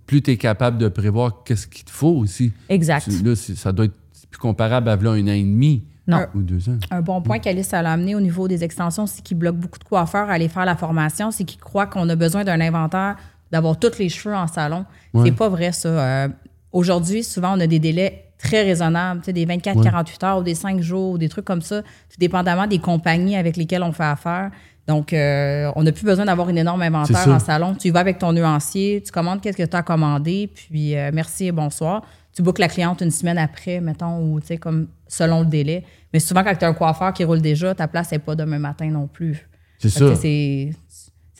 plus 0.06 0.22
tu 0.22 0.32
es 0.32 0.38
capable 0.38 0.78
de 0.78 0.88
prévoir 0.88 1.44
qu'est-ce 1.44 1.66
qu'il 1.68 1.86
te 1.86 1.92
faut 1.92 2.12
aussi. 2.16 2.52
Exact. 2.70 3.10
Tu- 3.10 3.24
Là, 3.24 3.36
ça 3.36 3.72
doit 3.72 3.86
être 3.86 3.94
plus 4.30 4.40
comparable 4.40 4.90
à 4.90 4.94
un 4.94 5.06
an 5.28 5.32
et 5.34 5.42
demi 5.44 5.84
Non. 6.10 6.26
ou 6.36 6.42
deux 6.42 6.70
ans. 6.70 6.78
Un 6.92 7.02
bon 7.02 7.22
point 7.22 7.40
qu'Alice 7.40 7.74
a 7.74 7.80
amené 7.80 8.16
au 8.16 8.22
niveau 8.22 8.48
des 8.48 8.64
extensions, 8.64 9.06
c'est 9.06 9.22
qu'il 9.22 9.38
bloque 9.38 9.56
beaucoup 9.56 9.80
de 9.80 9.84
coiffeurs 9.84 10.30
à 10.30 10.34
aller 10.34 10.50
faire 10.50 10.66
la 10.66 10.76
formation, 10.76 11.32
c'est 11.32 11.44
qu'ils 11.44 11.60
croient 11.60 11.88
qu'on 11.88 12.08
a 12.10 12.16
besoin 12.16 12.44
d'un 12.44 12.60
inventaire, 12.60 13.16
d'avoir 13.52 13.78
tous 13.78 13.98
les 14.00 14.10
cheveux 14.10 14.36
en 14.36 14.48
salon. 14.48 14.86
Ouais. 15.14 15.26
C'est 15.26 15.36
pas 15.36 15.50
vrai, 15.50 15.72
ça. 15.72 15.90
Euh, 15.90 16.28
Aujourd'hui, 16.72 17.24
souvent, 17.24 17.58
on 17.58 17.60
a 17.60 17.68
des 17.68 17.80
délais 17.80 18.26
très 18.38 18.62
raisonnables, 18.64 19.22
des 19.22 19.46
24-48 19.46 20.26
heures 20.26 20.38
ou 20.40 20.44
des 20.44 20.56
5 20.56 20.82
jours 20.82 21.12
ou 21.14 21.18
des 21.18 21.28
trucs 21.30 21.46
comme 21.46 21.62
ça, 21.62 21.82
tout 21.82 22.18
dépendamment 22.20 22.68
des 22.68 22.80
compagnies 22.80 23.36
avec 23.36 23.58
lesquelles 23.58 23.84
on 23.84 23.92
fait 23.92 24.04
affaire. 24.04 24.52
Donc, 24.88 25.14
euh, 25.14 25.72
on 25.76 25.84
n'a 25.84 25.92
plus 25.92 26.06
besoin 26.06 26.26
d'avoir 26.26 26.50
une 26.50 26.58
énorme 26.58 26.82
inventaire 26.82 27.28
en 27.28 27.40
salon. 27.40 27.76
Tu 27.76 27.90
y 27.90 27.92
vas 27.92 28.00
avec 28.00 28.18
ton 28.18 28.34
nuancier, 28.34 29.02
tu 29.06 29.12
commandes 29.12 29.42
qu'est-ce 29.42 29.58
que 29.58 29.64
tu 29.64 29.76
as 29.76 29.84
commandé, 29.84 30.50
puis 30.54 30.96
euh, 30.96 31.12
merci 31.14 31.48
et 31.48 31.52
bonsoir. 31.52 32.04
Tu 32.34 32.42
bookes 32.42 32.60
la 32.60 32.70
cliente 32.70 33.02
une 33.02 33.12
semaine 33.12 33.38
après, 33.38 33.82
mettons, 33.82 34.20
ou 34.20 34.40
comme 34.60 34.88
selon 35.08 35.42
le 35.42 35.48
délai. 35.48 35.84
Mais 36.14 36.20
souvent, 36.20 36.44
quand 36.44 36.56
tu 36.56 36.66
as 36.66 36.68
un 36.70 36.74
coiffeur 36.74 37.14
qui 37.14 37.24
roule 37.24 37.42
déjà, 37.42 37.76
ta 37.76 37.88
place 37.88 38.12
n'est 38.12 38.20
pas 38.20 38.36
demain 38.36 38.60
matin 38.60 38.90
non 38.90 39.08
plus. 39.08 39.48
C'est 39.78 39.90
ça. 39.90 40.16
C'est 40.16 40.72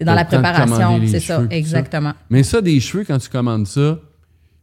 dans 0.06 0.16
la 0.16 0.24
préparation, 0.26 1.02
c'est 1.08 1.20
ça, 1.20 1.44
exactement. 1.50 2.14
Mais 2.30 2.44
ça, 2.44 2.62
des 2.62 2.80
cheveux, 2.80 3.04
quand 3.04 3.18
tu 3.18 3.30
commandes 3.30 3.68
ça, 3.68 4.00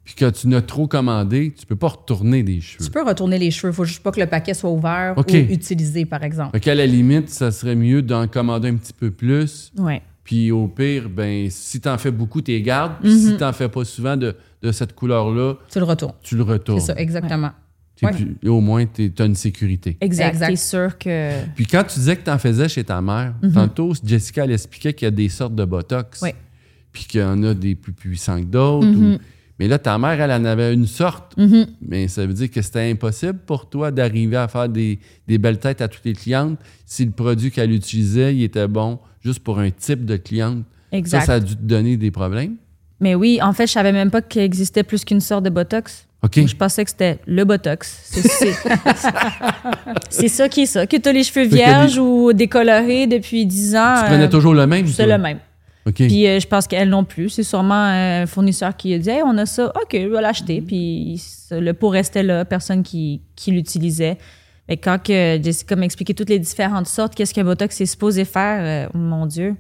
puis 0.05 0.15
que 0.15 0.31
tu 0.31 0.47
n'as 0.49 0.63
trop 0.63 0.87
commandé, 0.87 1.53
tu 1.59 1.67
peux 1.67 1.77
pas 1.77 1.89
retourner 1.89 2.43
des 2.45 2.61
cheveux. 2.61 2.85
Tu 2.85 2.91
peux 2.91 3.03
retourner 3.03 3.39
les 3.39 3.51
cheveux, 3.51 3.73
il 3.73 3.75
faut 3.77 3.85
juste 3.85 4.03
pas 4.03 4.13
que 4.13 4.21
le 4.21 4.27
paquet 4.27 4.55
soit 4.55 4.71
ouvert 4.71 5.15
ou 5.19 5.23
utilisé, 5.31 6.07
par 6.07 6.23
exemple. 6.23 6.53
Fait 6.53 6.61
qu'à 6.61 6.75
la 6.77 6.87
limite, 6.87 7.29
ça 7.29 7.51
serait 7.51 7.75
mieux 7.75 8.01
d'en 8.03 8.29
commander 8.29 8.69
un 8.69 8.77
petit 8.77 8.93
peu 8.93 9.11
plus. 9.11 9.73
Ouais. 9.77 10.01
Puis 10.23 10.51
au 10.53 10.69
pire, 10.69 11.09
ben 11.09 11.49
si 11.51 11.81
t'en 11.81 11.99
fais 11.99 12.11
beaucoup, 12.13 12.41
t'es 12.41 12.61
gardes. 12.63 12.95
Puis 13.03 13.13
Mhm. 13.13 13.19
si 13.19 13.37
t'en 13.37 13.53
fais 13.53 13.69
pas 13.69 13.85
souvent 13.85 14.17
de, 14.17 14.35
de 14.63 14.73
cette 14.73 14.95
couleur-là, 14.95 15.55
Tu 15.71 15.79
le 15.81 15.85
retournes. 15.85 16.15
tu 16.23 16.37
le 16.37 16.43
retournes. 16.45 16.81
C'est 16.81 16.87
ça, 16.95 16.95
exactement. 16.99 17.51
Ouais. 18.05 18.13
plus- 18.13 18.37
et 18.43 18.49
au 18.49 18.61
moins, 18.61 18.85
tu 18.85 19.11
as 19.19 19.25
une 19.25 19.35
sécurité. 19.35 19.97
Exact. 20.03 20.29
Exact. 20.35 20.49
T'es 20.51 20.57
sûr 20.57 20.99
que. 20.99 21.31
Puis 21.55 21.65
quand 21.67 21.83
tu 21.85 21.99
disais 21.99 22.17
que 22.17 22.25
tu 22.25 22.31
en 22.31 22.39
faisais 22.39 22.69
chez 22.69 22.85
ta 22.85 23.01
mère, 23.01 23.33
tantôt, 23.55 23.93
Jessica, 24.05 24.45
elle 24.45 24.53
expliquait 24.53 24.93
qu'il 24.93 25.07
y 25.07 25.09
a 25.09 25.13
des 25.13 25.29
sortes 25.31 25.55
de 25.55 25.65
Botox. 25.65 26.21
Oui. 26.23 26.31
Puis 26.93 27.05
qu'il 27.05 27.21
y 27.21 27.25
en 27.25 27.43
a 27.43 27.55
des 27.55 27.75
plus 27.75 27.93
puissants 27.93 28.39
que 28.41 28.47
d'autres. 28.47 28.87
ou- 28.89 29.19
Mais 29.59 29.69
là, 29.69 29.79
ta 29.79 29.97
mère, 29.97 30.21
elle 30.21 30.31
en 30.33 30.45
avait 30.45 30.75
une 30.75 30.87
sorte. 30.87 31.35
Mais 31.81 32.09
ça 32.09 32.27
veut 32.27 32.35
dire 32.35 32.51
que 32.51 32.61
c'était 32.61 32.91
impossible 32.91 33.39
pour 33.47 33.69
toi 33.71 33.91
d'arriver 33.91 34.37
à 34.37 34.49
faire 34.49 34.69
des, 34.69 34.99
des 35.27 35.39
belles 35.39 35.59
têtes 35.59 35.81
à 35.81 35.89
toutes 35.89 36.05
les 36.05 36.13
clientes 36.13 36.59
si 36.85 37.05
le 37.07 37.11
produit 37.13 37.51
qu'elle 37.51 37.73
utilisait, 37.73 38.35
il 38.37 38.43
était 38.43 38.69
bon 38.69 38.99
juste 39.23 39.41
pour 39.41 39.59
un 39.59 39.71
type 39.71 40.05
de 40.05 40.17
cliente. 40.19 40.65
Exact. 40.93 41.21
Ça, 41.21 41.27
ça 41.27 41.33
a 41.35 41.41
dû 41.41 41.57
te 41.57 41.63
donner 41.63 41.97
des 41.97 42.11
problèmes? 42.11 42.57
Mais 43.01 43.15
oui, 43.15 43.39
en 43.43 43.53
fait, 43.53 43.67
je 43.67 43.73
savais 43.73 43.93
même 43.93 44.11
pas 44.11 44.21
qu'il 44.23 44.43
existait 44.43 44.83
plus 44.83 45.05
qu'une 45.05 45.21
sorte 45.21 45.45
de 45.45 45.51
Botox. 45.51 46.07
Je 46.35 46.55
pensais 46.57 46.85
que 46.85 46.91
c'était 46.91 47.19
le 47.27 47.45
Botox. 47.45 48.11
C'est- 50.11 50.29
ça 50.29 50.49
qui 50.49 50.63
est 50.63 50.67
ça. 50.67 50.87
Que 50.87 50.97
tu 50.97 51.09
as 51.09 51.13
les 51.13 51.23
cheveux 51.23 51.47
vierges 51.47 51.99
ou 51.99 52.33
décolorés 52.33 53.07
depuis 53.07 53.47
10 53.47 53.77
ans. 53.77 53.95
Tu 54.01 54.07
prenais 54.07 54.25
euh, 54.25 54.29
toujours 54.29 54.55
le 54.55 54.67
même? 54.67 54.87
C'est 54.87 55.07
le 55.07 55.19
même. 55.19 55.39
Puis 55.95 56.27
euh, 56.27 56.41
je 56.41 56.47
pense 56.47 56.67
qu'elle 56.67 56.89
non 56.89 57.05
plus. 57.05 57.29
C'est 57.29 57.43
sûrement 57.45 57.75
un 57.75 58.27
fournisseur 58.27 58.77
qui 58.77 58.93
a 58.95 58.99
dit 58.99 59.09
Hey, 59.11 59.23
on 59.25 59.37
a 59.39 59.47
ça, 59.47 59.73
OK, 59.77 59.93
je 59.93 60.09
vais 60.09 60.21
l'acheter. 60.21 60.61
Puis 60.61 61.23
le 61.53 61.73
pot 61.73 61.89
restait 61.91 62.25
là, 62.25 62.45
personne 62.45 62.83
qui, 62.83 63.21
qui 63.37 63.53
l'utilisait. 63.53 64.19
Mais 64.69 64.77
quand 64.77 65.01
que 65.01 65.39
Jessica 65.41 65.77
m'expliquait 65.77 66.15
toutes 66.15 66.31
les 66.31 66.41
différentes 66.41 66.89
sortes, 66.89 67.15
qu'est-ce 67.15 67.33
qu'un 67.33 67.45
Botox 67.45 67.81
est 67.81 67.87
supposé 67.87 68.25
faire, 68.25 68.89
euh, 68.89 68.99
mon 68.99 69.27
Dieu, 69.27 69.55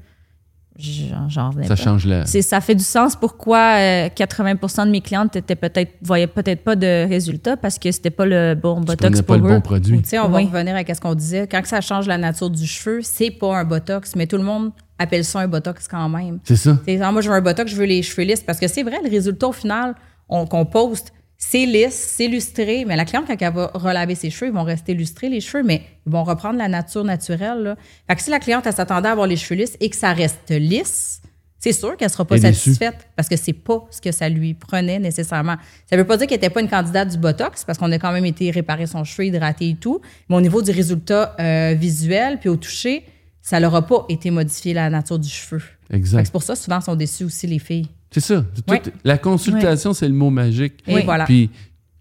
j'en 0.79 1.29
j'en 1.29 1.49
revenais 1.51 1.67
ça 1.69 1.77
pas. 1.77 1.83
change 1.83 2.07
la... 2.07 2.27
C'est- 2.27 2.43
Ça 2.43 2.61
fait 2.61 2.75
du 2.75 2.85
sens 2.85 3.17
pourquoi 3.17 3.77
euh, 3.79 4.09
80% 4.09 4.87
de 4.87 4.91
mes 4.91 5.01
clientes 5.01 5.35
étaient 5.37 5.57
peut-être 5.57 5.93
voyaient 6.03 6.27
peut-être 6.27 6.63
pas 6.65 6.77
de 6.77 7.09
résultats 7.09 7.57
parce 7.57 7.79
que 7.79 7.91
c'était 7.91 8.11
pas 8.11 8.27
le 8.27 8.55
bon 8.55 8.81
Tu 8.81 8.87
Botox 8.87 9.23
pour 9.23 9.27
pas 9.27 9.37
le 9.37 9.55
bon 9.55 9.61
produit. 9.61 10.03
Tu 10.03 10.09
sais, 10.11 10.19
on 10.19 10.29
va 10.29 10.39
Oui. 10.39 10.45
revenir 10.47 10.77
à 10.77 10.95
ce 10.95 11.01
qu'on 11.01 11.15
disait. 11.15 11.47
Quand 11.47 11.65
ça 11.65 11.81
change 11.81 12.07
la 12.07 12.19
nature 12.19 12.51
du 12.51 12.67
cheveu, 12.67 13.01
c'est 13.03 13.31
pas 13.31 13.57
un 13.57 13.65
botox, 13.65 14.15
mais 14.17 14.27
tout 14.27 14.37
le 14.37 14.45
monde 14.45 14.73
appelle 14.99 15.25
ça 15.25 15.41
un 15.41 15.49
botox 15.49 15.89
quand 15.89 16.09
même. 16.09 16.39
C'est 16.45 16.57
ça. 16.57 16.79
Moi, 17.13 17.21
je 17.21 17.29
veux 17.29 17.35
un 17.37 17.41
botox, 17.41 17.71
je 17.71 17.77
veux 17.77 17.85
les 17.87 18.03
cheveux 18.03 18.27
lisses. 18.27 18.43
Parce 18.43 18.59
que 18.59 18.69
c'est 18.69 18.83
vrai, 18.83 18.97
le 19.03 19.11
résultat 19.11 19.49
au 19.49 19.53
final 19.53 19.95
on- 20.29 20.47
qu'on 20.47 20.65
poste, 20.67 21.13
c'est 21.39 21.67
lisse, 21.67 22.15
c'est 22.17 22.29
lustré. 22.29 22.85
Mais 22.87 22.97
la 22.97 23.05
cliente, 23.05 23.27
quand 23.27 23.37
elle 23.39 23.53
va 23.53 23.71
relaver 23.75 24.15
ses 24.15 24.31
cheveux, 24.31 24.51
ils 24.51 24.55
vont 24.55 24.65
rester 24.65 24.95
lustrés, 24.95 25.29
les 25.29 25.41
cheveux, 25.41 25.63
mais 25.63 25.83
ils 26.07 26.13
vont 26.13 26.25
reprendre 26.25 26.59
la 26.59 26.69
nature 26.69 27.05
naturelle. 27.05 27.63
Là. 27.63 27.77
Fait 28.09 28.17
que 28.17 28.23
si 28.23 28.31
la 28.31 28.41
cliente, 28.41 28.67
elle 28.67 28.73
s'attendait 28.73 29.09
à 29.09 29.13
avoir 29.13 29.27
les 29.27 29.37
cheveux 29.37 29.61
lisses 29.61 29.77
et 29.81 29.91
que 29.91 29.97
ça 29.97 30.13
reste 30.13 30.51
lisse, 30.51 31.21
c'est 31.59 31.73
sûr 31.73 31.97
qu'elle 31.97 32.11
sera 32.11 32.25
pas 32.25 32.39
satisfaite 32.39 33.09
parce 33.17 33.29
que 33.29 33.37
c'est 33.37 33.53
pas 33.53 33.87
ce 33.91 34.01
que 34.01 34.13
ça 34.13 34.29
lui 34.29 34.55
prenait 34.55 34.99
nécessairement. 34.99 35.57
Ça 35.91 35.97
veut 35.97 36.07
pas 36.07 36.17
dire 36.17 36.27
qu'elle 36.27 36.37
n'était 36.37 36.51
pas 36.51 36.61
une 36.61 36.69
candidate 36.69 37.09
du 37.09 37.19
Botox 37.19 37.65
parce 37.65 37.79
qu'on 37.79 37.91
a 37.91 37.99
quand 37.99 38.13
même 38.13 38.27
été 38.27 38.51
réparer 38.51 38.87
son 38.87 39.05
cheveu, 39.05 39.27
hydraté 39.27 39.71
et 39.71 39.75
tout. 39.75 40.01
Mais 40.29 40.37
au 40.37 40.41
niveau 40.41 40.63
du 40.63 40.71
résultat 40.71 41.35
euh, 41.41 41.75
visuel 41.75 42.39
puis 42.39 42.49
au 42.49 42.57
toucher, 42.57 43.05
ça 43.43 43.59
n'aura 43.59 43.87
pas 43.87 44.05
été 44.09 44.31
modifié 44.31 44.75
la 44.75 44.91
nature 44.91 45.19
du 45.19 45.29
cheveu. 45.29 45.63
Exact. 45.91 46.27
C'est 46.27 46.33
pour 46.33 46.43
ça 46.43 46.57
souvent 46.57 46.81
sont 46.81 46.95
déçus 46.95 47.25
aussi 47.25 47.47
les 47.47 47.59
filles. 47.59 47.89
C'est 48.11 48.21
ça. 48.21 48.45
Tout-. 48.67 48.91
La 49.05 49.19
consultation, 49.19 49.93
c'est 49.93 50.09
le 50.09 50.15
mot 50.15 50.31
magique. 50.31 50.75
Et 50.87 51.03
voilà. 51.03 51.25
Puis, 51.25 51.51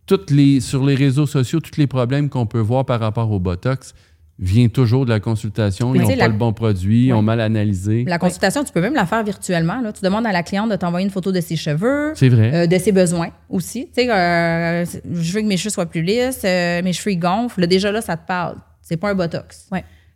toutes 0.05 0.29
les, 0.31 0.59
sur 0.59 0.85
les 0.85 0.95
réseaux 0.95 1.25
sociaux, 1.25 1.59
tous 1.59 1.77
les 1.77 1.87
problèmes 1.87 2.29
qu'on 2.29 2.45
peut 2.45 2.59
voir 2.59 2.85
par 2.85 2.99
rapport 2.99 3.31
au 3.31 3.39
Botox 3.39 3.93
viennent 4.37 4.69
toujours 4.69 5.05
de 5.05 5.11
la 5.11 5.19
consultation. 5.21 5.91
Mais 5.91 5.99
Ils 5.99 6.01
n'ont 6.01 6.07
pas 6.09 6.15
la- 6.15 6.27
le 6.27 6.33
bon 6.33 6.51
produit, 6.53 7.05
ils 7.07 7.13
ont 7.13 7.21
mal 7.21 7.39
analysé. 7.39 8.03
La 8.05 8.17
consultation, 8.19 8.63
tu 8.65 8.71
peux 8.73 8.81
même 8.81 8.93
la 8.93 9.05
faire 9.05 9.23
virtuellement. 9.23 9.79
Là. 9.81 9.93
Tu 9.93 10.01
demandes 10.03 10.27
à 10.27 10.31
la 10.33 10.43
cliente 10.43 10.69
de 10.69 10.75
t'envoyer 10.75 11.05
une 11.05 11.11
photo 11.11 11.31
de 11.31 11.39
ses 11.39 11.55
cheveux, 11.55 12.11
C'est 12.15 12.27
vrai. 12.29 12.53
euh, 12.53 12.67
de 12.67 12.77
ses 12.77 12.91
besoins 12.91 13.29
aussi. 13.49 13.85
Tu 13.87 14.03
sais, 14.03 14.11
euh, 14.11 14.83
je 14.85 15.33
veux 15.33 15.41
que 15.41 15.47
mes 15.47 15.55
cheveux 15.57 15.69
soient 15.69 15.85
plus 15.85 16.01
lisses, 16.03 16.41
euh, 16.43 16.81
mes 16.83 16.91
cheveux 16.93 17.13
ils 17.13 17.19
gonflent. 17.19 17.61
Là, 17.61 17.67
déjà 17.67 17.91
là, 17.93 18.01
ça 18.01 18.17
te 18.17 18.27
parle. 18.27 18.57
C'est 18.81 18.97
pas 18.97 19.09
un 19.09 19.15
botox. 19.15 19.69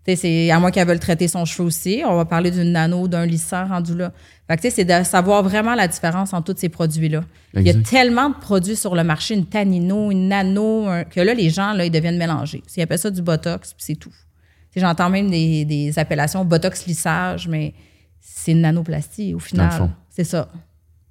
Sais, 0.06 0.16
c'est 0.16 0.52
à 0.52 0.60
moins 0.60 0.72
qu'elle 0.72 0.88
veuille 0.88 1.00
traiter 1.00 1.28
son 1.28 1.46
cheveu 1.46 1.64
aussi. 1.68 2.02
On 2.06 2.16
va 2.16 2.26
parler 2.26 2.52
d'une 2.52 2.72
nano, 2.72 3.08
d'un 3.08 3.26
lisseur 3.26 3.68
rendu 3.70 3.96
là. 3.96 4.12
Fait 4.50 4.58
que, 4.58 4.62
tu 4.64 4.70
sais, 4.70 4.76
c'est 4.78 4.86
de 4.86 5.04
savoir 5.06 5.43
vraiment 5.43 5.76
la 5.76 5.88
différence 5.88 6.34
entre 6.34 6.52
tous 6.54 6.60
ces 6.60 6.70
produits-là. 6.70 7.24
Il 7.54 7.62
y 7.62 7.70
a 7.70 7.74
tellement 7.84 8.30
de 8.32 8.36
produits 8.36 8.76
sur 8.76 8.95
le 8.95 9.04
marché, 9.04 9.36
une 9.36 9.45
tanino, 9.45 10.10
une 10.12 10.28
nano, 10.28 10.88
un- 10.88 11.04
que 11.04 11.20
là, 11.22 11.34
les 11.36 11.50
gens, 11.52 11.74
là, 11.74 11.86
ils 11.86 11.91
deviennent 11.91 12.18
mélangés. 12.18 12.64
Ils 12.76 12.82
appellent 12.82 12.97
ça 13.00 13.12
du 13.12 13.22
botox, 13.22 13.74
puis 13.74 13.84
c'est 13.86 13.95
tout. 13.95 14.12
J'entends 14.76 15.10
même 15.10 15.30
des, 15.30 15.66
des 15.66 15.97
appellations 16.00 16.43
botox 16.45 16.86
lissage, 16.88 17.47
mais 17.47 17.74
c'est 18.20 18.52
une 18.54 18.62
nanoplastie 18.62 19.34
au 19.36 19.39
final. 19.39 19.70
C'est 20.10 20.24
ça. 20.24 20.50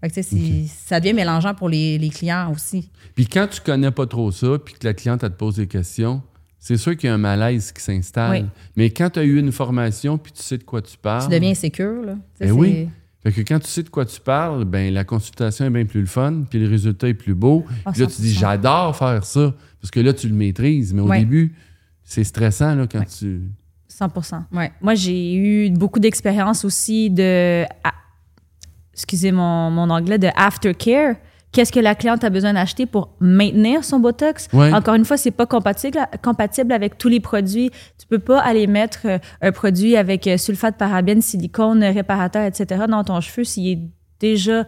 Fait 0.00 0.10
que, 0.10 0.22
Ça 0.68 1.00
devient 1.00 1.12
mélangeant 1.14 1.54
pour 1.54 1.68
les, 1.68 1.96
les 1.98 2.08
clients 2.08 2.50
aussi. 2.52 2.90
Puis 3.14 3.26
quand 3.26 3.46
tu 3.48 3.60
connais 3.60 3.90
pas 3.90 4.06
trop 4.06 4.30
ça, 4.30 4.58
puis 4.64 4.74
que 4.74 4.86
la 4.86 4.94
cliente 4.94 5.22
elle 5.24 5.30
te 5.30 5.36
pose 5.36 5.56
des 5.56 5.66
questions, 5.66 6.22
c'est 6.58 6.76
sûr 6.76 6.96
qu'il 6.96 7.08
y 7.08 7.10
a 7.10 7.14
un 7.14 7.18
malaise 7.18 7.72
qui 7.72 7.82
s'installe. 7.82 8.30
Oui. 8.42 8.48
Mais 8.76 8.90
quand 8.90 9.10
tu 9.10 9.18
as 9.20 9.22
eu 9.24 9.38
une 9.38 9.52
formation, 9.52 10.18
puis 10.18 10.32
tu 10.32 10.42
sais 10.42 10.58
de 10.58 10.64
quoi 10.64 10.82
tu 10.82 10.96
parles. 10.98 11.24
Tu 11.28 11.34
deviens 11.34 11.50
insécure. 11.50 12.02
Là. 12.04 12.14
Ben 12.40 12.46
c'est- 12.46 12.50
oui. 12.50 12.88
Fait 13.22 13.32
que 13.32 13.40
quand 13.40 13.58
tu 13.58 13.66
sais 13.68 13.82
de 13.82 13.88
quoi 13.88 14.04
tu 14.04 14.20
parles, 14.20 14.64
ben 14.64 14.94
la 14.94 15.02
consultation 15.04 15.64
est 15.66 15.70
bien 15.70 15.84
plus 15.86 16.00
le 16.00 16.06
fun, 16.06 16.44
puis 16.48 16.60
le 16.60 16.68
résultat 16.68 17.08
est 17.08 17.14
plus 17.14 17.34
beau. 17.34 17.64
Ah, 17.84 17.90
Puis 17.92 18.00
là, 18.02 18.06
tu 18.06 18.22
dis 18.22 18.32
100%. 18.34 18.38
j'adore 18.40 18.96
faire 18.96 19.24
ça, 19.24 19.54
parce 19.80 19.90
que 19.90 20.00
là, 20.00 20.12
tu 20.12 20.28
le 20.28 20.34
maîtrises. 20.34 20.94
Mais 20.94 21.00
au 21.02 21.08
Ouais. 21.08 21.18
début, 21.20 21.54
c'est 22.04 22.22
stressant 22.24 22.74
là, 22.76 22.86
quand 22.86 23.00
Ouais. 23.00 23.06
tu. 23.06 23.42
100 23.88 24.12
Ouais. 24.52 24.70
Moi, 24.80 24.94
j'ai 24.94 25.34
eu 25.34 25.70
beaucoup 25.70 25.98
d'expérience 25.98 26.64
aussi 26.64 27.10
de. 27.10 27.64
excusez 28.94 29.32
mon, 29.32 29.70
mon 29.70 29.90
anglais, 29.90 30.18
de 30.18 30.28
aftercare. 30.36 31.16
Qu'est-ce 31.50 31.72
que 31.72 31.80
la 31.80 31.94
cliente 31.94 32.24
a 32.24 32.30
besoin 32.30 32.52
d'acheter 32.52 32.84
pour 32.84 33.10
maintenir 33.20 33.82
son 33.82 34.00
Botox? 34.00 34.48
Ouais. 34.52 34.72
Encore 34.72 34.94
une 34.94 35.04
fois, 35.04 35.16
c'est 35.16 35.30
pas 35.30 35.46
compatible, 35.46 35.98
compatible 36.22 36.72
avec 36.72 36.98
tous 36.98 37.08
les 37.08 37.20
produits. 37.20 37.70
Tu 37.98 38.06
peux 38.06 38.18
pas 38.18 38.40
aller 38.40 38.66
mettre 38.66 39.00
euh, 39.06 39.18
un 39.40 39.50
produit 39.50 39.96
avec 39.96 40.26
euh, 40.26 40.36
sulfate, 40.36 40.76
parabène, 40.76 41.22
silicone, 41.22 41.82
réparateur, 41.82 42.44
etc. 42.44 42.84
dans 42.88 43.02
ton 43.02 43.20
cheveu 43.20 43.44
s'il 43.44 43.66
est 43.66 43.80
déjà 44.20 44.66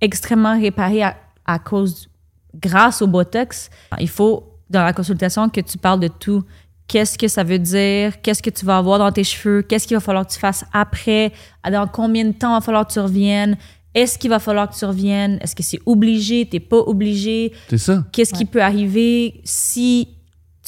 extrêmement 0.00 0.58
réparé 0.60 1.02
à, 1.02 1.16
à 1.46 1.58
cause, 1.58 2.10
grâce 2.54 3.00
au 3.00 3.06
Botox. 3.06 3.70
Il 3.98 4.08
faut, 4.08 4.52
dans 4.68 4.84
la 4.84 4.92
consultation, 4.92 5.48
que 5.48 5.62
tu 5.62 5.78
parles 5.78 6.00
de 6.00 6.08
tout. 6.08 6.44
Qu'est-ce 6.88 7.18
que 7.18 7.28
ça 7.28 7.42
veut 7.42 7.58
dire? 7.58 8.20
Qu'est-ce 8.22 8.42
que 8.42 8.50
tu 8.50 8.64
vas 8.64 8.78
avoir 8.78 8.98
dans 8.98 9.12
tes 9.12 9.24
cheveux? 9.24 9.62
Qu'est-ce 9.62 9.86
qu'il 9.86 9.96
va 9.96 10.00
falloir 10.00 10.26
que 10.26 10.32
tu 10.32 10.38
fasses 10.38 10.64
après? 10.72 11.32
Dans 11.70 11.86
combien 11.86 12.24
de 12.24 12.32
temps 12.32 12.52
il 12.52 12.54
va 12.54 12.60
falloir 12.60 12.86
que 12.86 12.92
tu 12.92 13.00
reviennes? 13.00 13.56
Est-ce 14.00 14.18
qu'il 14.18 14.30
va 14.30 14.38
falloir 14.38 14.68
que 14.70 14.76
tu 14.78 14.84
reviennes? 14.84 15.38
Est-ce 15.42 15.54
que 15.56 15.62
c'est 15.62 15.80
obligé? 15.86 16.46
T'es 16.46 16.60
pas 16.60 16.76
obligé? 16.78 17.52
C'est 17.70 17.78
ça. 17.78 18.04
Qu'est-ce 18.12 18.32
qui 18.32 18.44
peut 18.44 18.62
arriver 18.62 19.40
si 19.44 20.08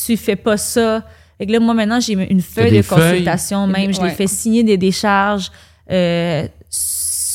tu 0.05 0.17
fais 0.17 0.37
pas 0.37 0.57
ça? 0.57 1.05
Que 1.39 1.51
là, 1.51 1.61
moi, 1.61 1.75
maintenant, 1.75 2.01
j'ai 2.01 2.15
une 2.15 2.43
feuille 2.43 2.77
de 2.79 2.83
feuilles. 2.83 3.11
consultation 3.11 3.67
même. 3.67 3.93
Je 3.95 4.01
Ouais. 4.01 4.09
les 4.09 4.15
fais 4.15 4.27
signer 4.27 4.63
des 4.63 4.77
décharges. 4.77 5.51
Euh, 5.91 6.47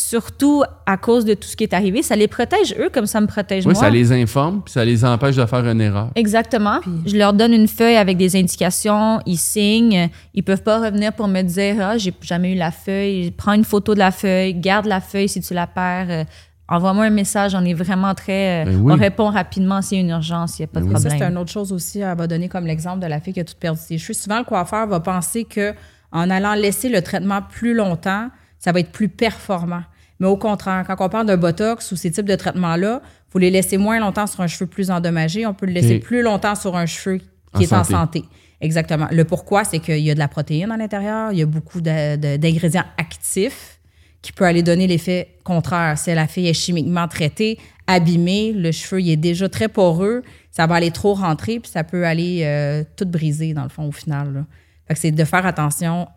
surtout 0.09 0.63
à 0.85 0.97
cause 0.97 1.25
de 1.25 1.33
tout 1.33 1.47
ce 1.47 1.55
qui 1.55 1.63
est 1.63 1.73
arrivé. 1.73 2.03
Ça 2.03 2.15
les 2.15 2.27
protège, 2.27 2.75
eux, 2.79 2.89
comme 2.93 3.05
ça 3.07 3.19
me 3.21 3.27
protège 3.27 3.65
Oui, 3.65 3.73
moi. 3.73 3.81
ça 3.81 3.89
les 3.89 4.11
informe, 4.11 4.61
puis 4.63 4.71
ça 4.71 4.85
les 4.85 5.03
empêche 5.03 5.35
de 5.35 5.45
faire 5.45 5.65
une 5.67 5.81
erreur. 5.81 6.09
Exactement. 6.15 6.79
Je 7.05 7.15
leur 7.17 7.33
donne 7.33 7.53
une 7.53 7.67
feuille 7.67 7.95
avec 7.95 8.17
des 8.17 8.35
indications, 8.35 9.19
ils 9.25 9.37
signent. 9.37 10.09
Ils 10.33 10.43
peuvent 10.43 10.61
pas 10.63 10.79
revenir 10.79 11.13
pour 11.13 11.27
me 11.27 11.41
dire 11.41 11.75
ah 11.81 11.97
j'ai 11.97 12.13
jamais 12.21 12.53
eu 12.53 12.55
la 12.55 12.71
feuille. 12.71 13.31
Prends 13.31 13.53
une 13.53 13.63
photo 13.65 13.93
de 13.95 13.99
la 13.99 14.11
feuille, 14.11 14.53
garde 14.53 14.85
la 14.85 15.01
feuille 15.01 15.27
si 15.29 15.41
tu 15.41 15.53
la 15.53 15.65
perds, 15.67 16.07
euh, 16.09 16.23
envoie-moi 16.67 17.05
un 17.05 17.09
message. 17.09 17.55
On 17.55 17.65
est 17.65 17.73
vraiment 17.73 18.13
très. 18.13 18.63
euh, 18.63 18.65
Ben 18.65 18.79
oui. 18.81 18.93
On 18.93 18.95
répond 18.97 19.29
rapidement 19.29 19.81
s'il 19.81 19.97
y 19.97 20.01
a 20.01 20.03
une 20.03 20.09
urgence, 20.11 20.59
il 20.59 20.61
n'y 20.61 20.65
a 20.65 20.67
pas 20.67 20.81
de 20.81 20.85
Ben. 20.85 20.97
Ça, 20.97 21.09
problème. 21.09 21.19
c'est 21.19 21.31
une 21.33 21.37
autre 21.39 21.51
chose 21.51 21.73
aussi. 21.73 21.99
Elle 21.99 22.15
va 22.15 22.27
donner 22.27 22.47
comme 22.47 22.65
l'exemple 22.67 22.99
de 22.99 23.07
la 23.07 23.19
fille 23.19 23.33
qui 23.33 23.39
a 23.39 23.43
tout 23.43 23.55
perdu 23.59 23.79
ses 23.81 23.97
cheveux. 23.97 24.13
Souvent, 24.13 24.37
le 24.37 24.45
coiffeur 24.45 24.85
va 24.87 24.99
penser 24.99 25.45
que 25.45 25.73
en 26.11 26.29
allant 26.29 26.53
laisser 26.53 26.89
le 26.89 27.01
traitement 27.01 27.41
plus 27.41 27.73
longtemps, 27.73 28.29
ça 28.59 28.71
va 28.71 28.79
être 28.79 28.91
plus 28.91 29.09
performant. 29.09 29.81
Mais 30.19 30.27
au 30.27 30.37
contraire, 30.37 30.83
quand 30.87 30.95
on 30.99 31.09
parle 31.09 31.27
de 31.27 31.35
Botox 31.35 31.91
ou 31.91 31.95
ces 31.95 32.11
types 32.11 32.25
de 32.25 32.35
traitements-là, 32.35 33.01
il 33.03 33.31
faut 33.31 33.39
les 33.39 33.51
laisser 33.51 33.77
moins 33.77 33.99
longtemps 33.99 34.27
sur 34.27 34.41
un 34.41 34.47
cheveu 34.47 34.65
plus 34.65 34.89
endommagé. 34.91 35.45
On 35.45 35.53
peut 35.53 35.65
le 35.65 35.73
laisser 35.73 35.99
plus 35.99 36.21
longtemps 36.21 36.55
sur 36.55 36.75
un 36.75 36.85
cheveu 36.85 37.17
qui 37.17 37.25
En 37.53 37.59
est 37.61 37.73
en 37.73 37.83
santé. 37.83 38.23
Exactement. 38.61 39.07
Le 39.11 39.25
pourquoi, 39.25 39.63
c'est 39.65 39.79
qu'il 39.79 39.99
y 39.99 40.09
a 40.09 40.13
de 40.13 40.19
la 40.19 40.27
protéine 40.27 40.71
à 40.71 40.77
l'intérieur, 40.77 41.31
il 41.31 41.39
y 41.39 41.41
a 41.41 41.45
beaucoup 41.45 41.81
d'ingrédients 41.81 42.85
actifs 42.97 43.79
qui 44.21 44.31
peut 44.31 44.45
aller 44.45 44.63
donner 44.63 44.87
l'effet 44.87 45.35
contraire. 45.43 45.97
Si 45.97 46.13
la 46.13 46.27
fille 46.27 46.47
est 46.47 46.53
chimiquement 46.53 47.07
traitée, 47.07 47.59
abîmée, 47.85 48.53
le 48.53 48.71
cheveu 48.71 49.01
il 49.01 49.11
est 49.11 49.17
déjà 49.17 49.47
très 49.49 49.67
poreux, 49.67 50.23
ça 50.49 50.65
va 50.65 50.75
aller 50.75 50.89
trop 50.89 51.13
rentrer, 51.13 51.59
puis 51.59 51.69
ça 51.69 51.83
peut 51.83 52.05
aller 52.05 52.41
euh, 52.43 52.83
tout 52.95 53.05
briser, 53.05 53.53
dans 53.53 53.63
le 53.63 53.69
fond, 53.69 53.83
au 53.83 53.91
final. 53.91 54.33
là. 54.33 54.45
Fait 54.87 54.93
que 54.93 54.99
c'est 54.99 55.11
de 55.11 55.23
faire 55.25 55.45
attention 55.45 56.07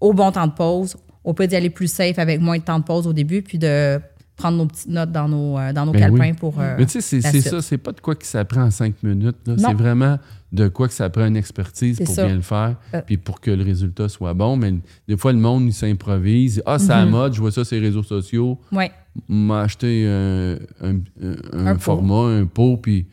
au 0.00 0.12
bon 0.12 0.32
temps 0.32 0.46
de 0.46 0.52
pause, 0.52 0.96
au 1.24 1.34
peut 1.34 1.46
d'y 1.46 1.56
aller 1.56 1.70
plus 1.70 1.88
safe 1.92 2.18
avec 2.18 2.40
moins 2.40 2.58
de 2.58 2.62
temps 2.64 2.78
de 2.78 2.84
pause 2.84 3.06
au 3.06 3.12
début, 3.12 3.42
puis 3.42 3.58
de 3.58 4.00
prendre 4.36 4.56
nos 4.58 4.66
petites 4.66 4.88
notes 4.88 5.12
dans 5.12 5.28
nos, 5.28 5.58
euh, 5.58 5.72
dans 5.72 5.86
nos 5.86 5.92
Ben 5.92 6.00
calepins 6.00 6.30
oui. 6.30 6.32
pour. 6.32 6.58
euh, 6.60 6.74
Mais 6.78 6.86
tu 6.86 7.00
sais, 7.00 7.20
c'est 7.20 7.40
ça, 7.40 7.60
c'est 7.62 7.78
pas 7.78 7.92
de 7.92 8.00
quoi 8.00 8.14
que 8.14 8.26
ça 8.26 8.44
prend 8.44 8.62
en 8.62 8.70
cinq 8.70 8.94
minutes. 9.02 9.36
C'est 9.58 9.74
vraiment 9.74 10.18
de 10.52 10.68
quoi 10.68 10.88
que 10.88 10.94
ça 10.94 11.08
prend 11.10 11.26
une 11.26 11.36
expertise 11.36 11.98
pour 11.98 12.14
ça. 12.14 12.26
bien 12.26 12.34
le 12.34 12.40
faire, 12.42 12.76
Euh. 12.94 13.00
puis 13.06 13.16
pour 13.18 13.40
que 13.40 13.50
le 13.50 13.62
résultat 13.62 14.08
soit 14.08 14.34
bon. 14.34 14.56
Mais 14.56 14.74
des 15.06 15.16
fois, 15.16 15.32
le 15.32 15.38
monde, 15.38 15.64
il 15.66 15.72
s'improvise. 15.72 16.62
Ah, 16.66 16.78
c'est 16.78 16.86
Mhm. 16.86 16.90
à 16.90 16.98
la 17.04 17.06
mode, 17.06 17.34
je 17.34 17.40
vois 17.40 17.52
ça 17.52 17.64
sur 17.64 17.76
les 17.76 17.82
réseaux 17.86 18.02
sociaux. 18.02 18.58
Ouais. 18.72 18.90
m'a 19.28 19.60
acheté 19.60 20.06
un, 20.08 20.54
un- 20.80 20.96
un- 21.22 21.36
un 21.52 21.66
Un 21.66 21.74
pot. 21.74 21.80
format, 21.82 22.28
un 22.40 22.46
pot, 22.46 22.78
puis 22.78 23.06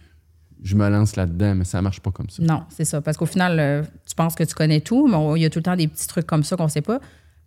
je 0.64 0.76
me 0.76 0.89
lance 0.89 1.16
là-dedans, 1.18 1.55
mais 1.55 1.66
ça 1.66 1.82
marche 1.82 1.99
pas 1.99 2.12
comme 2.12 2.30
ça. 2.30 2.41
Non, 2.41 2.64
c'est 2.70 2.86
ça. 2.86 3.01
Parce 3.01 3.18
qu'au 3.18 3.26
final, 3.26 3.86
tu 4.07 4.16
penses 4.16 4.34
que 4.36 4.43
tu 4.45 4.55
connais 4.55 4.80
tout, 4.80 5.07
mais 5.10 5.18
il 5.38 5.41
y 5.41 5.45
a 5.45 5.49
tout 5.49 5.60
le 5.60 5.64
temps 5.64 5.76
des 5.76 5.88
petits 5.89 6.07
trucs 6.07 6.26
comme 6.26 6.43
ça 6.43 6.55
qu'on 6.55 6.64
ne 6.66 6.70
sait 6.70 6.82
pas. 6.82 6.99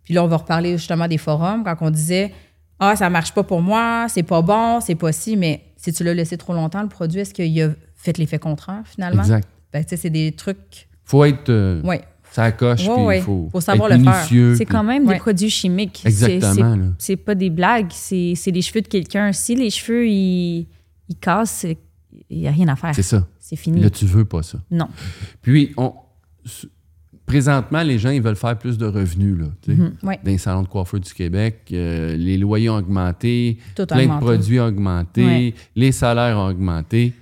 Puis 0.03 0.13
là, 0.13 0.23
on 0.23 0.27
va 0.27 0.37
reparler 0.37 0.77
justement 0.77 1.07
des 1.07 1.17
forums 1.17 1.63
quand 1.63 1.75
on 1.81 1.89
disait 1.91 2.33
Ah, 2.79 2.95
ça 2.95 3.09
marche 3.09 3.33
pas 3.33 3.43
pour 3.43 3.61
moi, 3.61 4.07
c'est 4.09 4.23
pas 4.23 4.41
bon, 4.41 4.79
c'est 4.81 4.95
pas 4.95 5.11
si, 5.11 5.37
mais 5.37 5.63
si 5.77 5.93
tu 5.93 6.03
l'as 6.03 6.13
laissé 6.13 6.37
trop 6.37 6.53
longtemps, 6.53 6.81
le 6.81 6.89
produit, 6.89 7.21
est-ce 7.21 7.33
qu'il 7.33 7.61
a 7.61 7.69
fait 7.95 8.17
l'effet 8.17 8.39
contraire 8.39 8.81
finalement? 8.85 9.21
Exact. 9.23 9.47
Ben, 9.71 9.83
tu 9.83 9.89
sais, 9.89 9.97
c'est 9.97 10.09
des 10.09 10.31
trucs. 10.33 10.87
faut 11.05 11.23
être... 11.25 11.49
euh, 11.49 11.81
Oui. 11.83 11.97
Ça 12.31 12.51
coche, 12.51 12.87
Ouais, 12.87 12.93
puis 12.95 13.03
ouais. 13.03 13.17
il 13.19 13.23
faut, 13.23 13.49
Faut 13.51 13.61
savoir 13.61 13.91
être 13.91 13.97
le 13.99 14.03
faire. 14.03 14.13
minutieux. 14.15 14.55
C'est 14.55 14.65
puis- 14.65 14.73
quand 14.73 14.83
même 14.83 15.05
Ouais. 15.07 15.13
des 15.13 15.19
produits 15.19 15.51
chimiques. 15.51 15.99
C'est- 16.01 16.09
Exactement, 16.33 16.93
c'est- 16.97 17.15
pas 17.15 17.35
des 17.35 17.51
blagues, 17.51 17.91
c'est 17.91 18.33
c'est 18.35 18.49
les 18.49 18.63
cheveux 18.63 18.81
de 18.81 18.87
quelqu'un. 18.87 19.31
Si 19.33 19.53
les 19.55 19.69
cheveux, 19.69 20.07
ils, 20.07 20.67
ils 21.09 21.15
cassent, 21.21 21.65
il 22.31 22.39
n'y 22.39 22.47
a 22.47 22.51
rien 22.51 22.67
à 22.69 22.75
faire. 22.75 22.95
C'est 22.95 23.03
ça. 23.03 23.27
C'est 23.39 23.55
fini. 23.55 23.81
Là, 23.81 23.89
tu 23.91 24.05
veux 24.07 24.25
pas 24.25 24.41
ça. 24.41 24.57
Non. 24.71 24.87
Puis, 25.43 25.73
on, 25.77 25.93
présentement, 27.25 27.81
les 27.83 27.97
gens, 27.99 28.09
ils 28.09 28.21
veulent 28.21 28.35
faire 28.35 28.57
plus 28.57 28.77
de 28.77 28.85
revenus, 28.85 29.37
là, 29.37 29.45
tu 29.61 29.71
sais. 29.71 29.81
Mhm. 29.81 29.93
Dans 30.03 30.17
les 30.25 30.37
salons 30.37 30.63
de 30.63 30.67
coiffeur 30.67 30.99
du 30.99 31.13
Québec, 31.13 31.61
euh, 31.71 32.15
les 32.15 32.37
loyers 32.37 32.69
ont 32.69 32.77
augmenté, 32.77 33.57
Tout 33.75 33.85
plein 33.85 33.99
augmenté. 34.03 34.19
de 34.19 34.25
produits 34.25 34.59
ont 34.59 34.67
augmenté, 34.67 35.55
les 35.75 35.91
salaires 35.91 36.37
ont 36.37 36.49
augmenté. 36.49 37.13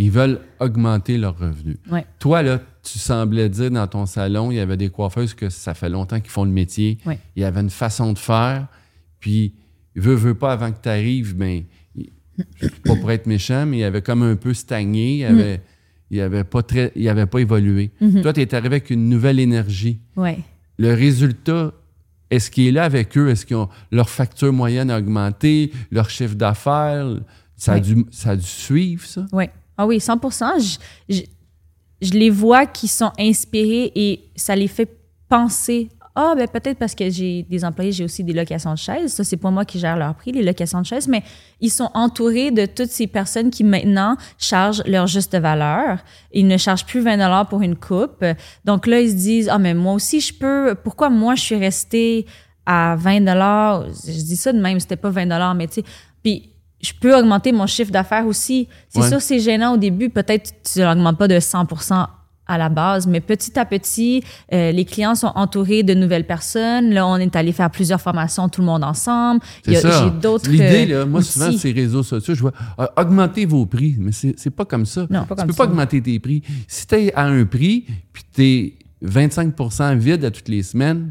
Ils 0.00 0.12
veulent 0.12 0.40
augmenter 0.60 1.18
leurs 1.18 1.36
revenus. 1.36 1.76
Toi, 2.20 2.42
là, 2.42 2.60
tu 2.84 3.00
semblais 3.00 3.48
dire 3.48 3.70
dans 3.72 3.86
ton 3.88 4.06
salon, 4.06 4.52
il 4.52 4.54
y 4.56 4.60
avait 4.60 4.76
des 4.76 4.90
coiffeuses 4.90 5.34
que 5.34 5.48
ça 5.50 5.74
fait 5.74 5.88
longtemps 5.88 6.20
qu'ils 6.20 6.30
font 6.30 6.44
le 6.44 6.52
métier. 6.52 6.98
Il 7.34 7.42
y 7.42 7.44
avait 7.44 7.60
une 7.60 7.68
façon 7.70 8.12
de 8.12 8.18
faire. 8.18 8.68
Puis, 9.18 9.54
veut, 9.96 10.14
veut 10.14 10.34
pas, 10.34 10.52
avant 10.52 10.70
que 10.70 10.78
tu 10.80 10.88
arrives, 10.88 11.36
ben, 11.36 11.64
pas 12.84 12.94
pour 12.94 13.10
être 13.10 13.26
méchant, 13.26 13.66
mais 13.66 13.78
il 13.78 13.84
avait 13.84 14.00
comme 14.02 14.22
un 14.22 14.36
peu 14.36 14.54
stagné. 14.54 15.16
Il 15.18 15.24
avait, 15.24 15.60
il 16.10 16.20
avait, 16.20 16.44
pas, 16.44 16.62
très, 16.62 16.92
il 16.96 17.08
avait 17.08 17.26
pas 17.26 17.40
évolué. 17.40 17.90
Toi, 18.22 18.32
tu 18.32 18.40
es 18.40 18.54
arrivé 18.54 18.76
avec 18.76 18.90
une 18.90 19.08
nouvelle 19.08 19.40
énergie. 19.40 20.00
Ouais. 20.16 20.38
Le 20.78 20.94
résultat, 20.94 21.72
est-ce 22.30 22.50
qu'il 22.50 22.66
est 22.66 22.72
là 22.72 22.84
avec 22.84 23.16
eux? 23.18 23.28
Est-ce 23.28 23.44
que 23.46 23.54
leur 23.90 24.08
facture 24.08 24.52
moyenne 24.52 24.90
a 24.90 24.98
augmenté? 24.98 25.72
Leur 25.90 26.08
chiffre 26.10 26.34
d'affaires? 26.34 27.16
Ça, 27.56 27.72
a 27.72 27.80
dû, 27.80 28.06
ça 28.10 28.30
a 28.30 28.36
dû 28.36 28.46
suivre, 28.46 29.04
ça? 29.04 29.26
Oui. 29.32 29.44
Ah 29.76 29.86
oui, 29.86 30.00
100 30.00 30.20
je, 30.58 30.78
je, 31.08 31.20
je 32.00 32.12
les 32.12 32.30
vois 32.30 32.66
qui 32.66 32.88
sont 32.88 33.12
inspirés 33.18 33.92
et 33.94 34.20
ça 34.36 34.54
les 34.56 34.68
fait 34.68 34.88
penser. 35.28 35.88
Ah, 36.20 36.34
ben 36.36 36.48
peut-être 36.48 36.78
parce 36.78 36.96
que 36.96 37.08
j'ai 37.10 37.44
des 37.44 37.64
employés, 37.64 37.92
j'ai 37.92 38.02
aussi 38.02 38.24
des 38.24 38.32
locations 38.32 38.72
de 38.72 38.78
chaises. 38.78 39.12
Ça, 39.12 39.22
c'est 39.22 39.36
pas 39.36 39.52
moi 39.52 39.64
qui 39.64 39.78
gère 39.78 39.96
leur 39.96 40.16
prix, 40.16 40.32
les 40.32 40.42
locations 40.42 40.80
de 40.80 40.86
chaises, 40.86 41.06
mais 41.06 41.22
ils 41.60 41.70
sont 41.70 41.90
entourés 41.94 42.50
de 42.50 42.66
toutes 42.66 42.90
ces 42.90 43.06
personnes 43.06 43.50
qui 43.50 43.62
maintenant 43.62 44.16
chargent 44.36 44.82
leur 44.84 45.06
juste 45.06 45.38
valeur. 45.38 45.98
Ils 46.32 46.48
ne 46.48 46.56
chargent 46.56 46.84
plus 46.86 46.98
20 47.02 47.44
pour 47.44 47.62
une 47.62 47.76
coupe. 47.76 48.24
Donc 48.64 48.88
là, 48.88 49.00
ils 49.00 49.10
se 49.10 49.14
disent, 49.14 49.48
ah, 49.48 49.58
mais 49.60 49.74
moi 49.74 49.92
aussi, 49.92 50.20
je 50.20 50.34
peux. 50.34 50.74
Pourquoi 50.82 51.08
moi, 51.08 51.36
je 51.36 51.42
suis 51.42 51.56
restée 51.56 52.26
à 52.66 52.96
20 52.98 53.20
Je 54.04 54.20
dis 54.24 54.36
ça 54.36 54.52
de 54.52 54.60
même, 54.60 54.80
c'était 54.80 54.96
pas 54.96 55.10
20 55.10 55.54
mais 55.54 55.68
tu 55.68 55.74
sais. 55.74 55.84
Puis 56.24 56.50
je 56.80 56.92
peux 57.00 57.16
augmenter 57.16 57.52
mon 57.52 57.68
chiffre 57.68 57.92
d'affaires 57.92 58.26
aussi. 58.26 58.66
C'est 58.88 59.00
Ouais. 59.02 59.08
sûr, 59.08 59.20
c'est 59.22 59.38
gênant 59.38 59.74
au 59.74 59.76
début. 59.76 60.10
Peut-être 60.10 60.52
tu 60.64 60.80
n'augmentes 60.80 61.16
pas 61.16 61.28
de 61.28 61.38
100 61.38 61.64
à 62.48 62.58
la 62.58 62.68
base, 62.70 63.06
mais 63.06 63.20
petit 63.20 63.58
à 63.58 63.64
petit, 63.64 64.22
euh, 64.52 64.72
les 64.72 64.84
clients 64.84 65.14
sont 65.14 65.32
entourés 65.34 65.82
de 65.82 65.94
nouvelles 65.94 66.26
personnes. 66.26 66.90
Là, 66.90 67.06
on 67.06 67.16
est 67.16 67.36
allé 67.36 67.52
faire 67.52 67.70
plusieurs 67.70 68.00
formations, 68.00 68.48
tout 68.48 68.60
le 68.62 68.66
monde 68.66 68.82
ensemble. 68.84 69.40
Il 69.66 69.74
y 69.74 69.76
C'est 69.76 69.86
a- 69.86 69.90
ça. 69.92 70.04
J'ai 70.04 70.10
d'autres. 70.20 70.50
L'idée, 70.50 70.86
euh, 70.92 71.00
là, 71.00 71.06
moi, 71.06 71.22
souvent, 71.22 71.48
outils. 71.48 71.58
ces 71.58 71.72
réseaux 71.72 72.02
sociaux, 72.02 72.34
je 72.34 72.40
vois 72.40 72.52
ah, 72.78 72.90
augmenter 72.96 73.44
vos 73.46 73.66
prix, 73.66 73.94
mais 73.98 74.12
c'est 74.12 74.34
c'est 74.38 74.50
pas 74.50 74.64
comme 74.64 74.86
ça. 74.86 75.06
Non, 75.10 75.22
tu 75.22 75.28
pas 75.34 75.44
peux 75.46 75.52
pas 75.52 75.64
augmenter 75.64 76.00
tes 76.02 76.18
prix. 76.18 76.42
Si 76.66 76.86
tu 76.86 76.94
es 76.94 77.14
à 77.14 77.24
un 77.26 77.44
prix, 77.44 77.84
puis 78.12 78.22
tu 78.34 78.42
es 78.44 78.74
25% 79.04 79.96
vide 79.96 80.24
à 80.24 80.30
toutes 80.30 80.48
les 80.48 80.62
semaines, 80.62 81.10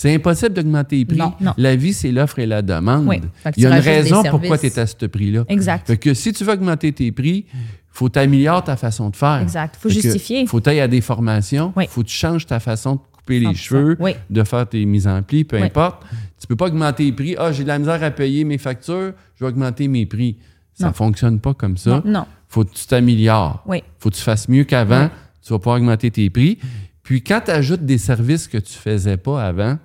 c'est 0.00 0.14
impossible 0.14 0.52
d'augmenter 0.54 0.98
les 0.98 1.04
prix. 1.04 1.18
Non, 1.18 1.32
non. 1.40 1.54
La 1.58 1.74
vie, 1.74 1.92
c'est 1.92 2.12
l'offre 2.12 2.38
et 2.38 2.46
la 2.46 2.62
demande. 2.62 3.06
Oui. 3.08 3.20
Il 3.56 3.64
y 3.64 3.66
a 3.66 3.76
une 3.76 3.82
raison 3.82 4.22
pourquoi 4.30 4.56
tu 4.56 4.66
es 4.66 4.78
à 4.78 4.86
ce 4.86 4.94
prix-là. 5.06 5.44
Exact. 5.48 5.88
Fait 5.88 5.96
que 5.96 6.14
si 6.14 6.32
tu 6.32 6.44
veux 6.44 6.52
augmenter 6.52 6.92
tes 6.92 7.10
prix, 7.10 7.46
faut 7.90 8.08
t'améliorer 8.08 8.62
ta 8.62 8.76
façon 8.76 9.10
de 9.10 9.16
faire. 9.16 9.40
Exact. 9.42 9.74
Faut 9.76 9.88
Fait 9.88 9.96
que 9.96 10.00
justifier. 10.02 10.46
faut 10.46 10.66
aller 10.68 10.78
à 10.80 10.86
des 10.86 11.00
formations. 11.00 11.72
Oui. 11.74 11.86
faut 11.88 12.02
que 12.02 12.06
tu 12.06 12.14
changes 12.16 12.46
ta 12.46 12.60
façon 12.60 12.94
de 12.94 13.00
couper 13.12 13.40
les 13.40 13.46
100%. 13.46 13.54
cheveux, 13.56 13.96
Oui. 13.98 14.12
de 14.30 14.44
faire 14.44 14.68
tes 14.68 14.84
mises 14.86 15.08
en 15.08 15.20
pli, 15.22 15.42
peu 15.42 15.60
importe. 15.60 16.04
Tu 16.40 16.46
peux 16.46 16.54
pas 16.54 16.66
augmenter 16.66 17.04
les 17.06 17.12
prix. 17.12 17.34
Ah, 17.36 17.50
j'ai 17.50 17.64
de 17.64 17.68
la 17.68 17.80
misère 17.80 18.00
à 18.00 18.10
payer 18.12 18.44
mes 18.44 18.58
factures, 18.58 19.14
je 19.34 19.44
vais 19.44 19.48
augmenter 19.50 19.88
mes 19.88 20.06
prix. 20.06 20.36
Ça 20.74 20.86
Non. 20.86 20.92
fonctionne 20.92 21.40
pas 21.40 21.54
comme 21.54 21.76
ça. 21.76 22.00
Non. 22.04 22.24
Faut 22.48 22.62
que 22.64 22.72
tu 22.72 22.86
t'améliores. 22.86 23.64
Oui. 23.66 23.82
faut 23.98 24.10
que 24.10 24.14
tu 24.14 24.22
fasses 24.22 24.48
mieux 24.48 24.62
qu'avant. 24.62 25.10
Tu 25.42 25.52
vas 25.52 25.58
pouvoir 25.58 25.78
augmenter 25.78 26.10
tes 26.12 26.30
prix. 26.30 26.58
Puis 27.02 27.22
quand 27.22 27.40
tu 27.46 27.50
ajoutes 27.50 27.84
des 27.84 27.98
services 27.98 28.46
que 28.46 28.58
tu 28.58 28.74
faisais 28.74 29.16
pas 29.16 29.42
avant, 29.44 29.76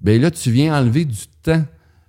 ben 0.00 0.20
là, 0.20 0.30
tu 0.30 0.50
viens 0.50 0.78
enlever 0.80 1.04
du 1.04 1.26
temps 1.42 1.64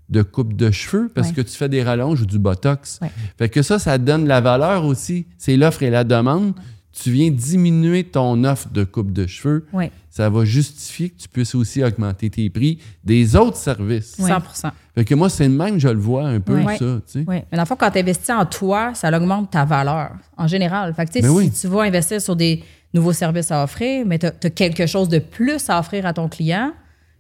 de 0.09 0.21
coupe 0.23 0.53
de 0.55 0.71
cheveux 0.71 1.09
parce 1.13 1.29
Ouais. 1.29 1.33
que 1.35 1.41
tu 1.41 1.55
fais 1.55 1.69
des 1.69 1.83
rallonges 1.83 2.21
ou 2.21 2.25
du 2.25 2.37
botox. 2.39 2.99
Ouais. 3.01 3.11
Fait 3.37 3.49
que 3.49 3.61
ça, 3.61 3.79
ça 3.79 3.97
donne 3.97 4.27
la 4.27 4.41
valeur 4.41 4.85
aussi. 4.85 5.25
C'est 5.37 5.55
l'offre 5.55 5.83
et 5.83 5.89
la 5.89 6.03
demande. 6.03 6.53
Tu 6.91 7.09
viens 7.11 7.29
diminuer 7.31 8.03
ton 8.03 8.43
offre 8.43 8.67
de 8.69 8.83
coupe 8.83 9.13
de 9.13 9.25
cheveux. 9.25 9.65
Oui. 9.71 9.85
Ça 10.09 10.29
va 10.29 10.43
justifier 10.43 11.09
que 11.09 11.21
tu 11.21 11.29
puisses 11.29 11.55
aussi 11.55 11.81
augmenter 11.81 12.29
tes 12.29 12.49
prix 12.49 12.79
des 13.05 13.37
autres 13.37 13.55
services. 13.55 14.17
Ouais. 14.19 14.29
100 14.53 14.71
Fait 14.93 15.05
que 15.05 15.15
moi, 15.15 15.29
c'est 15.29 15.47
le 15.47 15.53
même, 15.53 15.79
je 15.79 15.87
le 15.87 15.97
vois 15.99 16.27
un 16.27 16.41
peu, 16.41 16.59
Ouais. 16.61 16.77
ça. 16.77 16.85
tu 16.85 17.01
sais. 17.05 17.25
Oui. 17.25 17.37
Mais 17.49 17.55
dans 17.55 17.61
le 17.61 17.65
fond, 17.65 17.77
quand 17.77 17.89
tu 17.91 17.99
investis 17.99 18.29
en 18.31 18.45
toi, 18.45 18.91
ça 18.93 19.09
augmente 19.15 19.51
ta 19.51 19.63
valeur 19.63 20.11
en 20.35 20.47
général. 20.47 20.93
Fait 20.93 21.05
que, 21.05 21.11
tu 21.11 21.19
sais, 21.19 21.21
Ben 21.21 21.29
si 21.29 21.33
oui. 21.37 21.51
tu 21.51 21.67
vas 21.67 21.83
investir 21.83 22.21
sur 22.21 22.35
des 22.35 22.61
nouveaux 22.93 23.13
services 23.13 23.51
à 23.51 23.63
offrir, 23.63 24.05
mais 24.05 24.19
tu 24.19 24.25
as, 24.25 24.31
quelque 24.49 24.85
chose 24.85 25.07
de 25.07 25.19
plus 25.19 25.69
à 25.69 25.79
offrir 25.79 26.05
à 26.05 26.11
ton 26.11 26.27
client 26.27 26.73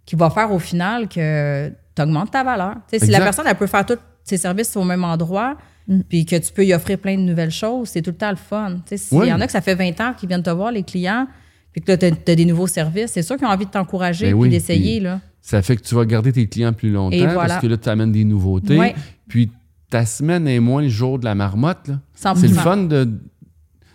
qui 0.05 0.15
va 0.15 0.29
faire 0.29 0.51
au 0.51 0.59
final 0.59 1.07
que 1.07 1.69
tu 1.95 2.01
augmentes 2.01 2.31
ta 2.31 2.43
valeur. 2.43 2.75
Si 2.91 3.07
la 3.09 3.19
personne 3.19 3.45
elle 3.47 3.55
peut 3.55 3.67
faire 3.67 3.85
tous 3.85 3.97
ses 4.23 4.37
services 4.37 4.75
au 4.75 4.83
même 4.83 5.03
endroit, 5.03 5.57
puis 6.09 6.25
que 6.25 6.35
tu 6.35 6.53
peux 6.53 6.65
y 6.65 6.73
offrir 6.73 6.97
plein 6.99 7.15
de 7.15 7.21
nouvelles 7.21 7.51
choses, 7.51 7.89
c'est 7.89 8.01
tout 8.01 8.11
le 8.11 8.17
temps 8.17 8.29
le 8.29 8.35
fun. 8.37 8.77
S'il 8.93 9.17
Oui. 9.17 9.27
y 9.27 9.33
en 9.33 9.41
a 9.41 9.45
que 9.45 9.51
ça 9.51 9.61
fait 9.61 9.75
20 9.75 9.99
ans 9.99 10.13
qu'ils 10.17 10.29
viennent 10.29 10.43
te 10.43 10.49
voir, 10.49 10.71
les 10.71 10.83
clients, 10.83 11.27
puis 11.71 11.81
que 11.81 11.91
là, 11.91 11.97
tu 11.97 12.05
as, 12.05 12.35
des 12.35 12.45
nouveaux 12.45 12.67
services, 12.67 13.11
c'est 13.11 13.23
sûr 13.23 13.35
qu'ils 13.37 13.47
ont 13.47 13.51
envie 13.51 13.65
de 13.65 13.71
t'encourager 13.71 14.27
Ben 14.27 14.31
puis 14.33 14.41
oui, 14.41 14.49
d'essayer. 14.49 15.03
Ça 15.41 15.61
fait 15.61 15.75
que 15.75 15.81
tu 15.81 15.95
vas 15.95 16.05
garder 16.05 16.31
tes 16.31 16.47
clients 16.47 16.71
plus 16.73 16.91
longtemps 16.91 17.15
Et 17.15 17.25
voilà. 17.25 17.47
parce 17.47 17.61
que 17.61 17.67
là, 17.67 17.77
tu 17.77 17.89
amènes 17.89 18.11
des 18.11 18.23
nouveautés. 18.25 18.77
Ouais. 18.77 18.95
Puis 19.27 19.51
ta 19.89 20.05
semaine 20.05 20.47
est 20.47 20.59
moins 20.59 20.81
le 20.83 20.89
jour 20.89 21.17
de 21.19 21.25
la 21.25 21.35
marmotte. 21.35 21.87
là. 21.87 21.99
100%. 22.15 22.35
C'est 22.37 22.47
le 22.47 22.53
fun 22.53 22.77
de. 22.77 23.09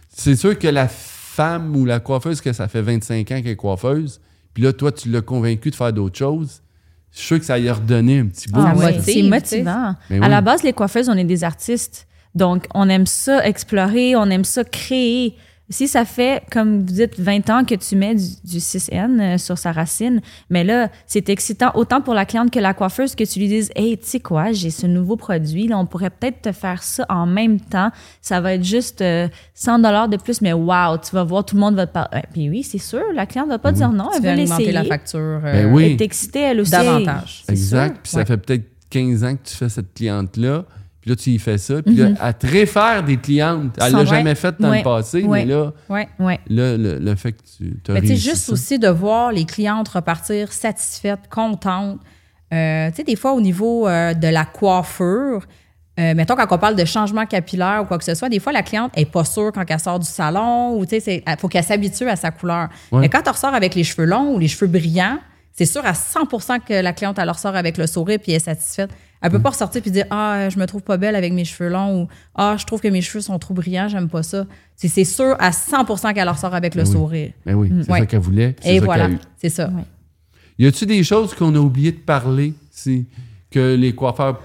C'est 0.09 0.37
sûr 0.37 0.59
que 0.59 0.69
la 0.69 0.89
femme 0.89 1.77
ou 1.77 1.85
la 1.85 2.01
coiffeuse, 2.01 2.41
que 2.41 2.53
ça 2.53 2.67
fait 2.69 2.83
25 2.83 3.21
ans 3.21 3.25
qu'elle 3.25 3.47
est 3.49 3.57
coiffeuse, 3.57 4.21
puis 4.57 4.63
là, 4.63 4.73
toi, 4.73 4.91
tu 4.91 5.11
l'as 5.11 5.21
convaincu 5.21 5.69
de 5.69 5.75
faire 5.75 5.93
d'autres 5.93 6.17
choses. 6.17 6.63
Je 7.13 7.19
suis 7.19 7.27
sûr 7.27 7.39
que 7.39 7.45
ça 7.45 7.59
y 7.59 7.69
a 7.69 7.75
redonné 7.75 8.21
un 8.21 8.27
petit 8.29 8.49
bout. 8.49 8.59
Ah 8.59 8.73
c'est 9.03 9.23
motivant. 9.23 9.95
À 10.11 10.29
la 10.31 10.41
base, 10.41 10.63
les 10.63 10.73
coiffeuses, 10.73 11.11
on 11.11 11.13
est 11.19 11.25
des 11.25 11.45
artistes. 11.45 12.07
Donc, 12.35 12.65
on 12.73 12.89
aime 12.89 13.05
ça 13.05 13.47
explorer, 13.47 14.17
on 14.17 14.25
aime 14.31 14.45
ça 14.45 14.65
créer. 14.65 15.37
Si 15.69 15.89
ça 15.89 16.05
fait, 16.05 16.43
comme 16.53 16.79
vous 16.79 16.93
dites, 16.93 17.19
20 17.19 17.51
ans 17.51 17.65
que 17.65 17.75
tu 17.75 17.97
mets 17.97 18.15
du, 18.15 18.25
du 18.45 18.59
6N 18.59 19.21
euh, 19.21 19.39
sur 19.39 19.59
sa 19.59 19.73
racine, 19.73 20.21
mais 20.49 20.63
là, 20.63 20.89
c'est 21.07 21.29
excitant 21.29 21.73
autant 21.75 22.01
pour 22.01 22.15
la 22.15 22.25
cliente 22.25 22.53
que 22.53 22.61
la 22.61 22.73
coiffeuse 22.73 23.17
que 23.17 23.25
tu 23.25 23.41
lui 23.41 23.49
dises 23.49 23.71
Hey, 23.75 23.99
tu 23.99 24.07
sais 24.07 24.21
quoi, 24.21 24.53
j'ai 24.53 24.71
ce 24.71 24.87
nouveau 24.87 25.17
produit, 25.17 25.67
là, 25.67 25.77
on 25.79 25.87
pourrait 25.87 26.11
peut-être 26.11 26.43
te 26.43 26.53
faire 26.53 26.83
ça 26.85 27.05
en 27.09 27.27
même 27.27 27.59
temps. 27.59 27.91
Ça 28.21 28.41
va 28.41 28.55
être 28.55 28.65
juste 28.65 29.01
euh, 29.03 29.27
100 29.55 29.81
dollars 29.81 30.09
de 30.09 30.17
plus, 30.17 30.41
mais 30.41 30.53
wow, 30.53 30.99
tu 30.99 31.11
vas 31.15 31.25
voir, 31.25 31.45
tout 31.45 31.57
le 31.57 31.61
monde 31.61 31.75
va 31.75 31.87
te 31.89 31.93
parler. 31.93 32.23
Puis 32.33 32.49
oui, 32.49 32.63
c'est 32.63 32.79
sûr, 32.79 33.03
la 33.13 33.27
cliente 33.27 33.49
va 33.49 33.59
pas 33.59 33.73
dire 33.73 33.91
non, 33.91 34.11
Tu 34.13 34.19
elle 34.19 34.23
veut 34.23 34.29
alimenter 34.31 34.59
l'essayer. 34.67 34.73
la 34.73 34.85
facture 34.85 35.19
euh, 35.21 35.41
Ben 35.53 35.73
oui. 35.73 35.85
Elle 35.85 35.93
est 35.93 36.01
excitée, 36.03 36.41
elle 36.41 36.61
aussi. 36.61 36.71
davantage. 36.71 37.43
Exact. 37.49 37.95
sûr. 37.95 38.03
Puis 38.03 38.13
ça 38.13 38.25
fait 38.25 38.37
peut-être 38.37 38.65
15 38.91 39.25
ans 39.25 39.35
que 39.35 39.49
tu 39.49 39.55
fais 39.57 39.69
cette 39.69 39.93
cliente-là. 39.95 40.65
Puis 41.07 41.13
là, 41.13 41.17
tu 41.23 41.31
y 41.31 41.39
fais 41.39 41.57
ça. 41.57 41.83
Puis 41.83 41.95
là, 41.95 42.09
Mhm. 42.09 42.17
à 42.21 42.33
te 42.33 42.49
réfaire 42.49 43.05
des 43.05 43.17
clientes. 43.17 43.77
Elle 43.81 43.93
l'a 43.93 44.05
jamais 44.05 44.35
fait 44.35 44.57
dans 44.59 44.71
Ouais. 44.71 44.79
le 44.79 44.83
passé, 44.83 45.23
Ouais. 45.23 45.45
mais 45.45 45.53
là, 45.55 45.73
Ouais. 45.89 46.09
Ouais. 46.19 46.41
là 46.49 46.77
le, 46.77 46.99
le 46.99 47.15
fait 47.15 47.31
que 47.31 47.39
tu 47.57 47.77
as 47.89 47.93
Mais 47.93 48.01
tu 48.01 48.09
sais, 48.09 48.17
juste 48.17 48.47
ça. 48.47 48.53
aussi 48.53 48.81
de 48.81 48.89
voir 48.89 49.31
les 49.31 49.45
clientes 49.45 49.87
repartir 49.87 50.53
satisfaites, 50.53 51.29
contentes. 51.31 52.01
Euh, 52.53 52.91
tu 52.91 52.97
sais, 52.97 53.05
des 53.05 53.15
fois, 53.15 53.35
au 53.35 53.41
niveau 53.41 53.87
euh, 53.87 54.15
de 54.15 54.27
la 54.27 54.45
coiffure, 54.45 55.45
euh, 56.01 56.15
mettons, 56.17 56.35
quand 56.35 56.49
on 56.51 56.59
parle 56.59 56.75
de 56.75 56.85
changement 56.85 57.25
capillaire 57.25 57.83
ou 57.85 57.87
quoi 57.87 57.99
que 57.99 58.05
ce 58.05 58.17
soit, 58.17 58.29
des 58.29 58.41
fois, 58.41 58.51
la 58.53 58.65
cliente 58.65 58.97
n'est 58.97 59.05
pas 59.05 59.25
sûre 59.25 59.53
quand 59.55 59.63
elle 59.69 59.79
sort 59.79 60.01
du 60.01 60.09
salon 60.09 60.77
ou, 60.77 60.87
tu 60.87 60.99
sais, 61.01 61.23
il 61.25 61.37
faut 61.39 61.47
qu'elle 61.47 61.63
s'habitue 61.63 62.09
à 62.09 62.17
sa 62.17 62.33
couleur. 62.33 62.69
Ouais. 62.91 62.99
Mais 63.03 63.09
quand 63.09 63.21
elle 63.25 63.31
ressort 63.33 63.55
avec 63.55 63.77
les 63.77 63.85
cheveux 63.85 64.07
longs 64.07 64.35
ou 64.35 64.41
les 64.41 64.49
cheveux 64.49 64.67
brillants, 64.71 65.19
c'est 65.53 65.67
sûr 65.67 65.87
à 65.87 65.93
100% 65.95 66.59
que 66.59 66.75
la 66.75 66.93
cliente, 66.93 67.17
elle 67.21 67.31
ressort 67.31 67.55
avec 67.55 67.79
le 67.79 67.87
sourire 67.87 68.19
puis 68.21 68.33
elle 68.33 68.37
est 68.39 68.45
satisfaite. 68.45 68.91
Elle 69.23 69.31
Mm. 69.31 69.33
peut 69.33 69.43
pas 69.43 69.51
ressortir 69.51 69.83
puis 69.83 69.91
dire 69.91 70.05
Ah, 70.11 70.49
je 70.51 70.59
me 70.59 70.67
trouve 70.67 70.83
pas 70.83 70.97
belle 70.97 71.17
avec 71.17 71.33
mes 71.33 71.45
cheveux 71.45 71.71
longs 71.71 72.03
ou 72.03 72.09
Ah, 72.35 72.57
je 72.59 72.65
trouve 72.67 72.81
que 72.81 72.89
mes 72.89 73.01
cheveux 73.01 73.21
sont 73.23 73.39
trop 73.39 73.55
brillants, 73.55 73.89
j'aime 73.89 74.09
pas 74.09 74.23
ça. 74.23 74.47
C'est 74.77 74.89
c'est 74.89 75.05
sûr 75.05 75.37
à 75.39 75.51
100% 75.53 76.13
qu'elle 76.15 76.29
ressort 76.29 76.55
avec 76.55 76.75
le 76.75 76.83
Ben 76.83 76.89
oui. 76.89 76.93
sourire. 76.95 77.33
Ben 77.47 77.55
oui, 77.55 77.73
c'est 77.83 77.91
Ouais. 77.93 78.01
ça 78.01 78.07
qu'elle 78.07 78.21
voulait. 78.21 78.55
Et 78.65 78.79
ça 78.79 78.85
voilà, 78.85 79.05
qu'elle 79.07 79.13
a 79.15 79.17
eu. 79.17 79.21
c'est 79.39 79.49
ça. 79.49 79.69
Ouais. 79.69 79.85
Y 80.59 80.67
a-tu 80.67 80.87
des 80.87 81.03
choses 81.05 81.35
qu'on 81.35 81.55
a 81.55 81.59
oublié 81.59 81.93
de 81.93 81.99
parler, 81.99 82.55
si, 82.71 83.07
que 83.51 83.75
les 83.75 83.95
coiffeurs, 83.95 84.41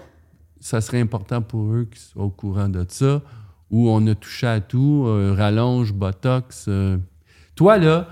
ça 0.60 0.80
serait 0.82 1.00
important 1.02 1.42
pour 1.42 1.74
eux 1.74 1.88
qu'ils 1.90 2.00
soient 2.02 2.24
au 2.26 2.30
courant 2.30 2.70
de 2.70 2.86
ça, 2.90 3.22
ou 3.70 3.90
on 3.90 4.06
a 4.08 4.16
touché 4.16 4.46
à 4.48 4.60
tout, 4.60 5.06
euh, 5.08 5.34
rallonge, 5.38 5.94
botox. 5.94 6.66
euh. 6.68 6.98
Toi, 7.56 7.78
là, 7.78 8.08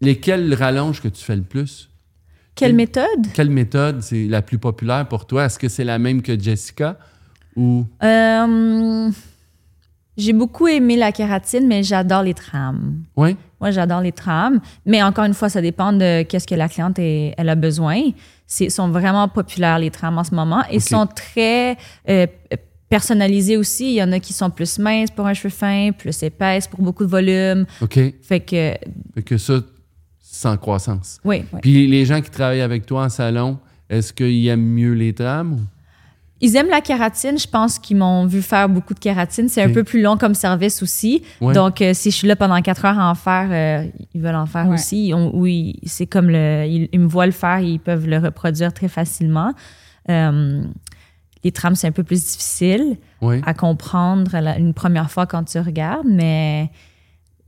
lesquels 0.00 0.52
rallonges 0.54 1.00
que 1.00 1.08
tu 1.08 1.24
fais 1.24 1.36
le 1.36 1.42
plus? 1.42 1.90
Quelle 2.58 2.74
méthode? 2.74 3.26
Quelle 3.34 3.50
méthode 3.50 4.02
c'est 4.02 4.24
la 4.26 4.42
plus 4.42 4.58
populaire 4.58 5.06
pour 5.08 5.26
toi? 5.26 5.44
Est-ce 5.44 5.58
que 5.58 5.68
c'est 5.68 5.84
la 5.84 5.98
même 5.98 6.22
que 6.22 6.38
Jessica? 6.38 6.98
Ou? 7.56 7.84
Euh, 8.02 9.10
j'ai 10.16 10.32
beaucoup 10.32 10.66
aimé 10.66 10.96
la 10.96 11.12
kératine, 11.12 11.66
mais 11.66 11.82
j'adore 11.82 12.22
les 12.22 12.34
trames. 12.34 13.02
Oui? 13.16 13.36
Moi, 13.60 13.70
j'adore 13.70 14.00
les 14.00 14.12
trames, 14.12 14.60
mais 14.86 15.02
encore 15.02 15.24
une 15.24 15.34
fois, 15.34 15.48
ça 15.48 15.60
dépend 15.60 15.92
de 15.92 16.22
qu'est-ce 16.22 16.46
que 16.46 16.54
la 16.54 16.68
cliente 16.68 16.98
est- 16.98 17.34
elle 17.36 17.48
a 17.48 17.54
besoin. 17.54 18.00
C'est 18.46 18.70
sont 18.70 18.88
vraiment 18.88 19.28
populaires 19.28 19.78
les 19.78 19.90
trames 19.90 20.18
en 20.18 20.24
ce 20.24 20.34
moment 20.34 20.62
et 20.70 20.76
Ok. 20.76 20.82
sont 20.82 21.06
très 21.06 21.76
euh, 22.08 22.26
personnalisées 22.88 23.56
aussi. 23.56 23.86
Il 23.90 23.94
y 23.94 24.02
en 24.02 24.12
a 24.12 24.20
qui 24.20 24.32
sont 24.32 24.50
plus 24.50 24.78
minces 24.78 25.10
pour 25.10 25.26
un 25.26 25.34
cheveu 25.34 25.50
fin, 25.50 25.90
plus 25.92 26.22
épaisses 26.22 26.66
pour 26.66 26.80
beaucoup 26.80 27.04
de 27.04 27.10
volume. 27.10 27.66
OK. 27.82 27.94
Fait 27.94 28.14
Fait 28.22 28.40
que 28.40 29.20
que 29.20 29.38
ça, 29.38 29.60
sans 30.38 30.56
croissance. 30.56 31.18
oui. 31.24 31.44
oui. 31.52 31.60
Puis 31.62 31.86
les 31.88 32.04
gens 32.04 32.20
qui 32.20 32.30
travaillent 32.30 32.60
avec 32.60 32.86
toi 32.86 33.04
en 33.04 33.08
salon, 33.08 33.58
est-ce 33.90 34.12
qu'ils 34.12 34.46
aiment 34.46 34.60
mieux 34.80 34.92
les 34.92 35.12
trames? 35.12 35.54
ou- 35.54 35.60
Ils 36.40 36.54
aiment 36.54 36.68
la 36.70 36.80
kératine. 36.80 37.36
Je 37.36 37.48
pense 37.48 37.78
qu'ils 37.80 37.96
m'ont 37.96 38.24
vu 38.26 38.40
faire 38.42 38.68
beaucoup 38.68 38.94
de 38.94 39.00
kératine. 39.00 39.48
C'est 39.48 39.62
un 39.64 39.72
peu 39.72 39.82
plus 39.82 40.00
long 40.00 40.16
comme 40.16 40.34
service 40.34 40.80
aussi. 40.84 41.22
Ouais. 41.40 41.52
Donc, 41.54 41.82
euh, 41.82 41.92
si 41.94 42.12
je 42.12 42.16
suis 42.16 42.28
là 42.28 42.36
pendant 42.36 42.60
quatre 42.62 42.84
heures 42.84 42.98
à 43.00 43.10
en 43.10 43.16
faire, 43.16 43.48
euh, 43.50 43.88
ils 44.14 44.20
veulent 44.20 44.36
en 44.36 44.46
faire 44.46 44.68
Ouais. 44.68 44.74
aussi. 44.74 45.08
Ils 45.08 45.14
ont- 45.14 45.32
oui, 45.34 45.80
c'est 45.84 46.06
comme 46.06 46.28
le, 46.30 46.64
ils, 46.68 46.88
ils 46.92 47.00
me 47.00 47.08
voient 47.08 47.26
le 47.26 47.32
faire, 47.32 47.58
ils 47.58 47.80
peuvent 47.80 48.06
le 48.06 48.18
reproduire 48.18 48.72
très 48.72 48.86
facilement. 48.88 49.52
Euh, 50.10 50.62
les 51.42 51.50
trames, 51.52 51.74
c'est 51.74 51.88
un 51.88 51.92
peu 51.92 52.04
plus 52.04 52.24
difficile 52.24 52.96
à 53.44 53.54
comprendre 53.54 54.30
la- 54.38 54.58
une 54.58 54.74
première 54.74 55.10
fois 55.10 55.26
quand 55.26 55.42
tu 55.44 55.58
regardes, 55.58 56.06
mais 56.06 56.70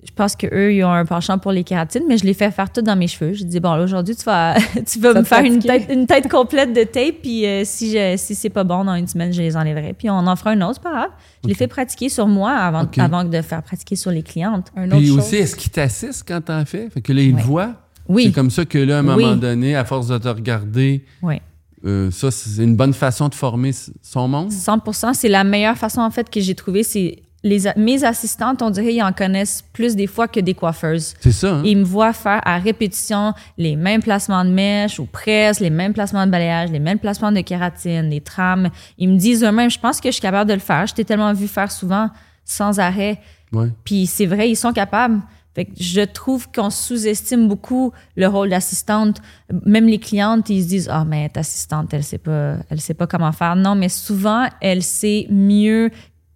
je 0.02 0.10
pense 0.14 0.34
qu'eux, 0.34 0.72
ils 0.72 0.82
ont 0.82 0.90
un 0.92 1.04
penchant 1.04 1.36
pour 1.38 1.52
les 1.52 1.62
kératines, 1.62 2.04
mais 2.08 2.16
je 2.16 2.24
les 2.24 2.32
fais 2.32 2.50
faire 2.50 2.72
tout 2.72 2.80
dans 2.80 2.96
mes 2.96 3.06
cheveux. 3.06 3.34
Je 3.34 3.44
dis, 3.44 3.60
bon, 3.60 3.74
là, 3.74 3.82
aujourd'hui, 3.84 4.16
tu 4.16 4.24
vas, 4.24 4.54
tu 4.90 4.98
vas 4.98 5.12
me 5.12 5.24
faire 5.24 5.44
une 5.44 5.58
tête, 5.58 5.88
une 5.90 6.06
tête 6.06 6.28
complète 6.30 6.72
de 6.72 6.84
tape, 6.84 7.16
puis 7.22 7.44
euh, 7.46 7.62
si, 7.64 7.90
je, 7.92 8.14
si 8.16 8.34
c'est 8.34 8.48
pas 8.48 8.64
bon 8.64 8.84
dans 8.84 8.94
une 8.94 9.06
semaine, 9.06 9.32
je 9.32 9.42
les 9.42 9.56
enlèverai. 9.56 9.92
Puis 9.92 10.08
on 10.08 10.14
en 10.26 10.36
fera 10.36 10.50
un 10.52 10.60
autre, 10.62 10.74
c'est 10.76 10.82
pas 10.82 10.92
grave. 10.92 11.10
Je 11.44 11.48
les 11.48 11.54
fais 11.54 11.68
pratiquer 11.68 12.08
sur 12.08 12.26
moi 12.26 12.52
avant, 12.52 12.86
avant 12.98 13.24
de 13.24 13.42
faire 13.42 13.62
pratiquer 13.62 13.96
sur 13.96 14.10
les 14.10 14.22
clientes. 14.22 14.68
Un 14.74 14.86
autre 14.88 14.96
Puis 14.98 15.08
chose. 15.08 15.18
aussi, 15.18 15.36
est-ce 15.36 15.54
qu'ils 15.56 15.70
t'assistent 15.70 16.24
quand 16.26 16.40
t'en 16.40 16.64
fais? 16.64 16.88
Fait 16.90 17.00
que 17.02 17.12
là, 17.12 17.20
ils 17.20 17.34
Ouais. 17.34 17.42
voient? 17.42 17.74
Oui. 18.08 18.24
C'est 18.24 18.32
comme 18.32 18.50
ça 18.50 18.64
que 18.64 18.78
là, 18.78 18.96
à 18.96 18.98
un 19.00 19.02
moment 19.02 19.16
Oui. 19.34 19.38
donné, 19.38 19.76
à 19.76 19.84
force 19.84 20.08
de 20.08 20.16
te 20.18 20.28
regarder, 20.28 21.04
Oui. 21.22 21.36
euh, 21.84 22.10
ça, 22.10 22.30
c'est 22.30 22.62
une 22.64 22.74
bonne 22.74 22.94
façon 22.94 23.28
de 23.28 23.34
former 23.34 23.72
son 24.02 24.28
monde? 24.28 24.50
100% 24.50 25.12
c'est 25.14 25.28
la 25.28 25.44
meilleure 25.44 25.76
façon, 25.76 26.00
en 26.00 26.10
fait, 26.10 26.28
que 26.30 26.40
j'ai 26.40 26.54
trouvé. 26.54 26.82
C'est 26.82 27.22
les, 27.42 27.62
mes 27.76 28.04
assistantes, 28.04 28.60
on 28.62 28.70
dirait, 28.70 28.94
ils 28.94 29.02
en 29.02 29.12
connaissent 29.12 29.64
plus 29.72 29.96
des 29.96 30.06
fois 30.06 30.28
que 30.28 30.40
des 30.40 30.54
coiffeuses. 30.54 31.14
C'est 31.20 31.32
ça, 31.32 31.54
hein? 31.54 31.62
Ils 31.64 31.78
me 31.78 31.84
voient 31.84 32.12
faire 32.12 32.40
à 32.44 32.58
répétition 32.58 33.32
les 33.56 33.76
mêmes 33.76 34.02
placements 34.02 34.44
de 34.44 34.50
mèche 34.50 34.98
ou 34.98 35.06
presque, 35.06 35.60
les 35.60 35.70
mêmes 35.70 35.94
placements 35.94 36.26
de 36.26 36.30
balayage, 36.30 36.70
les 36.70 36.78
mêmes 36.78 36.98
placements 36.98 37.32
de 37.32 37.40
kératine, 37.40 38.10
les 38.10 38.20
trames. 38.20 38.68
Ils 38.98 39.08
me 39.08 39.16
disent 39.16 39.42
eux-mêmes, 39.42 39.70
je 39.70 39.78
pense 39.78 40.00
que 40.00 40.08
je 40.08 40.14
suis 40.14 40.22
capable 40.22 40.48
de 40.48 40.54
le 40.54 40.60
faire. 40.60 40.86
Je 40.86 40.94
t'ai 40.94 41.04
tellement 41.04 41.32
vu 41.32 41.48
faire 41.48 41.72
souvent 41.72 42.10
sans 42.44 42.78
arrêt. 42.78 43.20
Ouais. 43.52 43.68
Puis 43.84 44.06
c'est 44.06 44.26
vrai, 44.26 44.50
ils 44.50 44.56
sont 44.56 44.72
capables. 44.72 45.20
Fait 45.52 45.64
que 45.64 45.72
je 45.80 46.02
trouve 46.02 46.46
qu'on 46.52 46.70
sous-estime 46.70 47.48
beaucoup 47.48 47.92
le 48.14 48.28
rôle 48.28 48.50
d'assistante. 48.50 49.20
Même 49.66 49.86
les 49.86 49.98
clientes, 49.98 50.48
ils 50.48 50.62
se 50.62 50.68
disent 50.68 50.88
ah 50.88 51.04
mais 51.04 51.28
ta 51.28 51.40
assistante, 51.40 51.92
elle 51.92 52.04
sait 52.04 52.18
pas, 52.18 52.58
elle 52.68 52.80
sait 52.80 52.94
pas 52.94 53.08
comment 53.08 53.32
faire. 53.32 53.56
Non, 53.56 53.74
mais 53.74 53.88
souvent 53.88 54.46
elle 54.60 54.82
sait 54.82 55.26
mieux 55.28 55.90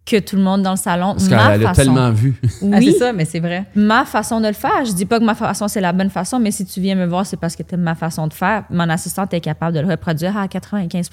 que 0.06 0.18
tout 0.20 0.36
le 0.36 0.42
monde 0.42 0.62
dans 0.62 0.72
le 0.72 0.76
salon. 0.76 1.12
Parce 1.14 1.28
ma 1.30 1.50
qu'elle 1.52 1.64
a 1.66 1.68
façon. 1.74 1.82
tellement 1.82 2.10
vu. 2.10 2.34
Ah, 2.44 2.48
Oui, 2.78 2.92
c'est 2.92 2.98
ça, 2.98 3.12
mais 3.12 3.24
c'est 3.24 3.40
vrai. 3.40 3.64
ma 3.74 4.04
façon 4.04 4.40
de 4.40 4.48
le 4.48 4.52
faire. 4.52 4.84
Je 4.84 4.92
dis 4.92 5.06
pas 5.06 5.18
que 5.18 5.24
ma 5.24 5.34
façon 5.34 5.66
c'est 5.68 5.80
la 5.80 5.92
bonne 5.92 6.10
façon, 6.10 6.38
mais 6.38 6.50
si 6.50 6.64
tu 6.66 6.80
viens 6.80 6.94
me 6.94 7.06
voir, 7.06 7.24
c'est 7.24 7.38
parce 7.38 7.56
que 7.56 7.62
tu 7.62 7.76
ma 7.76 7.94
façon 7.94 8.26
de 8.26 8.32
faire. 8.34 8.64
Mon 8.70 8.88
assistante 8.90 9.32
est 9.32 9.40
capable 9.40 9.74
de 9.76 9.80
le 9.80 9.88
reproduire 9.88 10.36
à 10.36 10.46
95 10.46 11.08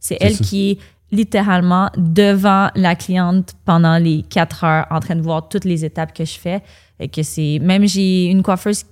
C'est 0.00 0.16
elle 0.20 0.34
ça. 0.36 0.44
qui 0.44 0.70
est 0.72 0.78
littéralement 1.10 1.90
devant 1.96 2.68
la 2.74 2.94
cliente 2.94 3.54
pendant 3.64 3.96
les 3.98 4.22
quatre 4.28 4.64
heures 4.64 4.86
en 4.90 5.00
train 5.00 5.16
de 5.16 5.22
voir 5.22 5.48
toutes 5.48 5.64
les 5.64 5.84
étapes 5.84 6.12
que 6.12 6.24
je 6.24 6.38
fais. 6.38 6.62
Et 7.00 7.08
que 7.08 7.22
c'est 7.22 7.60
même 7.62 7.86
j'ai 7.86 8.24
une 8.26 8.42
coiffeuse 8.42 8.84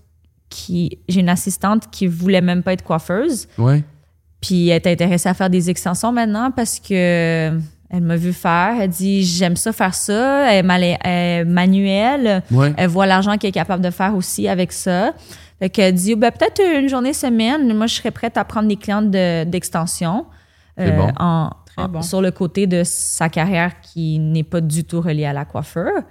qui 0.48 0.98
j'ai 1.08 1.20
une 1.20 1.28
assistante 1.28 1.90
qui 1.90 2.06
voulait 2.06 2.40
même 2.40 2.62
pas 2.62 2.72
être 2.74 2.84
coiffeuse. 2.84 3.48
Ouais. 3.58 3.82
Puis 4.40 4.68
elle 4.68 4.76
est 4.76 4.86
intéressée 4.86 5.28
à 5.28 5.34
faire 5.34 5.50
des 5.50 5.68
extensions 5.70 6.12
maintenant 6.12 6.50
parce 6.52 6.78
que 6.78 7.58
elle 7.90 8.02
m'a 8.02 8.16
vu 8.16 8.32
faire. 8.32 8.76
Elle 8.80 8.90
dit 8.90 9.24
j'aime 9.24 9.56
ça 9.56 9.72
faire 9.72 9.94
ça. 9.94 10.52
Elle 10.52 10.68
elle 10.70 10.82
est 11.04 11.44
manuelle. 11.44 12.42
Ouais. 12.50 12.72
Elle 12.76 12.88
voit 12.88 13.06
l'argent 13.06 13.36
qu'elle 13.38 13.50
est 13.50 13.52
capable 13.52 13.82
de 13.84 13.90
faire 13.90 14.14
aussi 14.14 14.48
avec 14.48 14.72
ça. 14.72 15.12
Fait 15.58 15.70
qu'elle 15.70 15.94
dit 15.94 16.14
ben, 16.14 16.30
peut-être 16.32 16.60
une 16.78 16.88
journée 16.88 17.12
semaine. 17.12 17.72
Moi 17.76 17.86
je 17.86 17.94
serais 17.94 18.10
prête 18.10 18.36
à 18.36 18.44
prendre 18.44 18.68
des 18.68 18.76
clientes 18.76 19.10
de- 19.10 19.44
d'extension. 19.44 20.26
C'est 20.78 20.90
bon. 20.96 21.10
en, 21.18 21.50
Très 21.74 21.82
en- 21.84 21.88
bon. 21.88 22.02
Sur 22.02 22.20
le 22.20 22.30
côté 22.30 22.66
de 22.66 22.82
sa 22.84 23.28
carrière 23.28 23.80
qui 23.80 24.18
n'est 24.18 24.42
pas 24.42 24.60
du 24.60 24.84
tout 24.84 25.00
reliée 25.00 25.24
à 25.26 25.32
la 25.32 25.44
coiffure. 25.44 26.02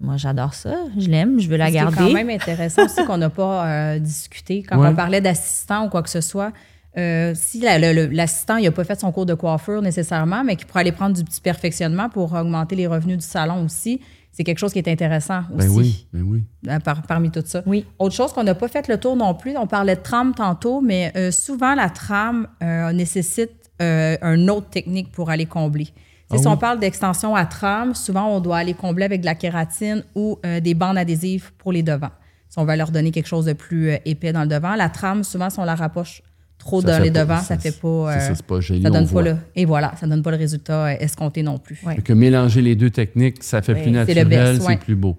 Moi, 0.00 0.16
j'adore 0.16 0.54
ça. 0.54 0.74
Je 0.98 1.08
l'aime. 1.08 1.38
Je 1.40 1.48
veux 1.48 1.56
la 1.56 1.70
garder. 1.70 1.96
quand 1.96 2.12
même 2.12 2.28
intéressant 2.28 2.84
aussi 2.84 3.04
qu'on 3.06 3.16
n'a 3.16 3.30
pas 3.30 3.64
euh, 3.66 3.98
discuté 4.00 4.64
quand 4.68 4.76
Ouais. 4.78 4.88
on 4.88 4.94
parlait 4.94 5.20
d'assistant 5.20 5.86
ou 5.86 5.88
quoi 5.88 6.02
que 6.02 6.10
ce 6.10 6.20
soit. 6.20 6.50
Euh, 6.96 7.32
si 7.34 7.60
la- 7.60 7.78
l'assistant 7.78 8.58
n'a 8.60 8.70
pas 8.70 8.84
fait 8.84 9.00
son 9.00 9.10
cours 9.10 9.26
de 9.26 9.34
coiffure 9.34 9.82
nécessairement, 9.82 10.44
mais 10.44 10.56
qui 10.56 10.64
pourrait 10.64 10.80
aller 10.82 10.92
prendre 10.92 11.16
du 11.16 11.24
petit 11.24 11.40
perfectionnement 11.40 12.08
pour 12.08 12.32
augmenter 12.32 12.76
les 12.76 12.86
revenus 12.86 13.18
du 13.18 13.24
salon 13.26 13.64
aussi, 13.64 14.00
c'est 14.30 14.44
quelque 14.44 14.58
chose 14.58 14.72
qui 14.72 14.78
est 14.78 14.88
intéressant 14.88 15.42
aussi 15.56 15.66
Ben 15.66 15.68
oui, 15.70 16.06
ben 16.12 16.22
oui. 16.22 16.44
euh, 16.68 16.78
par- 16.80 17.02
parmi 17.02 17.30
tout 17.30 17.42
ça. 17.44 17.62
Oui. 17.66 17.84
Autre 17.98 18.14
chose 18.14 18.32
qu'on 18.32 18.42
n'a 18.44 18.54
pas 18.54 18.68
fait 18.68 18.86
le 18.88 18.98
tour 18.98 19.16
non 19.16 19.34
plus, 19.34 19.56
on 19.56 19.66
parlait 19.66 19.96
de 19.96 20.00
trame 20.02 20.34
tantôt, 20.34 20.80
mais 20.80 21.12
euh, 21.16 21.30
souvent 21.30 21.74
la 21.74 21.88
trame 21.90 22.46
euh, 22.62 22.92
nécessite 22.92 23.50
euh, 23.82 24.16
une 24.22 24.48
autre 24.50 24.70
technique 24.70 25.10
pour 25.12 25.30
aller 25.30 25.46
combler. 25.46 25.88
Ah 26.30 26.38
si 26.38 26.46
oui? 26.46 26.52
on 26.52 26.56
parle 26.56 26.78
d'extension 26.80 27.34
à 27.36 27.44
trame, 27.44 27.94
souvent 27.94 28.28
on 28.28 28.40
doit 28.40 28.58
aller 28.58 28.74
combler 28.74 29.04
avec 29.04 29.20
de 29.20 29.26
la 29.26 29.34
kératine 29.34 30.02
ou 30.14 30.38
euh, 30.46 30.58
des 30.60 30.74
bandes 30.74 30.96
adhésives 30.98 31.52
pour 31.58 31.72
les 31.72 31.82
devants. 31.82 32.10
Si 32.48 32.58
on 32.60 32.64
va 32.64 32.76
leur 32.76 32.90
donner 32.92 33.10
quelque 33.10 33.26
chose 33.26 33.44
de 33.46 33.52
plus 33.52 33.90
euh, 33.90 33.96
épais 34.04 34.32
dans 34.32 34.42
le 34.42 34.48
devant, 34.48 34.74
la 34.76 34.88
trame, 34.88 35.22
souvent, 35.24 35.50
si 35.50 35.58
on 35.58 35.64
la 35.64 35.74
rapproche 35.74 36.22
trop 36.64 36.80
Ça 36.80 36.86
dans 36.88 36.96
fait 36.98 37.04
les 37.04 37.10
pas- 37.10 37.20
devants, 37.20 37.36
ça- 37.36 37.54
ça, 37.54 37.58
fait 37.58 37.78
pas. 37.80 37.88
euh, 37.88 38.18
ça, 38.20 38.34
c'est 38.34 38.46
pas 38.46 38.60
joli, 38.60 38.82
ça 38.82 38.88
on 38.88 38.92
donne 38.92 39.04
voit. 39.04 39.22
pas 39.22 39.28
le, 39.30 39.36
et 39.54 39.64
voilà, 39.66 39.92
ça 40.00 40.06
donne 40.06 40.22
pas 40.22 40.30
le 40.30 40.36
résultat 40.38 40.86
euh, 40.86 40.96
escompté 40.98 41.42
non 41.42 41.58
plus. 41.58 41.78
Ouais. 41.84 41.96
Que 41.96 42.12
mélanger 42.12 42.62
les 42.62 42.74
deux 42.74 42.90
techniques, 42.90 43.42
ça 43.42 43.60
fait 43.62 43.74
plus 43.74 43.90
naturel, 43.90 44.58
c'est 44.60 44.66
ouais. 44.66 44.76
plus 44.76 44.96
beau. 44.96 45.16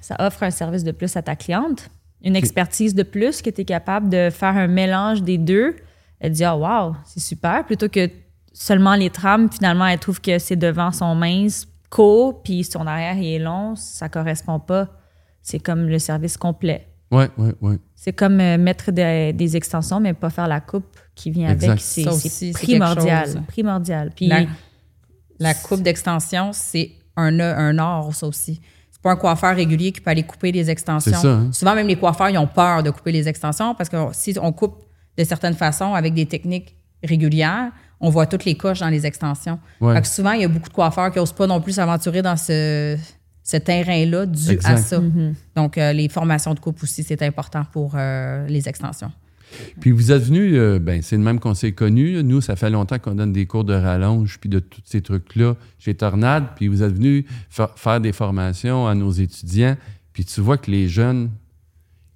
Ça 0.00 0.16
offre 0.18 0.42
un 0.42 0.50
service 0.50 0.82
de 0.82 0.90
plus 0.90 1.16
à 1.16 1.22
ta 1.22 1.36
cliente, 1.36 1.90
une 2.22 2.34
expertise 2.34 2.94
de 2.94 3.04
plus 3.04 3.40
que 3.40 3.50
tu 3.50 3.60
es 3.60 3.64
capable 3.64 4.08
de 4.08 4.28
faire 4.30 4.56
un 4.56 4.66
mélange 4.66 5.22
des 5.22 5.38
deux. 5.38 5.76
Elle 6.18 6.32
dit 6.32 6.44
Ah, 6.44 6.56
wow, 6.56 6.96
c'est 7.06 7.20
super. 7.20 7.64
Plutôt 7.64 7.88
que 7.88 8.10
seulement 8.52 8.96
les 8.96 9.10
trames, 9.10 9.48
finalement, 9.50 9.86
elle 9.86 10.00
trouve 10.00 10.20
que 10.20 10.38
ses 10.40 10.56
devants 10.56 10.90
sont 10.92 11.14
minces, 11.14 11.68
courts, 11.88 12.42
puis 12.42 12.64
son 12.64 12.86
arrière 12.86 13.16
il 13.16 13.34
est 13.34 13.38
long, 13.38 13.76
ça 13.76 14.08
correspond 14.08 14.58
pas 14.58 14.88
c'est 15.42 15.58
comme 15.60 15.88
le 15.88 15.98
service 15.98 16.36
complet. 16.36 16.86
Oui, 17.10 17.24
oui, 17.38 17.50
oui. 17.60 17.74
C'est 17.94 18.12
comme 18.12 18.40
euh, 18.40 18.56
mettre 18.56 18.92
des, 18.92 19.32
des 19.32 19.56
extensions, 19.56 19.98
mais 20.00 20.14
pas 20.14 20.30
faire 20.30 20.46
la 20.48 20.60
coupe 20.60 20.96
qui 21.14 21.30
vient 21.30 21.50
Exact. 21.50 21.70
avec. 21.70 21.80
C'est 21.80 22.52
primordial. 22.52 23.42
Primordial. 23.48 24.10
Puis, 24.14 24.28
La, 24.28 24.44
la 25.38 25.54
coupe 25.54 25.82
d'extension, 25.82 26.50
c'est 26.52 26.92
un, 27.16 27.38
un 27.40 27.78
art, 27.78 28.14
ça 28.14 28.26
aussi. 28.26 28.60
C'est 28.90 29.02
pas 29.02 29.12
un 29.12 29.16
coiffeur 29.16 29.56
régulier 29.56 29.92
qui 29.92 30.00
peut 30.00 30.10
aller 30.10 30.22
couper 30.22 30.52
des 30.52 30.70
extensions. 30.70 31.12
C'est 31.12 31.18
ça, 31.22 31.32
hein? 31.34 31.48
Souvent, 31.52 31.74
même 31.74 31.88
les 31.88 31.96
coiffeurs, 31.96 32.28
ils 32.30 32.38
ont 32.38 32.46
peur 32.46 32.82
de 32.82 32.90
couper 32.90 33.12
les 33.12 33.28
extensions 33.28 33.74
parce 33.74 33.88
que 33.88 33.96
si 34.12 34.36
on 34.40 34.52
coupe 34.52 34.84
de 35.16 35.24
certaines 35.24 35.54
façons 35.54 35.94
avec 35.94 36.14
des 36.14 36.26
techniques 36.26 36.76
régulières, 37.02 37.72
on 37.98 38.10
voit 38.10 38.26
toutes 38.26 38.44
les 38.44 38.56
coches 38.56 38.80
dans 38.80 38.88
les 38.88 39.04
extensions. 39.06 39.58
Ouais. 39.80 39.94
Fait 39.94 40.02
que 40.02 40.06
souvent, 40.08 40.32
il 40.32 40.42
y 40.42 40.44
a 40.44 40.48
beaucoup 40.48 40.68
de 40.68 40.74
coiffeurs 40.74 41.10
qui 41.10 41.18
n'osent 41.18 41.32
pas 41.32 41.46
non 41.46 41.60
plus 41.60 41.72
s'aventurer 41.72 42.22
dans 42.22 42.36
ce, 42.36 42.96
ce 43.42 43.56
terrain-là 43.56 44.26
dû 44.26 44.50
Exact. 44.50 44.70
à 44.70 44.76
ça. 44.76 45.02
Donc, 45.56 45.78
euh, 45.78 45.92
les 45.92 46.08
formations 46.08 46.54
de 46.54 46.60
coupe 46.60 46.82
aussi, 46.82 47.02
c'est 47.02 47.22
important 47.22 47.64
pour 47.72 47.92
euh, 47.96 48.46
les 48.46 48.68
extensions. 48.68 49.10
Puis 49.80 49.90
vous 49.90 50.12
êtes 50.12 50.22
venu, 50.22 50.56
euh, 50.56 50.78
ben, 50.78 51.02
c'est 51.02 51.16
le 51.16 51.22
même 51.24 51.40
qu'on 51.40 51.54
s'est 51.54 51.72
connu. 51.72 52.22
Nous, 52.22 52.40
ça 52.40 52.54
fait 52.54 52.70
longtemps 52.70 52.98
qu'on 53.00 53.16
donne 53.16 53.32
des 53.32 53.46
cours 53.46 53.64
de 53.64 53.74
rallonge 53.74 54.38
puis 54.40 54.48
de 54.48 54.60
tous 54.60 54.80
ces 54.84 55.00
trucs-là 55.02 55.56
chez 55.78 55.94
Tornade. 55.94 56.44
Puis 56.54 56.68
vous 56.68 56.84
êtes 56.84 56.92
venu 56.92 57.26
fa- 57.48 57.72
faire 57.74 58.00
des 58.00 58.12
formations 58.12 58.86
à 58.86 58.94
nos 58.94 59.10
étudiants. 59.10 59.76
Puis 60.12 60.24
tu 60.24 60.40
vois 60.40 60.56
que 60.56 60.70
les 60.70 60.86
jeunes, 60.88 61.30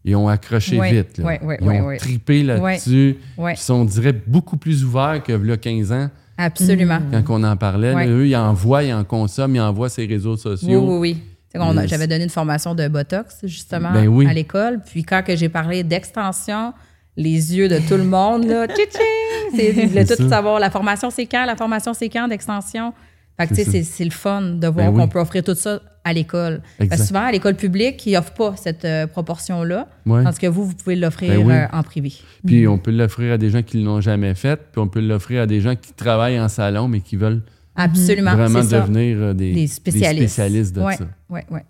ils 0.04 0.14
ont 0.14 0.28
accroché 0.28 0.80
vite. 0.80 1.18
là. 1.18 1.24
ouais, 1.24 1.42
ouais, 1.42 1.58
ils 1.60 1.68
ont 1.68 1.96
tripé 1.96 2.44
là-dessus. 2.44 3.16
Ils 3.38 3.56
sont, 3.56 3.74
on 3.74 3.84
dirait, 3.84 4.12
beaucoup 4.12 4.56
plus 4.56 4.84
ouverts 4.84 5.20
que 5.24 5.32
là, 5.32 5.56
15 5.56 5.90
ans, 5.90 6.10
Absolument. 6.36 7.00
quand 7.26 7.40
on 7.40 7.44
en 7.44 7.56
parlait. 7.56 7.92
là. 7.94 8.06
Eux, 8.06 8.26
ils 8.26 8.36
en 8.36 8.52
voient, 8.52 8.82
ils 8.82 8.92
en 8.92 9.04
consomment, 9.04 9.56
ils 9.56 9.60
en 9.60 9.72
voient 9.72 9.88
ces 9.88 10.06
réseaux 10.06 10.34
Oui, 10.34 10.38
sociaux. 10.40 10.80
oui, 10.98 10.98
oui. 10.98 11.22
Mais 11.74 11.86
J'avais 11.86 12.08
donné 12.08 12.24
une 12.24 12.30
formation 12.30 12.74
de 12.74 12.88
Botox, 12.88 13.38
justement, 13.44 13.92
Ben 13.92 14.08
oui. 14.08 14.26
à 14.28 14.32
l'école. 14.34 14.80
Puis 14.84 15.04
quand 15.04 15.22
j'ai 15.28 15.48
parlé 15.48 15.84
d'extension, 15.84 16.72
les 17.16 17.56
yeux 17.56 17.68
de 17.68 17.78
tout 17.78 17.96
le 17.96 18.02
monde, 18.02 18.44
là, 18.46 18.66
voulaient 19.52 20.04
C'est 20.04 20.16
tout 20.16 20.24
ça. 20.24 20.28
savoir. 20.28 20.58
La 20.58 20.70
formation, 20.70 21.10
c'est 21.10 21.26
quand? 21.26 21.44
La 21.44 21.54
formation, 21.54 21.94
c'est 21.94 22.08
quand 22.08 22.26
d'extension? 22.26 22.92
Fait 23.38 23.48
que, 23.48 23.54
tu 23.54 23.64
C'est 23.64 23.82
sais, 23.82 24.04
le 24.04 24.10
fun 24.10 24.40
de 24.42 24.66
voir 24.68 24.86
Ben 24.86 24.94
oui. 24.94 25.00
qu'on 25.02 25.08
peut 25.08 25.18
offrir 25.18 25.42
tout 25.42 25.54
ça 25.54 25.80
à 26.04 26.12
l'école. 26.12 26.60
Parce 26.78 26.88
que 26.88 26.94
Exact. 26.94 27.06
souvent, 27.08 27.24
à 27.24 27.32
l'école 27.32 27.54
publique, 27.56 28.04
ils 28.06 28.12
n'offrent 28.12 28.34
pas 28.34 28.54
cette 28.56 28.84
euh, 28.84 29.06
proportion-là. 29.06 29.88
Ouais. 30.06 30.22
Tandis 30.22 30.38
que 30.38 30.46
vous, 30.46 30.66
vous 30.66 30.74
pouvez 30.74 30.94
l'offrir 30.96 31.30
Ben 31.40 31.46
oui. 31.46 31.52
euh, 31.54 31.66
en 31.72 31.82
privé. 31.82 32.12
Puis 32.46 32.68
on 32.68 32.78
peut 32.78 32.90
l'offrir 32.92 33.32
à 33.32 33.38
des 33.38 33.50
gens 33.50 33.62
qui 33.62 33.78
ne 33.78 33.84
l'ont 33.86 34.00
jamais 34.00 34.34
fait. 34.34 34.56
Puis 34.70 34.80
on 34.80 34.86
peut 34.88 35.00
l'offrir 35.00 35.42
à 35.42 35.46
des 35.46 35.60
gens 35.60 35.74
qui 35.74 35.92
travaillent 35.94 36.38
en 36.38 36.48
salon, 36.48 36.86
mais 36.88 37.00
qui 37.00 37.16
veulent 37.16 37.42
Absolument. 37.74 38.34
vraiment 38.36 38.60
devenir 38.62 39.16
euh, 39.18 39.32
des, 39.34 39.52
Des 39.52 39.66
spécialistes. 39.66 40.28
spécialistes 40.34 40.76
de 40.76 40.82
ouais, 40.82 40.96
ça. 40.96 41.06
Ouais, 41.28 41.44
ouais. 41.50 41.64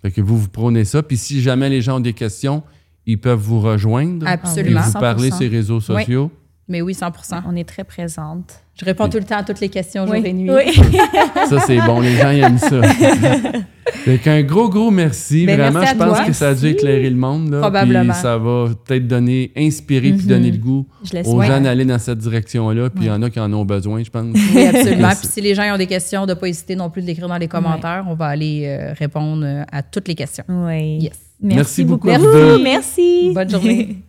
Fait 0.00 0.10
que 0.10 0.20
vous, 0.22 0.38
vous 0.38 0.48
prônez 0.48 0.84
ça. 0.84 1.02
Puis 1.02 1.16
si 1.18 1.42
jamais 1.42 1.68
les 1.68 1.82
gens 1.82 1.96
ont 1.96 2.00
des 2.00 2.14
questions, 2.14 2.62
ils 3.04 3.20
peuvent 3.20 3.38
vous 3.38 3.60
rejoindre. 3.60 4.26
Absolument. 4.26 4.80
Et 4.80 4.84
vous 4.84 4.92
parler 4.92 5.28
100%. 5.28 5.32
sur 5.32 5.40
les 5.40 5.48
réseaux 5.48 5.80
sociaux. 5.80 6.30
Mais 6.68 6.80
oui, 6.80 6.94
100 6.94 7.10
on 7.46 7.56
est 7.56 7.68
très 7.68 7.84
présente. 7.84 8.61
Je 8.74 8.86
réponds 8.86 9.08
tout 9.08 9.18
le 9.18 9.24
temps 9.24 9.36
à 9.36 9.42
toutes 9.42 9.60
les 9.60 9.68
questions, 9.68 10.06
jour 10.06 10.14
Oui. 10.14 10.22
et 10.24 10.32
nuit. 10.32 10.50
Oui. 10.50 10.72
Ça, 11.48 11.60
c'est 11.60 11.78
bon. 11.80 12.00
Les 12.00 12.16
gens 12.16 12.30
ils 12.30 12.42
aiment 12.42 12.58
ça. 12.58 12.80
fait 13.92 14.18
qu'un 14.18 14.42
gros, 14.42 14.68
gros 14.70 14.90
merci. 14.90 15.44
Ben, 15.44 15.58
Vraiment, 15.58 15.80
merci 15.80 15.92
je 15.94 15.98
pense 15.98 16.16
toi. 16.16 16.26
que 16.26 16.32
ça 16.32 16.48
a 16.48 16.54
dû 16.54 16.66
éclairer 16.68 17.10
le 17.10 17.16
monde. 17.16 17.50
Là, 17.50 17.60
Probablement. 17.60 18.12
Puis 18.12 18.22
ça 18.22 18.38
va 18.38 18.70
peut-être 18.84 19.06
donner, 19.06 19.52
inspirer 19.56 20.12
puis 20.12 20.26
donner 20.26 20.50
le 20.50 20.56
goût 20.56 20.86
aux 21.26 21.36
ouais. 21.36 21.46
gens 21.46 21.60
d'aller 21.60 21.84
dans 21.84 21.98
cette 21.98 22.18
direction-là. 22.18 22.88
Puis 22.90 23.04
il 23.04 23.08
y 23.08 23.10
en 23.10 23.20
a 23.22 23.28
qui 23.28 23.40
en 23.40 23.52
ont 23.52 23.64
besoin, 23.64 24.02
je 24.02 24.10
pense. 24.10 24.34
Oui, 24.54 24.66
absolument. 24.66 25.08
Puis 25.20 25.28
si 25.28 25.40
les 25.42 25.54
gens 25.54 25.74
ont 25.74 25.78
des 25.78 25.86
questions, 25.86 26.24
de 26.24 26.30
ne 26.30 26.34
pas 26.34 26.48
hésiter 26.48 26.74
non 26.74 26.88
plus 26.88 27.02
de 27.02 27.06
l'écrire 27.08 27.28
dans 27.28 27.36
les 27.38 27.48
commentaires. 27.48 28.04
On 28.08 28.14
va 28.14 28.26
aller 28.26 28.64
euh, 28.66 28.94
répondre 28.98 29.44
euh, 29.44 29.64
à 29.70 29.82
toutes 29.82 30.08
les 30.08 30.14
questions. 30.14 30.44
Oui. 30.48 30.98
Yes. 31.00 31.20
Merci 31.42 31.84
beaucoup 31.84 32.06
Merci. 32.06 32.24
deux. 32.24 32.62
Merci. 32.62 33.32
Bonne 33.34 33.50
journée. 33.50 34.02